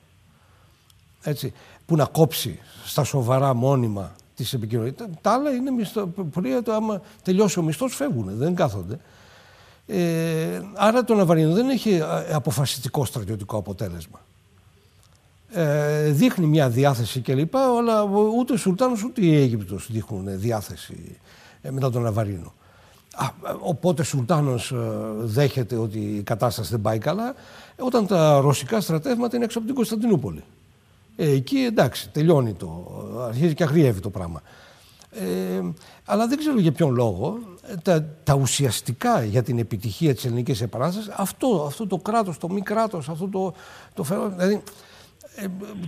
[1.22, 1.54] Έτσι,
[1.86, 4.94] που να κόψει στα σοβαρά μόνιμα τη επικοινωνία.
[5.22, 9.00] Τα άλλα είναι μισθό, πλοία, το άμα τελειώσει ο μισθός, φεύγουν, δεν κάθονται.
[9.88, 14.20] Ε, άρα το Ναβαρίνο δεν έχει ε, αποφασιστικό στρατιωτικό αποτέλεσμα.
[15.52, 17.56] Ε, δείχνει μια διάθεση κλπ.
[17.56, 18.02] Αλλά
[18.38, 21.18] ούτε ο Σουλτάνος ούτε η Αίγυπτος δείχνουν διάθεση
[21.62, 22.54] ε, μετά τον Ναβαρίνο.
[23.20, 23.28] Α,
[23.60, 24.76] οπότε ο Σουλτάνος ε,
[25.18, 27.36] δέχεται ότι η κατάσταση δεν πάει καλά
[27.80, 30.44] όταν τα ρωσικά στρατεύματα είναι έξω από την Κωνσταντινούπολη.
[31.16, 32.88] Ε, εκεί εντάξει, τελειώνει το,
[33.28, 34.42] αρχίζει και αγριεύει το πράγμα.
[35.12, 35.62] Ε,
[36.06, 37.40] αλλά δεν ξέρω για ποιον λόγο
[37.82, 42.62] τα, τα ουσιαστικά για την επιτυχία της ελληνικής επανάστασης αυτό, αυτό το κράτος, το μη
[42.62, 43.54] κράτος, αυτό το,
[43.94, 44.62] το φαινόμενο, δηλαδή ε,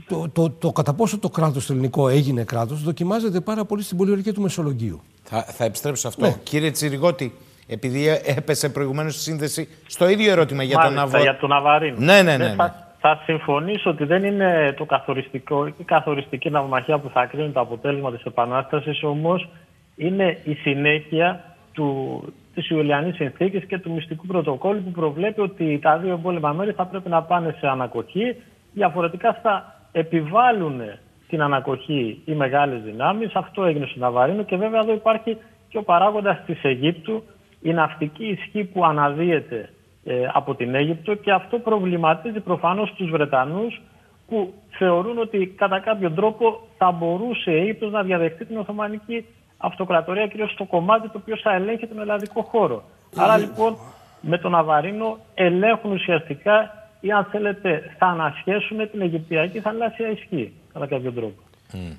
[0.07, 3.97] το, το, το, κατά πόσο το κράτος το ελληνικό έγινε κράτος δοκιμάζεται πάρα πολύ στην
[3.97, 5.01] πολιορκία του Μεσολογγίου.
[5.23, 6.25] Θα, θα επιστρέψω σε αυτό.
[6.25, 6.35] Ναι.
[6.43, 7.33] Κύριε Τσιριγότη,
[7.67, 11.21] επειδή έπεσε προηγουμένως η σύνδεση στο ίδιο ερώτημα για τον Αβο...
[11.21, 11.95] για τον Αβαρίνο.
[11.99, 12.47] Ναι, ναι, ναι.
[12.47, 12.55] ναι.
[12.55, 17.59] Θα, θα συμφωνήσω ότι δεν είναι το καθοριστικό, η καθοριστική ναυμαχία που θα κρίνει το
[17.59, 19.49] αποτέλεσμα της Επανάστασης, όμως
[19.95, 22.21] είναι η συνέχεια του,
[22.53, 26.85] της Ιουλιανής Συνθήκης και του μυστικού πρωτοκόλλου που προβλέπει ότι τα δύο εμπόλεμα μέρη θα
[26.85, 28.35] πρέπει να πάνε σε ανακοχή,
[28.73, 30.81] διαφορετικά θα επιβάλλουν
[31.27, 33.35] την ανακοχή οι μεγάλες δυνάμεις.
[33.35, 35.37] Αυτό έγινε στο Ναβαρίνο και βέβαια εδώ υπάρχει
[35.69, 37.23] και ο παράγοντας της Αιγύπτου,
[37.61, 39.69] η ναυτική ισχύ που αναδύεται
[40.03, 43.81] ε, από την Αίγυπτο και αυτό προβληματίζει προφανώς τους Βρετανούς
[44.27, 49.25] που θεωρούν ότι κατά κάποιο τρόπο θα μπορούσε η Αίγυπτος να διαδεχτεί την Οθωμανική
[49.61, 52.83] Αυτοκρατορία κυρίως στο κομμάτι το οποίο θα ελέγχει τον ελλαδικό χώρο.
[53.15, 53.77] Άρα λοιπόν
[54.21, 60.87] με τον Αβαρίνο ελέγχουν ουσιαστικά ή αν θέλετε θα ανασχέσουν την Αιγυπτιακή θαλάσσια ισχύ κατά
[60.87, 61.41] κάποιο τρόπο.
[61.73, 61.95] Mm.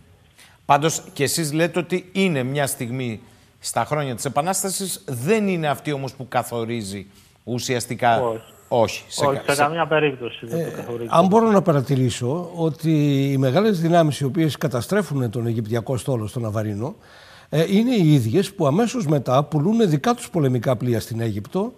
[0.66, 3.20] Πάντως και εσείς λέτε ότι είναι μια στιγμή
[3.58, 7.06] στα χρόνια της Επανάστασης, δεν είναι αυτή όμως που καθορίζει
[7.44, 8.22] ουσιαστικά...
[8.22, 8.40] Όχι.
[8.72, 11.08] Όχι, σε, Όχι, σε, καμία περίπτωση δεν το καθορίζει.
[11.12, 12.92] Αν μπορώ να παρατηρήσω ότι
[13.32, 16.94] οι μεγάλες δυνάμεις οι οποίες καταστρέφουν τον Αιγυπτιακό στόλο στον Αβαρίνο
[17.48, 21.72] ε, είναι οι ίδιες που αμέσως μετά πουλούν δικά τους πολεμικά πλοία στην Αίγυπτο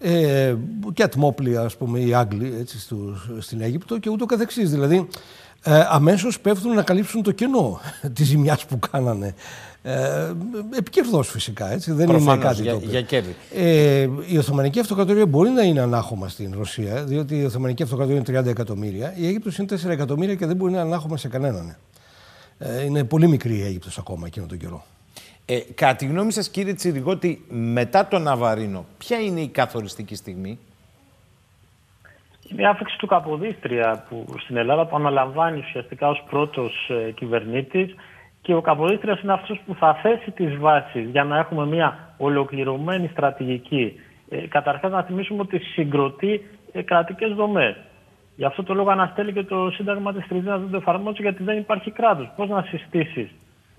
[0.00, 0.54] ε,
[0.92, 2.78] και ατμόπλια, ας πούμε, οι Άγγλοι έτσι,
[3.38, 4.70] στην Αίγυπτο και ούτω καθεξής.
[4.70, 5.08] Δηλαδή,
[5.62, 7.80] ε, αμέσως πέφτουν να καλύψουν το κενό
[8.14, 9.34] της ζημιάς που κάνανε.
[9.82, 10.32] Ε,
[10.78, 11.92] επικερδός φυσικά, έτσι.
[11.92, 13.36] Δεν είναι κάτι για, για κέρδη.
[13.54, 18.40] Ε, η Οθωμανική Αυτοκρατορία μπορεί να είναι ανάχωμα στην Ρωσία, διότι η Οθωμανική Αυτοκρατορία είναι
[18.40, 19.14] 30 εκατομμύρια.
[19.16, 21.76] Η Αίγυπτος είναι 4 εκατομμύρια και δεν μπορεί να είναι ανάχωμα σε κανέναν.
[22.58, 24.84] Ε, είναι πολύ μικρή η Αίγυπτος ακόμα εκείνο τον καιρό.
[25.52, 30.58] Ε, κατά τη γνώμη σας κύριε Τσιριγότη, μετά τον Ναβαρίνο, ποια είναι η καθοριστική στιγμή;
[32.48, 37.94] Είναι η άφηξη του Καποδίστρια που στην Ελλάδα που αναλαμβάνει ουσιαστικά ως πρώτος ε, κυβερνήτης
[38.42, 43.08] και ο Καποδίστριας είναι αυτός που θα θέσει τις βάσεις για να έχουμε μια ολοκληρωμένη
[43.12, 44.00] στρατηγική.
[44.28, 47.76] Ε, καταρχάς να θυμίσουμε ότι συγκροτεί ε, κρατικές δομές.
[48.36, 51.58] Γι' αυτό το λόγο αναστέλει και το Σύνταγμα της Τριζίνας δεν το εφαρμόζει γιατί δεν
[51.58, 52.30] υπάρχει κράτος.
[52.36, 53.30] Πώς να συστήσεις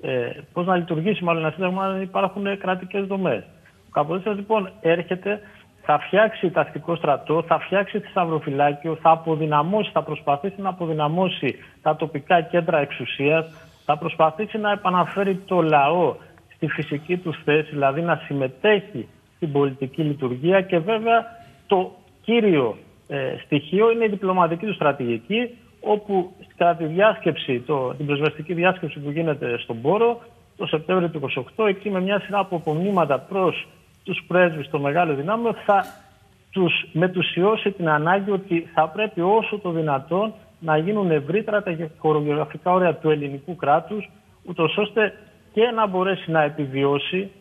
[0.01, 3.43] ε, πώς να λειτουργήσει μάλλον ένα σύνταγμα αν υπάρχουν κρατικές δομές.
[3.87, 5.39] Ο Καποδίστρια λοιπόν έρχεται,
[5.81, 12.41] θα φτιάξει τακτικό στρατό, θα φτιάξει θησαυροφυλάκιο, θα αποδυναμώσει, θα προσπαθήσει να αποδυναμώσει τα τοπικά
[12.41, 13.45] κέντρα εξουσίας,
[13.85, 16.15] θα προσπαθήσει να επαναφέρει το λαό
[16.55, 21.25] στη φυσική του θέση, δηλαδή να συμμετέχει στην πολιτική λειτουργία και βέβαια
[21.67, 28.05] το κύριο ε, στοιχείο είναι η διπλωματική του στρατηγική όπου κατά τη διάσκεψη, το, την
[28.05, 30.21] προσβαστική διάσκεψη που γίνεται στον Πόρο
[30.57, 33.67] το Σεπτέμβριο του 28, εκεί με μια σειρά από απομνήματα προς
[34.03, 35.85] τους πρέσβεις των μεγάλων δυνάμεων θα
[36.51, 42.71] τους μετουσιώσει την ανάγκη ότι θα πρέπει όσο το δυνατόν να γίνουν ευρύτερα τα χωρογραφικά
[42.71, 44.09] όρια του ελληνικού κράτους,
[44.45, 45.13] ούτως ώστε
[45.53, 47.31] και να μπορέσει να επιβιώσει,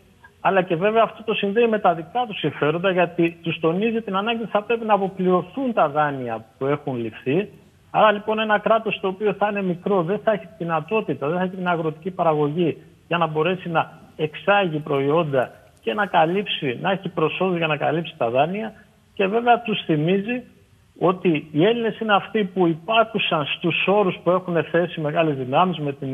[0.41, 4.17] αλλά και βέβαια αυτό το συνδέει με τα δικά τους συμφέροντα, γιατί τους τονίζει την
[4.17, 7.49] ανάγκη ότι θα πρέπει να αποπληρωθούν τα δάνεια που έχουν ληφθεί,
[7.91, 11.36] Άρα λοιπόν ένα κράτος το οποίο θα είναι μικρό δεν θα έχει τη δυνατότητα, δεν
[11.36, 12.77] θα έχει την αγροτική παραγωγή
[13.09, 15.51] για να μπορέσει να εξάγει προϊόντα
[15.83, 18.73] και να καλύψει, να έχει προσόδου για να καλύψει τα δάνεια.
[19.15, 20.43] Και βέβαια τους θυμίζει
[20.99, 25.93] ότι οι Έλληνες είναι αυτοί που υπάκουσαν στους όρους που έχουν θέσει μεγάλες δυνάμεις με
[25.93, 26.09] την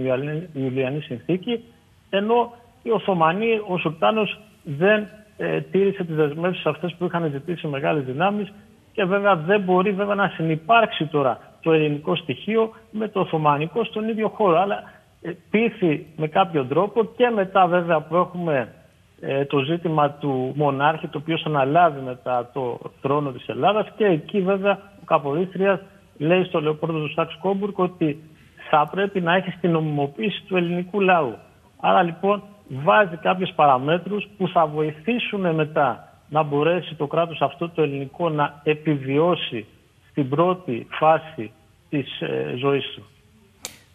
[0.52, 1.64] Ιουλιανή Συνθήκη
[2.10, 8.04] ενώ οι Οθωμανοί, ο Σουλτάνος δεν ε, τήρησε τις δεσμεύσεις αυτές που είχαν ζητήσει μεγάλες
[8.04, 8.52] δυνάμεις
[8.92, 14.08] και βέβαια δεν μπορεί βέβαια να συνεπάρξει τώρα το ελληνικό στοιχείο με το Οθωμανικό στον
[14.08, 14.60] ίδιο χώρο.
[14.60, 14.82] Αλλά
[15.22, 18.74] ε, πείθει με κάποιο τρόπο και μετά βέβαια που έχουμε
[19.20, 24.40] ε, το ζήτημα του μονάρχη το οποίος αναλάβει μετά το θρόνο της Ελλάδας και εκεί
[24.40, 25.80] βέβαια ο Καποδίστριας
[26.18, 28.22] λέει στο Λεωπόρδο του Σάξ Κόμπουργκ ότι
[28.70, 31.34] θα πρέπει να έχει την νομιμοποίηση του ελληνικού λαού.
[31.80, 37.82] Άρα λοιπόν βάζει κάποιες παραμέτρους που θα βοηθήσουν μετά να μπορέσει το κράτος αυτό το
[37.82, 39.66] ελληνικό να επιβιώσει
[40.10, 41.52] στην πρώτη φάση
[41.88, 43.04] της ε, ζωής του.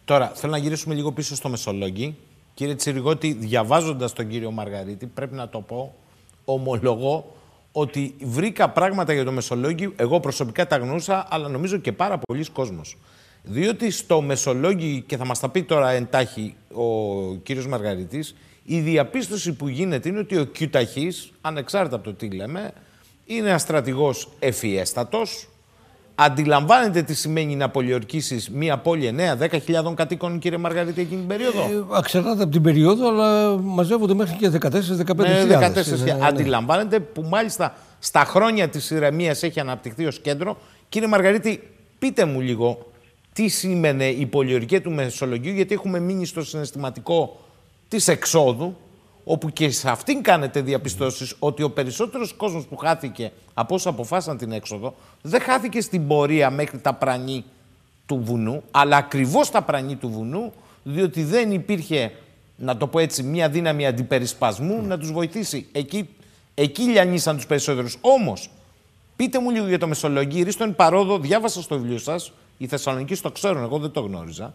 [0.05, 2.15] Τώρα, θέλω να γυρίσουμε λίγο πίσω στο Μεσολόγγι.
[2.53, 5.95] Κύριε Τσιριγότη, διαβάζοντας τον κύριο Μαργαρίτη, πρέπει να το πω,
[6.45, 7.35] ομολογώ
[7.71, 12.45] ότι βρήκα πράγματα για το Μεσολόγγι, εγώ προσωπικά τα γνούσα, αλλά νομίζω και πάρα πολλοί
[12.45, 12.97] κόσμος.
[13.43, 19.53] Διότι στο Μεσολόγγι, και θα μας τα πει τώρα εντάχει ο κύριος Μαργαρίτης, η διαπίστωση
[19.53, 22.73] που γίνεται είναι ότι ο Κιουταχής, ανεξάρτητα από το τι λέμε,
[23.25, 25.47] είναι ένα στρατηγός ευφιέστατος,
[26.23, 31.97] Αντιλαμβάνετε τι σημαίνει να πολιορκήσεις μία πόλη 9-10.000 κατοίκων, κύριε Μαργαρίτη, εκείνη την περίοδο; Ε,
[31.97, 35.15] εξαρτάται από την περίοδο, αλλά μαζεύονται μέχρι και 14-15.000.
[35.15, 36.25] Ναι, 14 ναι, ναι.
[36.25, 40.57] Αντιλαμβάνετε που μάλιστα στα χρόνια της ηρεμίας έχει αναπτυχθεί ως κέντρο.
[40.89, 41.69] Κύριε Μαργαρίτη,
[41.99, 42.91] πείτε μου λίγο
[43.33, 47.39] τι σήμαινε η πολιορκία του Μεσολογίου, γιατί έχουμε μείνει στο συναισθηματικό
[47.87, 48.77] της εξόδου,
[49.23, 54.37] όπου και σε αυτήν κάνετε διαπιστώσεις ότι ο περισσότερος κόσμος που χάθηκε από όσα αποφάσισαν
[54.37, 57.43] την έξοδο δεν χάθηκε στην πορεία μέχρι τα πρανή
[58.05, 62.11] του βουνού, αλλά ακριβώς τα πρανή του βουνού, διότι δεν υπήρχε,
[62.55, 65.67] να το πω έτσι, μια δύναμη αντιπερισπασμού να τους βοηθήσει.
[65.71, 66.09] Εκεί,
[66.53, 67.97] εκεί λιανίσαν τους περισσότερους.
[68.01, 68.49] Όμως,
[69.15, 73.31] πείτε μου λίγο για το Μεσολογγύρι, στον παρόδο, διάβασα στο βιβλίο σας, οι Θεσσαλονίκοι το
[73.31, 74.53] ξέρουν, εγώ δεν το γνώριζα,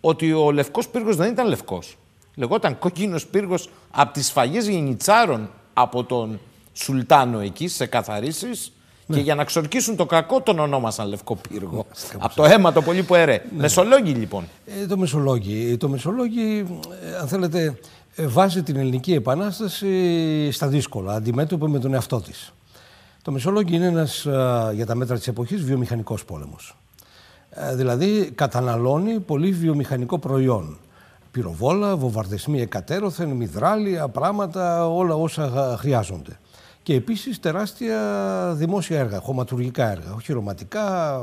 [0.00, 1.96] ότι ο λευκός πύργος δεν ήταν λευκός
[2.36, 6.40] λεγόταν κόκκινος πύργος από τις σφαγές γενιτσάρων από τον
[6.72, 8.72] Σουλτάνο εκεί, σε καθαρίσεις,
[9.06, 9.16] ναι.
[9.16, 11.76] Και για να ξορκίσουν το κακό τον ονόμασαν Λευκό Πύργο.
[11.76, 13.42] Ναι, από το αίμα το πολύ που έρε.
[13.54, 13.60] Ναι.
[13.60, 14.44] Μεσολόγγι λοιπόν.
[14.82, 15.76] Ε, το Μεσολόγγι.
[15.76, 16.66] Το Μεσολόγγι,
[17.02, 17.78] ε, αν θέλετε,
[18.14, 22.52] ε, βάζει την ελληνική επανάσταση στα δύσκολα, αντιμέτωπο με τον εαυτό της.
[23.22, 24.26] Το Μεσολόγγι είναι ένας,
[24.72, 26.76] για τα μέτρα της εποχής, βιομηχανικός πόλεμος.
[27.74, 30.78] δηλαδή καταναλώνει πολύ βιομηχανικό προϊόν
[31.36, 36.38] πυροβόλα, βομβαρδισμοί εκατέρωθεν, μυδράλια, πράγματα, όλα όσα χρειάζονται.
[36.82, 37.98] Και επίσης τεράστια
[38.56, 41.20] δημόσια έργα, χωματουργικά έργα, οχυρωματικά,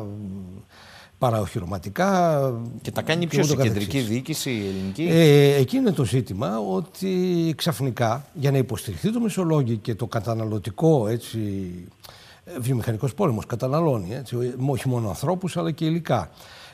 [1.17, 2.39] παραοχυρωματικά.
[2.81, 7.53] Και τα κάνει ποιος η κεντρική διοίκηση, η ελληνική; Ε, εκεί είναι το ζήτημα ότι
[7.57, 11.39] ξαφνικά για να υποστηριχθεί το μεσολόγιο και το καταναλωτικό έτσι,
[12.59, 16.29] βιομηχανικός πόλεμος καταναλώνει, έτσι, όχι μόνο ανθρώπους αλλά και υλικά.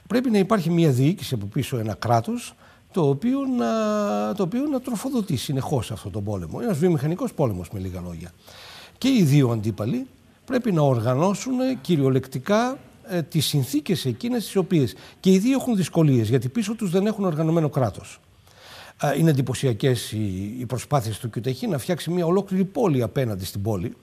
[0.08, 2.56] Πρέπει να υπάρχει μια διοίκηση από πίσω ένα κράτος
[2.92, 6.60] το οποίο να, το οποίο να τροφοδοτεί συνεχώς αυτόν τον πόλεμο.
[6.64, 8.32] Ένας βιομηχανικός πόλεμος με λίγα λόγια.
[8.98, 10.08] Και οι δύο αντίπαλοι
[10.46, 12.78] πρέπει να οργανώσουν κυριολεκτικά
[13.08, 17.06] ε, τις συνθήκες εκείνες τις οποίες και οι δύο έχουν δυσκολίες γιατί πίσω τους δεν
[17.06, 18.20] έχουν οργανωμένο κράτος.
[19.18, 23.96] Είναι εντυπωσιακές οι, οι προσπάθειες του Κιουτεχή να φτιάξει μια ολόκληρη πόλη απέναντι στην πόλη.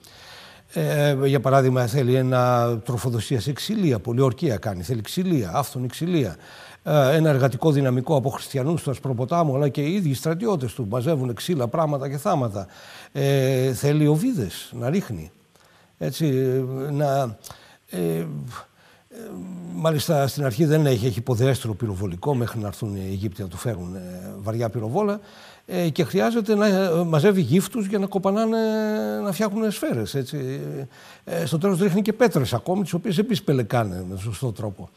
[0.73, 6.35] Ε, για παράδειγμα θέλει ένα τροφοδοσίας σε ξυλία, πολιορκία κάνει, θέλει ξυλία, άφθονη ξυλία.
[6.89, 11.33] Ε, ένα εργατικό δυναμικό από χριστιανούς του Ασπροποτάμου, αλλά και οι ίδιοι στρατιώτες του μαζεύουν
[11.33, 12.67] ξύλα, πράγματα και θάματα.
[13.11, 15.31] Ε, θέλει οβίδε να ρίχνει.
[15.97, 16.25] Έτσι,
[16.91, 17.37] να,
[17.89, 18.25] ε, ε,
[19.73, 23.57] μάλιστα στην αρχή δεν έχει, έχει υποδέστρο πυροβολικό μέχρι να έρθουν οι Αιγύπτιοι να του
[23.57, 25.19] φέρουν ε, βαριά πυροβόλα
[25.65, 26.67] ε, και χρειάζεται να
[27.03, 28.57] μαζεύει γύφτους για να κοπανάνε,
[29.23, 30.15] να φτιάχνουν σφαίρες.
[30.15, 30.61] Έτσι.
[31.23, 34.89] Ε, στο τέλος ρίχνει και πέτρες ακόμη, τις οποίες επίσης πελεκάνε με σωστό τρόπο.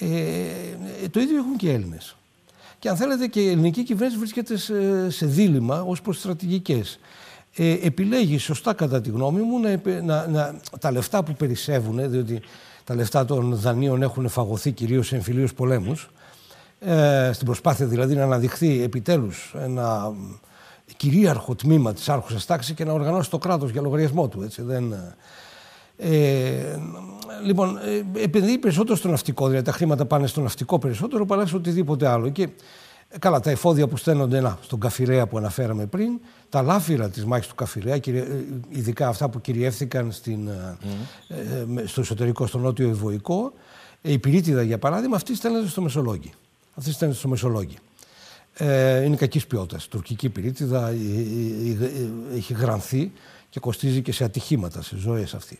[0.00, 2.16] Ε, το ίδιο έχουν και οι Έλληνες.
[2.78, 6.98] Και αν θέλετε και η ελληνική κυβέρνηση βρίσκεται σε, σε δίλημα ως προς στρατηγικές.
[7.54, 12.40] Ε, επιλέγει σωστά κατά τη γνώμη μου να, να, να, τα λεφτά που περισσεύουν, διότι
[12.84, 16.10] τα λεφτά των δανείων έχουν φαγωθεί κυρίως σε εμφυλίους πολέμους,
[16.80, 20.12] ε, στην προσπάθεια δηλαδή να αναδειχθεί επιτέλους ένα
[20.96, 24.42] κυρίαρχο τμήμα της άρχουσας τάξης και να οργανώσει το κράτος για λογαριασμό του.
[24.42, 24.62] Έτσι.
[24.62, 24.94] Δεν,
[26.00, 26.78] ε,
[27.44, 27.78] λοιπόν,
[28.14, 32.08] ε, επενδύει περισσότερο στο ναυτικό, δηλαδή τα χρήματα πάνε στο ναυτικό περισσότερο παρά σε οτιδήποτε
[32.08, 32.28] άλλο.
[32.28, 32.48] Και
[33.18, 37.46] καλά, τα εφόδια που στέλνονται να, στον Καφιρέα που αναφέραμε πριν, τα λάφυρα της μάχης
[37.46, 38.24] του Καφιρέα, ε,
[38.68, 41.82] ειδικά αυτά που κυριεύθηκαν στην, mm.
[41.84, 43.52] στο εσωτερικό, στο νότιο Ευωικό,
[44.02, 46.32] η πυρίτιδα για παράδειγμα, αυτή στέλνεται στο Μεσολόγγι.
[46.74, 47.76] Αυτή στέλνεται στο Μεσολόγγι.
[48.54, 49.88] Ε, είναι κακής ποιότητας.
[49.88, 50.92] Τουρκική πυρίτιδα
[52.34, 53.12] έχει γρανθεί
[53.50, 55.58] και κοστίζει και σε ατυχήματα, σε ζωές αυτή.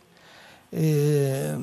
[0.71, 1.57] Ε,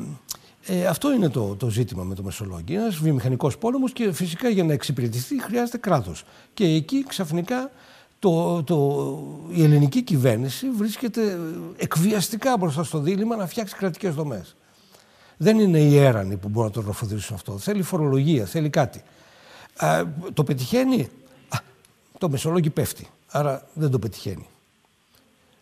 [0.66, 2.74] ε, αυτό είναι το, το ζήτημα με το Μεσολόγγι.
[2.74, 6.24] Ένας βιομηχανικός πόλεμος και φυσικά για να εξυπηρετηθεί χρειάζεται κράτος.
[6.54, 7.70] Και εκεί ξαφνικά
[8.18, 9.18] το, το,
[9.52, 11.38] η ελληνική κυβέρνηση βρίσκεται
[11.76, 14.56] εκβιαστικά μπροστά στο δίλημα να φτιάξει κρατικές δομές.
[15.36, 17.58] Δεν είναι οι έρανοι που μπορούν να το τροφοδοτήσουν αυτό.
[17.58, 19.02] Θέλει φορολογία, θέλει κάτι.
[19.76, 20.04] Α,
[20.34, 21.08] το πετυχαίνει;
[21.48, 21.58] Α,
[22.18, 23.08] το μεσολόγιο πέφτει.
[23.26, 24.46] Άρα δεν το πετυχαίνει.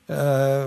[0.06, 0.66] Ε,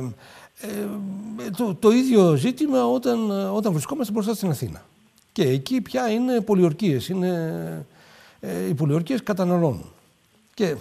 [0.61, 4.85] ε, το, το ίδιο ζήτημα όταν, όταν βρισκόμαστε μπροστά στην Αθήνα.
[5.31, 7.07] Και εκεί πια είναι πολιορκίες.
[7.09, 7.85] Είναι,
[8.39, 9.91] ε, οι πολιορκίες καταναλώνουν.
[10.53, 10.75] Και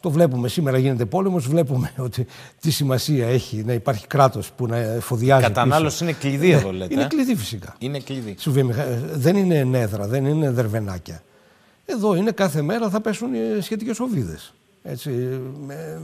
[0.00, 2.26] το βλέπουμε σήμερα γίνεται πόλεμος, βλέπουμε ότι
[2.60, 6.78] τι σημασία έχει να υπάρχει κράτος που να εφοδιάζει Η κατανάλωση είναι κλειδί εδώ Ναι,
[6.78, 6.94] λέτε.
[6.94, 7.74] Είναι ε; κλειδί φυσικά.
[7.78, 8.34] Είναι κλειδί.
[8.38, 11.22] Σου βιομηχα- Δεν είναι νέδρα, δεν είναι δερβενάκια.
[11.86, 14.52] Εδώ είναι κάθε μέρα θα πέσουν οι σχετικές οβίδες.
[14.82, 15.10] Έτσι,
[15.66, 16.00] με,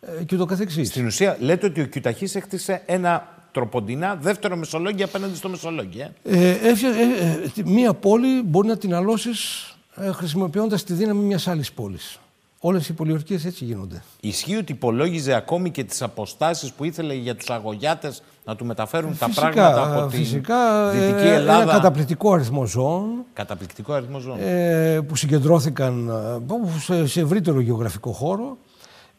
[0.00, 0.88] ε, και ούτω καθεξής.
[0.88, 6.00] Στην ουσία λέτε ότι ο Κιουταχής έκτισε ένα τροποντινά δεύτερο Μεσολόγγι απέναντι στο Μεσολόγγι.
[6.00, 9.64] Ε; Ε, έφτια- ε, ε, μία πόλη μπορεί να την αλώσεις
[9.96, 12.18] ε, χρησιμοποιώντας τη δύναμη μιας άλλης πόλης.
[12.62, 14.02] Όλες οι πολιορκίες έτσι γίνονται.
[14.20, 19.18] Ισχύει ότι υπολόγιζε ακόμη και τις αποστάσεις που ήθελε για τους αγωγιάτες να του μεταφέρουν
[19.18, 24.18] τα Φυσικά, πράγματα από την φυσικά, Δυτική ε, Ελλάδα; Ένα καταπληκτικό αριθμό ζώων Καταπληκτικό αριθμό
[24.18, 24.38] ζώων.
[24.40, 28.56] ε, που συγκεντρώθηκαν ε, που σε, σε ευρύτερο γεωγραφικό χώρο.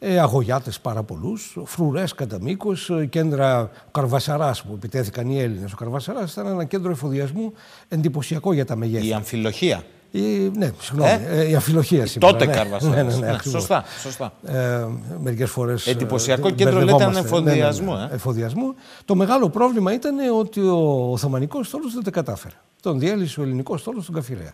[0.04, 5.72] Ε, αγωγιάτες πάρα πολλούς, φρουρές κατά μήκος, κέντρα ο Καρβασαράς που επιτέθηκαν οι Έλληνες.
[5.72, 7.52] Ο Καρβασαράς ήταν ένα κέντρο εφοδιασμού
[7.88, 9.06] εντυπωσιακό για τα μεγέθη.
[9.06, 9.82] Η αμφιλοχία.
[10.10, 10.20] Η,
[10.56, 11.10] ναι, συγγνώμη.
[11.10, 12.32] Ε; Ε, η αμφιλοχία σήμερα.
[12.32, 12.52] Τότε ναι.
[12.52, 12.94] Καρβασάρας.
[12.96, 13.60] Ναι, ναι, ναι, Ναι, ακριβώς.
[13.60, 14.32] σωστά, σωστά.
[14.46, 14.86] Ε,
[15.22, 15.86] μερικές φορές...
[15.86, 17.18] ε, Εντυπωσιακό ε, κέντρο, λέτε, μπερδευόμαστε.
[17.18, 18.74] ανεφοδιασμού, ε; εφοδιασμού.
[19.04, 22.54] Το μεγάλο πρόβλημα ήταν ότι ο Οθωμανικός στόλος δεν τα κατάφερε.
[22.82, 24.52] Τον διέλυσε ο ελληνικός στόλος στον Καφιρέα.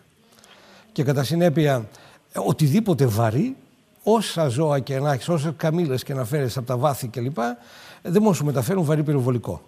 [0.92, 1.88] Και κατά συνέπεια,
[2.32, 3.56] ε, οτιδήποτε βαρύ,
[4.02, 7.56] όσα ζώα και να έχεις, όσε καμίλε και να φέρεις από τα βάθη κλπ., ε,
[8.02, 9.62] δεν μπορούν να σου μεταφέρουν βαρύ πυροβολικό.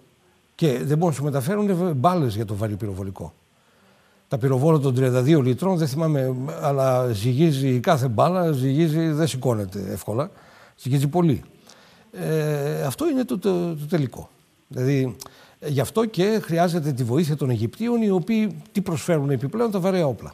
[0.55, 3.33] Και δεν μπορούν να σου μεταφέρουν μπάλες για το βαρύ πυροβολικό.
[4.27, 10.31] Τα πυροβόλα των 32 λιτρών, δεν θυμάμαι, αλλά ζυγίζει κάθε μπάλα, ζυγίζει, δεν σηκώνεται εύκολα.
[10.77, 11.43] Ζυγίζει πολύ.
[12.11, 14.29] Ε, αυτό είναι το, το, το τελικό.
[14.67, 15.15] Δηλαδή,
[15.59, 19.79] ε, γι' αυτό και χρειάζεται τη βοήθεια των Αιγυπτίων, οι οποίοι τι προσφέρουν επιπλέον τα
[19.79, 20.33] βαρέα όπλα.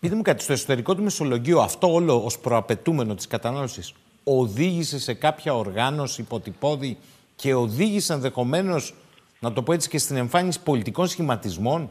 [0.00, 3.94] Πείτε μου κάτι, στο εσωτερικό του Μεσολογγίου αυτό όλο ως προαπαιτούμενο της κατανάλωσης
[4.24, 6.96] οδήγησε σε κάποια οργάνωση υποτυπώδη
[7.36, 8.94] και οδήγησε ενδεχομένως,
[9.40, 11.90] να το πω έτσι, και στην εμφάνιση πολιτικών σχηματισμών;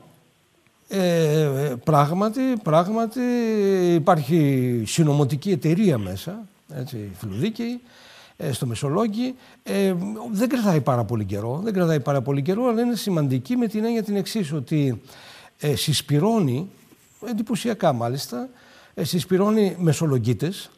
[0.88, 3.22] Ε, πράγματι, πράγματι
[3.94, 6.46] υπάρχει συνομωτική εταιρεία μέσα,
[6.76, 7.80] έτσι, φιλοδίκαιη,
[8.38, 9.36] ε, στο Μεσολόγγι.
[9.64, 9.94] Ε,
[10.32, 13.84] δεν κρατάει πάρα πολύ καιρό, δεν κρατάει πάρα πολύ καιρό, αλλά είναι σημαντική με την
[13.84, 15.02] έννοια την εξής ότι
[15.60, 16.70] ε, συσπηρώνει,
[17.30, 18.50] εντυπωσιακά μάλιστα,
[18.94, 20.70] ε, συσπηρώνει μεσολογγίτες.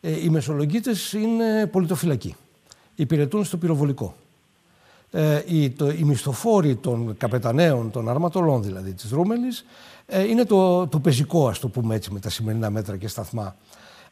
[0.00, 2.34] Ε, οι μεσολογγίτες είναι πολιτοφυλακοί,
[2.94, 4.14] υπηρετούν στο πυροβολικό.
[5.10, 9.64] Ε, οι, το, οι μισθοφόροι των καπεταναίων, των αρματολών δηλαδή της Ρούμελης,
[10.06, 13.56] ε, είναι το, το πεζικό, ας το πούμε έτσι, με τα σημερινά μέτρα και σταθμά.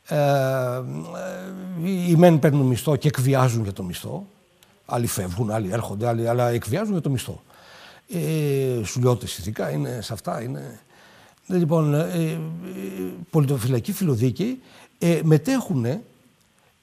[0.09, 4.27] Ε, ε, οι μεν παίρνουν μισθό και εκβιάζουν για το μισθό.
[4.87, 7.43] Άλλοι φεύγουν, άλλοι έρχονται, άλλοι, αλλά εκβιάζουν για το μισθό.
[8.09, 10.43] Ε, σουλιώτες ειδικά είναι σε αυτά.
[10.43, 10.81] Είναι...
[11.47, 12.39] Λοιπόν, ε, ε,
[13.31, 14.61] πολιτοφυλακοί φιλοδίκαιοι
[14.99, 15.87] ε, μετέχουν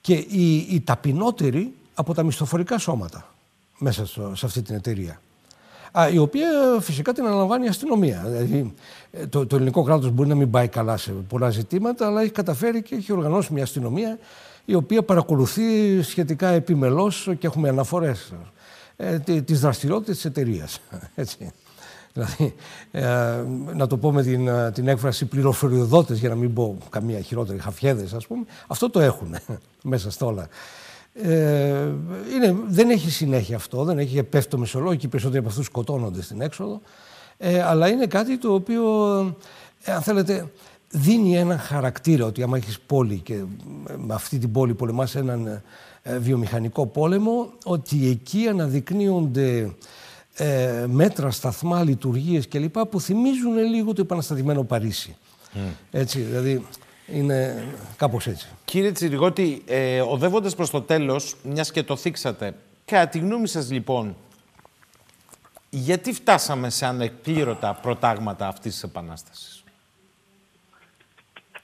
[0.01, 3.35] και οι, οι ταπεινότεροι από τα μισθοφορικά σώματα
[3.77, 5.21] μέσα στο, σε αυτή την εταιρεία.
[5.91, 6.47] Α, η οποία
[6.79, 8.23] φυσικά την αναλαμβάνει η αστυνομία.
[8.25, 8.73] Δηλαδή,
[9.11, 12.31] ε, το, το ελληνικό κράτος μπορεί να μην πάει καλά σε πολλά ζητήματα, αλλά έχει
[12.31, 14.17] καταφέρει και έχει οργανώσει μια αστυνομία
[14.65, 18.33] η οποία παρακολουθεί σχετικά επιμελώς και έχουμε αναφορές
[18.97, 20.79] ε, τις δραστηριότητες της εταιρείας.
[21.15, 21.51] Έτσι.
[22.13, 22.55] Δηλαδή,
[22.91, 27.21] ε, να το πω με την, ε, την έκφραση πληροφοριοδότες, για να μην πω καμία
[27.21, 29.35] χειρότερη, χαφιέδες ας πούμε, αυτό το έχουν
[29.83, 30.47] μέσα στα όλα.
[31.13, 31.87] Ε,
[32.35, 35.65] είναι, δεν έχει συνέχεια αυτό, δεν έχει πέφτει το μεσολόγιο και οι περισσότεροι από αυτούς
[35.65, 36.81] σκοτώνονται στην έξοδο.
[37.37, 39.17] Ε, αλλά είναι κάτι το οποίο,
[39.83, 40.51] ε, αν θέλετε,
[40.89, 43.43] δίνει ένα χαρακτήρα ότι άμα έχεις πόλη και
[43.97, 45.61] με αυτή την πόλη πολεμάς έναν
[46.01, 49.71] ε, βιομηχανικό πόλεμο, ότι εκεί αναδεικνύονται
[50.43, 52.79] ε, μέτρα, σταθμά, λειτουργίες κλπ.
[52.79, 55.15] που θυμίζουν λίγο το επαναστατημένο Παρίσι.
[55.91, 56.65] Έτσι, δηλαδή
[57.07, 58.47] είναι κάπως έτσι.
[58.65, 62.55] Κύριε Τσιριγότη, ε, οδεύοντας προς το τέλος, μιας και το θίξατε,
[62.85, 64.15] κατά τη γνώμη σας λοιπόν,
[65.69, 69.50] γιατί φτάσαμε σε ανεκπλήρωτα προτάγματα αυτής της Επανάστασης;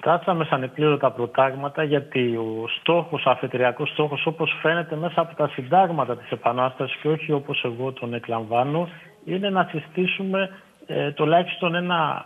[0.10, 5.48] Φτάσαμε σαν εκπλήρωτα προτάγματα γιατί ο στόχος, ο αφετηριακός στόχος όπως φαίνεται μέσα από τα
[5.48, 8.90] συντάγματα της Επανάστασης και όχι όπως εγώ τον εκλαμβάνω
[9.26, 10.50] είναι να συστήσουμε
[10.86, 12.26] ε, τουλάχιστον ένα,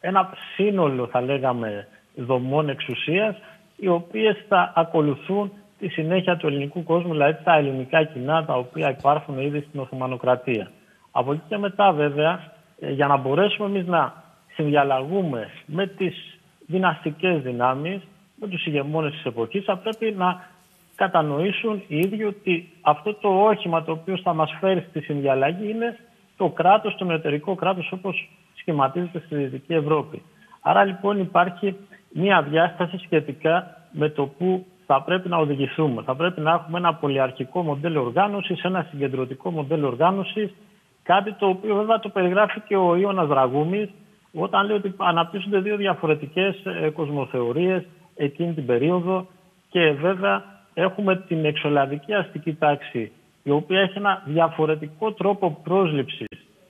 [0.00, 3.36] ένα σύνολο θα λέγαμε δομών εξουσίας
[3.76, 8.90] οι οποίες θα ακολουθούν τη συνέχεια του ελληνικού κόσμου, δηλαδή τα ελληνικά κοινά τα οποία
[8.90, 10.70] υπάρχουν ήδη στην Οθωμανοκρατία.
[11.10, 16.37] Από εκεί και μετά βέβαια, ε, για να μπορέσουμε εμείς να συνδιαλλαγούμε με τις
[16.68, 18.00] δυναστικές δυνάμεις,
[18.40, 20.48] με τους ηγεμόνες της εποχής, θα πρέπει να
[20.94, 25.98] κατανοήσουν οι ίδιοι ότι αυτό το όχημα το οποίο θα μας φέρει στη συνδιαλλαγή είναι
[26.36, 30.22] το κράτος, το εταιρικό κράτος όπως σχηματίζεται στη Δυτική Ευρώπη.
[30.60, 31.76] Άρα λοιπόν υπάρχει
[32.12, 36.02] μια διάσταση σχετικά με το που θα πρέπει να οδηγηθούμε.
[36.02, 40.54] Θα πρέπει να έχουμε ένα πολυαρχικό μοντέλο οργάνωσης, ένα συγκεντρωτικό μοντέλο οργάνωσης,
[41.02, 43.90] κάτι το οποίο βέβαια το περιγράφει και ο Ιώνας Δραγούμης
[44.32, 47.84] όταν λέει ότι αναπτύσσονται δύο διαφορετικές ε, κοσμοθεωρίες
[48.16, 49.26] εκείνη την περίοδο
[49.70, 56.26] και βέβαια έχουμε την εξολαδική αστική τάξη η οποία έχει ένα διαφορετικό τρόπο πρόσληψης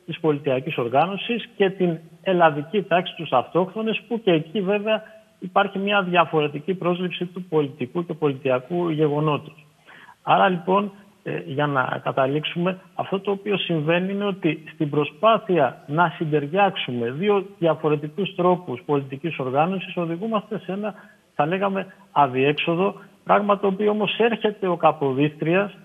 [0.06, 5.02] της πολιτιακής οργάνωσης και την ελλαδική τάξη τους αυτόχθονες που και εκεί βέβαια
[5.38, 9.66] υπάρχει μια διαφορετική πρόσληψη του πολιτικού και πολιτιακού γεγονότος.
[10.22, 11.07] Άρα λοιπόν ε,
[11.46, 18.34] για να καταλήξουμε αυτό το οποίο συμβαίνει είναι ότι στην προσπάθεια να συντεριάξουμε δύο διαφορετικούς
[18.34, 20.94] τρόπους πολιτικής οργάνωσης οδηγούμαστε σε ένα
[21.34, 25.76] θα λέγαμε αδιέξοδο πράγμα το οποίο όμως έρχεται ο Καποδίστριας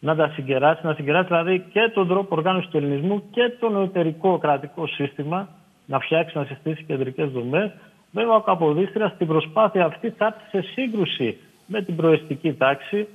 [0.00, 4.38] να τα συγκεράσει, να συγκεράσει δηλαδή και τον τρόπο οργάνωσης του ελληνισμού και το νοητερικό
[4.38, 5.48] κρατικό σύστημα,
[5.86, 7.70] να φτιάξει, να συστήσει κεντρικές δομές.
[8.12, 13.08] Βέβαια, ο Καποδίστριας στην προσπάθεια αυτή θα έρθει σε σύγκρουση με την προεστική τάξη,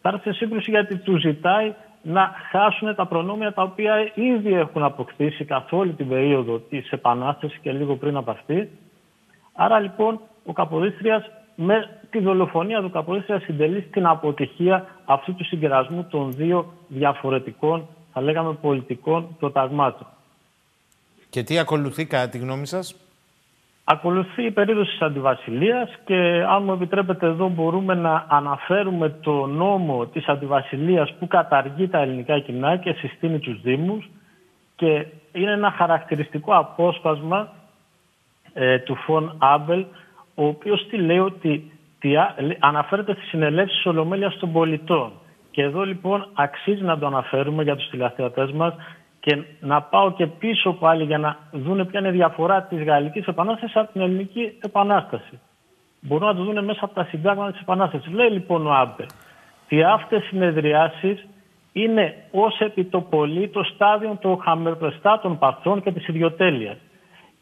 [0.00, 4.82] θα έρθει σε σύγκρουση γιατί του ζητάει να χάσουν τα προνόμια τα οποία ήδη έχουν
[4.82, 8.70] αποκτήσει καθ' όλη την περίοδο της Επανάστασης και λίγο πριν από αυτή.
[9.52, 16.04] Άρα λοιπόν ο Καποδίστριας με τη δολοφονία του Καποδίστρια συντελεί στην αποτυχία αυτού του συγκερασμού
[16.04, 20.06] των δύο διαφορετικών, θα λέγαμε, πολιτικών προταγμάτων.
[21.30, 22.94] Και τι ακολουθεί κατά τη γνώμη σας;
[23.90, 30.06] Ακολουθεί η περίοδος της Αντιβασιλείας και αν μου επιτρέπετε εδώ μπορούμε να αναφέρουμε το νόμο
[30.06, 34.10] της Αντιβασιλείας που καταργεί τα ελληνικά κοινά και συστήνει τους Δήμους
[34.76, 37.52] και είναι ένα χαρακτηριστικό απόσπασμα
[38.52, 39.84] ε, του Φων Άμπελ
[40.34, 42.12] ο οποίος τι λέει ότι τι,
[42.58, 45.12] αναφέρεται στη συνελεύση Ολομέλειας των πολιτών.
[45.50, 48.74] Και εδώ λοιπόν αξίζει να το αναφέρουμε για τους τηλεθεατές μας
[49.28, 53.26] και να πάω και πίσω πάλι για να δούνε ποια είναι η διαφορά της Γαλλικής
[53.26, 55.40] Επανάστασης από την Ελληνική Επανάσταση.
[56.00, 58.12] Μπορούν να το δούνε μέσα από τα συντάγματα της Επανάστασης.
[58.12, 59.06] Λέει λοιπόν ο Άμπε
[59.64, 61.26] ότι αυτές οι συνεδριάσεις
[61.72, 66.76] είναι ως επιτοπολή το στάδιο των χαμεροπρεστάτων παθών και της ιδιοτέλειας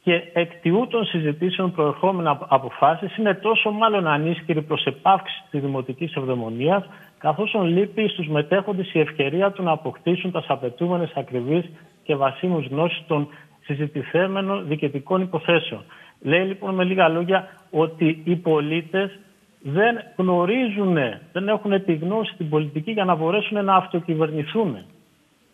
[0.07, 6.85] και εκτιού των συζητήσεων προερχόμενα αποφάσεις είναι τόσο μάλλον ανίσχυρη προς επάυξη της δημοτικής ευδαιμονίας
[7.19, 11.65] καθώς λείπει στους μετέχοντες η ευκαιρία του να αποκτήσουν τας απαιτούμενες ακριβείς
[12.03, 13.29] και βασίμους γνώσεις των
[13.65, 15.83] συζητηθέμενων διοικητικών υποθέσεων.
[16.21, 19.19] Λέει λοιπόν με λίγα λόγια ότι οι πολίτες
[19.61, 20.97] δεν γνωρίζουν,
[21.33, 24.77] δεν έχουν τη γνώση την πολιτική για να μπορέσουν να αυτοκυβερνηθούν.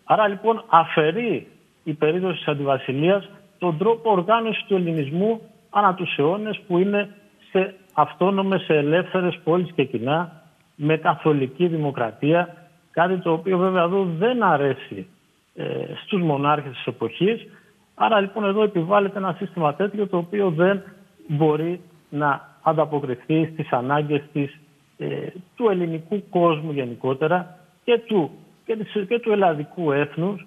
[0.04, 1.46] Άρα λοιπόν αφαιρεί
[1.84, 3.28] η περίπτωση της αντιβασιλείας
[3.62, 7.08] τον τρόπο οργάνωσης του ελληνισμού ανά τους αιώνες που είναι
[7.50, 10.42] σε αυτόνομες, σε ελεύθερες πόλεις και κοινά
[10.76, 15.06] με καθολική δημοκρατία κάτι το οποίο βέβαια εδώ δεν αρέσει
[15.54, 15.64] ε,
[16.04, 17.46] στους μονάρχες της εποχής.
[17.94, 20.82] Άρα λοιπόν εδώ επιβάλλεται ένα σύστημα τέτοιο το οποίο δεν
[21.26, 24.58] μπορεί να ανταποκριθεί στις ανάγκες της,
[24.98, 25.26] ε,
[25.56, 28.30] του ελληνικού κόσμου γενικότερα και του,
[28.66, 30.46] και, της, και του ελλαδικού έθνους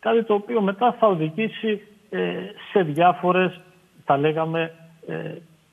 [0.00, 1.78] κάτι το οποίο μετά θα οδηγήσει ε,
[2.72, 3.60] σε διάφορες,
[4.04, 4.74] θα λέγαμε,
[5.06, 5.14] ε,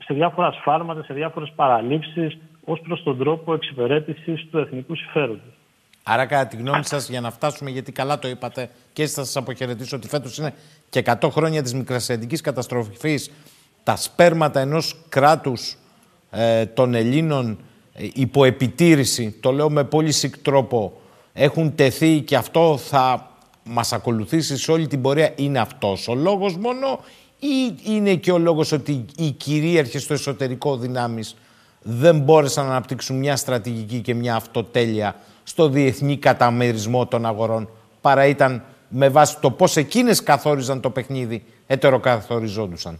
[0.03, 5.53] σε διάφορας σφάλματα, σε διάφορες παραλήψεις ως προς τον τρόπο εξυπηρέτησης του εθνικού συμφέροντος.
[6.03, 9.23] Άρα, κατά τη γνώμη σας, για να φτάσουμε, γιατί καλά το είπατε και έτσι θα
[9.23, 10.53] σας αποχαιρετήσω ότι φέτος είναι
[10.89, 13.31] και 100 χρόνια της μικρασιατικής καταστροφής.
[13.83, 15.77] Τα σπέρματα ενός κράτους
[16.31, 17.59] ε, των Ελλήνων
[17.93, 21.01] ε, υπό επιτήρηση, το λέω με πολύ σικ τρόπο,
[21.33, 23.29] έχουν τεθεί και αυτό θα
[23.65, 26.99] μας ακολουθήσεις σε όλη την πορεία είναι αυτός ο λόγος μόνο
[27.39, 31.35] ή είναι και ο λόγος ότι οι κυρίαρχες στο εσωτερικό δυνάμεις
[31.81, 37.69] δεν μπόρεσαν να αναπτύξουν μια στρατηγική και μια αυτοτέλεια στο διεθνή καταμερισμό των αγορών
[38.01, 42.99] παρά ήταν με βάση το πώς εκείνες καθόριζαν το παιχνίδι ετεροκαθοριζόντουσαν.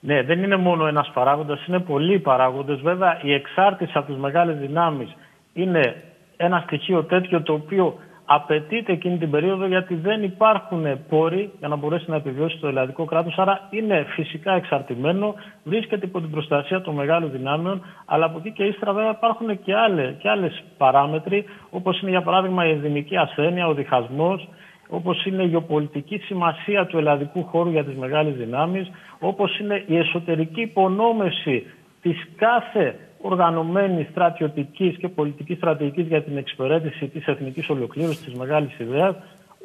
[0.00, 2.80] Ναι, δεν είναι μόνο ένας παράγοντας, είναι πολλοί παράγοντες.
[2.80, 5.16] Βέβαια, η εξάρτηση από τις μεγάλες δυνάμεις
[5.52, 6.02] είναι
[6.36, 11.76] ένα στοιχείο τέτοιο το οποίο απαιτείται εκείνη την περίοδο γιατί δεν υπάρχουν πόροι για να
[11.76, 13.38] μπορέσει να επιβιώσει το ελλαδικό κράτος.
[13.38, 18.64] Άρα είναι φυσικά εξαρτημένο, βρίσκεται υπό την προστασία των μεγάλων δυνάμεων, αλλά από εκεί και
[18.64, 23.66] ύστερα βέβαια υπάρχουν και, άλλε, και άλλες παράμετροι, όπως είναι για παράδειγμα η ενδυμική ασθένεια,
[23.66, 24.48] ο διχασμός,
[24.88, 29.96] όπως είναι η γεωπολιτική σημασία του ελλαδικού χώρου για τις μεγάλες δυνάμεις, όπως είναι η
[29.96, 31.66] εσωτερική υπονόμευση
[32.02, 32.98] της κάθε
[33.30, 39.14] οργανωμένη στρατιωτικής και πολιτικής στρατηγικής για την εξυπηρέτηση της εθνικής ολοκλήρωσης της μεγάλης ιδέας.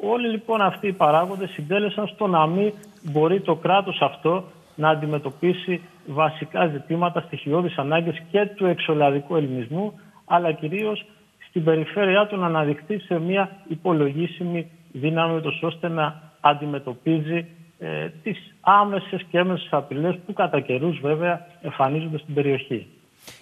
[0.00, 5.80] Όλοι λοιπόν αυτοί οι παράγοντες συντέλεσαν στο να μην μπορεί το κράτος αυτό να αντιμετωπίσει
[6.06, 11.04] βασικά ζητήματα, στοιχειώδεις ανάγκες και του εξολαδικού ελληνισμού, αλλά κυρίως
[11.48, 17.46] στην περιφέρειά του να αναδειχθεί σε μια υπολογίσιμη δύναμη, ώστε να αντιμετωπίζει
[17.78, 22.86] ε, τις άμεσες και έμεσες απειλές που κατά καιρούς βέβαια εμφανίζονται στην περιοχή.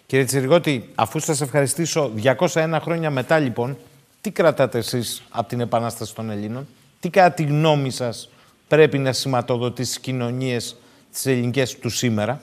[0.07, 2.13] Κύριε Τσιριγότη, αφού σας ευχαριστήσω
[2.53, 3.77] 201 χρόνια μετά λοιπόν,
[4.21, 6.67] τι κρατάτε εσείς από την Επανάσταση των Ελλήνων,
[7.01, 8.31] τι κατά τη γνώμη σας
[8.69, 10.77] πρέπει να σηματοδοτήσει τις κοινωνίες
[11.11, 12.41] τις ελληνικές του σήμερα;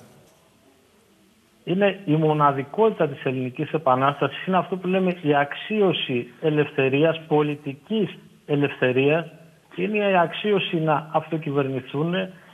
[1.64, 9.26] Είναι η μοναδικότητα της ελληνικής επανάστασης, είναι αυτό που λέμε η αξίωση ελευθερίας, πολιτικής ελευθερίας,
[9.76, 12.14] είναι η αξίωση να αυτοκυβερνηθούν,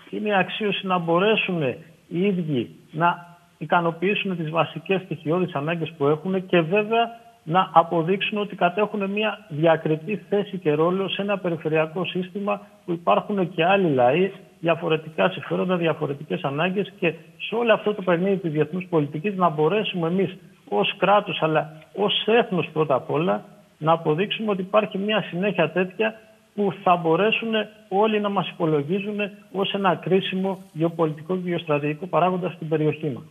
[0.10, 1.62] είναι η αξίωση να μπορέσουν
[2.08, 3.33] οι ίδιοι να
[3.64, 7.04] ικανοποιήσουν τις βασικές στοιχειώδεις ανάγκες που έχουν και βέβαια
[7.44, 13.50] να αποδείξουν ότι κατέχουν μια διακριτή θέση και ρόλο σε ένα περιφερειακό σύστημα που υπάρχουν
[13.54, 17.14] και άλλοι λαοί, διαφορετικά συμφέροντα, διαφορετικές ανάγκες και
[17.48, 20.38] σε όλο αυτό το παιχνίδι της διεθνούς πολιτικής να μπορέσουμε εμείς
[20.70, 23.44] ως κράτος αλλά ως έθνος πρώτα απ' όλα
[23.78, 26.16] να αποδείξουμε ότι υπάρχει μια συνέχεια τέτοια
[26.56, 27.54] που θα μπορέσουν
[27.90, 29.20] όλοι να μας υπολογίζουν
[29.52, 33.24] ως ένα κρίσιμο γεωπολιτικό και γεωστρατηγικό παράγοντα στην περιοχή μας.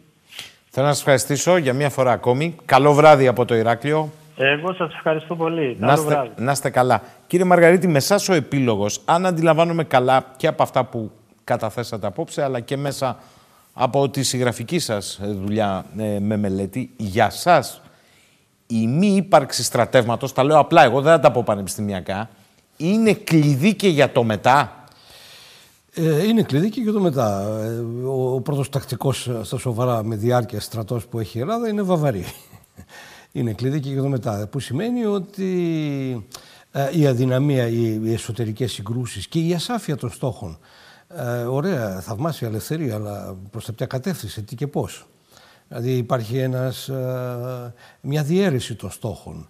[0.74, 2.56] Θέλω να σας ευχαριστήσω για μια φορά ακόμη.
[2.64, 4.10] Καλό βράδυ από το Ηράκλειο.
[4.36, 5.76] Εγώ σας ευχαριστώ πολύ.
[5.80, 7.02] Να είστε, να είστε καλά.
[7.26, 11.10] Κύριε Μαργαρίτη, με εσάς ο επίλογος, αν αντιλαμβάνομαι καλά και από αυτά που
[11.44, 13.16] καταθέσατε απόψε, αλλά και μέσα
[13.72, 17.82] από τη συγγραφική σας δουλειά ε, με μελέτη, για σας
[18.66, 22.28] η μη ύπαρξη στρατεύματος, τα λέω απλά εγώ, δεν θα τα πω πανεπιστημιακά,
[22.76, 24.81] είναι κλειδί και για το μετά.
[25.94, 27.58] Ε, είναι κλειδί και για το μετά.
[27.62, 31.82] Ε, ο, ο πρώτος τακτικός στα σοβαρά με διάρκεια στρατός που έχει η Ελλάδα είναι
[31.82, 32.24] Βαβαρή.
[33.32, 34.48] είναι κλειδί και για το μετά.
[34.50, 36.26] Που σημαίνει ότι
[36.72, 40.58] ε, η αδυναμία, οι, οι εσωτερικές συγκρούσεις και η ασάφεια των στόχων
[41.16, 45.06] ε, ωραία, θαυμάσια ελευθερία, αλλά προς τα ποια κατεύθυνση, τι και πώς.
[45.68, 46.90] Δηλαδή υπάρχει ένας,
[48.00, 49.48] μια διαίρεση των στόχων.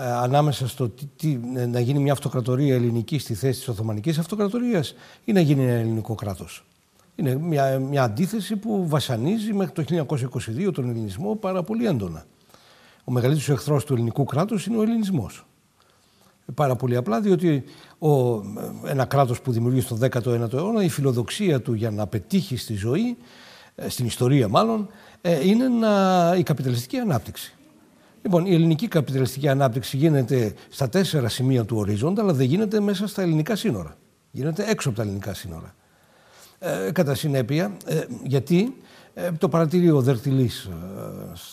[0.00, 1.36] Ε, ανάμεσα στο τι,
[1.68, 6.14] να γίνει μια αυτοκρατορία ελληνική στη θέση της Οθωμανικής Αυτοκρατορίας ή να γίνει ένα ελληνικό
[6.14, 6.64] κράτος.
[7.14, 10.06] Είναι μια, μια αντίθεση που βασανίζει μέχρι το
[10.68, 12.24] 1922 τον ελληνισμό πάρα πολύ έντονα.
[13.04, 15.46] Ο μεγαλύτερος εχθρός του ελληνικού κράτους είναι ο ελληνισμός.
[16.54, 17.64] Πάρα πολύ απλά, διότι
[17.98, 18.40] ο,
[18.84, 23.16] ένα κράτος που δημιουργεί στο 19ο αιώνα, η φιλοδοξία του για να πετύχει στη ζωή,
[23.74, 24.88] ε, στην ιστορία μάλλον,
[25.20, 27.54] ε, είναι να, η καπιταλιστική ανάπτυξη.
[28.22, 33.06] Λοιπόν, η ελληνική καπιταλιστική ανάπτυξη γίνεται στα τέσσερα σημεία του ορίζοντα, αλλά δεν γίνεται μέσα
[33.06, 33.96] στα ελληνικά σύνορα.
[34.30, 35.74] Γίνεται έξω από τα ελληνικά σύνορα.
[36.58, 38.74] Ε, κατά συνέπεια, ε, γιατί
[39.14, 40.70] ε, το παρατηρεί ο Δερτιλής, ε,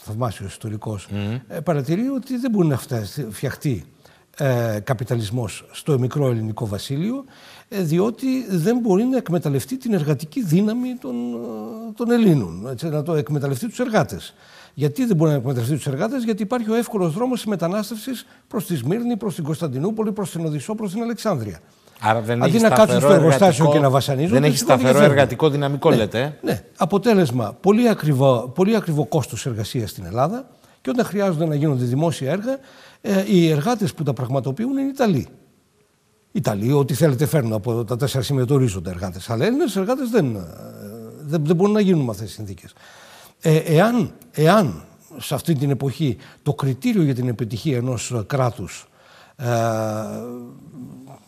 [0.04, 1.08] θαυμάσιος ιστορικός,
[1.48, 2.80] ε, παρατηρεί ότι δεν μπορεί να
[3.30, 3.86] φτιαχτεί
[4.38, 7.24] ε, καπιταλισμός στο μικρό ελληνικό βασίλειο,
[7.70, 11.16] διότι δεν μπορεί να εκμεταλλευτεί την εργατική δύναμη των,
[11.96, 14.34] των Ελλήνων, έτσι, να το εκμεταλλευτεί τους εργάτες.
[14.80, 18.66] Γιατί δεν μπορεί να εκμεταλλευτεί τους εργάτες, Γιατί υπάρχει ο εύκολος δρόμος της μετανάστευσης προς
[18.66, 21.60] τη Σμύρνη, προς την Κωνσταντινούπολη, προς την Οδυσσό, προς την Αλεξάνδρεια.
[22.00, 24.34] Άρα δεν Αντί έχει να κάτσουν στο εργοστάσιο και να βασανίζουν.
[24.34, 26.38] Δεν έχει σταθερό εργατικό δυναμικό, ναι, λέτε.
[26.42, 26.64] Ναι.
[26.78, 30.50] Αποτέλεσμα, πολύ ακριβό, πολύ ακριβό κόστος εργασίας στην Ελλάδα
[30.82, 32.58] και όταν χρειάζονται να γίνονται δημόσια έργα,
[33.02, 35.28] ε, οι εργάτες που τα πραγματοποιούν είναι Ιταλοί.
[36.32, 39.30] Ιταλοί, ό,τι θέλετε φέρνουν από τα τέσσερα σημεία του ορίζοντα εργάτες.
[39.30, 40.40] Αλλά Έλληνες εργάτες δεν, ε,
[41.22, 42.74] δεν, δεν μπορούν να γίνουν με αυτές τις συνθήκες.
[43.42, 44.86] Ε, εάν, εάν
[45.18, 48.88] σε αυτή την εποχή το κριτήριο για την επιτυχία ενός κράτους
[49.36, 49.48] ε,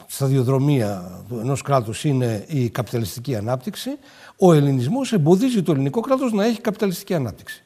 [0.07, 3.89] σταδιοδρομία ενός κράτους είναι η καπιταλιστική ανάπτυξη,
[4.37, 7.61] ο ελληνισμός εμποδίζει το ελληνικό κράτος να έχει καπιταλιστική ανάπτυξη.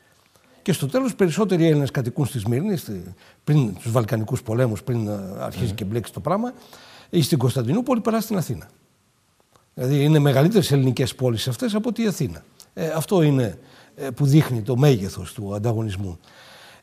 [0.61, 2.77] Και στο τέλος περισσότεροι Έλληνες κατοικούν στη Σμύρνη,
[3.43, 6.53] πριν τους Βαλκανικούς πολέμους, πριν ε, αρχίσει και μπλέξει το πράγμα,
[7.09, 8.69] ή στην Κωνσταντινούπολη παρά στην Αθήνα.
[9.73, 12.43] Δηλαδή είναι μεγαλύτερες ελληνικές πόλεις αυτές από τη Αθήνα.
[12.73, 13.59] Ε, αυτό είναι
[13.95, 16.19] ε, που δείχνει το μέγεθος του ανταγωνισμού.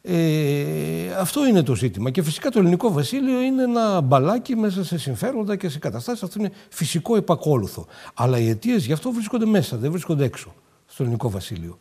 [0.03, 2.11] Ε, αυτό είναι το ζήτημα.
[2.11, 6.23] Και φυσικά το ελληνικό βασίλειο είναι ένα μπαλάκι μέσα σε συμφέροντα και σε καταστάσεις.
[6.23, 7.87] Αυτό είναι φυσικό επακόλουθο.
[8.15, 10.55] Αλλά οι αιτίες γι' αυτό βρίσκονται μέσα, δεν βρίσκονται έξω
[10.87, 11.79] στο ελληνικό βασίλειο.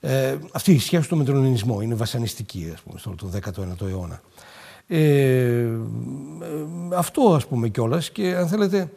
[0.00, 4.20] Ε, αυτή η σχέση του με τον ελληνισμό είναι βασανιστική, ας πούμε, στον 19ο αιώνα.
[4.86, 5.76] Ε, ε,
[6.94, 8.90] αυτό ας πούμε κιόλας και αν θέλετε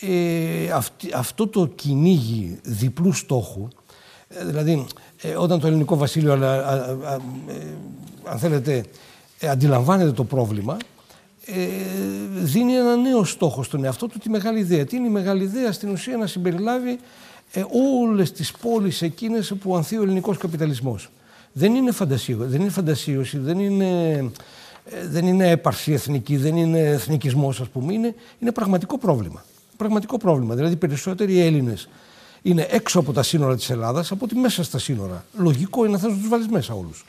[0.00, 0.72] ε,
[1.14, 3.68] αυτό το κυνήγι διπλού στόχου
[4.28, 4.86] ε, δηλαδή,
[5.22, 6.46] ε, όταν το ελληνικό βασίλειο, ε,
[8.24, 8.84] αν θέλετε,
[9.42, 10.76] αντιλαμβάνεται το πρόβλημα,
[12.30, 14.84] δίνει ένα νέο στόχο στον εαυτό του, τη μεγάλη ιδέα.
[14.84, 16.98] Τι είναι η μεγάλη ιδέα, στην ουσία να συμπεριλάβει
[18.00, 21.10] όλες τις πόλεις εκείνες που ανθεί ο ελληνικός καπιταλισμός.
[21.52, 24.30] Δεν είναι φαντασίο, δεν είναι φαντασίωση, δεν είναι,
[25.08, 29.44] δεν είναι έπαρση εθνική, δεν είναι εθνικισμός ας πούμε, είναι, είναι πραγματικό πρόβλημα.
[29.78, 30.54] Πραγματικό πρόβλημα.
[30.54, 31.88] Δηλαδή περισσότεροι Έλληνες
[32.42, 35.24] είναι έξω από τα σύνορα της Ελλάδας από ότι μέσα στα σύνορα.
[35.32, 37.04] Λογικό είναι να θες να τους βάλεις μέσα όλους.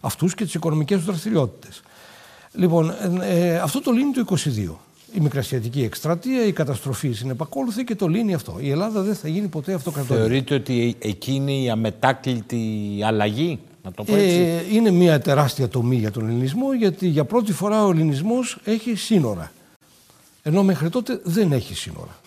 [0.00, 1.82] Αυτούς και τις οικονομικές τους δραστηριότητες.
[2.52, 2.90] Λοιπόν,
[3.22, 4.80] ε, ε, αυτό το λύνει το 22.
[5.14, 8.56] Η μικρασιατική εκστρατεία, η καταστροφή συνεπακόλουθη και το λύνει αυτό.
[8.60, 10.22] Η Ελλάδα δεν θα γίνει ποτέ αυτοκρατορία.
[10.22, 14.38] Θεωρείτε ότι εκεί είναι η αμετάκλητη αλλαγή, να το πω έτσι.
[14.38, 18.94] Ε, είναι μια τεράστια τομή για τον ελληνισμό, γιατί για πρώτη φορά ο ελληνισμός έχει
[18.94, 19.52] σύνορα.
[20.42, 22.20] Ενώ μέχρι τότε δεν έχει σύνορα.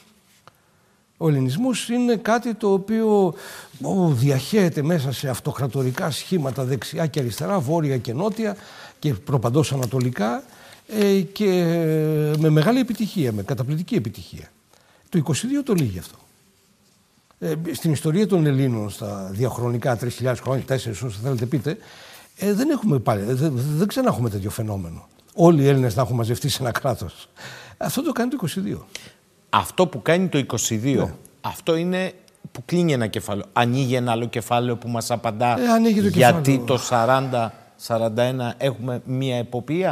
[1.18, 3.34] Ο ελληνισμός είναι κάτι το οποίο
[3.82, 8.56] ο, διαχέεται μέσα σε αυτοκρατορικά σχήματα δεξιά και αριστερά, βόρεια και νότια
[9.00, 10.44] και προπαντός ανατολικά
[10.88, 11.48] ε, και
[12.40, 14.52] με μεγάλη επιτυχία, με καταπληκτική επιτυχία.
[15.10, 15.34] Το 22
[15.66, 16.18] το λύγει αυτό.
[17.40, 21.78] Ε, στην ιστορία των Ελλήνων, στα διαχρονικά 3.000 χρόνια, 4 όσο θέλετε πείτε,
[22.38, 25.08] ε, δεν έχουμε πάλι, δεν, δεν ξανά έχουμε τέτοιο φαινόμενο.
[25.34, 27.30] Όλοι οι Έλληνες να έχουν μαζευτεί σε ένα κράτος.
[27.78, 28.78] Αυτό το κάνει το 22.
[29.50, 31.06] Αυτό που κάνει το 22,
[31.42, 32.14] αυτό είναι
[32.52, 33.46] που κλείνει ένα κεφάλαιο.
[33.54, 37.50] Ανοίγει ένα άλλο κεφάλαιο που μας απαντά Ε, ανοίγει το γιατί κεφάλαιο.
[37.50, 37.50] το
[37.88, 39.90] 40-41 έχουμε μία εποπία.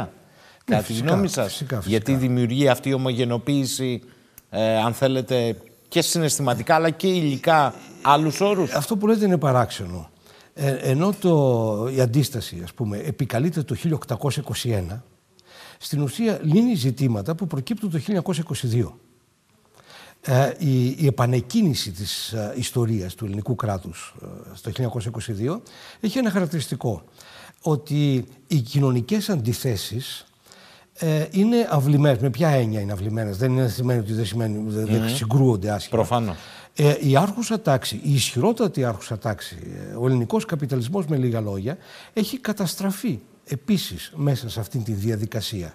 [0.66, 1.46] Ναι, Κατά τη φυσικά, γνώμη σας.
[1.46, 1.90] φυσικά, φυσικά.
[1.90, 4.02] Γιατί δημιουργεί αυτή η ομογενοποίηση,
[4.50, 5.56] ε, αν θέλετε,
[5.88, 8.72] και συναισθηματικά αλλά και υλικά άλλους όρους.
[8.72, 10.08] Αυτό που λέτε είναι παράξενο.
[10.54, 15.02] Ε, ενώ το, η αντίσταση, ας πούμε, επικαλείται το 1821,
[15.84, 18.00] στην ουσία λύνει ζητήματα που προκύπτουν το
[18.72, 18.92] 1922.
[20.26, 24.70] Ε, η, η επανεκκίνηση της ε, ιστορίας του ελληνικού κράτους ε, στο
[25.56, 25.60] 1922
[26.00, 27.02] έχει ένα χαρακτηριστικό
[27.62, 30.26] ότι οι κοινωνικές αντιθέσεις
[30.98, 32.18] ε, είναι αυλημένες.
[32.18, 33.36] Με ποια έννοια είναι αυλημένες.
[33.36, 35.08] Δεν είναι σημαίνει ότι δεν, σημαίνει, δεν, δεν Μμμ.
[35.08, 35.96] συγκρούονται άσχημα.
[35.96, 36.36] Προφανώς.
[36.76, 39.58] Ε, η άρχουσα τάξη, η ισχυρότατη άρχουσα τάξη,
[39.90, 41.78] ε, ο ελληνικός καπιταλισμός με λίγα λόγια,
[42.12, 45.74] έχει καταστραφεί επίσης μέσα σε αυτήν τη διαδικασία.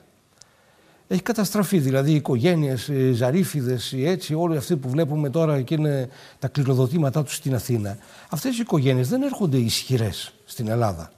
[1.11, 5.73] Έχει καταστραφεί, δηλαδή οι οικογένειες, οι ζαρίφιδες, οι έτσι, όλοι αυτοί που βλέπουμε τώρα και
[5.73, 7.98] είναι τα κληροδοτήματά τους στην Αθήνα.
[8.30, 11.11] Αυτές οι οικογένειες δεν έρχονται ισχυρές στην Ελλάδα.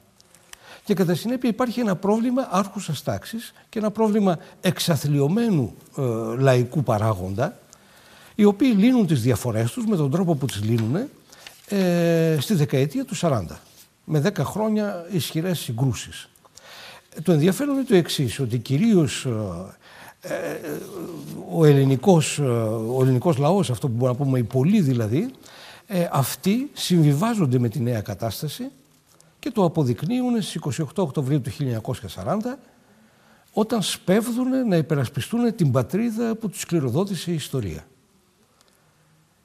[0.84, 6.02] Και κατά συνέπεια υπάρχει ένα πρόβλημα άρχουσας τάξης και ένα πρόβλημα εξαθλειωμένου ε,
[6.38, 7.60] λαϊκού παράγοντα,
[8.36, 10.96] οι οποίοι λύνουν τις διαφορές τους με τον τρόπο που τις λύνουν
[11.68, 13.44] ε, στη δεκαετία του 40,
[14.04, 16.30] με 10 χρόνια ισχυρές συγκρούσεις.
[17.24, 19.34] Το ενδιαφέρον είναι το εξής, ότι κυρίως ε,
[20.22, 20.60] ε,
[21.52, 22.44] ο, ελληνικός, ε,
[22.96, 25.32] ο ελληνικός λαός, αυτό που μπορούμε να πούμε οι πολλοί δηλαδή,
[25.88, 28.72] ε, αυτοί συμβιβάζονται με τη νέα κατάσταση
[29.40, 31.52] και το αποδεικνύουν στις 28 Οκτωβρίου του
[32.16, 32.58] 1940
[33.54, 37.86] όταν σπέβδουν να υπερασπιστούν την πατρίδα που τους κληροδότησε η ιστορία.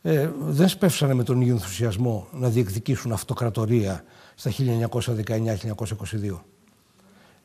[0.03, 4.05] Ε, δεν σπεύσανε με τον ίδιο ενθουσιασμό να διεκδικήσουν αυτοκρατορία
[4.35, 6.41] στα 1919-1922.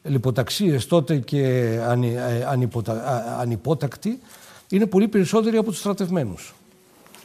[0.04, 4.20] Λιποταξίες τότε και ανι, ε, ανιποτα, α- ανυπότακτοι
[4.70, 6.54] είναι πολύ περισσότεροι από τους στρατευμένους.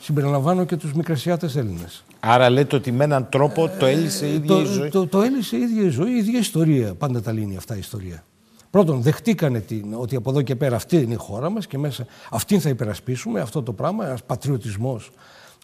[0.01, 2.05] Συμπεριλαμβάνω και τους μικρασιάτες Έλληνες.
[2.21, 5.23] Άρα λέτε ότι με έναν τρόπο το έλυσε η ίδια το, η ζωή; Το, το
[5.23, 6.95] έλυσε η ίδια η ζωή, η ίδια ιστορία.
[6.95, 8.25] Πάντα τα λύνει αυτά η ιστορία.
[8.71, 12.07] Πρώτον, δεχτήκανε την, ότι από εδώ και πέρα αυτή είναι η χώρα μας και μέσα
[12.31, 15.11] αυτήν θα υπερασπίσουμε αυτό το πράγμα, ένας πατριωτισμός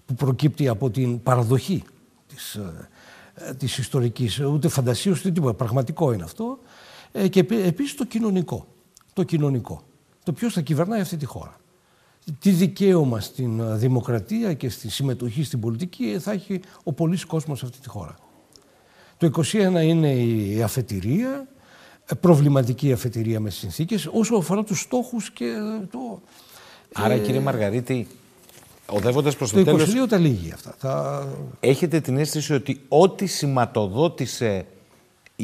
[0.07, 1.83] που προκύπτει από την παραδοχή
[2.27, 2.89] της, ε,
[3.35, 6.59] ε, της ιστορικής, ούτε φαντασίως ούτε τίποτα, πραγματικό είναι αυτό.
[7.13, 8.67] Ε, και επί- επίσης το κοινωνικό.
[9.13, 9.83] Το κοινωνικό.
[10.25, 11.57] Το ποιος θα κυβερνάει αυτή τη χώρα.
[12.39, 17.59] Τι δικαίωμα στην ε, δημοκρατία και στη συμμετοχή στην πολιτική θα έχει ο πολλής κόσμος
[17.59, 18.17] σε αυτή τη χώρα.
[19.17, 21.49] Το 21 είναι η αφετηρία,
[22.07, 26.21] ε, προβληματική αφετηρία με συνθήκες, όσο αφορά τους στόχους και ε, το...
[26.93, 28.07] Άρα ε, κύριε Μαργαρίτη,
[28.87, 30.75] οδεύοντας προς Το το, τέλος, 22 τα λίγη αυτά.
[30.81, 31.27] Τα...
[31.61, 34.67] έχετε την αίσθηση ότι ό,τι σηματοδότησε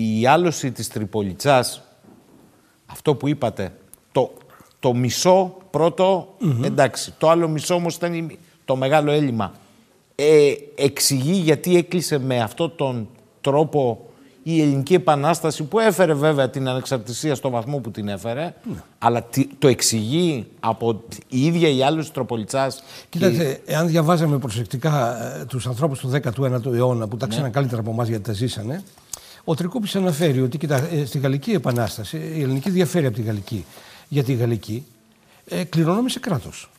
[0.00, 1.82] η άλωση της Τριπολιτσάς,
[2.86, 3.72] αυτό που είπατε,
[4.12, 4.32] το,
[4.80, 9.52] το μισό πρώτο, εντάξει, το άλλο μισό όμως ήταν η- το μεγάλο έλλειμμα.
[10.14, 13.08] Ε, εξηγεί γιατί έκλεισε με αυτόν τον
[13.40, 14.02] τρόπο
[14.42, 18.54] η ελληνική επανάσταση που έφερε βέβαια την ανεξαρτησία στο βαθμό που την έφερε,
[18.98, 22.82] αλλά τι- το εξηγεί από η ίδια η άλωση Τροπολιτσάς.
[23.08, 27.32] Κοιτάξτε, εάν διαβάζαμε προσεκτικά ε, τους ανθρώπους του 19ου αιώνα που τα Ναι.
[27.34, 28.82] ξέραν καλύτερα από εμάς γιατί τα ζήσανε,
[29.48, 33.64] ο Τρικόπης αναφέρει ότι κοιτά, ε, στη Γαλλική Επανάσταση, η ελληνική διαφέρει από τη Γαλλική,
[34.08, 34.86] γιατί η Γαλλική
[35.44, 36.70] ε, κληρονόμησε κράτος.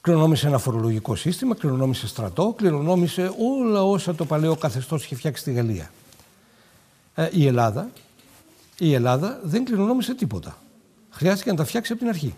[0.00, 5.52] Κληρονόμησε ένα φορολογικό σύστημα, κληρονόμησε στρατό, κληρονόμησε όλα όσα το παλαιό καθεστώς είχε φτιάξει στη
[5.52, 5.90] Γαλλία.
[7.14, 7.90] Ε, η, Ελλάδα,
[8.78, 10.58] η Ελλάδα δεν κληρονόμησε τίποτα.
[11.10, 12.34] Χρειάστηκε να τα φτιάξει από την αρχή.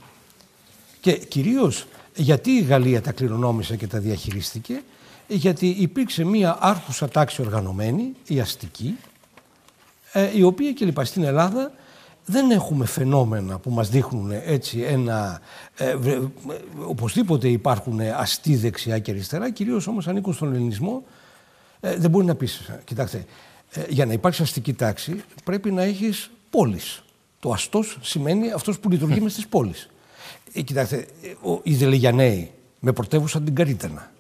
[1.01, 4.83] Και κυρίως γιατί η Γαλλία τα κληρονόμησε και τα διαχειρίστηκε,
[5.29, 8.97] γιατί υπήρξε μία άρχουσα τάξη οργανωμένη, η αστική,
[10.17, 11.73] ε, η οποία και λοιπά στην Ελλάδα
[12.25, 15.41] δεν έχουμε φαινόμενα που μας δείχνουν έτσι ένα...
[15.77, 16.55] Ε, βρε- ε,
[16.87, 21.03] οπωσδήποτε υπάρχουν αστεί δεξιά και αριστερά, κυρίως όμως ανήκουν στον ελληνισμό.
[21.81, 23.25] Ε, δεν μπορεί να πεις, κοιτάξτε,
[23.71, 27.03] ε, για να υπάρξει αστική τάξη πρέπει να έχεις πόλεις.
[27.41, 29.89] Το αστός σημαίνει αυτός που λειτουργεί μες στις πόλεις.
[30.53, 34.11] Ε, κοιτάξτε, ε, ο, οι Δελεγιανέοι με πρωτεύουσα την Καρίτενα.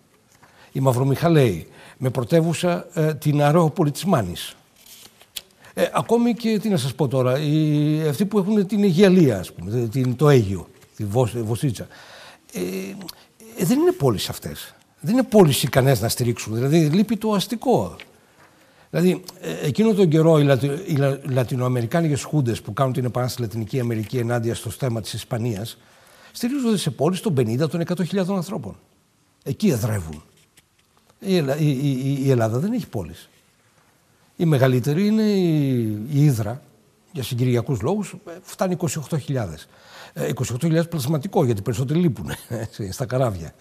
[0.73, 1.69] Οι Μαυρομιχαλαίοι
[1.99, 4.57] με πρωτεύουσα ε, την Αρεόπολη της Μάνης.
[5.79, 9.53] Ε, ακόμη και, τι να σας πω τώρα, οι, αυτοί που έχουν την Αιγιαλία, ας
[9.53, 11.87] πούμε, την, το Αίγιο, τη Βος, Βοσίτσα.
[12.53, 12.61] Ε,
[13.59, 14.75] ε, δεν είναι πόλεις αυτές.
[15.01, 16.55] Δεν είναι πόλεις ικανές να στηρίξουν.
[16.55, 17.97] Δηλαδή, λείπει το αστικό.
[18.91, 23.35] Δηλαδή, ε, εκείνο τον καιρό οι, Λατι, οι Λα- Λατινοαμερικάνικες χούντες που κάνουν την επανάσταση
[23.35, 25.79] στη Λατινική Αμερική ενάντια στο στέμα της Ισπανίας,
[26.33, 28.77] στηρίζονται σε πόλεις των 50 των 100.000 ανθρώπων.
[29.43, 30.23] Εκεί εδρεύουν.
[31.21, 33.29] Η, Ελλά- η, η- η Ελλάδα δεν έχει πόλεις.
[34.37, 35.79] Η μεγαλύτερη είναι η,
[36.13, 36.63] η Ήδρα,
[37.13, 39.67] για συγκυριακούς λόγους, ε, φτάνει 28.000.
[40.13, 43.53] Ε, 28.000 πλασματικό, γιατί περισσότεροι λείπουν έτσι, στα καράβια.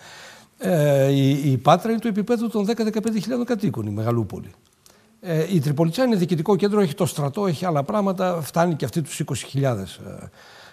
[0.58, 4.52] Ε, η, η Πάτρα είναι του επίπεδου των 10-15.000 κατοίκων, η Μεγαλούπολη.
[5.22, 9.02] Ε, η Τριπολιτσιά είναι διοικητικό κέντρο, έχει το στρατό, έχει άλλα πράγματα, φτάνει και αυτή
[9.02, 9.86] τους 20.000 ε,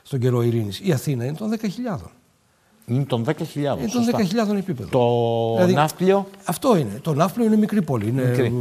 [0.02, 0.80] στον καιρό ειρήνης.
[0.80, 1.98] Η Αθήνα είναι των 10.000.
[2.86, 3.34] Είναι των 10.000.
[3.54, 4.10] Είναι σωστά.
[4.12, 4.88] των 10.000 επίπεδο.
[4.90, 6.98] Το Δηλαδή, Ναύπλιο; Αυτό είναι.
[7.02, 8.08] Το Ναύπλιο είναι μικρή πόλη.
[8.08, 8.52] Είναι Μικρή.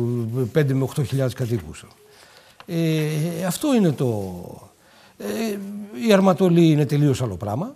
[0.54, 1.86] 5 με 8.000 κατοίκους.
[2.66, 4.34] Ε, αυτό είναι το...
[5.18, 5.58] Ε,
[6.08, 7.76] η Αρματολή είναι τελείως άλλο πράγμα.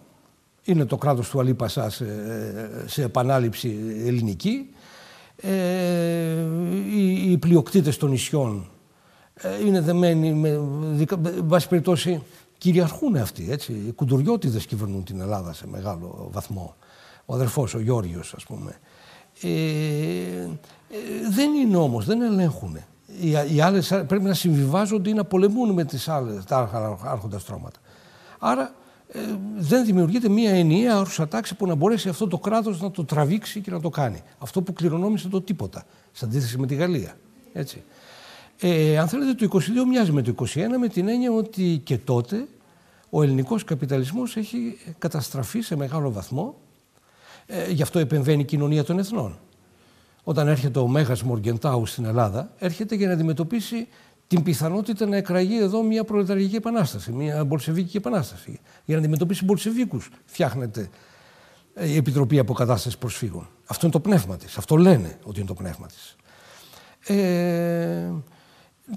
[0.63, 2.05] Είναι το κράτος του Αλή Πασάς σε,
[2.85, 4.69] σε επανάληψη ελληνική.
[5.37, 5.49] Ε,
[6.95, 8.69] οι, οι πλειοκτήτες των νησιών
[9.33, 10.59] ε, είναι δεμένοι με,
[10.91, 12.21] δικα- με βάση περιπτώσει,
[12.65, 13.71] κυριαρχούν αυτοί, έτσι.
[13.87, 16.75] Οι κουντουριώτιδες κυβερνούν την Ελλάδα σε μεγάλο βαθμό.
[17.25, 18.79] Ο αδερφός, ο Γιώργιος, ας πούμε.
[19.41, 20.49] Ε, ε,
[21.29, 22.77] δεν είναι όμως, δεν ελέγχουν.
[23.21, 27.41] Οι, οι άλλες πρέπει να συμβιβάζονται ή να πολεμούν με τις άλλες, τα άρχα- άρχοντας
[27.41, 27.79] στρώματα.
[28.39, 28.73] Άρα
[29.07, 29.19] ε,
[29.57, 33.61] δεν δημιουργείται μια ενιαία άρουσα τάξη που να μπορέσει αυτό το κράτος να το τραβήξει
[33.61, 34.21] και να το κάνει.
[34.37, 37.17] Αυτό που κληρονόμησε το τίποτα, σε αντίθεση με τη Γαλλία.
[37.53, 37.83] Έτσι.
[38.59, 40.45] Ε, αν θέλετε, το 22 μοιάζει με το 21
[40.79, 42.47] με την έννοια ότι και τότε
[43.09, 46.55] ο ελληνικός καπιταλισμός έχει καταστραφεί σε μεγάλο βαθμό.
[47.45, 49.39] Ε, γι' αυτό επεμβαίνει η κοινωνία των εθνών.
[50.23, 53.87] Όταν έρχεται ο Μέγας Μοργεντάου στην Ελλάδα, έρχεται για να αντιμετωπίσει
[54.27, 58.59] την πιθανότητα να εκραγεί εδώ μια προλεταρική επανάσταση, μια μπολσεβίκη επανάσταση.
[58.85, 60.89] Για να αντιμετωπίσει μπολσεβίκους φτιάχνεται
[61.73, 63.47] ε, η Επιτροπή Αποκατάστασης Προσφύγων.
[63.65, 64.57] Αυτό είναι το πνεύμα της.
[64.57, 66.15] Αυτό λένε ότι είναι το πνεύμα της.
[67.07, 68.11] Ε,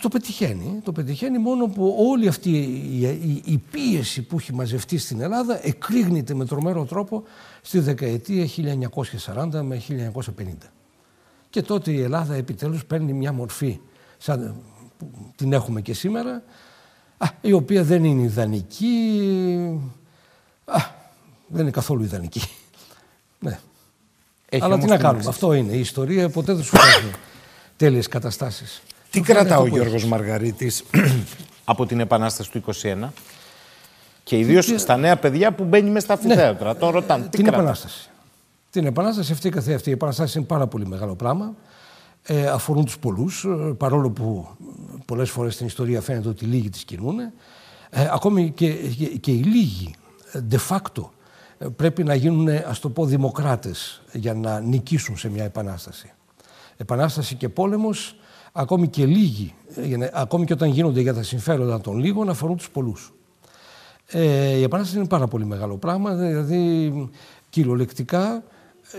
[0.00, 0.80] το πετυχαίνει.
[0.84, 5.66] Το πετυχαίνει μόνο που όλη αυτή η, η- η πίεση που έχει μαζευτεί στην Ελλάδα
[5.66, 7.22] εκρήγνεται με τρομερό τρόπο
[7.62, 8.46] στη δεκαετία
[9.34, 10.70] 1940 με 1950.
[11.50, 13.78] Και τότε η Ελλάδα επιτέλους παίρνει μια μορφή
[14.18, 14.54] σαν
[14.98, 16.42] που την έχουμε και σήμερα,
[17.18, 19.20] α, η οποία δεν είναι ιδανική,
[20.64, 20.78] α,
[21.46, 22.40] δεν είναι καθόλου ιδανική.
[23.38, 23.58] Ναι.
[24.48, 25.30] Έχει Αλλά τι όμως να την κάνουμε, αξία.
[25.30, 25.72] αυτό είναι.
[25.72, 27.10] Η ιστορία ποτέ δεν σου φέρνει
[27.76, 28.82] τέλειες καταστάσεις.
[29.10, 30.08] Τι Σου φέρνει κρατά αυτό ο που Γιώργος έχεις.
[30.08, 30.84] Μαργαρίτης
[31.64, 33.08] από την Επανάσταση του 21
[34.22, 36.76] και ιδίως στα νέα παιδιά που μπαίνει μέσα στα αμφιθέατρα.
[36.76, 37.22] Το ρωτάνε.
[37.22, 37.30] Τι Ναι.
[37.30, 37.58] την κρατά.
[37.58, 38.10] Επανάσταση.
[38.70, 39.88] Την Επανάσταση αυτή καθεαυτή.
[39.88, 41.54] Η Επανάσταση είναι πάρα πολύ μεγάλο πράγμα.
[42.22, 44.48] Ε, αφορούν τους πολλούς, ε, παρόλο που
[45.04, 47.18] πολλές φορές στην ιστορία φαίνεται ότι οι λίγοι τις κινούν.
[47.90, 49.94] Ε, ακόμη και, και, και οι λίγοι,
[50.32, 51.08] ε, de facto,
[51.58, 56.12] ε, πρέπει να γίνουν, ας το πω, δημοκράτες για να νικήσουν σε μια επανάσταση.
[56.76, 58.17] Επανάσταση και πόλεμος,
[58.60, 62.28] ακόμη και λίγοι, ε, για να- ακόμη και όταν γίνονται για τα συμφέροντα των λίγων,
[62.28, 63.12] αφορούν τους πολλούς.
[64.06, 66.92] Ε, η Επανάσταση είναι πάρα πολύ μεγάλο πράγμα, δηλαδή
[67.50, 68.42] κυριολεκτικά,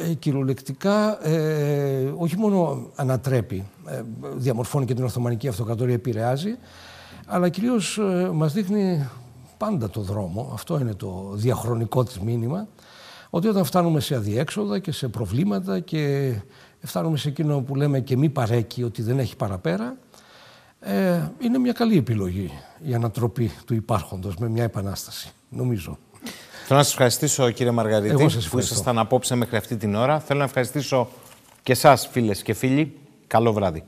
[0.10, 4.02] ε, κυριολεκτικά ε, όχι μόνο ανατρέπει, ε,
[4.36, 6.56] διαμορφώνει και την Οθωμανική Αυτοκρατορία, επηρεάζει,
[7.26, 9.08] αλλά κυρίως ε, μας δείχνει
[9.58, 12.68] πάντα το δρόμο, αυτό είναι το διαχρονικό της μήνυμα,
[13.30, 16.34] ότι όταν φτάνουμε σε αδιέξοδα και σε προβλήματα και
[16.88, 19.98] φτάνουμε σε εκείνο που λέμε και μη παρέκει, ότι δεν έχει παραπέρα,
[20.80, 22.52] ε, είναι μια καλή επιλογή
[22.86, 25.98] η ανατροπή του υπάρχοντος με μια επανάσταση, νομίζω.
[26.66, 28.74] Θέλω να σας ευχαριστήσω κύριε Μαργαρίτη Εγώ σας που ευχαριστώ.
[28.74, 30.20] ήσασταν απόψε μέχρι αυτή την ώρα.
[30.20, 31.10] Θέλω να ευχαριστήσω
[31.64, 32.98] και εσάς φίλες και φίλοι.
[33.28, 33.84] Καλό βράδυ.